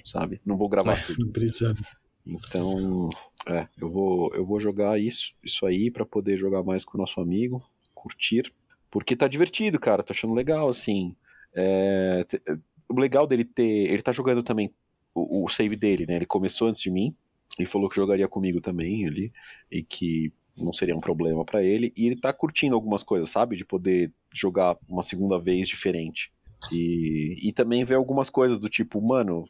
Sabe? 0.05 0.39
Não 0.45 0.57
vou 0.57 0.69
gravar 0.69 1.03
tudo. 1.05 1.25
Brisando. 1.31 1.81
Então, 2.29 3.09
é, 3.47 3.67
eu 3.81 3.89
vou, 3.89 4.33
eu 4.35 4.45
vou 4.45 4.59
jogar 4.59 4.99
isso, 4.99 5.33
isso 5.43 5.65
aí 5.65 5.89
pra 5.89 6.05
poder 6.05 6.37
jogar 6.37 6.61
mais 6.63 6.85
com 6.85 6.97
o 6.97 7.01
nosso 7.01 7.19
amigo, 7.19 7.61
curtir, 7.95 8.53
porque 8.91 9.15
tá 9.15 9.27
divertido, 9.27 9.79
cara, 9.79 10.03
tô 10.03 10.13
achando 10.13 10.35
legal, 10.35 10.69
assim. 10.69 11.15
É, 11.55 12.23
o 12.87 12.99
legal 12.99 13.25
dele 13.25 13.43
ter, 13.43 13.63
ele 13.63 14.03
tá 14.03 14.11
jogando 14.11 14.43
também 14.43 14.71
o, 15.13 15.45
o 15.45 15.49
save 15.49 15.75
dele, 15.75 16.05
né? 16.05 16.15
Ele 16.17 16.25
começou 16.25 16.67
antes 16.67 16.81
de 16.81 16.91
mim 16.91 17.15
e 17.57 17.65
falou 17.65 17.89
que 17.89 17.95
jogaria 17.95 18.27
comigo 18.27 18.61
também 18.61 19.07
ali 19.07 19.33
e 19.71 19.83
que 19.83 20.31
não 20.55 20.73
seria 20.73 20.95
um 20.95 20.99
problema 20.99 21.43
pra 21.43 21.63
ele 21.63 21.91
e 21.95 22.05
ele 22.05 22.19
tá 22.19 22.31
curtindo 22.31 22.75
algumas 22.75 23.01
coisas, 23.01 23.29
sabe? 23.29 23.55
De 23.55 23.65
poder 23.65 24.11
jogar 24.31 24.77
uma 24.87 25.01
segunda 25.01 25.39
vez 25.39 25.67
diferente. 25.67 26.31
E, 26.71 27.39
e 27.41 27.53
também 27.53 27.85
ver 27.85 27.95
algumas 27.95 28.29
coisas 28.29 28.59
do 28.59 28.67
tipo, 28.67 29.01
mano, 29.01 29.45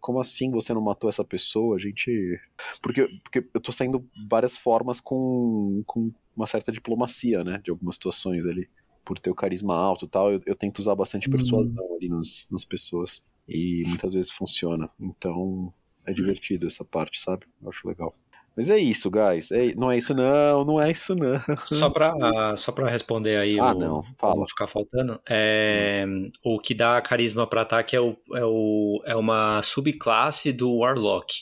como 0.00 0.20
assim 0.20 0.50
você 0.50 0.72
não 0.74 0.80
matou 0.80 1.08
essa 1.10 1.24
pessoa? 1.24 1.76
A 1.76 1.78
gente. 1.78 2.40
Porque, 2.82 3.06
porque 3.22 3.48
eu 3.54 3.60
tô 3.60 3.72
saindo 3.72 4.08
várias 4.28 4.56
formas 4.56 5.00
com, 5.00 5.82
com 5.86 6.12
uma 6.36 6.46
certa 6.46 6.72
diplomacia, 6.72 7.44
né? 7.44 7.60
De 7.62 7.70
algumas 7.70 7.96
situações 7.96 8.46
ali. 8.46 8.68
Por 9.04 9.18
ter 9.18 9.30
o 9.30 9.34
carisma 9.34 9.74
alto 9.76 10.04
e 10.04 10.08
tal, 10.08 10.32
eu, 10.32 10.40
eu 10.46 10.54
tento 10.56 10.78
usar 10.78 10.94
bastante 10.94 11.28
Hum. 11.28 11.30
persuasão 11.30 11.94
ali 11.96 12.08
nos, 12.08 12.48
nas 12.50 12.64
pessoas. 12.64 13.22
E 13.48 13.84
muitas 13.88 14.12
vezes 14.14 14.30
funciona. 14.30 14.88
Então 15.00 15.72
é 16.06 16.12
divertido 16.12 16.66
essa 16.66 16.84
parte, 16.84 17.20
sabe? 17.20 17.46
Eu 17.60 17.68
acho 17.70 17.86
legal. 17.88 18.16
Mas 18.56 18.68
é 18.68 18.78
isso, 18.78 19.10
guys. 19.10 19.50
É- 19.50 19.74
não 19.74 19.90
é 19.90 19.96
isso, 19.98 20.14
não. 20.14 20.64
Não 20.64 20.80
é 20.80 20.90
isso, 20.90 21.14
não. 21.14 21.40
Só 21.64 21.88
pra, 21.88 22.12
só 22.56 22.70
pra 22.72 22.88
responder 22.90 23.36
aí 23.36 23.58
Ah, 23.58 23.72
o, 23.72 23.78
não, 23.78 24.02
fala. 24.18 24.36
não 24.36 24.46
ficar 24.46 24.66
faltando, 24.66 25.18
é, 25.28 26.04
o 26.44 26.58
que 26.58 26.74
dá 26.74 27.00
carisma 27.00 27.46
pra 27.46 27.62
ataque 27.62 27.96
é, 27.96 28.00
o, 28.00 28.16
é, 28.34 28.44
o, 28.44 29.02
é 29.06 29.16
uma 29.16 29.60
subclasse 29.62 30.52
do 30.52 30.76
Warlock, 30.76 31.34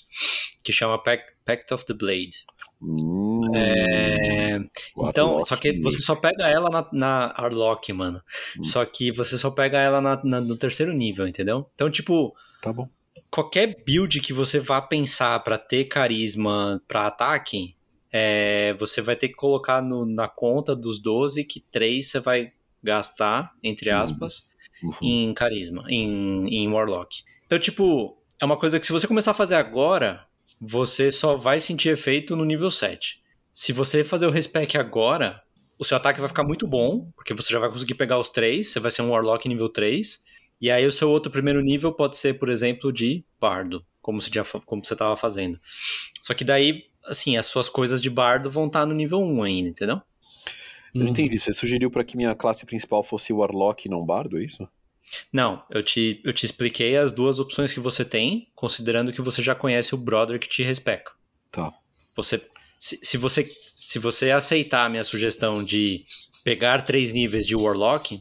que 0.62 0.72
chama 0.72 0.98
Pact, 0.98 1.74
of 1.74 1.84
the 1.84 1.94
Blade. 1.94 2.30
Hum, 2.82 3.42
É, 3.54 4.58
Então, 4.96 5.44
só 5.44 5.54
que 5.56 5.78
você 5.82 6.00
só 6.00 6.14
pega 6.14 6.46
ela 6.46 6.70
na, 6.70 6.88
na 6.92 7.34
Arlock, 7.36 7.92
mano. 7.92 8.22
Hum. 8.58 8.62
Só 8.62 8.84
que 8.86 9.11
você 9.12 9.36
só 9.36 9.50
pega 9.50 9.78
ela 9.78 10.00
na- 10.00 10.20
na- 10.24 10.40
no 10.40 10.56
terceiro 10.56 10.92
nível, 10.92 11.26
entendeu? 11.28 11.68
Então, 11.74 11.90
tipo, 11.90 12.34
Tá 12.62 12.72
bom. 12.72 12.88
Qualquer 13.30 13.82
build 13.84 14.20
que 14.20 14.32
você 14.32 14.58
vá 14.58 14.80
pensar 14.82 15.38
pra 15.40 15.56
ter 15.58 15.84
carisma 15.84 16.82
pra 16.88 17.06
ataque, 17.06 17.76
é, 18.12 18.74
você 18.74 19.00
vai 19.00 19.14
ter 19.16 19.28
que 19.28 19.34
colocar 19.34 19.80
no- 19.82 20.04
na 20.04 20.28
conta 20.28 20.74
dos 20.74 20.98
12 21.00 21.44
que 21.44 21.60
3 21.60 22.08
você 22.10 22.18
vai 22.20 22.52
gastar, 22.82 23.52
entre 23.62 23.90
Uhum. 23.90 23.96
aspas, 23.98 24.48
Uhum. 24.82 24.92
em 25.02 25.34
carisma, 25.34 25.84
em, 25.88 26.48
em 26.48 26.68
Warlock. 26.68 27.22
Então, 27.46 27.58
tipo, 27.58 28.16
é 28.40 28.44
uma 28.44 28.56
coisa 28.56 28.80
que 28.80 28.86
se 28.86 28.92
você 28.92 29.06
começar 29.06 29.30
a 29.32 29.34
fazer 29.34 29.54
agora, 29.56 30.24
você 30.60 31.10
só 31.10 31.36
vai 31.36 31.60
sentir 31.60 31.90
efeito 31.90 32.34
no 32.34 32.44
nível 32.44 32.70
7. 32.70 33.20
Se 33.52 33.72
você 33.72 34.02
fazer 34.02 34.26
o 34.26 34.30
respec 34.30 34.76
agora, 34.76 35.42
o 35.78 35.84
seu 35.84 35.96
ataque 35.96 36.20
vai 36.20 36.28
ficar 36.28 36.44
muito 36.44 36.66
bom, 36.66 37.10
porque 37.16 37.34
você 37.34 37.52
já 37.52 37.58
vai 37.58 37.68
conseguir 37.70 37.94
pegar 37.94 38.18
os 38.18 38.30
três, 38.30 38.68
você 38.72 38.80
vai 38.80 38.90
ser 38.90 39.02
um 39.02 39.10
Warlock 39.10 39.48
nível 39.48 39.68
3, 39.68 40.24
e 40.61 40.70
aí 40.70 40.86
o 40.86 40.92
seu 40.92 41.11
outro 41.11 41.30
primeiro 41.30 41.61
nível 41.61 41.92
pode 41.92 42.16
ser, 42.16 42.34
por 42.38 42.48
exemplo, 42.48 42.92
de 42.92 43.24
Bardo, 43.40 43.84
como 44.00 44.20
você 44.20 44.30
já 44.32 44.44
como 44.64 44.84
você 44.84 44.94
estava 44.94 45.16
fazendo. 45.16 45.58
Só 46.22 46.34
que 46.34 46.44
daí, 46.44 46.84
assim, 47.06 47.36
as 47.36 47.46
suas 47.46 47.68
coisas 47.68 48.00
de 48.02 48.11
Bardo 48.11 48.50
vão 48.50 48.66
estar 48.66 48.86
no 48.86 48.94
nível 48.94 49.20
1 49.20 49.42
ainda, 49.42 49.68
entendeu? 49.70 49.96
Eu 49.96 51.00
Uhum. 51.00 51.04
não 51.04 51.08
entendi. 51.12 51.38
Você 51.38 51.52
sugeriu 51.52 51.90
pra 51.90 52.02
que 52.04 52.16
minha 52.16 52.34
classe 52.34 52.66
principal 52.66 53.02
fosse 53.04 53.32
Warlock 53.32 53.86
e 53.86 53.90
não 53.90 54.04
Bardo, 54.04 54.38
é 54.38 54.44
isso? 54.44 54.68
Não, 55.32 55.64
eu 55.70 55.82
te, 55.82 56.20
eu 56.24 56.32
te 56.32 56.44
expliquei 56.46 56.96
as 56.96 57.12
duas 57.12 57.38
opções 57.38 57.72
que 57.72 57.80
você 57.80 58.04
tem, 58.04 58.48
considerando 58.54 59.12
que 59.12 59.20
você 59.22 59.42
já 59.42 59.54
conhece 59.54 59.94
o 59.94 59.98
brother 59.98 60.38
que 60.38 60.48
te 60.48 60.62
respeca. 60.62 61.12
Tá. 61.50 61.72
Você, 62.16 62.40
se, 62.78 62.98
se 63.02 63.16
você, 63.16 63.48
se 63.74 63.98
você 63.98 64.30
aceitar 64.30 64.86
a 64.86 64.90
minha 64.90 65.02
sugestão 65.04 65.64
de 65.64 66.04
pegar 66.44 66.82
três 66.82 67.12
níveis 67.12 67.46
de 67.46 67.56
Warlock, 67.56 68.20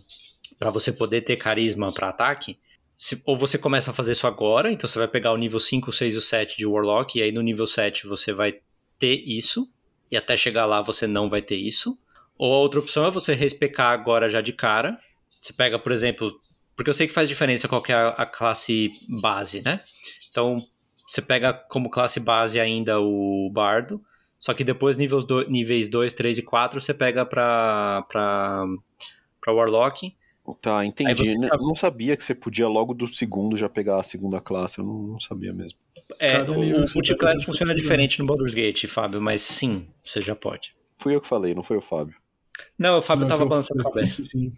para 0.59 0.69
você 0.69 0.91
poder 0.91 1.21
ter 1.21 1.37
carisma 1.37 1.91
para 1.91 2.09
ataque, 2.09 2.59
se- 2.97 3.23
ou 3.25 3.35
você 3.37 3.57
começa 3.57 3.91
a 3.91 3.93
fazer 3.93 4.11
isso 4.11 4.27
agora, 4.27 4.69
então 4.71 4.87
você 4.87 4.99
vai 4.99 5.07
pegar 5.07 5.31
o 5.31 5.37
nível 5.37 5.59
5, 5.59 5.91
6 5.91 6.13
e 6.13 6.17
o 6.17 6.21
7 6.21 6.57
de 6.57 6.65
Warlock, 6.65 7.17
e 7.17 7.23
aí 7.23 7.31
no 7.31 7.41
nível 7.41 7.65
7 7.65 8.05
você 8.05 8.33
vai 8.33 8.59
ter 8.99 9.23
isso, 9.25 9.71
e 10.11 10.17
até 10.17 10.35
chegar 10.35 10.65
lá 10.65 10.81
você 10.81 11.07
não 11.07 11.29
vai 11.29 11.41
ter 11.41 11.55
isso. 11.55 11.97
Ou 12.37 12.53
a 12.53 12.57
outra 12.57 12.79
opção 12.79 13.05
é 13.05 13.11
você 13.11 13.33
respecar 13.33 13.91
agora 13.91 14.29
já 14.29 14.41
de 14.41 14.51
cara. 14.51 14.99
Você 15.39 15.53
pega, 15.53 15.79
por 15.79 15.91
exemplo, 15.91 16.39
porque 16.75 16.89
eu 16.89 16.93
sei 16.93 17.07
que 17.07 17.13
faz 17.13 17.29
diferença 17.29 17.67
qual 17.67 17.83
é 17.87 17.93
a, 17.93 18.09
a 18.09 18.25
classe 18.25 18.91
base, 19.07 19.61
né? 19.61 19.81
Então, 20.29 20.55
você 21.07 21.21
pega 21.21 21.53
como 21.53 21.89
classe 21.89 22.19
base 22.19 22.59
ainda 22.59 22.99
o 22.99 23.49
Bardo, 23.53 24.01
só 24.39 24.53
que 24.53 24.63
depois 24.63 24.97
níveis, 24.97 25.23
do, 25.25 25.47
níveis 25.49 25.89
2, 25.89 26.13
3 26.13 26.37
e 26.37 26.41
4 26.41 26.79
você 26.81 26.93
pega 26.93 27.25
pra, 27.25 28.03
pra 28.09 29.53
Warlock. 29.53 30.15
Tá, 30.55 30.85
entendi. 30.85 31.09
Aí 31.09 31.15
você 31.15 31.33
N- 31.33 31.47
já- 31.47 31.57
Não 31.57 31.75
sabia 31.75 32.15
que 32.17 32.23
você 32.23 32.33
podia 32.35 32.67
logo 32.67 32.93
do 32.93 33.07
segundo 33.07 33.55
já 33.57 33.67
pegar 33.69 33.99
a 33.99 34.03
segunda 34.03 34.39
classe. 34.39 34.79
Eu 34.79 34.85
não, 34.85 34.93
não 35.03 35.19
sabia 35.19 35.53
mesmo. 35.53 35.77
É, 36.17 36.31
Cada 36.31 36.51
o, 36.53 36.55
multiclass 36.95 37.39
você 37.41 37.45
funciona 37.45 37.75
diferente 37.75 38.19
no 38.19 38.25
Baldur's 38.25 38.53
Gate, 38.53 38.85
Fábio, 38.87 39.21
mas 39.21 39.41
sim, 39.41 39.87
você 40.03 40.19
já 40.21 40.35
pode. 40.35 40.73
Fui 40.97 41.15
eu 41.15 41.21
que 41.21 41.27
falei, 41.27 41.53
não 41.53 41.61
foi 41.63 41.77
o 41.77 41.81
Fábio. 41.81 42.15
Não, 42.77 42.97
o 42.97 43.01
Fábio 43.01 43.21
Não, 43.21 43.29
tava 43.29 43.45
balançando 43.45 43.81
a 43.81 43.83
cabeça. 43.85 44.21
Sim, 44.23 44.47
né? 44.47 44.51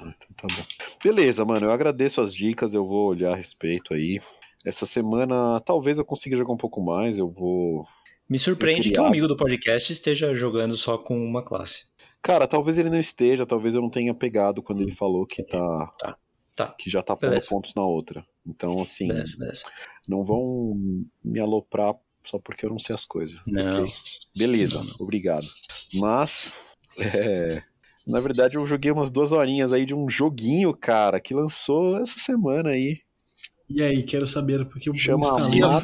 Ah, 0.00 0.14
então 0.14 0.14
tá 0.36 0.46
bom. 0.56 0.62
Beleza, 1.02 1.44
mano. 1.44 1.66
Eu 1.66 1.72
agradeço 1.72 2.20
as 2.20 2.32
dicas. 2.32 2.74
Eu 2.74 2.86
vou 2.86 3.08
olhar 3.08 3.32
a 3.32 3.36
respeito 3.36 3.92
aí. 3.92 4.20
Essa 4.64 4.86
semana 4.86 5.58
talvez 5.60 5.98
eu 5.98 6.04
consiga 6.04 6.36
jogar 6.36 6.52
um 6.52 6.56
pouco 6.56 6.80
mais. 6.80 7.18
Eu 7.18 7.28
vou. 7.28 7.84
Me 8.28 8.38
surpreende 8.38 8.90
que 8.92 9.00
um 9.00 9.06
amigo 9.06 9.26
do 9.26 9.36
podcast 9.36 9.92
esteja 9.92 10.32
jogando 10.32 10.76
só 10.76 10.96
com 10.96 11.18
uma 11.18 11.42
classe. 11.42 11.89
Cara, 12.22 12.46
talvez 12.46 12.76
ele 12.78 12.90
não 12.90 12.98
esteja. 13.00 13.46
Talvez 13.46 13.74
eu 13.74 13.80
não 13.82 13.90
tenha 13.90 14.14
pegado 14.14 14.62
quando 14.62 14.82
ele 14.82 14.92
falou 14.92 15.26
que 15.26 15.42
tá. 15.42 15.86
Tá, 15.98 16.16
tá. 16.54 16.66
Que 16.78 16.90
já 16.90 17.02
tá 17.02 17.16
pondo 17.16 17.30
Beleza. 17.30 17.48
pontos 17.48 17.74
na 17.74 17.82
outra. 17.82 18.24
Então, 18.46 18.80
assim, 18.80 19.08
Beleza, 19.08 19.36
beleza. 19.38 19.64
não 20.08 20.24
vão 20.24 20.74
me 21.24 21.40
aloprar 21.40 21.94
só 22.24 22.38
porque 22.38 22.66
eu 22.66 22.70
não 22.70 22.78
sei 22.78 22.94
as 22.94 23.04
coisas. 23.04 23.40
Não. 23.46 23.82
ok? 23.84 23.92
Beleza, 24.36 24.78
Não, 24.78 24.84
não. 24.84 24.94
obrigado. 25.00 25.46
Mas, 25.94 26.52
é, 26.98 27.62
Na 28.06 28.20
verdade, 28.20 28.56
eu 28.56 28.66
joguei 28.66 28.90
umas 28.90 29.10
duas 29.10 29.32
horinhas 29.32 29.72
aí 29.72 29.84
de 29.86 29.94
um 29.94 30.08
joguinho, 30.08 30.74
cara, 30.74 31.20
que 31.20 31.34
lançou 31.34 31.98
essa 31.98 32.18
semana 32.18 32.70
aí. 32.70 33.00
E 33.68 33.82
aí, 33.82 34.02
quero 34.02 34.26
saber, 34.26 34.64
porque 34.66 34.90
o 34.90 34.94
Chama 34.96 35.26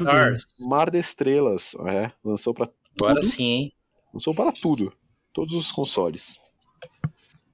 Mar. 0.03 0.33
Mar 0.69 0.91
de 0.91 0.99
Estrelas. 0.99 1.75
É, 1.89 2.11
lançou 2.25 2.53
pra 2.53 2.67
tudo. 2.67 2.77
Agora 2.97 3.23
sim, 3.23 3.45
hein? 3.45 3.73
Lançou 4.13 4.35
para 4.35 4.51
tudo. 4.51 4.93
Todos 5.37 5.53
os 5.53 5.71
consoles. 5.71 6.41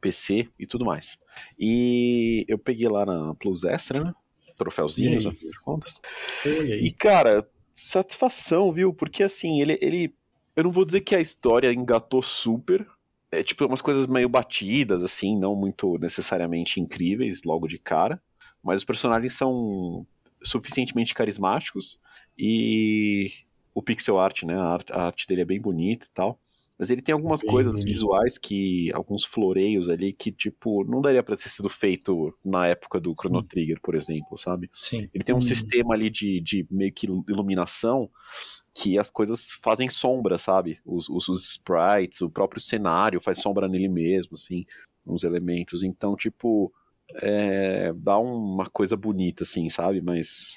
PC 0.01 0.49
e 0.57 0.69
tudo 0.69 0.85
mais. 0.85 1.21
E 1.59 2.45
eu 2.47 2.57
peguei 2.57 2.89
lá 2.89 3.05
na 3.05 3.35
Plus 3.35 3.65
Extra, 3.65 4.05
né? 4.05 4.15
Troféuzinhos, 4.57 5.27
aí? 5.27 5.33
afinal 5.33 5.51
de 5.51 5.59
contas. 5.59 6.01
E, 6.47 6.93
cara, 6.93 7.45
satisfação, 7.75 8.71
viu? 8.71 8.95
Porque 8.95 9.25
assim, 9.25 9.61
ele, 9.61 9.77
ele. 9.83 10.15
Eu 10.55 10.63
não 10.63 10.71
vou 10.71 10.85
dizer 10.85 11.01
que 11.01 11.13
a 11.17 11.21
história 11.21 11.73
engatou 11.73 12.23
super. 12.23 12.87
É 13.33 13.43
tipo 13.43 13.67
umas 13.67 13.83
coisas 13.83 14.07
meio 14.07 14.29
batidas, 14.29 15.03
assim, 15.03 15.37
não 15.37 15.57
muito 15.57 15.99
necessariamente 15.99 16.81
incríveis 16.81 17.43
logo 17.43 17.67
de 17.67 17.81
cara. 17.81 18.23
Mas 18.63 18.83
os 18.83 18.85
personagens 18.85 19.35
são 19.35 20.07
suficientemente 20.41 21.15
carismáticos. 21.15 21.99
E 22.39 23.33
o 23.75 23.83
pixel 23.83 24.21
art, 24.21 24.45
né? 24.45 24.55
A 24.55 24.67
arte, 24.67 24.93
a 24.93 25.03
arte 25.07 25.27
dele 25.27 25.43
é 25.43 25.47
bem 25.47 25.61
bonita 25.61 26.07
e 26.07 26.11
tal. 26.15 26.39
Mas 26.79 26.91
ele 26.91 27.03
tem 27.03 27.13
algumas 27.13 27.43
Bem 27.43 27.51
coisas 27.51 27.83
visuais 27.85 28.39
que. 28.39 28.91
alguns 28.93 29.25
floreios 29.25 29.89
ali 29.89 30.13
que, 30.13 30.33
tipo, 30.33 30.85
não 30.85 31.01
daria 31.01 31.23
pra 31.23 31.37
ter 31.37 31.49
sido 31.49 31.69
feito 31.69 32.35
na 32.45 32.67
época 32.67 32.99
do 32.99 33.15
Chrono 33.15 33.43
Trigger, 33.43 33.81
por 33.81 33.95
exemplo, 33.95 34.37
sabe? 34.37 34.71
Sim. 34.75 35.09
Ele 35.15 35.23
tem 35.25 35.35
um 35.35 35.39
Hum. 35.39 35.43
sistema 35.43 35.95
ali 35.95 36.11
de, 36.11 36.41
de 36.41 36.67
meio 36.71 36.93
que 36.93 37.07
iluminação 37.07 38.11
que 38.75 38.99
as 38.99 39.11
coisas 39.11 39.51
fazem 39.63 39.89
sombra, 39.89 40.39
sabe? 40.39 40.81
Os, 40.85 41.09
os, 41.09 41.29
os 41.29 41.51
sprites, 41.51 42.21
o 42.23 42.31
próprio 42.31 42.61
cenário 42.61 43.21
faz 43.21 43.39
sombra 43.41 43.69
nele 43.69 43.89
mesmo, 43.89 44.35
assim, 44.35 44.65
uns 45.07 45.25
elementos. 45.25 45.83
Então, 45.83 46.17
tipo, 46.17 46.73
é, 47.17 47.93
dá 47.93 48.19
uma 48.19 48.69
coisa 48.71 48.97
bonita, 48.97 49.43
assim, 49.45 49.69
sabe? 49.69 50.01
Mas 50.01 50.57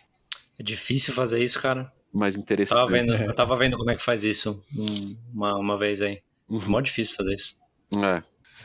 É 0.58 0.64
difícil 0.64 1.14
fazer 1.14 1.44
isso, 1.44 1.62
cara. 1.62 1.92
Mais 2.18 2.36
interessante. 2.36 2.78
Tava 2.78 2.92
vendo, 2.92 3.14
É. 3.14 3.28
eu 3.28 3.36
tava 3.36 3.56
vendo 3.58 3.78
como 3.78 3.90
é 3.92 3.96
que 3.96 4.02
faz 4.02 4.24
isso 4.24 4.64
um- 4.76 5.16
uma, 5.34 5.58
uma 5.58 5.78
vez 5.78 6.02
aí. 6.02 6.22
Uhum. 6.50 6.62
Mó 6.68 6.82
difícil 6.82 7.16
fazer 7.16 7.34
isso. 7.34 7.58
É. 8.04 8.24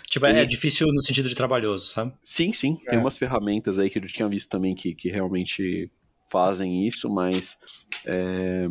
Tipo, 0.08 0.26
é, 0.26 0.32
E- 0.32 0.38
é 0.38 0.44
difícil 0.44 0.86
no 0.88 1.00
sentido 1.02 1.28
de 1.28 1.34
trabalhoso, 1.34 1.86
sabe? 1.86 2.12
Sim, 2.22 2.52
sim. 2.52 2.76
Tem 2.86 2.98
É. 2.98 3.00
umas 3.00 3.16
ferramentas 3.18 3.78
aí 3.78 3.88
que 3.90 3.98
eu 3.98 4.06
tinha 4.06 4.28
visto 4.28 4.48
também 4.50 4.74
que, 4.74 4.94
que 4.94 5.08
realmente 5.10 5.90
fazem 6.30 6.86
isso, 6.86 7.08
mas 7.10 7.58
é, 8.04 8.66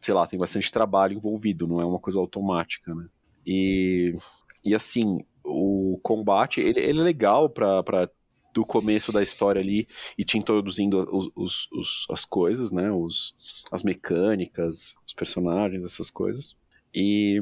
sei 0.00 0.14
lá, 0.14 0.26
tem 0.26 0.38
bastante 0.38 0.70
trabalho 0.70 1.14
envolvido, 1.16 1.66
não 1.66 1.80
é 1.80 1.84
uma 1.84 1.98
coisa 1.98 2.18
automática, 2.18 2.94
né? 2.94 3.06
E, 3.46 4.16
e 4.64 4.74
assim, 4.74 5.24
o 5.44 5.98
combate, 6.02 6.60
ele, 6.60 6.78
ele 6.80 7.00
é 7.00 7.02
legal 7.02 7.48
pra 7.50 8.08
do 8.52 8.64
começo 8.64 9.12
da 9.12 9.22
história 9.22 9.60
ali 9.60 9.88
e 10.18 10.24
te 10.24 10.38
introduzindo 10.38 10.98
os, 11.14 11.30
os- 11.34 11.68
os- 11.72 12.06
as 12.10 12.24
coisas, 12.24 12.70
né? 12.70 12.90
Os, 12.90 13.34
as 13.70 13.82
mecânicas, 13.82 14.94
os 15.06 15.14
personagens, 15.14 15.84
essas 15.84 16.10
coisas. 16.10 16.56
E 16.94 17.40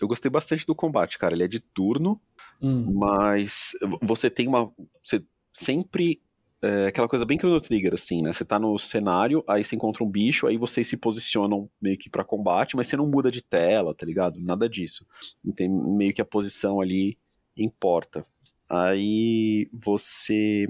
eu 0.00 0.08
gostei 0.08 0.30
bastante 0.30 0.66
do 0.66 0.74
combate, 0.74 1.18
cara. 1.18 1.34
Ele 1.34 1.44
é 1.44 1.48
de 1.48 1.60
turno, 1.60 2.20
Hum, 2.60 2.94
mas 2.94 3.72
você 4.02 4.30
tem 4.30 4.48
uma. 4.48 4.72
Você 5.04 5.24
sempre. 5.52 6.20
É 6.62 6.86
aquela 6.86 7.06
coisa 7.06 7.24
bem 7.26 7.38
Chrono 7.38 7.60
Trigger, 7.60 7.92
assim, 7.94 8.22
né? 8.22 8.32
Você 8.32 8.44
tá 8.44 8.58
no 8.58 8.78
cenário, 8.78 9.44
aí 9.46 9.62
você 9.62 9.76
encontra 9.76 10.02
um 10.02 10.10
bicho, 10.10 10.46
aí 10.46 10.56
vocês 10.56 10.88
se 10.88 10.96
posicionam 10.96 11.70
meio 11.80 11.98
que 11.98 12.08
pra 12.08 12.24
combate, 12.24 12.74
mas 12.76 12.86
você 12.88 12.96
não 12.96 13.06
muda 13.06 13.30
de 13.30 13.42
tela, 13.42 13.94
tá 13.94 14.06
ligado? 14.06 14.40
Nada 14.40 14.66
disso. 14.68 15.06
Tem 15.54 15.68
meio 15.68 16.14
que 16.14 16.22
a 16.22 16.24
posição 16.24 16.80
ali 16.80 17.18
importa. 17.56 18.26
Aí 18.68 19.68
você 19.72 20.66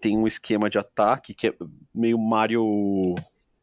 tem 0.00 0.16
um 0.18 0.26
esquema 0.26 0.68
de 0.68 0.78
ataque 0.78 1.34
que 1.34 1.48
é 1.48 1.54
meio 1.94 2.18
Mario. 2.18 3.14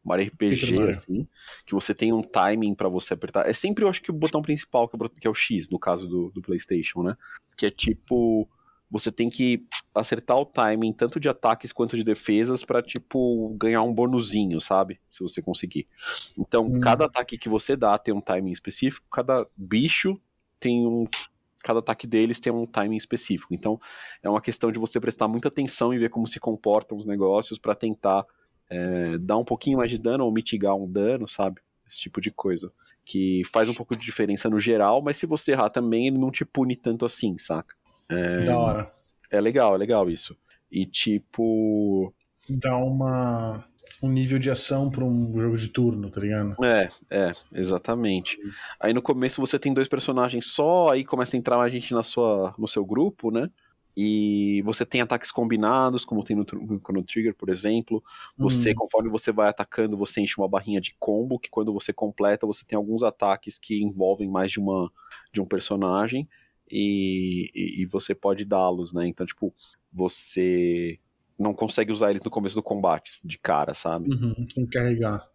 Mario 0.04 0.26
RPG, 0.26 0.74
Mario. 0.74 0.90
assim, 0.90 1.28
que 1.64 1.74
você 1.74 1.94
tem 1.94 2.12
um 2.12 2.22
timing 2.22 2.74
pra 2.74 2.88
você 2.88 3.14
apertar. 3.14 3.48
É 3.48 3.52
sempre, 3.52 3.84
eu 3.84 3.88
acho 3.88 4.02
que 4.02 4.10
o 4.10 4.14
botão 4.14 4.42
principal, 4.42 4.88
que 4.88 5.26
é 5.26 5.30
o, 5.30 5.34
X, 5.34 5.70
no 5.70 5.78
caso 5.78 6.08
do, 6.08 6.30
do 6.30 6.42
PlayStation, 6.42 7.02
né? 7.02 7.16
Que 7.56 7.66
é 7.66 7.70
tipo. 7.70 8.48
Você 8.90 9.10
tem 9.10 9.30
que 9.30 9.64
acertar 9.94 10.36
o 10.36 10.44
timing 10.44 10.92
tanto 10.92 11.18
de 11.18 11.26
ataques 11.26 11.72
quanto 11.72 11.96
de 11.96 12.04
defesas 12.04 12.62
pra, 12.62 12.82
tipo, 12.82 13.54
ganhar 13.56 13.80
um 13.82 13.94
bonuzinho, 13.94 14.60
sabe? 14.60 15.00
Se 15.08 15.22
você 15.22 15.40
conseguir. 15.40 15.86
Então, 16.36 16.66
Hum. 16.66 16.80
cada 16.80 17.06
ataque 17.06 17.38
que 17.38 17.48
você 17.48 17.74
dá 17.74 17.96
tem 17.96 18.12
um 18.12 18.20
timing 18.20 18.52
específico, 18.52 19.06
cada 19.10 19.46
bicho 19.56 20.20
tem 20.60 20.86
um. 20.86 21.06
Cada 21.62 21.78
ataque 21.78 22.06
deles 22.06 22.40
tem 22.40 22.52
um 22.52 22.66
timing 22.66 22.96
específico. 22.96 23.54
Então, 23.54 23.80
é 24.22 24.28
uma 24.28 24.40
questão 24.40 24.72
de 24.72 24.78
você 24.78 25.00
prestar 25.00 25.28
muita 25.28 25.48
atenção 25.48 25.92
e 25.92 25.98
ver 25.98 26.10
como 26.10 26.26
se 26.26 26.40
comportam 26.40 26.98
os 26.98 27.06
negócios 27.06 27.58
pra 27.58 27.74
tentar 27.74 28.26
é, 28.68 29.18
dar 29.18 29.36
um 29.36 29.44
pouquinho 29.44 29.78
mais 29.78 29.90
de 29.90 29.98
dano 29.98 30.24
ou 30.24 30.32
mitigar 30.32 30.74
um 30.74 30.90
dano, 30.90 31.28
sabe? 31.28 31.60
Esse 31.86 32.00
tipo 32.00 32.20
de 32.20 32.30
coisa. 32.30 32.72
Que 33.04 33.42
faz 33.52 33.68
um 33.68 33.74
pouco 33.74 33.96
de 33.96 34.04
diferença 34.04 34.48
no 34.48 34.60
geral, 34.60 35.02
mas 35.02 35.16
se 35.16 35.26
você 35.26 35.52
errar 35.52 35.70
também, 35.70 36.06
ele 36.06 36.18
não 36.18 36.30
te 36.30 36.44
pune 36.44 36.76
tanto 36.76 37.04
assim, 37.04 37.36
saca? 37.38 37.74
Da 38.44 38.58
hora. 38.58 38.86
É 39.30 39.40
legal, 39.40 39.74
é 39.74 39.78
legal 39.78 40.10
isso. 40.10 40.36
E 40.70 40.86
tipo. 40.86 42.12
Dá 42.48 42.76
uma, 42.76 43.64
um 44.00 44.08
nível 44.10 44.38
de 44.38 44.50
ação 44.50 44.90
pra 44.90 45.04
um 45.04 45.38
jogo 45.38 45.56
de 45.56 45.68
turno, 45.68 46.10
tá 46.10 46.20
ligado? 46.20 46.56
É, 46.62 46.90
é, 47.10 47.32
exatamente. 47.52 48.38
Aí 48.78 48.92
no 48.92 49.02
começo 49.02 49.40
você 49.40 49.58
tem 49.58 49.72
dois 49.72 49.88
personagens 49.88 50.46
só, 50.52 50.90
aí 50.90 51.04
começa 51.04 51.36
a 51.36 51.38
entrar 51.38 51.56
mais 51.56 51.72
gente 51.72 51.92
na 51.94 52.02
sua, 52.02 52.54
no 52.58 52.68
seu 52.68 52.84
grupo, 52.84 53.30
né? 53.30 53.50
E 53.96 54.62
você 54.64 54.86
tem 54.86 55.00
ataques 55.02 55.30
combinados, 55.30 56.04
como 56.04 56.24
tem 56.24 56.34
no 56.36 56.44
Chrono 56.46 57.02
Trigger, 57.04 57.34
por 57.34 57.48
exemplo. 57.50 58.02
Você, 58.38 58.70
Hum. 58.70 58.74
conforme 58.74 59.10
você 59.10 59.32
vai 59.32 59.48
atacando, 59.48 59.96
você 59.98 60.20
enche 60.20 60.34
uma 60.38 60.48
barrinha 60.48 60.80
de 60.80 60.94
combo, 60.98 61.38
que 61.38 61.50
quando 61.50 61.72
você 61.72 61.92
completa, 61.92 62.46
você 62.46 62.64
tem 62.64 62.76
alguns 62.76 63.02
ataques 63.02 63.58
que 63.58 63.82
envolvem 63.82 64.30
mais 64.30 64.50
de 64.52 64.60
uma 64.60 64.90
de 65.32 65.40
um 65.40 65.46
personagem 65.46 66.28
e, 66.70 67.50
e, 67.54 67.82
e 67.82 67.86
você 67.86 68.14
pode 68.14 68.44
dá-los, 68.44 68.92
né? 68.92 69.06
Então, 69.06 69.26
tipo, 69.26 69.54
você 69.92 70.98
não 71.38 71.54
consegue 71.54 71.92
usar 71.92 72.10
eles 72.10 72.22
no 72.22 72.30
começo 72.30 72.54
do 72.54 72.62
combate, 72.62 73.12
de 73.24 73.38
cara, 73.38 73.74
sabe? 73.74 74.08
Uhum, 74.12 74.34
tem 74.54 74.66
que 74.66 74.78
carregar. 74.78 75.26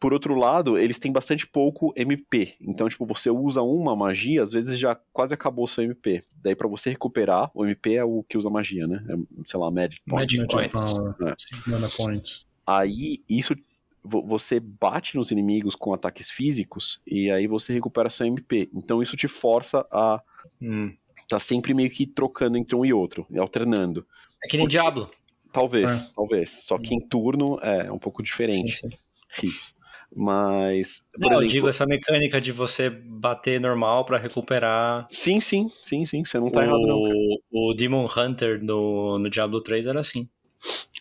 Por 0.00 0.12
outro 0.12 0.34
lado, 0.34 0.76
eles 0.76 0.98
têm 0.98 1.10
bastante 1.12 1.46
pouco 1.46 1.92
MP. 1.96 2.54
Então, 2.60 2.88
tipo, 2.88 3.06
você 3.06 3.30
usa 3.30 3.62
uma 3.62 3.96
magia, 3.96 4.42
às 4.42 4.52
vezes 4.52 4.78
já 4.78 4.94
quase 5.12 5.32
acabou 5.32 5.64
o 5.64 5.68
seu 5.68 5.82
MP. 5.84 6.22
Daí, 6.42 6.54
pra 6.54 6.68
você 6.68 6.90
recuperar, 6.90 7.50
o 7.54 7.64
MP 7.64 7.94
é 7.94 8.04
o 8.04 8.22
que 8.28 8.36
usa 8.36 8.50
magia, 8.50 8.86
né? 8.86 9.02
É, 9.08 9.14
sei 9.46 9.58
lá, 9.58 9.70
Magic 9.70 10.02
Point. 10.06 10.36
Magic 10.38 10.52
Points. 10.54 10.92
Power, 10.92 11.14
É. 11.22 11.34
Mana 11.70 11.88
Points. 11.88 12.46
Aí, 12.66 13.22
isso. 13.28 13.54
vo- 14.02 14.26
Você 14.26 14.60
bate 14.60 15.16
nos 15.16 15.30
inimigos 15.30 15.74
com 15.74 15.94
ataques 15.94 16.28
físicos 16.28 17.00
e 17.06 17.30
aí 17.30 17.46
você 17.46 17.72
recupera 17.72 18.10
seu 18.10 18.26
MP. 18.26 18.68
Então, 18.74 19.02
isso 19.02 19.16
te 19.16 19.26
força 19.28 19.86
a 19.90 20.20
Hum. 20.60 20.92
tá 21.26 21.38
sempre 21.38 21.72
meio 21.72 21.88
que 21.88 22.06
trocando 22.06 22.58
entre 22.58 22.76
um 22.76 22.84
e 22.84 22.92
outro, 22.92 23.26
e 23.30 23.38
alternando. 23.38 24.06
É 24.44 24.48
que 24.48 24.56
nem 24.56 24.68
Diablo. 24.68 25.10
Talvez, 25.52 25.90
É. 25.90 26.10
talvez. 26.14 26.50
Só 26.64 26.78
que 26.78 26.94
em 26.94 27.00
turno 27.00 27.58
é 27.62 27.90
um 27.90 27.98
pouco 27.98 28.22
diferente. 28.22 28.72
sim. 28.72 28.88
Risos. 29.36 29.74
Mas. 30.14 31.02
Por 31.12 31.20
Não, 31.22 31.28
eu 31.28 31.32
exemplo, 31.38 31.48
digo 31.48 31.68
essa 31.68 31.86
mecânica 31.86 32.40
de 32.40 32.52
você 32.52 32.88
bater 32.88 33.60
normal 33.60 34.04
pra 34.04 34.16
recuperar. 34.18 35.06
Sim, 35.10 35.40
sim, 35.40 35.70
sim, 35.82 36.06
sim. 36.06 36.24
Você 36.24 36.38
não 36.38 36.50
tá 36.50 36.62
errado, 36.62 36.80
não. 36.86 37.02
cara. 37.02 37.14
O, 37.52 37.70
o 37.70 37.74
Demon 37.74 38.06
Hunter 38.16 38.62
no, 38.62 39.18
no 39.18 39.28
Diablo 39.28 39.60
3 39.60 39.86
era 39.88 39.98
assim. 39.98 40.28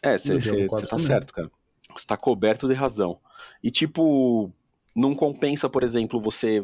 É, 0.02 0.18
você 0.18 0.34
No 0.34 0.40
Diablo 0.40 0.66
4 0.68 0.88
tá 0.88 0.98
certo, 0.98 1.32
cara. 1.34 1.52
Você 1.96 2.08
tá 2.08 2.18
coberto 2.18 2.68
de 2.68 2.74
razão. 2.74 3.20
E, 3.64 3.70
tipo, 3.70 4.52
não 4.96 5.14
compensa, 5.14 5.70
por 5.70 5.84
exemplo, 5.84 6.20
você, 6.20 6.64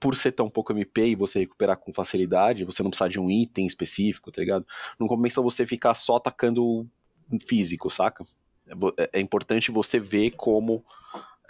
por 0.00 0.16
ser 0.16 0.32
tão 0.32 0.48
pouco 0.48 0.72
MP 0.72 1.08
e 1.08 1.14
você 1.14 1.40
recuperar 1.40 1.76
com 1.76 1.92
facilidade, 1.92 2.64
você 2.64 2.82
não 2.82 2.90
precisar 2.90 3.08
de 3.08 3.20
um 3.20 3.30
item 3.30 3.66
específico, 3.66 4.32
tá 4.32 4.40
ligado? 4.40 4.66
Não 4.98 5.06
compensa 5.06 5.42
você 5.42 5.66
ficar 5.66 5.94
só 5.94 6.16
atacando 6.16 6.88
físico, 7.46 7.90
saca? 7.90 8.24
É 8.66 8.72
É, 9.02 9.10
é 9.18 9.20
importante 9.20 9.70
você 9.70 10.00
ver 10.00 10.30
como 10.32 10.82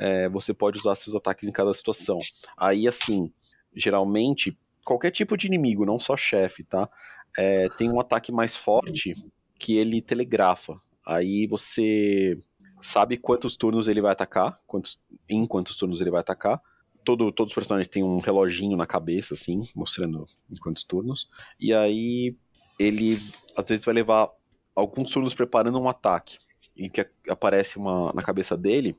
é, 0.01 0.29
você 0.29 0.53
pode 0.53 0.79
usar 0.79 0.95
seus 0.97 1.15
ataques 1.15 1.49
em 1.49 1.53
cada 1.53 1.73
situação. 1.73 2.19
Aí, 2.57 2.89
assim, 2.89 3.33
geralmente, 3.75 4.59
qualquer 4.85 5.11
tipo 5.11 5.37
de 5.37 5.47
inimigo, 5.47 5.87
não 5.87 6.01
só 6.01 6.17
chefe, 6.17 6.65
tá? 6.65 6.89
É, 7.39 7.69
tem 7.71 7.91
um 7.91 8.01
ataque 8.01 8.33
mais 8.33 8.57
forte 8.57 9.15
que 9.59 9.77
ele 9.77 10.03
telegrafa. 10.03 10.81
Aí 11.07 11.47
você 11.47 12.39
sabe 12.83 13.17
quantos 13.17 13.57
turnos 13.57 13.89
ele 13.89 14.01
vai 14.01 14.13
atacar, 14.13 14.59
quantos, 14.67 14.99
em 15.29 15.47
quantos 15.47 15.77
turnos 15.77 16.01
ele 16.01 16.11
vai 16.11 16.21
atacar. 16.21 16.61
Todo, 17.05 17.33
todos 17.33 17.51
os 17.53 17.55
personagens 17.55 17.89
têm 17.89 18.03
um 18.03 18.19
reloginho 18.19 18.77
na 18.77 18.87
cabeça, 18.87 19.35
assim, 19.35 19.69
mostrando 19.75 20.27
em 20.51 20.57
quantos 20.57 20.85
turnos. 20.85 21.29
E 21.59 21.73
aí 21.73 22.37
ele 22.79 23.19
às 23.57 23.69
vezes 23.69 23.85
vai 23.85 23.95
levar 23.95 24.31
alguns 24.75 25.11
turnos 25.11 25.35
preparando 25.35 25.81
um 25.81 25.89
ataque. 25.89 26.39
E 26.77 26.89
que 26.89 27.07
aparece 27.29 27.79
uma, 27.79 28.13
na 28.13 28.23
cabeça 28.23 28.57
dele 28.57 28.97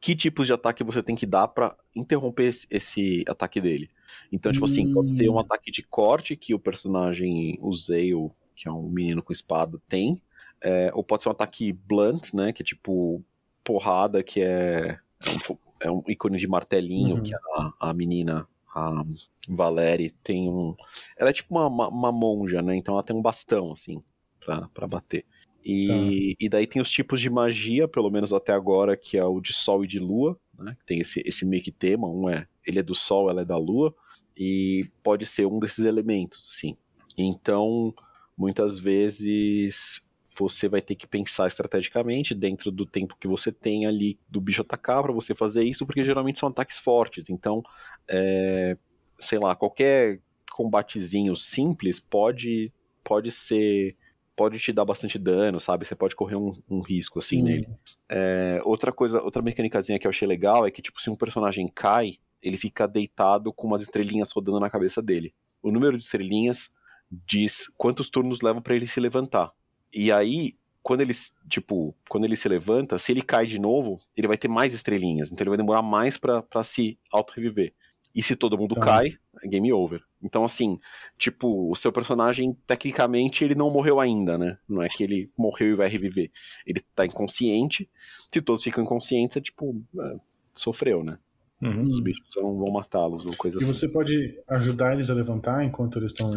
que 0.00 0.14
tipos 0.14 0.46
de 0.46 0.52
ataque 0.52 0.84
você 0.84 1.02
tem 1.02 1.16
que 1.16 1.26
dar 1.26 1.48
para 1.48 1.76
interromper 1.94 2.48
esse, 2.48 2.66
esse, 2.70 3.24
ataque 3.26 3.60
dele. 3.60 3.90
Então, 4.30 4.52
tipo 4.52 4.64
hum. 4.64 4.68
assim, 4.68 4.92
pode 4.92 5.16
ser 5.16 5.28
um 5.28 5.34
hum. 5.34 5.38
ataque 5.38 5.70
de 5.70 5.82
corte 5.82 6.36
que 6.36 6.54
o 6.54 6.58
personagem, 6.58 7.58
o 7.60 7.74
Zale, 7.74 8.30
que 8.54 8.68
é 8.68 8.72
um 8.72 8.88
menino 8.88 9.22
com 9.22 9.32
espada, 9.32 9.80
tem. 9.88 10.20
É, 10.60 10.90
ou 10.94 11.04
pode 11.04 11.22
ser 11.22 11.28
um 11.28 11.32
ataque 11.32 11.72
blunt, 11.72 12.32
né? 12.34 12.52
Que 12.52 12.62
é 12.62 12.64
tipo 12.64 13.22
porrada, 13.62 14.22
que 14.22 14.40
é, 14.40 14.98
é, 15.20 15.30
um, 15.30 15.58
é 15.80 15.90
um 15.90 16.02
ícone 16.06 16.38
de 16.38 16.48
martelinho, 16.48 17.16
uhum. 17.16 17.22
que 17.22 17.34
a, 17.34 17.72
a 17.80 17.94
menina 17.94 18.46
a 18.74 19.04
Valéria 19.48 20.12
tem 20.22 20.50
um. 20.50 20.74
Ela 21.16 21.30
é 21.30 21.32
tipo 21.32 21.54
uma, 21.54 21.66
uma, 21.66 21.88
uma, 21.88 22.12
monja, 22.12 22.60
né? 22.60 22.76
Então 22.76 22.94
ela 22.94 23.02
tem 23.02 23.16
um 23.16 23.22
bastão, 23.22 23.72
assim, 23.72 24.02
pra, 24.38 24.68
pra 24.68 24.86
bater. 24.86 25.24
E, 25.64 25.88
tá. 25.88 26.44
e 26.44 26.48
daí 26.48 26.66
tem 26.66 26.80
os 26.80 26.90
tipos 26.90 27.20
de 27.20 27.30
magia, 27.30 27.88
pelo 27.88 28.10
menos 28.10 28.32
até 28.32 28.52
agora, 28.52 28.96
que 28.96 29.16
é 29.16 29.24
o 29.24 29.40
de 29.40 29.52
sol 29.52 29.82
e 29.82 29.88
de 29.88 29.98
lua, 29.98 30.38
né? 30.58 30.76
Tem 30.86 31.00
esse, 31.00 31.22
esse 31.24 31.46
meio 31.46 31.62
que 31.62 31.72
tema, 31.72 32.06
um 32.08 32.28
é 32.28 32.46
ele 32.66 32.78
é 32.78 32.82
do 32.82 32.94
sol, 32.94 33.30
ela 33.30 33.42
é 33.42 33.44
da 33.44 33.56
lua, 33.56 33.94
e 34.36 34.84
pode 35.02 35.24
ser 35.24 35.46
um 35.46 35.58
desses 35.58 35.84
elementos, 35.84 36.46
assim. 36.50 36.76
Então, 37.16 37.94
muitas 38.36 38.78
vezes 38.78 40.05
você 40.38 40.68
vai 40.68 40.80
ter 40.80 40.94
que 40.94 41.06
pensar 41.06 41.46
estrategicamente 41.46 42.34
dentro 42.34 42.70
do 42.70 42.84
tempo 42.84 43.16
que 43.18 43.28
você 43.28 43.50
tem 43.50 43.86
ali 43.86 44.18
do 44.28 44.40
bicho 44.40 44.62
atacar 44.62 45.02
para 45.02 45.12
você 45.12 45.34
fazer 45.34 45.64
isso, 45.64 45.86
porque 45.86 46.04
geralmente 46.04 46.38
são 46.38 46.48
ataques 46.48 46.78
fortes. 46.78 47.30
Então, 47.30 47.62
é, 48.08 48.76
sei 49.18 49.38
lá, 49.38 49.54
qualquer 49.54 50.20
combatezinho 50.52 51.36
simples 51.36 52.00
pode 52.00 52.72
pode 53.04 53.30
ser 53.30 53.96
pode 54.34 54.58
te 54.58 54.72
dar 54.72 54.84
bastante 54.84 55.18
dano, 55.18 55.58
sabe? 55.58 55.86
Você 55.86 55.94
pode 55.94 56.14
correr 56.14 56.36
um, 56.36 56.52
um 56.68 56.80
risco 56.80 57.18
assim 57.18 57.40
hum. 57.40 57.44
nele. 57.44 57.68
É, 58.08 58.60
outra 58.64 58.92
coisa, 58.92 59.22
outra 59.22 59.40
mecânicazinha 59.40 59.98
que 59.98 60.06
eu 60.06 60.10
achei 60.10 60.28
legal 60.28 60.66
é 60.66 60.70
que 60.70 60.82
tipo 60.82 61.00
se 61.00 61.08
um 61.08 61.16
personagem 61.16 61.66
cai, 61.74 62.18
ele 62.42 62.58
fica 62.58 62.86
deitado 62.86 63.52
com 63.52 63.66
umas 63.66 63.82
estrelinhas 63.82 64.30
rodando 64.32 64.60
na 64.60 64.70
cabeça 64.70 65.00
dele. 65.00 65.34
O 65.62 65.70
número 65.70 65.96
de 65.96 66.04
estrelinhas 66.04 66.70
diz 67.10 67.68
quantos 67.76 68.10
turnos 68.10 68.42
leva 68.42 68.60
para 68.60 68.76
ele 68.76 68.86
se 68.86 69.00
levantar. 69.00 69.52
E 69.96 70.12
aí, 70.12 70.54
quando 70.82 71.00
ele, 71.00 71.14
tipo, 71.48 71.96
quando 72.06 72.24
ele 72.24 72.36
se 72.36 72.46
levanta, 72.46 72.98
se 72.98 73.10
ele 73.10 73.22
cai 73.22 73.46
de 73.46 73.58
novo, 73.58 73.98
ele 74.14 74.28
vai 74.28 74.36
ter 74.36 74.46
mais 74.46 74.74
estrelinhas. 74.74 75.32
Então 75.32 75.42
ele 75.42 75.48
vai 75.50 75.56
demorar 75.56 75.80
mais 75.80 76.18
para 76.18 76.62
se 76.62 76.98
auto-reviver. 77.10 77.72
E 78.14 78.22
se 78.22 78.36
todo 78.36 78.58
mundo 78.58 78.74
tá. 78.74 78.82
cai, 78.82 79.14
é 79.42 79.48
game 79.48 79.72
over. 79.72 80.02
Então, 80.22 80.44
assim, 80.44 80.78
tipo, 81.16 81.70
o 81.70 81.74
seu 81.74 81.90
personagem, 81.90 82.54
tecnicamente, 82.66 83.42
ele 83.42 83.54
não 83.54 83.70
morreu 83.70 83.98
ainda, 83.98 84.36
né? 84.36 84.58
Não 84.68 84.82
é 84.82 84.88
que 84.88 85.02
ele 85.02 85.30
morreu 85.36 85.72
e 85.72 85.76
vai 85.76 85.88
reviver. 85.88 86.30
Ele 86.66 86.82
tá 86.94 87.06
inconsciente. 87.06 87.88
Se 88.30 88.42
todos 88.42 88.62
ficam 88.62 88.84
inconscientes, 88.84 89.36
é 89.38 89.40
tipo, 89.40 89.82
é, 89.98 90.16
sofreu, 90.52 91.02
né? 91.02 91.18
Uhum. 91.62 91.84
Os 91.84 92.00
bichos 92.00 92.34
vão, 92.34 92.58
vão 92.58 92.70
matá-los 92.70 93.24
ou 93.24 93.34
coisa 93.34 93.56
e 93.56 93.62
assim. 93.62 93.70
E 93.70 93.74
você 93.74 93.88
pode 93.88 94.38
ajudar 94.46 94.92
eles 94.92 95.08
a 95.08 95.14
levantar 95.14 95.64
enquanto 95.64 95.98
eles 95.98 96.12
estão 96.12 96.30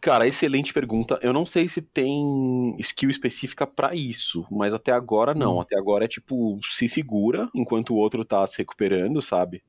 Cara, 0.00 0.26
excelente 0.26 0.72
pergunta. 0.72 1.18
Eu 1.22 1.32
não 1.32 1.44
sei 1.44 1.68
se 1.68 1.82
tem 1.82 2.76
skill 2.78 3.10
específica 3.10 3.66
para 3.66 3.94
isso, 3.94 4.46
mas 4.50 4.72
até 4.72 4.92
agora 4.92 5.34
não. 5.34 5.56
Hum. 5.56 5.60
Até 5.60 5.76
agora 5.76 6.04
é 6.04 6.08
tipo, 6.08 6.60
se 6.62 6.88
segura 6.88 7.48
enquanto 7.54 7.90
o 7.90 7.96
outro 7.96 8.24
tá 8.24 8.46
se 8.46 8.58
recuperando, 8.58 9.20
sabe? 9.20 9.62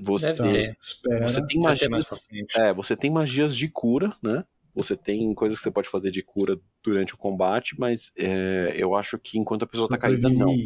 Você, 0.00 0.32
Deve 0.32 0.48
ter. 0.48 0.78
você 1.20 1.46
tem 1.46 1.60
magias. 1.60 2.28
É, 2.56 2.72
você 2.72 2.96
tem 2.96 3.10
magias 3.10 3.56
de 3.56 3.68
cura, 3.68 4.16
né? 4.22 4.44
Você 4.74 4.96
tem 4.96 5.34
coisas 5.34 5.58
que 5.58 5.64
você 5.64 5.70
pode 5.70 5.88
fazer 5.88 6.10
de 6.10 6.22
cura 6.22 6.58
durante 6.82 7.14
o 7.14 7.18
combate, 7.18 7.78
mas 7.78 8.12
é, 8.16 8.72
eu 8.76 8.94
acho 8.94 9.18
que 9.18 9.38
enquanto 9.38 9.64
a 9.64 9.66
pessoa 9.66 9.88
tá 9.88 9.98
caída, 9.98 10.30
não. 10.30 10.56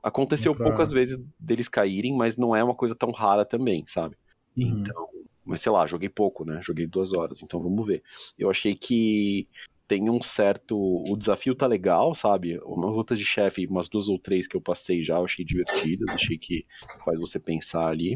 Aconteceu 0.00 0.54
pra... 0.54 0.66
poucas 0.66 0.92
vezes 0.92 1.18
deles 1.40 1.68
caírem, 1.68 2.16
mas 2.16 2.36
não 2.36 2.54
é 2.54 2.62
uma 2.62 2.74
coisa 2.74 2.94
tão 2.94 3.10
rara 3.10 3.44
também, 3.44 3.84
sabe? 3.88 4.16
Uhum. 4.56 4.80
Então, 4.80 5.08
mas 5.48 5.62
sei 5.62 5.72
lá, 5.72 5.86
joguei 5.86 6.10
pouco, 6.10 6.44
né? 6.44 6.60
Joguei 6.62 6.86
duas 6.86 7.12
horas, 7.12 7.42
então 7.42 7.58
vamos 7.58 7.86
ver. 7.86 8.02
Eu 8.38 8.50
achei 8.50 8.74
que 8.74 9.48
tem 9.88 10.10
um 10.10 10.22
certo. 10.22 10.76
O 11.08 11.16
desafio 11.16 11.54
tá 11.54 11.66
legal, 11.66 12.14
sabe? 12.14 12.60
Uma 12.64 12.86
luta 12.90 13.16
de 13.16 13.24
chefe, 13.24 13.66
umas 13.66 13.88
duas 13.88 14.08
ou 14.08 14.18
três 14.18 14.46
que 14.46 14.54
eu 14.54 14.60
passei 14.60 15.02
já, 15.02 15.16
eu 15.16 15.24
achei 15.24 15.44
divertidas, 15.44 16.14
achei 16.14 16.36
que 16.36 16.66
faz 17.02 17.18
você 17.18 17.40
pensar 17.40 17.88
ali. 17.88 18.12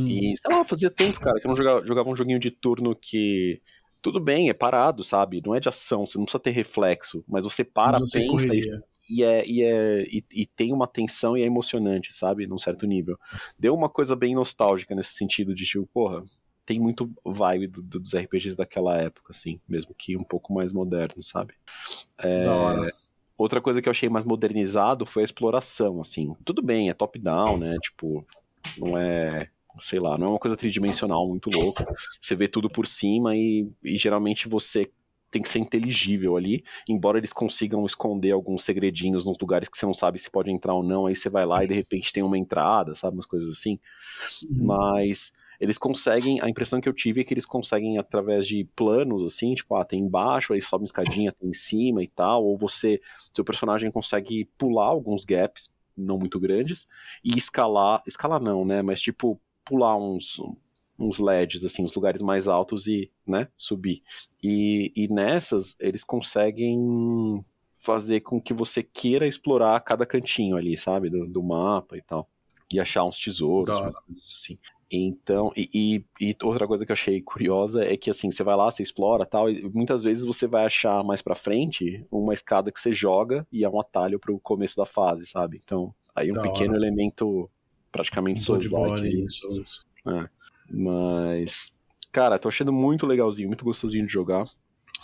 Hum. 0.00 0.06
E, 0.06 0.36
sei 0.36 0.54
lá, 0.54 0.64
fazia 0.64 0.90
tempo, 0.90 1.18
cara, 1.18 1.40
que 1.40 1.46
eu 1.46 1.48
não 1.48 1.56
jogava, 1.56 1.84
jogava 1.84 2.08
um 2.08 2.16
joguinho 2.16 2.38
de 2.38 2.52
turno 2.52 2.94
que. 2.94 3.60
Tudo 4.00 4.20
bem, 4.20 4.48
é 4.48 4.54
parado, 4.54 5.02
sabe? 5.02 5.42
Não 5.44 5.56
é 5.56 5.58
de 5.58 5.68
ação, 5.68 6.06
você 6.06 6.16
não 6.16 6.24
precisa 6.24 6.40
ter 6.40 6.52
reflexo, 6.52 7.24
mas 7.26 7.42
você 7.44 7.64
para, 7.64 7.98
você 7.98 8.20
pensa 8.20 8.54
e, 8.54 8.80
e, 9.10 9.24
é, 9.24 9.44
e, 9.44 9.62
é, 9.62 10.02
e, 10.02 10.24
e, 10.30 10.46
tem 10.46 10.72
uma 10.72 10.86
tensão 10.86 11.36
e 11.36 11.42
é 11.42 11.46
emocionante, 11.46 12.14
sabe? 12.14 12.46
Num 12.46 12.58
certo 12.58 12.86
nível. 12.86 13.18
Deu 13.58 13.74
uma 13.74 13.88
coisa 13.88 14.14
bem 14.14 14.36
nostálgica 14.36 14.94
nesse 14.94 15.14
sentido 15.14 15.52
de 15.52 15.64
tipo, 15.64 15.84
porra, 15.92 16.22
tem 16.68 16.78
muito 16.78 17.10
vibe 17.24 17.66
do, 17.66 17.82
do, 17.82 17.98
dos 17.98 18.14
RPGs 18.14 18.54
daquela 18.54 18.94
época, 18.98 19.30
assim, 19.30 19.58
mesmo 19.66 19.94
que 19.94 20.18
um 20.18 20.22
pouco 20.22 20.52
mais 20.52 20.70
moderno, 20.70 21.24
sabe? 21.24 21.54
É, 22.18 22.42
da 22.42 22.54
hora. 22.54 22.92
Outra 23.38 23.58
coisa 23.58 23.80
que 23.80 23.88
eu 23.88 23.90
achei 23.90 24.10
mais 24.10 24.26
modernizado 24.26 25.06
foi 25.06 25.22
a 25.22 25.24
exploração, 25.24 25.98
assim. 25.98 26.36
Tudo 26.44 26.60
bem, 26.60 26.90
é 26.90 26.92
top-down, 26.92 27.56
né? 27.56 27.74
Tipo, 27.80 28.22
não 28.76 28.98
é 28.98 29.48
sei 29.80 30.00
lá, 30.00 30.18
não 30.18 30.26
é 30.26 30.30
uma 30.30 30.38
coisa 30.38 30.56
tridimensional 30.56 31.26
muito 31.26 31.48
louca. 31.48 31.86
Você 32.20 32.34
vê 32.34 32.48
tudo 32.48 32.68
por 32.68 32.86
cima 32.86 33.34
e, 33.34 33.70
e, 33.82 33.96
geralmente 33.96 34.48
você 34.48 34.90
tem 35.30 35.40
que 35.40 35.48
ser 35.48 35.60
inteligível 35.60 36.36
ali, 36.36 36.64
embora 36.88 37.16
eles 37.16 37.32
consigam 37.32 37.86
esconder 37.86 38.32
alguns 38.32 38.64
segredinhos 38.64 39.24
nos 39.24 39.38
lugares 39.38 39.68
que 39.68 39.78
você 39.78 39.86
não 39.86 39.94
sabe 39.94 40.18
se 40.18 40.28
pode 40.28 40.50
entrar 40.50 40.74
ou 40.74 40.82
não, 40.82 41.06
aí 41.06 41.14
você 41.14 41.30
vai 41.30 41.46
lá 41.46 41.62
e 41.62 41.68
de 41.68 41.74
repente 41.74 42.12
tem 42.12 42.22
uma 42.22 42.36
entrada, 42.36 42.94
sabe, 42.94 43.16
umas 43.16 43.26
coisas 43.26 43.48
assim. 43.48 43.78
Uhum. 44.42 44.66
Mas 44.66 45.32
eles 45.60 45.78
conseguem, 45.78 46.40
a 46.40 46.48
impressão 46.48 46.80
que 46.80 46.88
eu 46.88 46.92
tive 46.92 47.20
é 47.20 47.24
que 47.24 47.34
eles 47.34 47.46
conseguem 47.46 47.98
através 47.98 48.46
de 48.46 48.64
planos 48.76 49.22
assim, 49.22 49.54
tipo, 49.54 49.74
ah, 49.74 49.84
tem 49.84 50.00
embaixo, 50.00 50.52
aí 50.52 50.62
sobe 50.62 50.82
uma 50.82 50.86
escadinha, 50.86 51.32
tem 51.32 51.50
em 51.50 51.54
cima 51.54 52.02
e 52.02 52.08
tal, 52.08 52.44
ou 52.44 52.56
você, 52.56 53.00
seu 53.34 53.44
personagem 53.44 53.90
consegue 53.90 54.44
pular 54.56 54.86
alguns 54.86 55.24
gaps 55.24 55.72
não 55.96 56.18
muito 56.18 56.38
grandes 56.38 56.86
e 57.24 57.36
escalar, 57.36 58.02
escalar 58.06 58.40
não, 58.40 58.64
né, 58.64 58.82
mas 58.82 59.00
tipo 59.00 59.40
pular 59.64 59.96
uns 59.96 60.40
uns 60.98 61.20
LEDs, 61.20 61.64
assim, 61.64 61.84
os 61.84 61.94
lugares 61.94 62.20
mais 62.20 62.48
altos 62.48 62.88
e, 62.88 63.08
né, 63.24 63.46
subir. 63.56 64.02
E, 64.42 64.92
e 64.96 65.06
nessas, 65.06 65.76
eles 65.78 66.02
conseguem 66.02 67.44
fazer 67.76 68.20
com 68.20 68.40
que 68.40 68.52
você 68.52 68.82
queira 68.82 69.26
explorar 69.26 69.78
cada 69.80 70.04
cantinho 70.04 70.56
ali, 70.56 70.76
sabe, 70.76 71.08
do, 71.08 71.24
do 71.26 71.40
mapa 71.40 71.96
e 71.96 72.02
tal. 72.02 72.28
E 72.72 72.80
achar 72.80 73.04
uns 73.04 73.16
tesouros, 73.16 73.78
coisas 73.78 74.02
assim. 74.10 74.58
Então, 74.90 75.52
e, 75.54 75.68
e, 76.20 76.30
e, 76.30 76.36
outra 76.42 76.66
coisa 76.66 76.86
que 76.86 76.90
eu 76.90 76.94
achei 76.94 77.20
curiosa 77.20 77.84
é 77.84 77.94
que 77.96 78.10
assim, 78.10 78.30
você 78.30 78.42
vai 78.42 78.56
lá, 78.56 78.70
você 78.70 78.82
explora 78.82 79.26
tal, 79.26 79.50
e 79.50 79.68
muitas 79.68 80.04
vezes 80.04 80.24
você 80.24 80.46
vai 80.46 80.64
achar 80.64 81.04
mais 81.04 81.20
pra 81.20 81.34
frente 81.34 82.06
uma 82.10 82.32
escada 82.32 82.72
que 82.72 82.80
você 82.80 82.92
joga 82.92 83.46
e 83.52 83.64
é 83.64 83.68
um 83.68 83.78
atalho 83.78 84.18
pro 84.18 84.38
começo 84.40 84.78
da 84.78 84.86
fase, 84.86 85.26
sabe? 85.26 85.60
Então, 85.62 85.94
aí 86.14 86.30
um 86.30 86.34
da 86.34 86.40
pequeno 86.40 86.74
hora. 86.74 86.78
elemento 86.78 87.50
praticamente 87.92 88.40
Souls-like. 88.40 89.26
É. 90.06 90.28
Mas, 90.70 91.70
cara, 92.10 92.38
tô 92.38 92.48
achando 92.48 92.72
muito 92.72 93.06
legalzinho, 93.06 93.48
muito 93.48 93.64
gostosinho 93.64 94.06
de 94.06 94.12
jogar. 94.12 94.48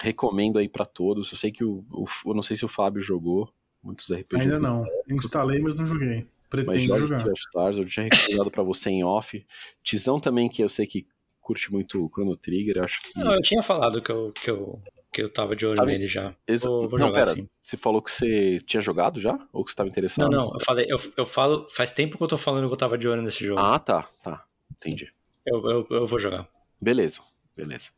Recomendo 0.01 0.59
aí 0.59 0.68
para 0.68 0.87
todos. 0.87 1.30
Eu 1.30 1.39
sei 1.39 1.53
que 1.53 1.62
o, 1.62 1.85
o, 1.91 2.07
eu 2.26 2.35
não 2.35 2.43
sei 2.43 2.57
se 2.57 2.64
o 2.64 2.68
Fábio 2.68 3.03
jogou 3.03 3.53
muitos 3.83 4.11
RPGs. 4.11 4.41
Ainda 4.41 4.59
não. 4.59 4.84
Instalei, 5.09 5.61
mas 5.61 5.79
não 5.79 5.87
joguei. 5.87 6.26
Pretendo 6.55 6.89
mas 6.89 7.01
jogar. 7.01 7.33
Stars, 7.33 7.79
eu 7.79 7.87
tinha 7.87 8.09
recomendado 8.11 8.51
para 8.51 8.63
você 8.63 8.91
em 8.91 9.05
off. 9.05 9.45
Tizão 9.83 10.21
também, 10.21 10.49
que 10.49 10.63
eu 10.63 10.68
sei 10.68 10.87
que 10.87 11.07
curte 11.41 11.71
muito 11.71 12.03
o 12.03 12.09
Chrono 12.09 12.37
Trigger, 12.37 12.83
acho 12.83 13.01
que... 13.03 13.18
Não, 13.18 13.35
eu 13.35 13.43
tinha 13.43 13.63
falado 13.63 14.01
que 14.01 14.11
eu, 14.11 14.33
que 14.33 14.51
eu, 14.51 14.83
que 15.13 15.22
eu 15.22 15.31
tava 15.31 15.55
de 15.55 15.67
olho 15.67 15.76
Sabe? 15.76 15.93
nele 15.93 16.07
já. 16.07 16.35
Exa 16.49 16.67
vou, 16.67 16.89
vou 16.89 16.99
não, 16.99 17.09
jogar 17.09 17.25
pera, 17.26 17.47
Você 17.61 17.76
falou 17.76 18.01
que 18.01 18.11
você 18.11 18.61
tinha 18.67 18.81
jogado 18.81 19.21
já? 19.21 19.39
Ou 19.53 19.63
que 19.64 19.71
você 19.71 19.76
tava 19.76 19.89
interessado? 19.89 20.31
Não, 20.31 20.47
não, 20.47 20.53
eu 20.53 20.61
falei, 20.61 20.87
eu, 20.89 20.97
eu 21.17 21.26
falo, 21.26 21.68
faz 21.68 21.93
tempo 21.93 22.17
que 22.17 22.25
eu 22.25 22.29
tô 22.29 22.39
falando 22.39 22.67
que 22.67 22.72
eu 22.72 22.79
tava 22.79 22.97
de 22.97 23.07
olho 23.07 23.22
nesse 23.22 23.45
jogo. 23.47 23.61
Ah, 23.61 23.79
tá, 23.79 24.09
tá. 24.22 24.45
Entendi. 24.72 25.13
Eu, 25.47 25.71
eu, 25.71 25.87
eu 25.91 26.07
vou 26.07 26.18
jogar. 26.18 26.49
Beleza, 26.81 27.21
beleza. 27.55 27.91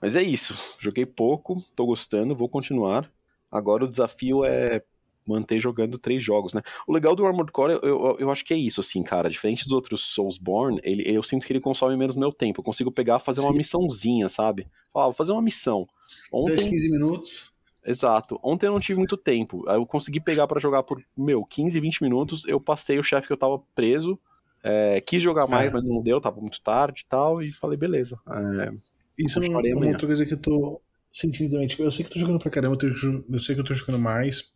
Mas 0.00 0.14
é 0.14 0.22
isso. 0.22 0.54
Joguei 0.78 1.06
pouco, 1.06 1.64
tô 1.74 1.86
gostando, 1.86 2.36
vou 2.36 2.48
continuar. 2.48 3.10
Agora 3.50 3.84
o 3.84 3.88
desafio 3.88 4.44
é 4.44 4.82
manter 5.26 5.60
jogando 5.60 5.98
três 5.98 6.22
jogos, 6.22 6.54
né? 6.54 6.62
O 6.86 6.92
legal 6.92 7.14
do 7.14 7.26
Armored 7.26 7.52
Core, 7.52 7.74
eu, 7.74 7.80
eu, 7.82 8.16
eu, 8.20 8.30
acho 8.30 8.44
que 8.44 8.54
é 8.54 8.56
isso, 8.56 8.80
assim, 8.80 9.02
cara. 9.02 9.30
Diferente 9.30 9.64
dos 9.64 9.72
outros 9.72 10.02
Soulsborne, 10.14 10.80
ele, 10.82 11.02
eu 11.06 11.22
sinto 11.22 11.46
que 11.46 11.52
ele 11.52 11.60
consome 11.60 11.96
menos 11.96 12.16
meu 12.16 12.32
tempo. 12.32 12.60
Eu 12.60 12.64
consigo 12.64 12.90
pegar 12.90 13.18
fazer 13.18 13.40
Sim. 13.40 13.48
uma 13.48 13.56
missãozinha, 13.56 14.28
sabe? 14.28 14.66
Falar, 14.92 15.04
ah, 15.04 15.08
vou 15.08 15.14
fazer 15.14 15.32
uma 15.32 15.42
missão. 15.42 15.88
Ontem... 16.32 16.56
10, 16.56 16.70
15 16.70 16.90
minutos. 16.90 17.52
Exato. 17.84 18.38
Ontem 18.42 18.66
eu 18.66 18.72
não 18.72 18.80
tive 18.80 18.98
muito 18.98 19.16
tempo. 19.16 19.68
Eu 19.68 19.84
consegui 19.84 20.20
pegar 20.20 20.46
para 20.46 20.60
jogar 20.60 20.82
por, 20.82 21.02
meu, 21.16 21.44
15, 21.44 21.78
20 21.80 22.02
minutos. 22.02 22.44
Eu 22.46 22.60
passei 22.60 22.98
o 22.98 23.02
chefe 23.02 23.26
que 23.26 23.32
eu 23.32 23.38
tava 23.38 23.60
preso. 23.74 24.18
É, 24.62 25.00
quis 25.00 25.20
jogar 25.20 25.48
mais, 25.48 25.70
é. 25.70 25.72
mas 25.72 25.82
não 25.82 26.00
deu, 26.00 26.20
tava 26.20 26.40
muito 26.40 26.60
tarde 26.60 27.02
e 27.04 27.08
tal. 27.08 27.42
E 27.42 27.50
falei, 27.50 27.76
beleza. 27.76 28.18
É, 28.28 28.72
isso 29.18 29.42
é 29.42 29.48
uma, 29.48 29.60
uma 29.60 29.86
outra 29.86 30.06
coisa 30.06 30.24
que 30.24 30.34
eu 30.34 30.38
tô 30.38 30.80
sentindo 31.12 31.50
também. 31.50 31.66
Tipo, 31.66 31.82
eu 31.82 31.90
sei 31.90 32.04
que 32.04 32.10
eu 32.10 32.14
tô 32.14 32.20
jogando 32.20 32.40
pra 32.40 32.50
caramba, 32.50 32.74
eu, 32.74 32.78
tô, 32.78 32.86
eu 32.86 33.38
sei 33.38 33.54
que 33.54 33.60
eu 33.60 33.64
tô 33.64 33.74
jogando 33.74 33.98
mais. 33.98 34.52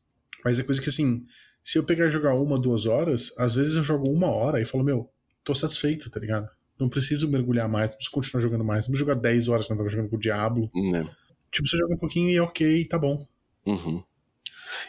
Mas 0.47 0.61
é 0.61 0.63
coisa 0.63 0.81
que, 0.81 0.89
assim, 0.89 1.25
Se 1.61 1.77
eu 1.77 1.83
pegar 1.83 2.07
e 2.07 2.11
jogar 2.13 2.33
uma, 2.37 2.57
duas 2.57 2.87
horas, 2.87 3.35
às 3.37 3.57
vezes 3.57 3.75
eu 3.75 3.83
jogo 3.83 4.09
uma 4.09 4.29
hora 4.29 4.63
e 4.63 4.65
falo, 4.65 4.85
meu, 4.85 5.11
tô 5.43 5.53
satisfeito, 5.53 6.09
tá 6.09 6.21
ligado? 6.21 6.49
Não 6.79 6.89
preciso 6.89 7.29
mergulhar 7.29 7.69
mais, 7.69 7.91
não 7.91 7.97
preciso 7.97 8.15
continuar 8.15 8.41
jogando 8.41 8.65
mais, 8.65 8.87
não 8.87 8.93
preciso 8.93 9.11
jogar 9.11 9.21
10 9.21 9.49
horas 9.49 9.69
eu 9.69 9.77
tava 9.77 9.89
jogando 9.89 10.09
com 10.09 10.15
o 10.15 10.21
Diablo. 10.21 10.71
Né? 10.73 11.05
Tipo, 11.51 11.67
você 11.67 11.77
joga 11.77 11.95
um 11.95 11.99
pouquinho 11.99 12.31
e 12.31 12.37
é 12.37 12.41
ok, 12.41 12.85
tá 12.87 12.97
bom. 12.97 13.27
Uhum. 13.67 14.01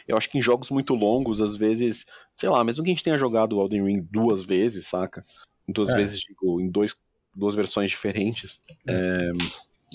Eu 0.06 0.16
acho 0.16 0.30
que 0.30 0.38
em 0.38 0.42
jogos 0.42 0.70
muito 0.70 0.94
longos, 0.94 1.40
às 1.40 1.56
vezes, 1.56 2.06
sei 2.36 2.48
lá, 2.48 2.62
mesmo 2.62 2.84
que 2.84 2.90
a 2.90 2.94
gente 2.94 3.02
tenha 3.02 3.18
jogado 3.18 3.56
o 3.56 3.60
Elden 3.60 3.84
Ring 3.84 4.08
duas 4.08 4.44
vezes, 4.44 4.86
saca? 4.86 5.24
Duas 5.66 5.88
É. 5.88 5.96
vezes, 5.96 6.20
digo, 6.20 6.60
em 6.60 6.70
dois, 6.70 6.94
duas 7.34 7.56
versões 7.56 7.90
diferentes. 7.90 8.60
É, 8.86 9.32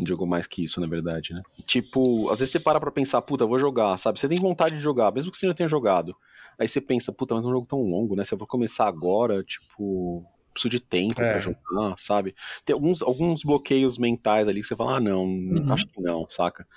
jogou 0.06 0.26
mais 0.28 0.48
que 0.48 0.64
isso, 0.64 0.82
na 0.82 0.88
verdade, 0.88 1.34
né? 1.34 1.42
Tipo, 1.66 2.30
às 2.32 2.40
vezes 2.40 2.52
você 2.54 2.60
para 2.60 2.80
pra 2.80 2.92
pensar, 2.92 3.22
puta, 3.22 3.46
vou 3.46 3.60
jogar, 3.60 3.98
sabe? 3.98 4.20
Você 4.20 4.28
tem 4.28 4.40
vontade 4.40 4.76
de 4.76 4.82
jogar, 4.82 5.12
mesmo 5.14 5.32
que 5.32 5.38
você 5.38 5.48
já 5.48 5.54
tenha 5.54 5.70
jogado. 5.70 6.16
Aí 6.60 6.68
você 6.68 6.80
pensa, 6.82 7.12
puta, 7.12 7.36
mas 7.36 7.46
é 7.46 7.48
um 7.48 7.52
jogo 7.52 7.68
tão 7.68 7.80
longo, 7.82 8.16
né? 8.16 8.24
Se 8.24 8.34
eu 8.34 8.38
vou 8.38 8.48
começar 8.48 8.88
agora, 8.88 9.44
tipo, 9.44 10.26
preciso 10.54 10.70
de 10.70 10.80
tempo 10.80 11.22
É. 11.22 11.30
pra 11.32 11.40
jogar, 11.40 11.96
sabe? 11.98 12.36
Tem 12.66 12.74
alguns, 12.74 13.02
alguns 13.02 13.44
bloqueios 13.44 13.98
mentais 13.98 14.48
ali 14.48 14.62
que 14.62 14.68
você 14.68 14.76
fala, 14.76 14.98
ah, 14.98 15.00
não, 15.00 15.24
Uhum. 15.26 15.72
acho 15.74 15.86
que 15.88 16.02
não, 16.02 16.26
saca? 16.30 16.68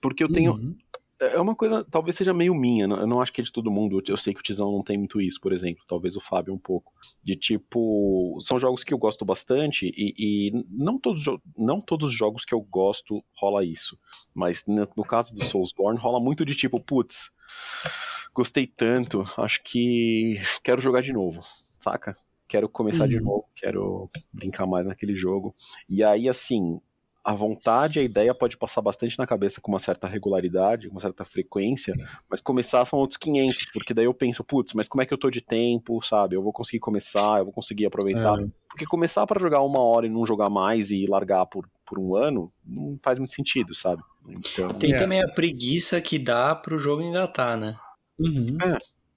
Porque 0.00 0.22
eu 0.22 0.28
tenho, 0.28 0.52
Uhum. 0.52 0.76
É 1.18 1.40
uma 1.40 1.54
coisa, 1.54 1.84
talvez 1.84 2.16
seja 2.16 2.34
meio 2.34 2.54
minha, 2.54 2.84
eu 2.84 3.06
não 3.06 3.20
acho 3.20 3.32
que 3.32 3.40
é 3.40 3.44
de 3.44 3.52
todo 3.52 3.70
mundo. 3.70 4.02
Eu 4.06 4.16
sei 4.16 4.34
que 4.34 4.40
o 4.40 4.42
Tizão 4.42 4.70
não 4.70 4.82
tem 4.82 4.98
muito 4.98 5.20
isso, 5.20 5.40
por 5.40 5.52
exemplo. 5.52 5.82
Talvez 5.88 6.16
o 6.16 6.20
Fábio 6.20 6.52
um 6.52 6.58
pouco. 6.58 6.92
De 7.22 7.34
tipo, 7.34 8.36
são 8.40 8.58
jogos 8.58 8.84
que 8.84 8.92
eu 8.92 8.98
gosto 8.98 9.24
bastante 9.24 9.86
e, 9.96 10.14
e 10.18 10.64
não, 10.68 10.98
todos, 10.98 11.24
não 11.56 11.80
todos 11.80 12.08
os 12.08 12.14
jogos 12.14 12.44
que 12.44 12.54
eu 12.54 12.60
gosto 12.60 13.24
rola 13.34 13.64
isso. 13.64 13.98
Mas 14.34 14.64
no, 14.66 15.04
caso 15.04 15.34
do 15.34 15.42
Soulsborne 15.42 15.98
rola 15.98 16.20
muito 16.20 16.44
de 16.44 16.54
tipo, 16.54 16.78
putz, 16.80 17.30
gostei 18.34 18.66
tanto, 18.66 19.24
acho 19.38 19.62
que 19.62 20.36
quero 20.62 20.80
jogar 20.80 21.00
de 21.02 21.12
novo, 21.12 21.42
saca? 21.78 22.16
Quero 22.48 22.68
começar 22.68 23.08
de 23.08 23.16
Uhum. 23.16 23.24
novo, 23.24 23.48
quero 23.56 24.10
brincar 24.32 24.66
mais 24.66 24.86
naquele 24.86 25.16
jogo. 25.16 25.54
E 25.88 26.04
aí, 26.04 26.28
assim, 26.28 26.80
a 27.26 27.34
vontade, 27.34 27.98
a 27.98 28.02
ideia 28.04 28.32
pode 28.32 28.56
passar 28.56 28.80
bastante 28.80 29.18
na 29.18 29.26
cabeça 29.26 29.60
com 29.60 29.72
uma 29.72 29.80
certa 29.80 30.06
regularidade, 30.06 30.86
com 30.86 30.94
uma 30.94 31.00
certa 31.00 31.24
frequência, 31.24 31.92
mas 32.30 32.40
começar 32.40 32.84
são 32.86 33.00
outros 33.00 33.16
500, 33.16 33.72
porque 33.72 33.92
daí 33.92 34.04
eu 34.04 34.14
penso, 34.14 34.44
putz, 34.44 34.72
mas 34.74 34.86
como 34.88 35.02
é 35.02 35.06
que 35.06 35.12
eu 35.12 35.18
tô 35.18 35.28
de 35.28 35.40
tempo, 35.40 36.00
sabe? 36.04 36.36
Eu 36.36 36.42
vou 36.42 36.52
conseguir 36.52 36.78
começar, 36.78 37.40
eu 37.40 37.44
vou 37.44 37.52
conseguir 37.52 37.84
aproveitar. 37.84 38.40
É. 38.40 38.46
Porque 38.68 38.86
começar 38.86 39.26
pra 39.26 39.40
jogar 39.40 39.60
uma 39.62 39.80
hora 39.80 40.06
e 40.06 40.08
não 40.08 40.24
jogar 40.24 40.48
mais 40.48 40.92
e 40.92 41.04
largar 41.06 41.44
por, 41.46 41.68
por 41.84 41.98
um 41.98 42.14
ano, 42.14 42.52
não 42.64 42.96
faz 43.02 43.18
muito 43.18 43.32
sentido, 43.32 43.74
sabe? 43.74 44.02
Então, 44.28 44.68
Tem 44.74 44.92
É. 44.92 44.96
também 44.96 45.20
a 45.20 45.28
preguiça 45.28 46.00
que 46.00 46.20
dá 46.20 46.54
pro 46.54 46.78
jogo 46.78 47.02
engatar, 47.02 47.56
né? 47.56 47.76
Uhum. 48.20 48.56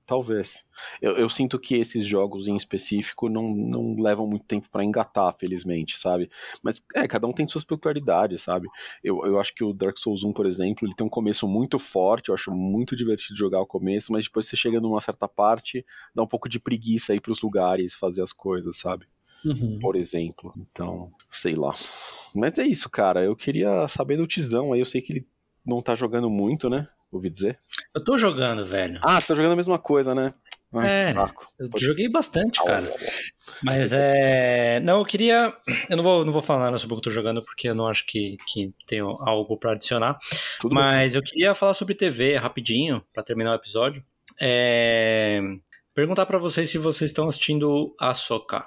Talvez. 0.09 0.65
Eu, 0.99 1.15
eu 1.17 1.29
sinto 1.29 1.59
que 1.59 1.75
esses 1.75 2.03
jogos 2.03 2.47
em 2.47 2.55
específico 2.55 3.29
não, 3.29 3.53
não 3.53 3.93
levam 4.01 4.25
muito 4.25 4.43
tempo 4.45 4.67
pra 4.71 4.83
engatar, 4.83 5.35
felizmente, 5.37 5.99
sabe? 5.99 6.31
Mas 6.63 6.83
é, 6.95 7.07
cada 7.07 7.27
um 7.27 7.31
tem 7.31 7.45
suas 7.45 7.63
peculiaridades, 7.63 8.41
sabe? 8.41 8.67
Eu, 9.03 9.23
eu 9.23 9.39
acho 9.39 9.53
que 9.53 9.63
o 9.63 9.71
Dark 9.71 9.99
Souls 9.99 10.23
1, 10.23 10.33
por 10.33 10.47
exemplo, 10.47 10.87
ele 10.87 10.95
tem 10.95 11.05
um 11.05 11.09
começo 11.09 11.47
muito 11.47 11.77
forte, 11.77 12.29
eu 12.29 12.35
acho 12.35 12.51
muito 12.51 12.95
divertido 12.95 13.37
jogar 13.37 13.61
o 13.61 13.67
começo, 13.67 14.11
mas 14.11 14.23
depois 14.23 14.47
você 14.47 14.57
chega 14.57 14.81
numa 14.81 14.99
certa 14.99 15.27
parte, 15.27 15.85
dá 16.15 16.23
um 16.23 16.27
pouco 16.27 16.49
de 16.49 16.59
preguiça 16.59 17.13
ir 17.13 17.21
pros 17.21 17.43
lugares, 17.43 17.93
fazer 17.93 18.23
as 18.23 18.33
coisas, 18.33 18.77
sabe? 18.79 19.05
Uhum. 19.45 19.77
Por 19.79 19.95
exemplo. 19.95 20.51
Então, 20.57 21.11
sei 21.29 21.55
lá. 21.55 21.75
Mas 22.33 22.57
é 22.57 22.65
isso, 22.65 22.89
cara. 22.89 23.23
Eu 23.23 23.35
queria 23.35 23.87
saber 23.87 24.17
do 24.17 24.27
Tizão 24.27 24.73
aí. 24.73 24.81
Eu 24.81 24.85
sei 24.85 25.01
que 25.01 25.13
ele 25.13 25.27
não 25.63 25.81
tá 25.81 25.93
jogando 25.93 26.29
muito, 26.29 26.69
né? 26.69 26.89
Ouvi 27.11 27.29
dizer. 27.29 27.59
Eu 27.95 28.03
tô 28.03 28.17
jogando, 28.17 28.63
velho. 28.65 28.99
Ah, 29.03 29.19
você 29.19 29.27
tá 29.27 29.35
jogando 29.35 29.53
a 29.53 29.55
mesma 29.55 29.79
coisa, 29.79 30.13
né? 30.13 30.33
Ai, 30.71 30.89
É. 30.89 31.11
Eu 31.59 31.69
Pode- 31.69 31.83
joguei 31.83 32.07
bastante, 32.07 32.63
cara. 32.63 32.93
Mas 33.63 33.91
é. 33.91 34.79
Não, 34.81 34.99
eu 34.99 35.05
queria. 35.05 35.51
Eu 35.89 35.97
não 35.97 36.03
vou, 36.03 36.23
não 36.23 36.31
vou 36.31 36.41
falar 36.43 36.65
nada 36.65 36.77
sobre 36.77 36.93
o 36.93 36.97
que 36.97 36.99
eu 37.07 37.11
tô 37.11 37.15
jogando, 37.15 37.43
porque 37.43 37.67
eu 37.69 37.73
não 37.73 37.87
acho 37.87 38.05
que, 38.05 38.37
que 38.47 38.71
tenho 38.85 39.07
algo 39.21 39.57
pra 39.57 39.71
adicionar. 39.71 40.19
Tudo 40.61 40.75
bem. 40.75 40.83
Mas 40.83 41.15
eu 41.15 41.23
queria 41.23 41.55
falar 41.55 41.73
sobre 41.73 41.95
TV 41.95 42.35
rapidinho, 42.37 43.03
pra 43.11 43.23
terminar 43.23 43.53
o 43.53 43.55
episódio. 43.55 44.03
É... 44.39 45.41
Perguntar 45.95 46.25
pra 46.27 46.37
vocês 46.37 46.69
se 46.69 46.77
vocês 46.77 47.09
estão 47.09 47.27
assistindo 47.27 47.95
a 47.99 48.13
Soca. 48.13 48.65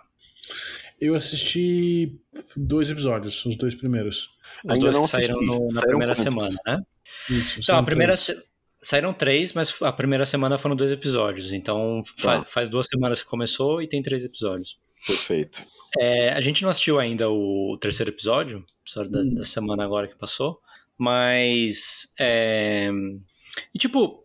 Eu 1.01 1.15
assisti 1.15 2.21
dois 2.57 2.91
episódios, 2.91 3.45
os 3.47 3.57
dois 3.57 3.75
primeiros. 3.75 4.31
Os 4.65 4.71
Ainda 4.73 4.81
dois 4.81 4.97
não 4.97 5.03
que 5.03 5.09
saíram 5.09 5.41
no- 5.41 5.65
na 5.67 5.71
Saíram 5.71 5.89
primeira 5.89 6.15
semana, 6.15 6.55
né? 6.67 6.81
Isso. 7.31 7.61
Então, 7.61 7.77
a 7.79 7.83
primeira. 7.83 8.15
três. 8.17 8.41
Saíram 8.85 9.15
três, 9.15 9.53
mas 9.53 9.73
a 9.81 9.93
primeira 9.93 10.27
semana 10.27 10.59
foram 10.59 10.75
dois 10.75 10.91
episódios. 10.91 11.53
Então 11.53 12.03
fa- 12.19 12.41
Tá. 12.41 12.45
faz 12.45 12.69
duas 12.69 12.89
semanas 12.89 13.23
que 13.23 13.29
começou 13.29 13.81
e 13.81 13.87
tem 13.87 14.03
três 14.03 14.25
episódios. 14.25 14.77
Perfeito. 15.07 15.63
É, 16.01 16.31
a 16.33 16.41
gente 16.41 16.63
não 16.65 16.69
assistiu 16.71 16.99
ainda 16.99 17.31
o 17.31 17.77
terceiro 17.81 18.11
episódio, 18.11 18.65
episódio 18.85 19.13
da, 19.13 19.21
Hum. 19.21 19.35
da 19.35 19.45
semana 19.45 19.85
agora 19.85 20.09
que 20.09 20.17
passou, 20.17 20.59
mas. 20.99 22.13
É, 22.19 22.91
e 23.75 23.79
tipo, 23.79 24.25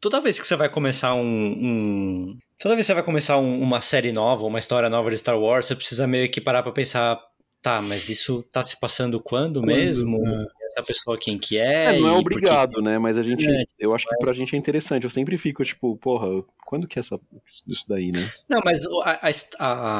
toda 0.00 0.20
vez 0.20 0.38
que 0.40 0.46
você 0.46 0.56
vai 0.56 0.68
começar 0.68 1.14
um. 1.14 1.22
um- 1.22 2.38
toda 2.58 2.74
vez 2.74 2.86
que 2.86 2.88
você 2.88 2.94
vai 2.94 3.02
começar 3.02 3.36
um- 3.38 3.60
uma 3.60 3.80
série 3.80 4.12
nova, 4.12 4.46
uma 4.46 4.58
história 4.58 4.88
nova 4.88 5.10
de 5.10 5.18
Star 5.18 5.38
Wars, 5.38 5.66
você 5.66 5.74
precisa 5.76 6.06
meio 6.06 6.30
que 6.30 6.40
parar 6.40 6.62
pra 6.62 6.72
pensar. 6.72 7.20
Tá, 7.60 7.82
mas 7.82 8.08
isso 8.08 8.42
tá 8.52 8.62
se 8.62 8.78
passando 8.78 9.20
quando, 9.20 9.60
Quando, 9.60 9.66
mesmo? 9.66 10.24
é. 10.26 10.46
Essa 10.66 10.82
pessoa 10.82 11.18
quem 11.18 11.38
que 11.38 11.56
É, 11.58 11.86
é? 11.96 11.98
não 11.98 12.08
é 12.08 12.12
obrigado, 12.12 12.80
né? 12.82 12.98
Mas 12.98 13.16
a 13.16 13.22
gente. 13.22 13.48
É, 13.48 13.64
eu 13.78 13.94
acho 13.94 14.06
que 14.06 14.16
pra 14.18 14.32
gente 14.32 14.54
é 14.54 14.58
interessante. 14.58 15.04
Eu 15.04 15.10
sempre 15.10 15.36
fico, 15.38 15.64
tipo, 15.64 15.96
porra, 15.96 16.28
quando 16.66 16.86
que 16.86 16.98
é 16.98 17.00
essa, 17.00 17.18
isso 17.66 17.84
daí, 17.88 18.12
né? 18.12 18.30
Não, 18.48 18.60
mas 18.64 18.84
o- 18.84 19.00
a- 19.00 19.18
a 19.22 19.30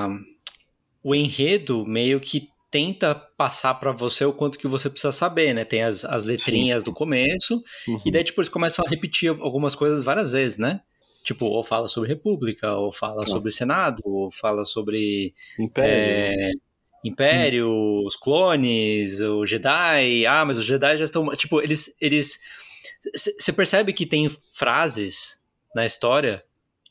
a- 0.06 0.18
o 1.02 1.14
enredo 1.14 1.85
meio 1.86 2.20
que 2.20 2.48
tenta 2.70 3.14
passar 3.14 3.74
pra 3.74 3.93
você 3.93 4.24
o 4.26 4.32
quanto 4.32 4.59
que 4.59 4.68
você 4.68 4.90
precisa 4.90 5.10
saber, 5.10 5.55
né? 5.55 5.64
Tem 5.64 5.82
as, 5.82 6.05
as 6.05 6.24
letrinhas 6.26 6.82
sim. 6.82 6.85
do 6.85 6.93
começo, 6.93 7.62
Uhum. 7.89 8.02
e 8.05 8.10
daí 8.10 8.22
tipo, 8.22 8.40
eles 8.40 8.51
começam 8.51 8.85
a 8.86 8.89
repetir 8.90 9.30
algumas 9.30 9.74
coisas 9.74 10.05
várias 10.05 10.30
vezes, 10.30 10.59
né? 10.59 10.80
Tipo, 11.24 11.47
ou 11.47 11.64
fala 11.64 11.89
sobre 11.89 12.09
República, 12.10 12.74
ou 12.74 12.93
fala 12.93 13.20
Tá. 13.22 13.26
sobre 13.30 13.51
Senado, 13.51 14.02
ou 14.05 14.30
fala 14.30 14.64
sobre 14.66 15.35
Império. 15.59 15.90
é, 15.90 16.51
Império, 17.05 17.70
os 18.05 18.16
clones, 18.16 19.20
o 19.20 19.47
Jedi. 19.47 20.27
Ah, 20.27 20.45
mas 20.45 20.59
os 20.59 20.65
Jedi 20.65 20.97
já 20.99 21.05
estão. 21.05 21.29
Tipo, 21.37 21.61
eles. 21.61 21.97
eles 22.01 22.39
Você 23.15 23.53
percebe 23.53 23.93
que 23.93 24.05
tem 24.07 24.29
frases 24.53 25.41
na 25.75 25.85
história 25.85 26.43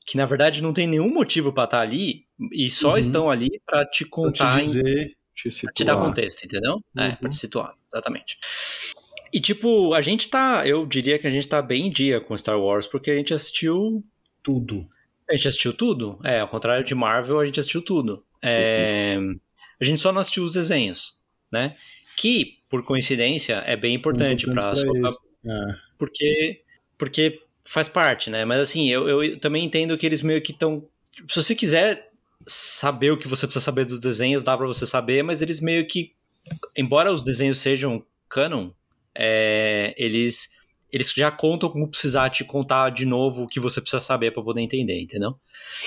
que 0.06 0.16
na 0.16 0.26
verdade 0.26 0.64
não 0.64 0.72
tem 0.74 0.88
nenhum 0.88 1.14
motivo 1.14 1.52
pra 1.52 1.66
estar 1.66 1.82
ali 1.82 2.26
e 2.54 2.70
só 2.70 2.92
Uhum. 2.92 2.98
estão 2.98 3.30
ali 3.30 3.62
pra 3.66 3.86
te 3.86 4.06
Pra 4.06 4.12
contar, 4.12 4.54
te 4.54 4.60
em- 4.60 4.64
dizer. 4.64 5.18
Te 5.36 5.50
pra 5.62 5.74
te 5.74 5.84
dar 5.84 5.98
contexto, 5.98 6.46
entendeu? 6.46 6.80
É, 6.98 7.10
Uhum. 7.10 7.16
pra 7.18 7.30
te 7.30 7.36
situar, 7.36 7.74
exatamente. 7.92 8.38
E 9.34 9.42
tipo, 9.42 9.94
a 9.94 10.00
gente 10.02 10.30
tá, 10.30 10.66
eu 10.66 10.86
diria 10.86 11.20
que 11.20 11.28
a 11.28 11.30
gente 11.30 11.48
tá 11.48 11.62
bem 11.62 11.88
em 11.88 11.92
dia 11.92 12.22
com 12.22 12.38
Star 12.38 12.58
Wars 12.60 12.88
porque 12.88 13.12
a 13.12 13.16
gente 13.16 13.34
assistiu 13.34 14.02
Tudo. 14.42 14.88
a 15.30 15.36
gente 15.36 15.48
assistiu 15.50 15.74
tudo? 15.74 16.18
É, 16.24 16.40
ao 16.40 16.48
contrário 16.48 16.86
de 16.86 16.96
Marvel, 16.96 17.40
a 17.42 17.46
gente 17.46 17.60
assistiu 17.60 17.82
tudo. 17.82 18.24
É, 18.42 19.18
A 19.80 19.86
gente 19.86 20.00
só 20.00 20.12
não 20.12 20.22
assistiu 20.22 20.44
os 20.44 20.54
desenhos, 20.54 21.16
né? 21.52 21.74
Que, 22.18 22.58
por 22.70 22.84
coincidência, 22.84 23.56
é 23.66 23.76
bem 23.76 23.96
importante 23.96 24.46
para 24.46 24.72
isso. 24.72 25.22
É. 25.46 25.76
porque 25.98 26.62
porque 26.98 27.42
faz 27.64 27.88
parte, 27.88 28.30
né? 28.30 28.44
Mas 28.44 28.60
assim, 28.62 28.90
eu, 28.90 29.24
eu 29.24 29.40
também 29.40 29.64
entendo 29.64 29.98
que 29.98 30.06
eles 30.06 30.22
meio 30.22 30.42
que 30.42 30.52
estão. 30.52 30.88
Se 31.28 31.42
você 31.42 31.56
quiser 31.56 32.10
saber 32.46 33.12
o 33.12 33.18
que 33.18 33.28
você 33.28 33.46
precisa 33.46 33.64
saber 33.64 33.86
dos 33.86 34.00
desenhos, 34.00 34.44
dá 34.44 34.58
pra 34.58 34.66
você 34.66 34.86
saber, 34.86 35.24
mas 35.24 35.42
eles 35.42 35.60
meio 35.60 35.86
que, 35.86 36.14
embora 36.76 37.12
os 37.12 37.24
desenhos 37.24 37.60
sejam 37.60 38.04
canon, 38.30 38.72
é, 39.14 39.94
eles 39.98 40.56
eles 40.92 41.12
já 41.12 41.30
contam 41.30 41.70
como 41.70 41.88
precisar 41.88 42.30
te 42.30 42.46
contar 42.46 42.90
de 42.92 43.06
novo 43.06 43.44
o 43.44 43.48
que 43.48 43.60
você 43.60 43.82
precisa 43.82 44.00
saber 44.00 44.32
pra 44.32 44.42
poder 44.42 44.62
entender, 44.62 45.02
entendeu? 45.02 45.38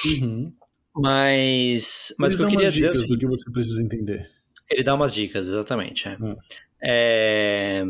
Uhum. 0.05 0.53
Mas, 0.97 2.15
mas 2.19 2.35
o 2.35 2.37
que 2.37 2.43
eu 2.45 2.49
queria 2.49 2.71
dizer 2.73 2.91
é 2.91 3.07
do 3.07 3.17
que 3.17 3.27
você 3.27 3.51
precisa 3.51 3.83
entender. 3.83 4.29
ele 4.71 4.83
dá 4.83 4.95
umas 4.95 5.15
dicas, 5.15 5.49
exatamente. 5.49 6.09
é. 6.09 6.17
Hum. 6.21 6.37
É, 6.83 7.83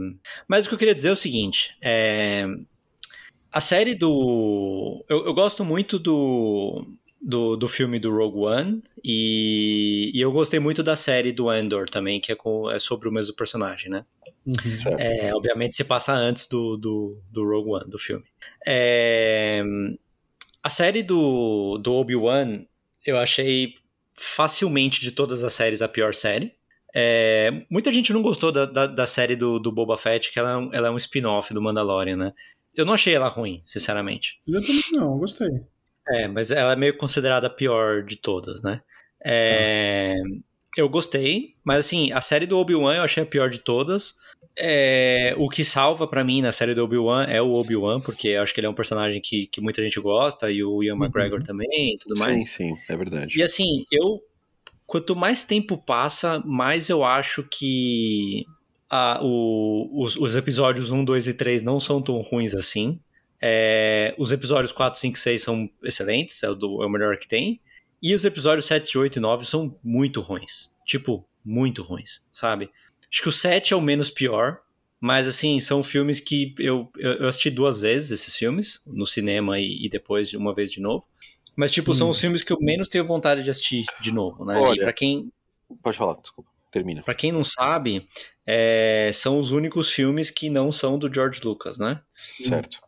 Mas 0.48 0.66
o 0.66 0.68
que 0.68 0.74
eu 0.74 0.78
queria 0.78 0.94
dizer 0.94 1.08
é 1.08 1.12
o 1.12 1.16
seguinte: 1.16 1.76
é, 1.80 2.44
a 3.52 3.60
série 3.60 3.94
do. 3.94 5.04
Eu, 5.08 5.26
eu 5.26 5.32
gosto 5.34 5.64
muito 5.64 5.96
do, 5.98 6.84
do, 7.22 7.56
do 7.56 7.68
filme 7.68 7.98
do 8.00 8.10
Rogue 8.14 8.38
One 8.38 8.82
e, 9.04 10.10
e 10.12 10.20
eu 10.20 10.32
gostei 10.32 10.58
muito 10.58 10.82
da 10.82 10.96
série 10.96 11.32
do 11.32 11.52
Endor 11.52 11.88
também, 11.88 12.20
que 12.20 12.32
é, 12.32 12.34
com- 12.34 12.68
é 12.70 12.78
sobre 12.80 13.08
o 13.08 13.12
mesmo 13.12 13.34
personagem, 13.36 13.88
né? 13.90 14.04
Uhum. 14.44 14.96
É, 14.98 15.32
obviamente 15.34 15.76
se 15.76 15.84
passa 15.84 16.12
antes 16.12 16.48
do, 16.48 16.76
do, 16.76 17.22
do 17.30 17.44
Rogue 17.44 17.70
One, 17.70 17.88
do 17.90 17.98
filme. 17.98 18.24
É, 18.66 19.62
a 20.62 20.68
série 20.70 21.02
do, 21.02 21.78
do 21.78 21.92
Obi-Wan 21.94 22.64
eu 23.04 23.18
achei 23.18 23.74
facilmente 24.18 25.00
de 25.00 25.12
todas 25.12 25.42
as 25.44 25.52
séries 25.52 25.82
a 25.82 25.88
pior 25.88 26.12
série. 26.14 26.54
É, 26.94 27.64
muita 27.70 27.92
gente 27.92 28.12
não 28.12 28.20
gostou 28.20 28.50
da, 28.50 28.64
da, 28.66 28.86
da 28.86 29.06
série 29.06 29.36
do, 29.36 29.58
do 29.58 29.70
Boba 29.70 29.96
Fett, 29.96 30.30
que 30.32 30.38
ela, 30.38 30.50
é 30.50 30.56
um- 30.56 30.70
ela 30.74 30.88
é 30.88 30.90
um 30.90 30.96
spin-off 30.96 31.54
do 31.54 31.62
Mandalorian, 31.62 32.16
né? 32.16 32.32
Eu 32.74 32.84
não 32.84 32.94
achei 32.94 33.14
ela 33.14 33.28
ruim, 33.28 33.62
sinceramente. 33.64 34.40
Eu 34.48 34.60
também 34.60 34.82
não, 34.92 35.18
gostei. 35.18 35.48
É, 36.08 36.26
mas 36.28 36.50
ela 36.50 36.72
é 36.72 36.76
meio 36.76 36.96
considerada 36.96 37.46
a 37.46 37.50
pior 37.50 38.02
de 38.02 38.16
todas, 38.16 38.62
né? 38.62 38.82
É, 39.24 40.14
Eu 40.76 40.88
gostei, 40.88 41.54
mas 41.64 41.80
assim, 41.86 42.12
a 42.12 42.20
série 42.20 42.46
do 42.46 42.58
Obi-Wan 42.58 42.94
eu 42.96 43.02
achei 43.02 43.22
a 43.22 43.26
pior 43.26 43.50
de 43.50 43.58
todas. 43.58 44.16
É, 44.58 45.34
o 45.38 45.48
que 45.48 45.64
salva 45.64 46.06
para 46.06 46.22
mim 46.24 46.42
na 46.42 46.52
série 46.52 46.74
do 46.74 46.84
Obi-Wan 46.84 47.24
é 47.24 47.40
o 47.42 47.52
Obi-Wan, 47.52 48.00
porque 48.00 48.30
acho 48.30 48.52
que 48.54 48.60
ele 48.60 48.66
é 48.66 48.70
um 48.70 48.74
personagem 48.74 49.20
que, 49.20 49.46
que 49.46 49.60
muita 49.60 49.82
gente 49.82 49.98
gosta, 50.00 50.50
e 50.50 50.62
o 50.62 50.82
Ian 50.82 50.96
McGregor 50.96 51.42
também 51.42 51.94
e 51.94 51.98
tudo 51.98 52.18
mais. 52.18 52.44
Sim, 52.50 52.74
sim, 52.74 52.76
é 52.88 52.96
verdade. 52.96 53.38
E 53.38 53.42
assim, 53.42 53.84
eu. 53.90 54.20
Quanto 54.86 55.14
mais 55.14 55.44
tempo 55.44 55.78
passa, 55.78 56.40
mais 56.44 56.88
eu 56.90 57.04
acho 57.04 57.44
que 57.44 58.44
a- 58.88 59.20
o- 59.22 60.02
os, 60.02 60.16
os 60.16 60.34
episódios 60.34 60.90
1, 60.90 61.04
2 61.04 61.28
e 61.28 61.34
3 61.34 61.62
não 61.62 61.78
são 61.78 62.02
tão 62.02 62.20
ruins 62.20 62.54
assim. 62.56 62.98
É, 63.40 64.14
os 64.18 64.32
episódios 64.32 64.72
4, 64.72 64.98
5 64.98 65.16
e 65.16 65.20
6 65.20 65.42
são 65.42 65.70
excelentes, 65.84 66.42
é 66.42 66.50
o, 66.50 66.54
do- 66.56 66.82
é 66.82 66.86
o 66.86 66.90
melhor 66.90 67.16
que 67.18 67.28
tem. 67.28 67.60
E 68.02 68.14
os 68.14 68.24
episódios 68.24 68.64
7, 68.66 68.96
8 68.98 69.16
e 69.16 69.20
9 69.20 69.44
são 69.44 69.78
muito 69.82 70.20
ruins. 70.20 70.74
Tipo, 70.86 71.26
muito 71.44 71.82
ruins, 71.82 72.26
sabe? 72.32 72.70
Acho 73.10 73.22
que 73.22 73.28
o 73.28 73.32
7 73.32 73.72
é 73.74 73.76
o 73.76 73.80
menos 73.80 74.10
pior, 74.10 74.60
mas 75.00 75.26
assim, 75.26 75.58
são 75.60 75.82
filmes 75.82 76.20
que 76.20 76.54
eu, 76.58 76.90
eu 76.96 77.28
assisti 77.28 77.50
duas 77.50 77.80
vezes 77.80 78.10
esses 78.10 78.34
filmes, 78.36 78.82
no 78.86 79.06
cinema 79.06 79.58
e, 79.58 79.84
e 79.86 79.88
depois 79.88 80.28
de 80.30 80.36
uma 80.36 80.54
vez 80.54 80.70
de 80.70 80.80
novo. 80.80 81.04
Mas, 81.56 81.70
tipo, 81.72 81.92
são 81.92 82.06
Hum. 82.06 82.10
os 82.10 82.20
filmes 82.20 82.42
que 82.42 82.52
eu 82.52 82.58
menos 82.60 82.88
tenho 82.88 83.04
vontade 83.06 83.42
de 83.42 83.50
assistir 83.50 83.84
de 84.00 84.12
novo, 84.12 84.44
né? 84.44 84.56
Olha. 84.58 84.78
E 84.78 84.82
pra 84.82 84.92
quem, 84.92 85.30
Pode 85.82 85.96
falar, 85.96 86.14
desculpa. 86.20 86.48
Termina. 86.72 87.02
pra 87.02 87.14
quem 87.14 87.32
não 87.32 87.42
sabe, 87.42 88.08
é, 88.46 89.10
são 89.12 89.38
os 89.38 89.50
únicos 89.50 89.90
filmes 89.90 90.30
que 90.30 90.48
não 90.48 90.70
são 90.70 90.96
do 90.98 91.12
George 91.12 91.40
Lucas, 91.42 91.78
né? 91.78 92.00
Certo. 92.40 92.78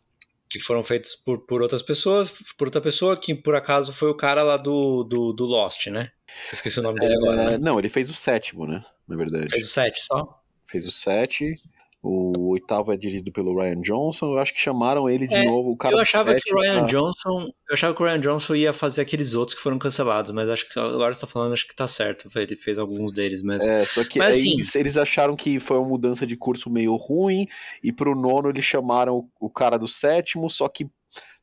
Que 0.53 0.59
foram 0.59 0.83
feitos 0.83 1.15
por, 1.15 1.39
por 1.47 1.63
outras 1.63 1.81
pessoas, 1.81 2.31
por 2.55 2.67
outra 2.67 2.79
pessoa 2.79 3.19
que 3.19 3.33
por 3.33 3.55
acaso 3.55 3.91
foi 3.91 4.11
o 4.11 4.15
cara 4.15 4.43
lá 4.43 4.55
do, 4.55 5.03
do, 5.03 5.33
do 5.33 5.45
Lost, 5.45 5.87
né? 5.87 6.11
Esqueci 6.51 6.79
o 6.79 6.83
nome 6.83 6.99
dele 6.99 7.15
agora. 7.15 7.41
É, 7.41 7.45
né? 7.51 7.57
Não, 7.57 7.79
ele 7.79 7.89
fez 7.89 8.07
o 8.07 8.13
sétimo, 8.13 8.67
né? 8.67 8.85
Na 9.07 9.15
verdade. 9.15 9.49
Fez 9.49 9.65
o 9.65 9.69
7 9.69 10.01
só? 10.03 10.43
Fez 10.67 10.87
o 10.87 10.91
sete. 10.91 11.59
O 12.05 12.51
oitavo 12.51 12.91
é 12.91 12.97
dirigido 12.97 13.31
pelo 13.31 13.57
Ryan 13.57 13.79
Johnson. 13.81 14.33
Eu 14.33 14.39
acho 14.39 14.53
que 14.53 14.59
chamaram 14.59 15.09
ele 15.09 15.25
de 15.25 15.35
É, 15.35 15.45
novo. 15.45 15.69
O 15.71 15.77
cara 15.77 15.95
eu 15.95 15.99
achava 15.99 16.35
que 16.35 16.53
o 16.53 16.59
Ryan 16.59 16.81
tá- 16.81 16.85
Johnson. 16.87 17.43
Eu 17.69 17.73
achava 17.73 17.95
que 17.95 18.03
o 18.03 18.05
Ryan 18.05 18.19
Johnson 18.19 18.55
ia 18.55 18.73
fazer 18.73 19.01
aqueles 19.01 19.33
outros 19.33 19.55
que 19.55 19.63
foram 19.63 19.79
cancelados, 19.79 20.31
mas 20.31 20.49
acho 20.49 20.67
que 20.69 20.77
agora 20.77 21.13
você 21.13 21.21
tá 21.21 21.27
falando, 21.27 21.53
acho 21.53 21.65
que 21.65 21.73
tá 21.73 21.87
certo. 21.87 22.29
Ele 22.37 22.57
fez 22.57 22.77
alguns 22.77 23.13
deles 23.13 23.41
mesmo. 23.41 23.69
É, 23.71 23.85
só 23.85 24.03
que 24.03 24.19
Mas, 24.19 24.37
assim- 24.37 24.51
eles, 24.55 24.75
eles 24.75 24.97
acharam 24.97 25.33
que 25.33 25.61
foi 25.61 25.77
uma 25.77 25.87
mudança 25.87 26.27
de 26.27 26.35
curso 26.35 26.69
meio 26.69 26.93
ruim, 26.97 27.47
e 27.81 27.93
pro 27.93 28.13
nono 28.13 28.49
eles 28.49 28.65
chamaram 28.65 29.15
o, 29.39 29.47
o 29.47 29.49
cara 29.49 29.77
do 29.77 29.87
sétimo, 29.87 30.49
só 30.49 30.67
que 30.67 30.85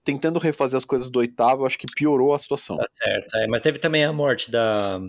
tentando 0.05 0.39
refazer 0.39 0.77
as 0.77 0.85
coisas 0.85 1.11
do 1.11 1.21
oitavo, 1.21 1.63
eu 1.63 1.67
acho 1.67 1.79
que 1.79 1.87
piorou 1.95 2.35
a 2.35 2.39
situação. 2.39 2.77
Tá 2.77 2.87
certo. 2.91 3.35
é, 3.37 3.47
mas 3.47 3.63
teve 3.63 3.79
também 3.79 4.05
a 4.05 4.13
morte 4.13 4.51
da. 4.51 5.01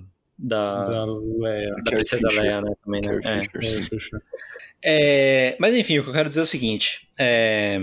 Da, 0.42 0.84
Da 0.84 1.06
Leia. 1.06 1.76
da 1.76 1.92
Princesa 1.92 2.28
Fisher. 2.30 2.44
Leia, 2.44 2.62
né? 2.62 2.74
Também, 2.84 3.02
né? 3.02 3.20
É. 3.24 3.40
É. 3.40 4.22
É, 4.84 5.56
mas 5.60 5.76
enfim, 5.76 6.00
o 6.00 6.04
que 6.04 6.10
eu 6.10 6.14
quero 6.14 6.28
dizer 6.28 6.40
é 6.40 6.44
o 6.44 6.48
seguinte: 6.48 7.08
é, 7.20 7.80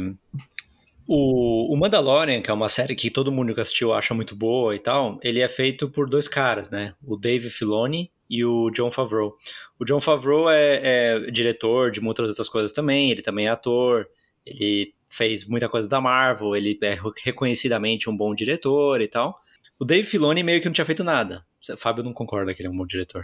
o, 1.07 1.73
o 1.73 1.77
Mandalorian, 1.77 2.43
que 2.43 2.51
é 2.51 2.53
uma 2.53 2.69
série 2.69 2.97
que 2.97 3.11
todo 3.11 3.31
mundo 3.31 3.55
que 3.55 3.61
assistiu 3.61 3.93
acha 3.93 4.13
muito 4.13 4.35
boa 4.35 4.75
e 4.75 4.79
tal, 4.79 5.19
ele 5.23 5.41
é 5.41 5.49
feito 5.49 5.89
por 5.89 6.09
dois 6.09 6.27
caras, 6.27 6.69
né? 6.69 6.95
O 7.03 7.17
Dave 7.17 7.49
Filoni 7.49 8.11
e 8.29 8.45
o 8.45 8.71
John 8.71 8.91
Favreau. 8.91 9.37
O 9.79 9.85
John 9.85 10.01
Favreau 10.01 10.51
é, 10.51 10.81
é 10.83 11.31
diretor 11.31 11.91
de 11.91 12.01
muitas 12.01 12.29
outras 12.29 12.49
coisas 12.49 12.73
também, 12.73 13.11
ele 13.11 13.23
também 13.23 13.47
é 13.47 13.51
ator, 13.51 14.09
ele 14.45 14.93
fez 15.11 15.47
muita 15.47 15.69
coisa 15.69 15.89
da 15.89 16.01
Marvel, 16.01 16.55
ele 16.55 16.79
é 16.83 16.99
reconhecidamente 17.25 18.11
um 18.11 18.17
bom 18.17 18.35
diretor 18.35 19.01
e 19.01 19.09
tal. 19.09 19.41
O 19.79 19.85
Dave 19.85 20.07
Filoni 20.07 20.43
meio 20.43 20.61
que 20.61 20.67
não 20.67 20.73
tinha 20.73 20.85
feito 20.85 21.05
nada. 21.05 21.47
Fábio 21.77 22.03
não 22.05 22.13
concorda 22.13 22.55
que 22.55 22.61
ele 22.63 22.69
é 22.69 22.71
um 22.71 22.77
bom 22.77 22.87
diretor. 22.87 23.23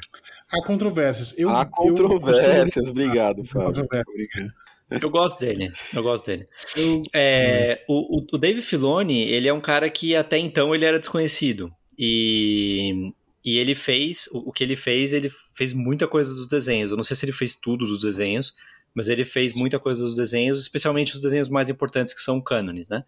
Há 0.50 0.62
controvérsias. 0.62 1.34
Eu, 1.38 1.50
Há 1.50 1.62
eu 1.62 1.70
controvérsias, 1.70 2.88
obrigado, 2.90 3.38
costumo- 3.38 3.64
Fábio. 3.64 3.86
Eu 4.90 5.08
gosto 5.10 5.40
dele, 5.40 5.72
eu 5.94 6.02
gosto 6.02 6.26
dele. 6.26 6.46
Eu- 6.76 7.02
É, 7.14 7.82
o, 7.88 8.18
o- 8.18 8.26
o 8.34 8.38
Dave 8.38 8.60
Filoni, 8.60 9.22
ele 9.22 9.48
é 9.48 9.52
um 9.52 9.60
cara 9.60 9.88
que 9.88 10.14
até 10.14 10.38
então 10.38 10.74
ele 10.74 10.84
era 10.84 10.98
desconhecido. 10.98 11.72
E, 11.98 13.12
e 13.44 13.56
ele 13.58 13.74
fez, 13.74 14.28
o, 14.32 14.50
o 14.50 14.52
que 14.52 14.62
ele 14.62 14.76
fez, 14.76 15.12
ele 15.12 15.30
fez 15.54 15.72
muita 15.72 16.06
coisa 16.06 16.34
dos 16.34 16.46
desenhos. 16.46 16.90
Eu 16.90 16.96
não 16.96 17.02
sei 17.04 17.16
se 17.16 17.24
ele 17.24 17.32
fez 17.32 17.54
tudo 17.54 17.86
dos 17.86 18.00
desenhos, 18.02 18.54
mas 18.94 19.08
ele 19.08 19.24
fez 19.24 19.52
muita 19.54 19.78
coisa 19.78 20.02
dos 20.04 20.16
desenhos, 20.16 20.60
especialmente 20.62 21.14
os 21.14 21.20
desenhos 21.20 21.48
mais 21.48 21.68
importantes 21.68 22.12
que 22.12 22.20
são 22.20 22.40
cânones, 22.40 22.88
né? 22.88 23.04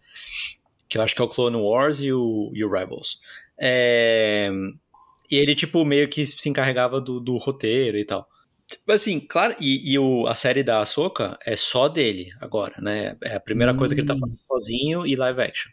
Que 0.88 0.98
eu 0.98 1.02
acho 1.02 1.14
que 1.14 1.20
é 1.20 1.24
o 1.24 1.28
Clone 1.28 1.56
Wars 1.56 2.00
e 2.00 2.12
o, 2.12 2.50
e 2.54 2.64
o 2.64 2.70
Rebels. 2.70 3.18
É, 3.58 4.50
e 5.30 5.36
ele, 5.36 5.54
tipo, 5.54 5.84
meio 5.84 6.08
que 6.08 6.24
se 6.24 6.48
encarregava 6.48 7.00
do, 7.00 7.20
do 7.20 7.36
roteiro 7.36 7.98
e 7.98 8.04
tal. 8.04 8.28
Assim, 8.88 9.20
claro, 9.20 9.54
e, 9.60 9.92
e 9.92 9.98
o, 9.98 10.26
a 10.26 10.34
série 10.34 10.62
da 10.62 10.80
Ahsoka 10.80 11.38
é 11.46 11.54
só 11.54 11.88
dele 11.88 12.30
agora, 12.40 12.74
né? 12.80 13.16
É 13.22 13.36
a 13.36 13.40
primeira 13.40 13.72
coisa 13.74 13.94
que 13.94 14.00
ele 14.00 14.08
tá 14.08 14.14
Hum. 14.14 14.18
fazendo 14.18 14.38
sozinho 14.46 15.06
e 15.06 15.14
live 15.14 15.40
action. 15.40 15.70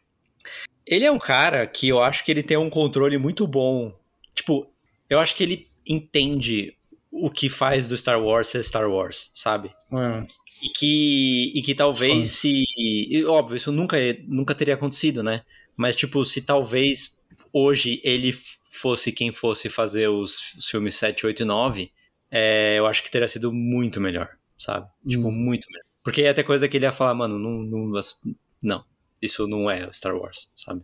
Ele 0.85 1.05
é 1.05 1.11
um 1.11 1.17
cara 1.17 1.65
que 1.65 1.87
eu 1.87 2.01
acho 2.03 2.23
que 2.23 2.31
ele 2.31 2.43
tem 2.43 2.57
um 2.57 2.69
controle 2.69 3.17
muito 3.17 3.47
bom. 3.47 3.97
Tipo, 4.35 4.69
eu 5.09 5.19
acho 5.19 5.35
que 5.35 5.43
ele 5.43 5.67
entende 5.87 6.75
o 7.11 7.29
que 7.29 7.49
faz 7.49 7.87
do 7.87 7.97
Star 7.97 8.21
Wars 8.21 8.47
ser 8.47 8.63
Star 8.63 8.89
Wars, 8.89 9.31
sabe? 9.33 9.69
É. 9.91 10.25
E 10.61 10.69
que, 10.69 11.51
e 11.55 11.61
que 11.61 11.73
talvez 11.75 12.11
Fã. 12.13 12.25
se. 12.25 12.63
e, 12.77 13.25
óbvio, 13.25 13.55
isso 13.55 13.71
nunca, 13.71 13.97
nunca 14.27 14.55
teria 14.55 14.75
acontecido, 14.75 15.23
né? 15.23 15.41
Mas, 15.75 15.95
tipo, 15.95 16.23
se 16.23 16.41
talvez 16.41 17.17
hoje 17.51 17.99
ele 18.03 18.33
fosse 18.75 19.11
quem 19.11 19.31
fosse 19.31 19.69
fazer 19.69 20.07
os, 20.09 20.53
os 20.55 20.67
filmes 20.67 20.95
7, 20.95 21.25
8 21.25 21.43
e 21.43 21.45
9, 21.45 21.91
é, 22.31 22.75
eu 22.77 22.87
acho 22.87 23.03
que 23.03 23.11
teria 23.11 23.27
sido 23.27 23.53
muito 23.53 24.01
melhor, 24.01 24.29
sabe? 24.57 24.87
Tipo, 25.07 25.27
Hum. 25.27 25.31
muito 25.31 25.67
melhor. 25.69 25.83
Porque 26.03 26.21
ia 26.21 26.33
ter 26.33 26.43
coisa 26.43 26.67
que 26.67 26.75
ele 26.77 26.85
ia 26.85 26.91
falar, 26.91 27.13
mano, 27.13 27.37
não, 27.39 27.51
não, 27.63 28.01
não, 28.61 28.85
isso 29.21 29.47
não 29.47 29.69
é 29.71 29.89
Star 29.93 30.15
Wars, 30.15 30.49
sabe? 30.53 30.81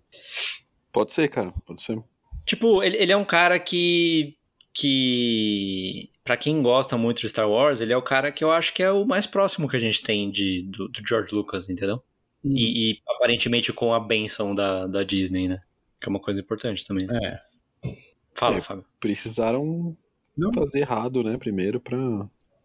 Pode 0.94 1.12
ser, 1.12 1.28
cara, 1.28 1.52
pode 1.66 1.82
ser. 1.82 2.02
Tipo, 2.46 2.82
ele, 2.82 2.98
ele 2.98 3.12
é 3.12 3.18
um 3.18 3.26
cara 3.26 3.60
que. 3.60 4.38
que. 4.74 6.10
Pra 6.24 6.38
quem 6.38 6.62
gosta 6.62 6.98
muito 6.98 7.22
de 7.22 7.30
Star 7.30 7.50
Wars, 7.50 7.82
ele 7.82 7.92
é 7.94 7.98
o 7.98 8.02
cara 8.02 8.32
que 8.32 8.44
eu 8.44 8.52
acho 8.52 8.74
que 8.74 8.84
é 8.84 8.92
o 8.92 9.06
mais 9.06 9.26
próximo 9.28 9.68
que 9.68 9.76
a 9.76 9.80
gente 9.80 10.02
tem 10.04 10.30
de, 10.32 10.64
do, 10.70 10.88
do 10.88 11.08
George 11.08 11.34
Lucas, 11.34 11.70
entendeu? 11.70 12.02
Hum. 12.44 12.54
E, 12.56 12.92
e, 12.92 13.02
aparentemente 13.18 13.74
com 13.74 13.94
a 13.94 14.00
benção 14.00 14.54
da, 14.56 14.88
da 14.88 15.04
Disney, 15.04 15.48
né? 15.48 15.62
Que 16.00 16.08
é 16.08 16.10
uma 16.10 16.20
coisa 16.20 16.40
importante 16.40 16.86
também. 16.86 17.06
né? 17.08 17.20
É. 17.24 17.49
Fala, 18.34 18.58
É. 18.58 18.62
Fábio. 18.62 18.86
Precisaram 19.00 19.98
Não. 20.38 20.52
fazer 20.54 20.80
errado, 20.80 21.24
né, 21.24 21.38
primeiro, 21.38 21.80
pra 21.80 21.98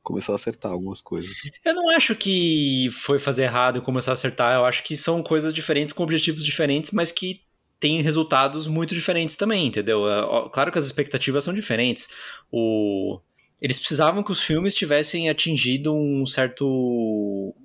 começar 0.03 0.33
a 0.33 0.37
acertar 0.37 0.71
algumas 0.71 1.01
coisas. 1.01 1.31
Eu 1.65 1.75
não 1.75 1.89
acho 1.91 2.15
que 2.15 2.89
foi 2.93 3.19
fazer 3.19 3.45
errado 3.45 3.79
e 3.79 3.81
começar 3.81 4.13
a 4.13 4.15
acertar. 4.15 4.55
Eu 4.55 4.65
acho 4.65 4.85
que 4.85 4.97
são 4.97 5.23
coisas 5.23 5.53
diferentes, 5.53 5.93
com 5.93 6.03
objetivos 6.03 6.45
diferentes, 6.45 6.91
mas 6.91 7.11
que 7.11 7.41
têm 7.81 8.01
resultados 8.03 8.67
muito 8.67 8.95
diferentes 8.95 9.35
também, 9.37 9.67
entendeu? 9.67 10.09
É, 10.09 10.49
Claro 10.53 10.71
que 10.71 10.79
as 10.79 10.85
expectativas 10.87 11.43
são 11.45 11.53
diferentes. 11.55 12.09
O... 12.53 13.19
Eles 13.61 13.79
precisavam 13.79 14.23
que 14.23 14.31
os 14.33 14.43
filmes 14.43 14.75
tivessem 14.75 15.31
atingido 15.31 15.95
um 15.95 16.27
certo, 16.27 16.67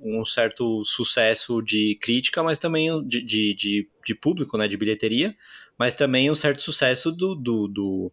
um 0.01 0.23
certo 0.23 0.81
sucesso 0.85 1.61
de 1.61 1.97
crítica, 2.01 2.41
mas 2.41 2.57
também 2.57 3.05
de, 3.05 3.21
de, 3.21 3.53
de, 3.53 3.89
de 4.05 4.15
público, 4.15 4.57
né, 4.57 4.65
de 4.67 4.77
bilheteria, 4.77 5.35
mas 5.80 5.95
também 5.95 6.30
um 6.30 6.35
certo 6.35 6.61
sucesso 6.61 7.10
do, 7.11 7.34
do, 7.34 7.68
do, 7.68 8.11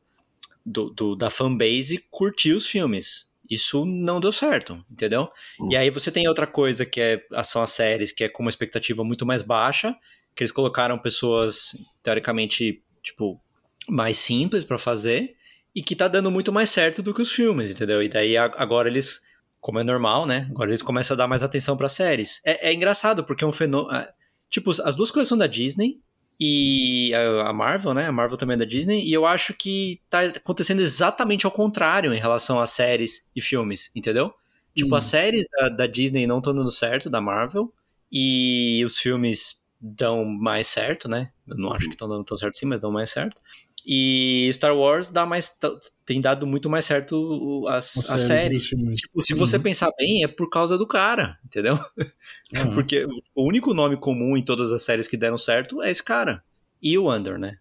do, 0.64 0.90
do- 0.90 1.16
da 1.16 1.28
fanbase 1.28 2.04
curtir 2.10 2.52
os 2.52 2.66
filmes. 2.68 3.28
Isso 3.50 3.84
não 3.84 4.18
deu 4.20 4.32
certo, 4.32 4.84
entendeu? 4.90 5.28
Hum. 5.60 5.68
E 5.70 5.76
aí 5.76 5.90
você 5.90 6.10
tem 6.10 6.26
outra 6.28 6.46
coisa 6.46 6.86
que 6.86 7.00
é, 7.00 7.22
são 7.44 7.62
as 7.62 7.70
séries, 7.70 8.12
que 8.12 8.24
é 8.24 8.28
com 8.28 8.42
uma 8.42 8.48
expectativa 8.50 9.04
muito 9.04 9.26
mais 9.26 9.42
baixa, 9.42 9.94
que 10.34 10.42
eles 10.42 10.52
colocaram 10.52 10.98
pessoas, 10.98 11.76
teoricamente, 12.02 12.82
tipo, 13.02 13.40
mais 13.88 14.16
simples 14.16 14.64
pra 14.64 14.78
fazer, 14.78 15.36
e 15.74 15.82
que 15.82 15.94
tá 15.94 16.08
dando 16.08 16.30
muito 16.30 16.52
mais 16.52 16.70
certo 16.70 17.02
do 17.02 17.12
que 17.14 17.22
os 17.22 17.30
filmes, 17.32 17.70
entendeu? 17.70 18.02
E 18.02 18.08
daí 18.08 18.36
agora 18.36 18.88
eles, 18.88 19.22
como 19.60 19.78
é 19.78 19.84
normal, 19.84 20.26
né? 20.26 20.46
Agora 20.50 20.70
eles 20.70 20.82
começam 20.82 21.14
a 21.14 21.18
dar 21.18 21.28
mais 21.28 21.42
atenção 21.42 21.76
pra 21.76 21.88
séries. 21.88 22.40
É, 22.44 22.70
é 22.70 22.74
engraçado, 22.74 23.22
porque 23.24 23.44
é 23.44 23.46
um 23.46 23.52
fenômeno. 23.52 24.06
Tipo, 24.50 24.70
as 24.82 24.96
duas 24.96 25.10
coisas 25.10 25.28
são 25.28 25.38
da 25.38 25.46
Disney, 25.46 26.00
e 26.38 27.12
a 27.44 27.52
Marvel, 27.52 27.94
né? 27.94 28.06
A 28.06 28.12
Marvel 28.12 28.36
também 28.36 28.54
é 28.54 28.58
da 28.58 28.64
Disney, 28.64 29.02
e 29.04 29.12
eu 29.12 29.24
acho 29.24 29.54
que 29.54 30.00
tá 30.10 30.20
acontecendo 30.20 30.80
exatamente 30.80 31.46
ao 31.46 31.52
contrário 31.52 32.12
em 32.12 32.18
relação 32.20 32.60
a 32.60 32.66
séries 32.66 33.28
e 33.34 33.40
filmes, 33.40 33.90
entendeu? 33.94 34.32
Tipo, 34.74 34.94
Hum. 34.94 34.98
as 34.98 35.04
séries 35.04 35.46
da, 35.50 35.68
da 35.70 35.86
Disney 35.86 36.26
não 36.26 36.38
estão 36.38 36.54
dando 36.54 36.70
certo, 36.70 37.08
da 37.08 37.20
Marvel, 37.20 37.72
e 38.12 38.82
os 38.84 38.98
filmes 38.98 39.64
dão 39.80 40.24
mais 40.24 40.66
certo, 40.68 41.08
né? 41.08 41.30
Eu 41.46 41.56
não 41.56 41.72
acho 41.72 41.86
que 41.86 41.94
estão 41.94 42.08
dando 42.08 42.24
tão 42.24 42.36
certo 42.36 42.54
assim, 42.54 42.66
mas 42.66 42.80
dão 42.80 42.90
mais 42.90 43.10
certo. 43.10 43.40
E 43.88 44.50
Star 44.52 44.76
Wars 44.76 45.10
dá 45.10 45.24
mais, 45.24 45.56
tem 46.04 46.20
dado 46.20 46.44
muito 46.46 46.68
mais 46.68 46.84
certo 46.84 47.64
as, 47.68 48.10
As 48.10 48.20
séries. 48.22 48.64
Tipo, 48.66 49.22
se 49.22 49.32
você 49.32 49.56
Uhum. 49.58 49.62
pensar 49.62 49.90
bem, 49.96 50.24
é 50.24 50.28
por 50.28 50.50
causa 50.50 50.76
do 50.76 50.86
cara, 50.88 51.38
entendeu? 51.44 51.78
Uhum. 51.96 52.72
Porque 52.74 53.06
o 53.34 53.46
único 53.46 53.72
nome 53.72 53.96
comum 53.96 54.36
em 54.36 54.42
todas 54.44 54.72
as 54.72 54.82
séries 54.82 55.06
que 55.06 55.16
deram 55.16 55.38
certo 55.38 55.80
é 55.82 55.90
esse 55.90 56.02
cara. 56.02 56.42
e 56.82 56.98
o 56.98 57.12
Under, 57.12 57.38
né? 57.38 57.58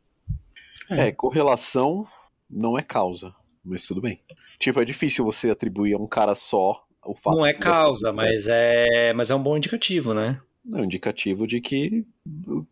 É, 0.89 1.11
correlação 1.11 2.07
não 2.49 2.77
é 2.77 2.81
causa, 2.81 3.34
mas 3.64 3.85
tudo 3.85 4.02
bem. 4.02 4.19
Tipo, 4.60 4.80
é 4.81 4.85
difícil 4.85 5.23
você 5.26 5.49
atribuir 5.52 5.93
a 5.93 5.97
um 5.97 6.07
cara 6.07 6.34
só 6.35 6.85
o 7.06 7.14
fato. 7.15 7.35
Não 7.38 7.45
é 7.45 7.53
causa, 7.53 8.11
mas 8.11 8.47
é, 8.47 9.14
mas 9.14 9.30
é 9.30 9.35
um 9.35 9.41
bom 9.43 9.56
indicativo, 9.57 10.14
né? 10.14 10.39
É 10.73 10.77
um 10.77 10.84
indicativo 10.85 11.45
de 11.45 11.61
que 11.61 12.03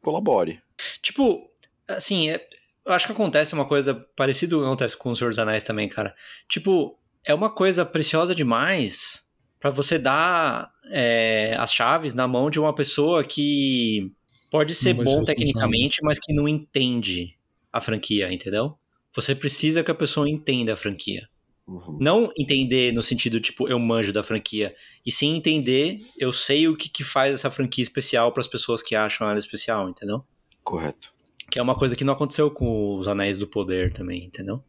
colabore. 0.02 0.60
Tipo, 1.02 1.48
assim, 1.88 2.30
é- 2.30 2.48
acho 2.86 3.06
que 3.06 3.12
acontece 3.12 3.54
uma 3.54 3.66
coisa 3.66 3.94
parecida 4.16 4.56
acontece 4.58 4.98
com 4.98 5.12
o 5.12 5.16
Senhor 5.16 5.30
dos 5.30 5.40
Anéis 5.40 5.64
também, 5.64 5.88
cara. 5.88 6.16
Tipo, 6.48 6.98
é 7.26 7.34
uma 7.34 7.50
coisa 7.50 7.86
preciosa 7.86 8.36
demais 8.36 9.30
pra 9.60 9.70
você 9.70 9.98
dar 9.98 10.72
é, 10.92 11.56
as 11.58 11.74
chaves 11.74 12.14
na 12.14 12.28
mão 12.28 12.50
de 12.50 12.60
uma 12.60 12.74
pessoa 12.76 13.24
que 13.24 14.12
pode 14.52 14.76
ser 14.76 14.96
ser 14.96 15.04
bom 15.04 15.22
o 15.22 15.24
tecnicamente, 15.24 16.00
mas 16.04 16.20
que 16.20 16.34
não 16.34 16.48
entende 16.48 17.38
a 17.72 17.80
franquia, 17.80 18.32
entendeu? 18.32 18.78
Você 19.16 19.34
precisa 19.34 19.84
que 19.84 19.92
a 19.92 19.96
pessoa 19.96 20.30
entenda 20.30 20.74
a 20.74 20.76
franquia. 20.76 21.28
Uhum. 21.66 21.98
Não 22.02 22.30
entender 22.38 22.92
no 22.92 23.02
sentido, 23.02 23.40
tipo, 23.40 23.68
eu 23.68 23.80
manjo 23.80 24.12
da 24.12 24.22
franquia. 24.22 24.76
E 25.06 25.12
sim 25.12 25.38
entender, 25.38 26.00
eu 26.18 26.34
sei 26.34 26.68
o 26.68 26.76
que, 26.76 26.90
que 26.90 27.04
faz 27.04 27.34
essa 27.34 27.50
franquia 27.50 27.82
especial 27.82 28.34
pras 28.34 28.48
pessoas 28.48 28.82
que 28.82 28.96
acham 28.96 29.30
ela 29.30 29.40
especial, 29.40 29.90
entendeu? 29.90 30.24
Correto. 30.64 31.13
Que 31.54 31.60
é 31.60 31.62
uma 31.62 31.76
coisa 31.76 31.96
que 31.96 32.04
não 32.04 32.16
aconteceu 32.16 32.50
com 32.50 32.98
os 32.98 33.08
Anéis 33.08 33.38
do 33.38 33.46
Poder 33.46 33.94
também, 33.94 34.26
entendeu? 34.26 34.64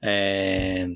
É... 0.00 0.88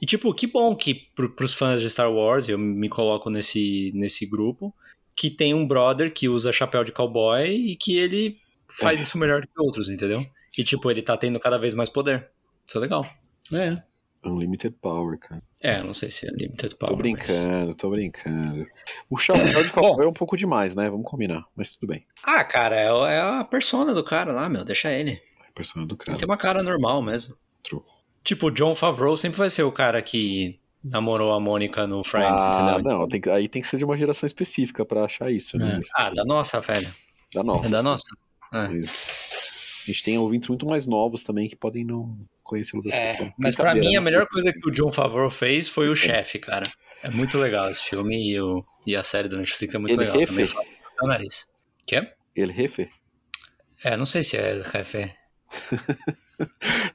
E, 0.00 0.06
tipo, 0.06 0.32
que 0.32 0.46
bom 0.46 0.76
que 0.76 0.94
pro, 0.94 1.28
pros 1.28 1.52
fãs 1.52 1.80
de 1.80 1.90
Star 1.90 2.08
Wars, 2.08 2.48
eu 2.48 2.56
me 2.56 2.88
coloco 2.88 3.28
nesse, 3.28 3.90
nesse 3.96 4.24
grupo, 4.24 4.72
que 5.16 5.28
tem 5.28 5.52
um 5.54 5.66
brother 5.66 6.14
que 6.14 6.28
usa 6.28 6.52
chapéu 6.52 6.84
de 6.84 6.92
cowboy 6.92 7.50
e 7.50 7.74
que 7.74 7.98
ele 7.98 8.38
faz 8.78 9.00
isso 9.00 9.18
melhor 9.18 9.42
que 9.44 9.48
outros, 9.58 9.90
entendeu? 9.90 10.24
E, 10.56 10.62
tipo, 10.62 10.88
ele 10.88 11.02
tá 11.02 11.16
tendo 11.16 11.40
cada 11.40 11.58
vez 11.58 11.74
mais 11.74 11.88
poder. 11.88 12.28
Isso 12.64 12.78
é 12.78 12.80
legal. 12.80 13.04
É. 13.52 13.82
Unlimited 14.24 14.74
Power, 14.80 15.18
cara. 15.18 15.42
É, 15.60 15.82
não 15.82 15.94
sei 15.94 16.10
se 16.10 16.26
é 16.26 16.30
Limited 16.30 16.76
Power. 16.76 16.96
Tô 16.96 17.02
mas- 17.02 17.02
brincando, 17.02 17.74
tô 17.74 17.90
brincando. 17.90 18.66
O 19.08 19.16
chapéu 19.16 19.62
de 19.64 19.70
cowboy 19.70 20.04
é 20.04 20.08
um 20.08 20.12
pouco 20.12 20.36
demais, 20.36 20.74
né? 20.76 20.88
Vamos 20.90 21.06
combinar, 21.08 21.44
mas 21.56 21.74
tudo 21.74 21.88
bem. 21.88 22.04
Ah, 22.24 22.44
cara, 22.44 22.76
é, 22.76 22.86
é 23.14 23.20
a 23.20 23.44
persona 23.44 23.92
do 23.94 24.04
cara 24.04 24.32
lá, 24.32 24.48
meu. 24.48 24.64
Deixa 24.64 24.90
ele. 24.90 25.12
É 25.12 25.50
personagem 25.54 25.88
do 25.88 25.94
Ele 25.94 26.04
cara. 26.04 26.18
tem 26.18 26.28
uma 26.28 26.38
cara 26.38 26.62
normal 26.62 27.00
mesmo. 27.02 27.34
True. 27.62 27.82
Tipo, 28.22 28.48
o 28.48 28.50
John 28.50 28.74
Favreau 28.74 29.16
sempre 29.16 29.38
vai 29.38 29.48
ser 29.50 29.62
o 29.62 29.72
cara 29.72 30.00
que 30.02 30.58
namorou 30.84 31.32
a 31.34 31.40
Mônica 31.40 31.86
no 31.86 32.02
Friends, 32.04 32.40
Ah, 32.42 32.70
entendeu? 32.72 32.82
não, 32.98 33.08
tem 33.08 33.20
aí 33.32 33.48
tem 33.48 33.60
que 33.62 33.68
ser 33.68 33.76
de 33.78 33.84
uma 33.84 33.96
geração 33.96 34.26
específica 34.26 34.84
pra 34.84 35.04
achar 35.04 35.30
isso, 35.30 35.56
né? 35.58 35.72
É. 35.72 35.76
Mas 35.76 35.88
Ah, 35.94 36.10
da 36.10 36.24
nossa, 36.24 36.60
velho. 36.60 36.94
Da 37.34 37.42
nossa. 37.42 37.66
é 37.66 37.70
da 37.70 37.82
nossa. 37.82 38.06
É. 38.52 38.68
Mas 38.68 39.50
a 39.90 39.92
gente 39.92 40.04
tem 40.04 40.18
ouvintes 40.18 40.48
muito 40.48 40.66
mais 40.66 40.86
novos 40.86 41.22
também 41.22 41.48
que 41.48 41.56
podem 41.56 41.84
não 41.84 42.16
conhecê-lo 42.42 42.82
dessa 42.82 42.96
É, 42.96 43.32
mas 43.38 43.54
pra 43.54 43.70
Brincadeira, 43.72 43.88
mim 43.90 43.96
a 43.96 44.00
né? 44.00 44.04
melhor 44.04 44.26
coisa 44.26 44.52
que 44.52 44.68
o 44.68 44.72
John 44.72 44.90
Favreau 44.90 45.30
fez 45.30 45.68
foi 45.68 45.88
o 45.88 45.96
chefe, 45.96 46.38
cara. 46.38 46.66
É 47.02 47.10
muito 47.10 47.38
legal 47.38 47.70
esse 47.70 47.84
filme 47.88 48.30
e, 48.32 48.40
o, 48.40 48.62
e 48.86 48.94
a 48.96 49.02
série 49.04 49.28
do 49.28 49.38
Netflix 49.38 49.74
é 49.74 49.78
muito 49.78 49.92
Ele 49.92 50.00
legal 50.00 50.18
refe? 50.18 50.54
também. 50.54 50.66
No 51.00 51.08
nariz. 51.08 51.46
Quê? 51.86 52.08
Ele 52.36 52.52
refe? 52.52 52.90
É, 53.82 53.96
não 53.96 54.04
sei 54.06 54.22
se 54.24 54.36
é 54.36 54.62
chefe. 54.64 55.12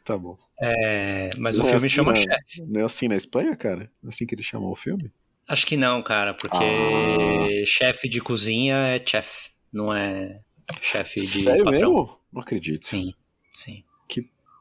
Tá 0.03 0.17
bom. 0.17 0.37
É, 0.59 1.29
mas 1.37 1.57
Não 1.57 1.65
o 1.65 1.67
é 1.67 1.71
filme 1.71 1.85
assim, 1.87 1.95
chama 1.95 2.15
chefe. 2.15 2.61
Não 2.67 2.81
é 2.81 2.83
assim 2.83 3.07
na 3.07 3.15
Espanha, 3.15 3.55
cara? 3.55 3.91
Não 4.01 4.09
é 4.09 4.09
assim 4.09 4.25
que 4.25 4.33
ele 4.33 4.41
chamou 4.43 4.71
o 4.71 4.75
filme? 4.75 5.11
Acho 5.47 5.67
que 5.67 5.77
não, 5.77 6.01
cara, 6.01 6.33
porque 6.33 6.57
Ah. 6.63 7.65
chefe 7.65 8.09
de 8.09 8.19
cozinha 8.21 8.75
é 8.75 9.03
chef, 9.05 9.49
não 9.71 9.93
é 9.93 10.39
chefe 10.81 11.19
de 11.21 11.27
Sério 11.43 11.63
patrão. 11.63 11.79
mesmo? 11.93 12.19
Não 12.35 12.41
acredito. 12.41 12.85
Sim, 12.85 13.13
sim. 13.49 13.83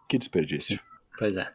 Que 0.08 0.16
desperdício. 0.18 0.78
Pois 1.18 1.36
é. 1.36 1.52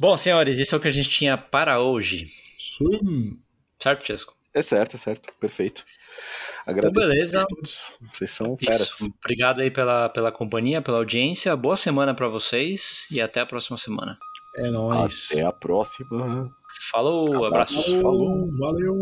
Bom, 0.00 0.16
senhores, 0.16 0.58
isso 0.58 0.74
é 0.74 0.78
o 0.78 0.80
que 0.80 0.88
a 0.88 0.92
gente 0.92 1.10
tinha 1.10 1.36
para 1.36 1.80
hoje. 1.80 2.30
Sim. 2.56 3.38
Certo, 3.78 4.06
Chesco? 4.06 4.34
É 4.54 4.62
certo, 4.62 4.96
é 4.96 4.98
certo. 4.98 5.34
Perfeito. 5.38 5.84
Agradeço 6.66 6.92
Então, 6.98 7.10
beleza. 7.10 7.40
a 7.40 7.46
todos. 7.46 7.92
Vocês 8.12 8.30
são 8.30 8.56
feras. 8.56 8.80
Isso. 8.80 9.12
Obrigado 9.22 9.60
aí 9.60 9.70
pela, 9.70 10.08
pela 10.08 10.32
companhia, 10.32 10.80
pela 10.80 10.98
audiência. 10.98 11.54
Boa 11.56 11.76
semana 11.76 12.14
para 12.14 12.28
vocês 12.28 13.06
e 13.10 13.20
até 13.20 13.40
a 13.40 13.46
próxima 13.46 13.76
semana. 13.76 14.18
É 14.56 14.70
nóis. 14.70 15.30
Até 15.32 15.44
a 15.44 15.52
próxima. 15.52 16.50
Falou, 16.90 17.44
abraços. 17.44 17.86
Falou, 18.00 18.46
valeu. 18.58 18.96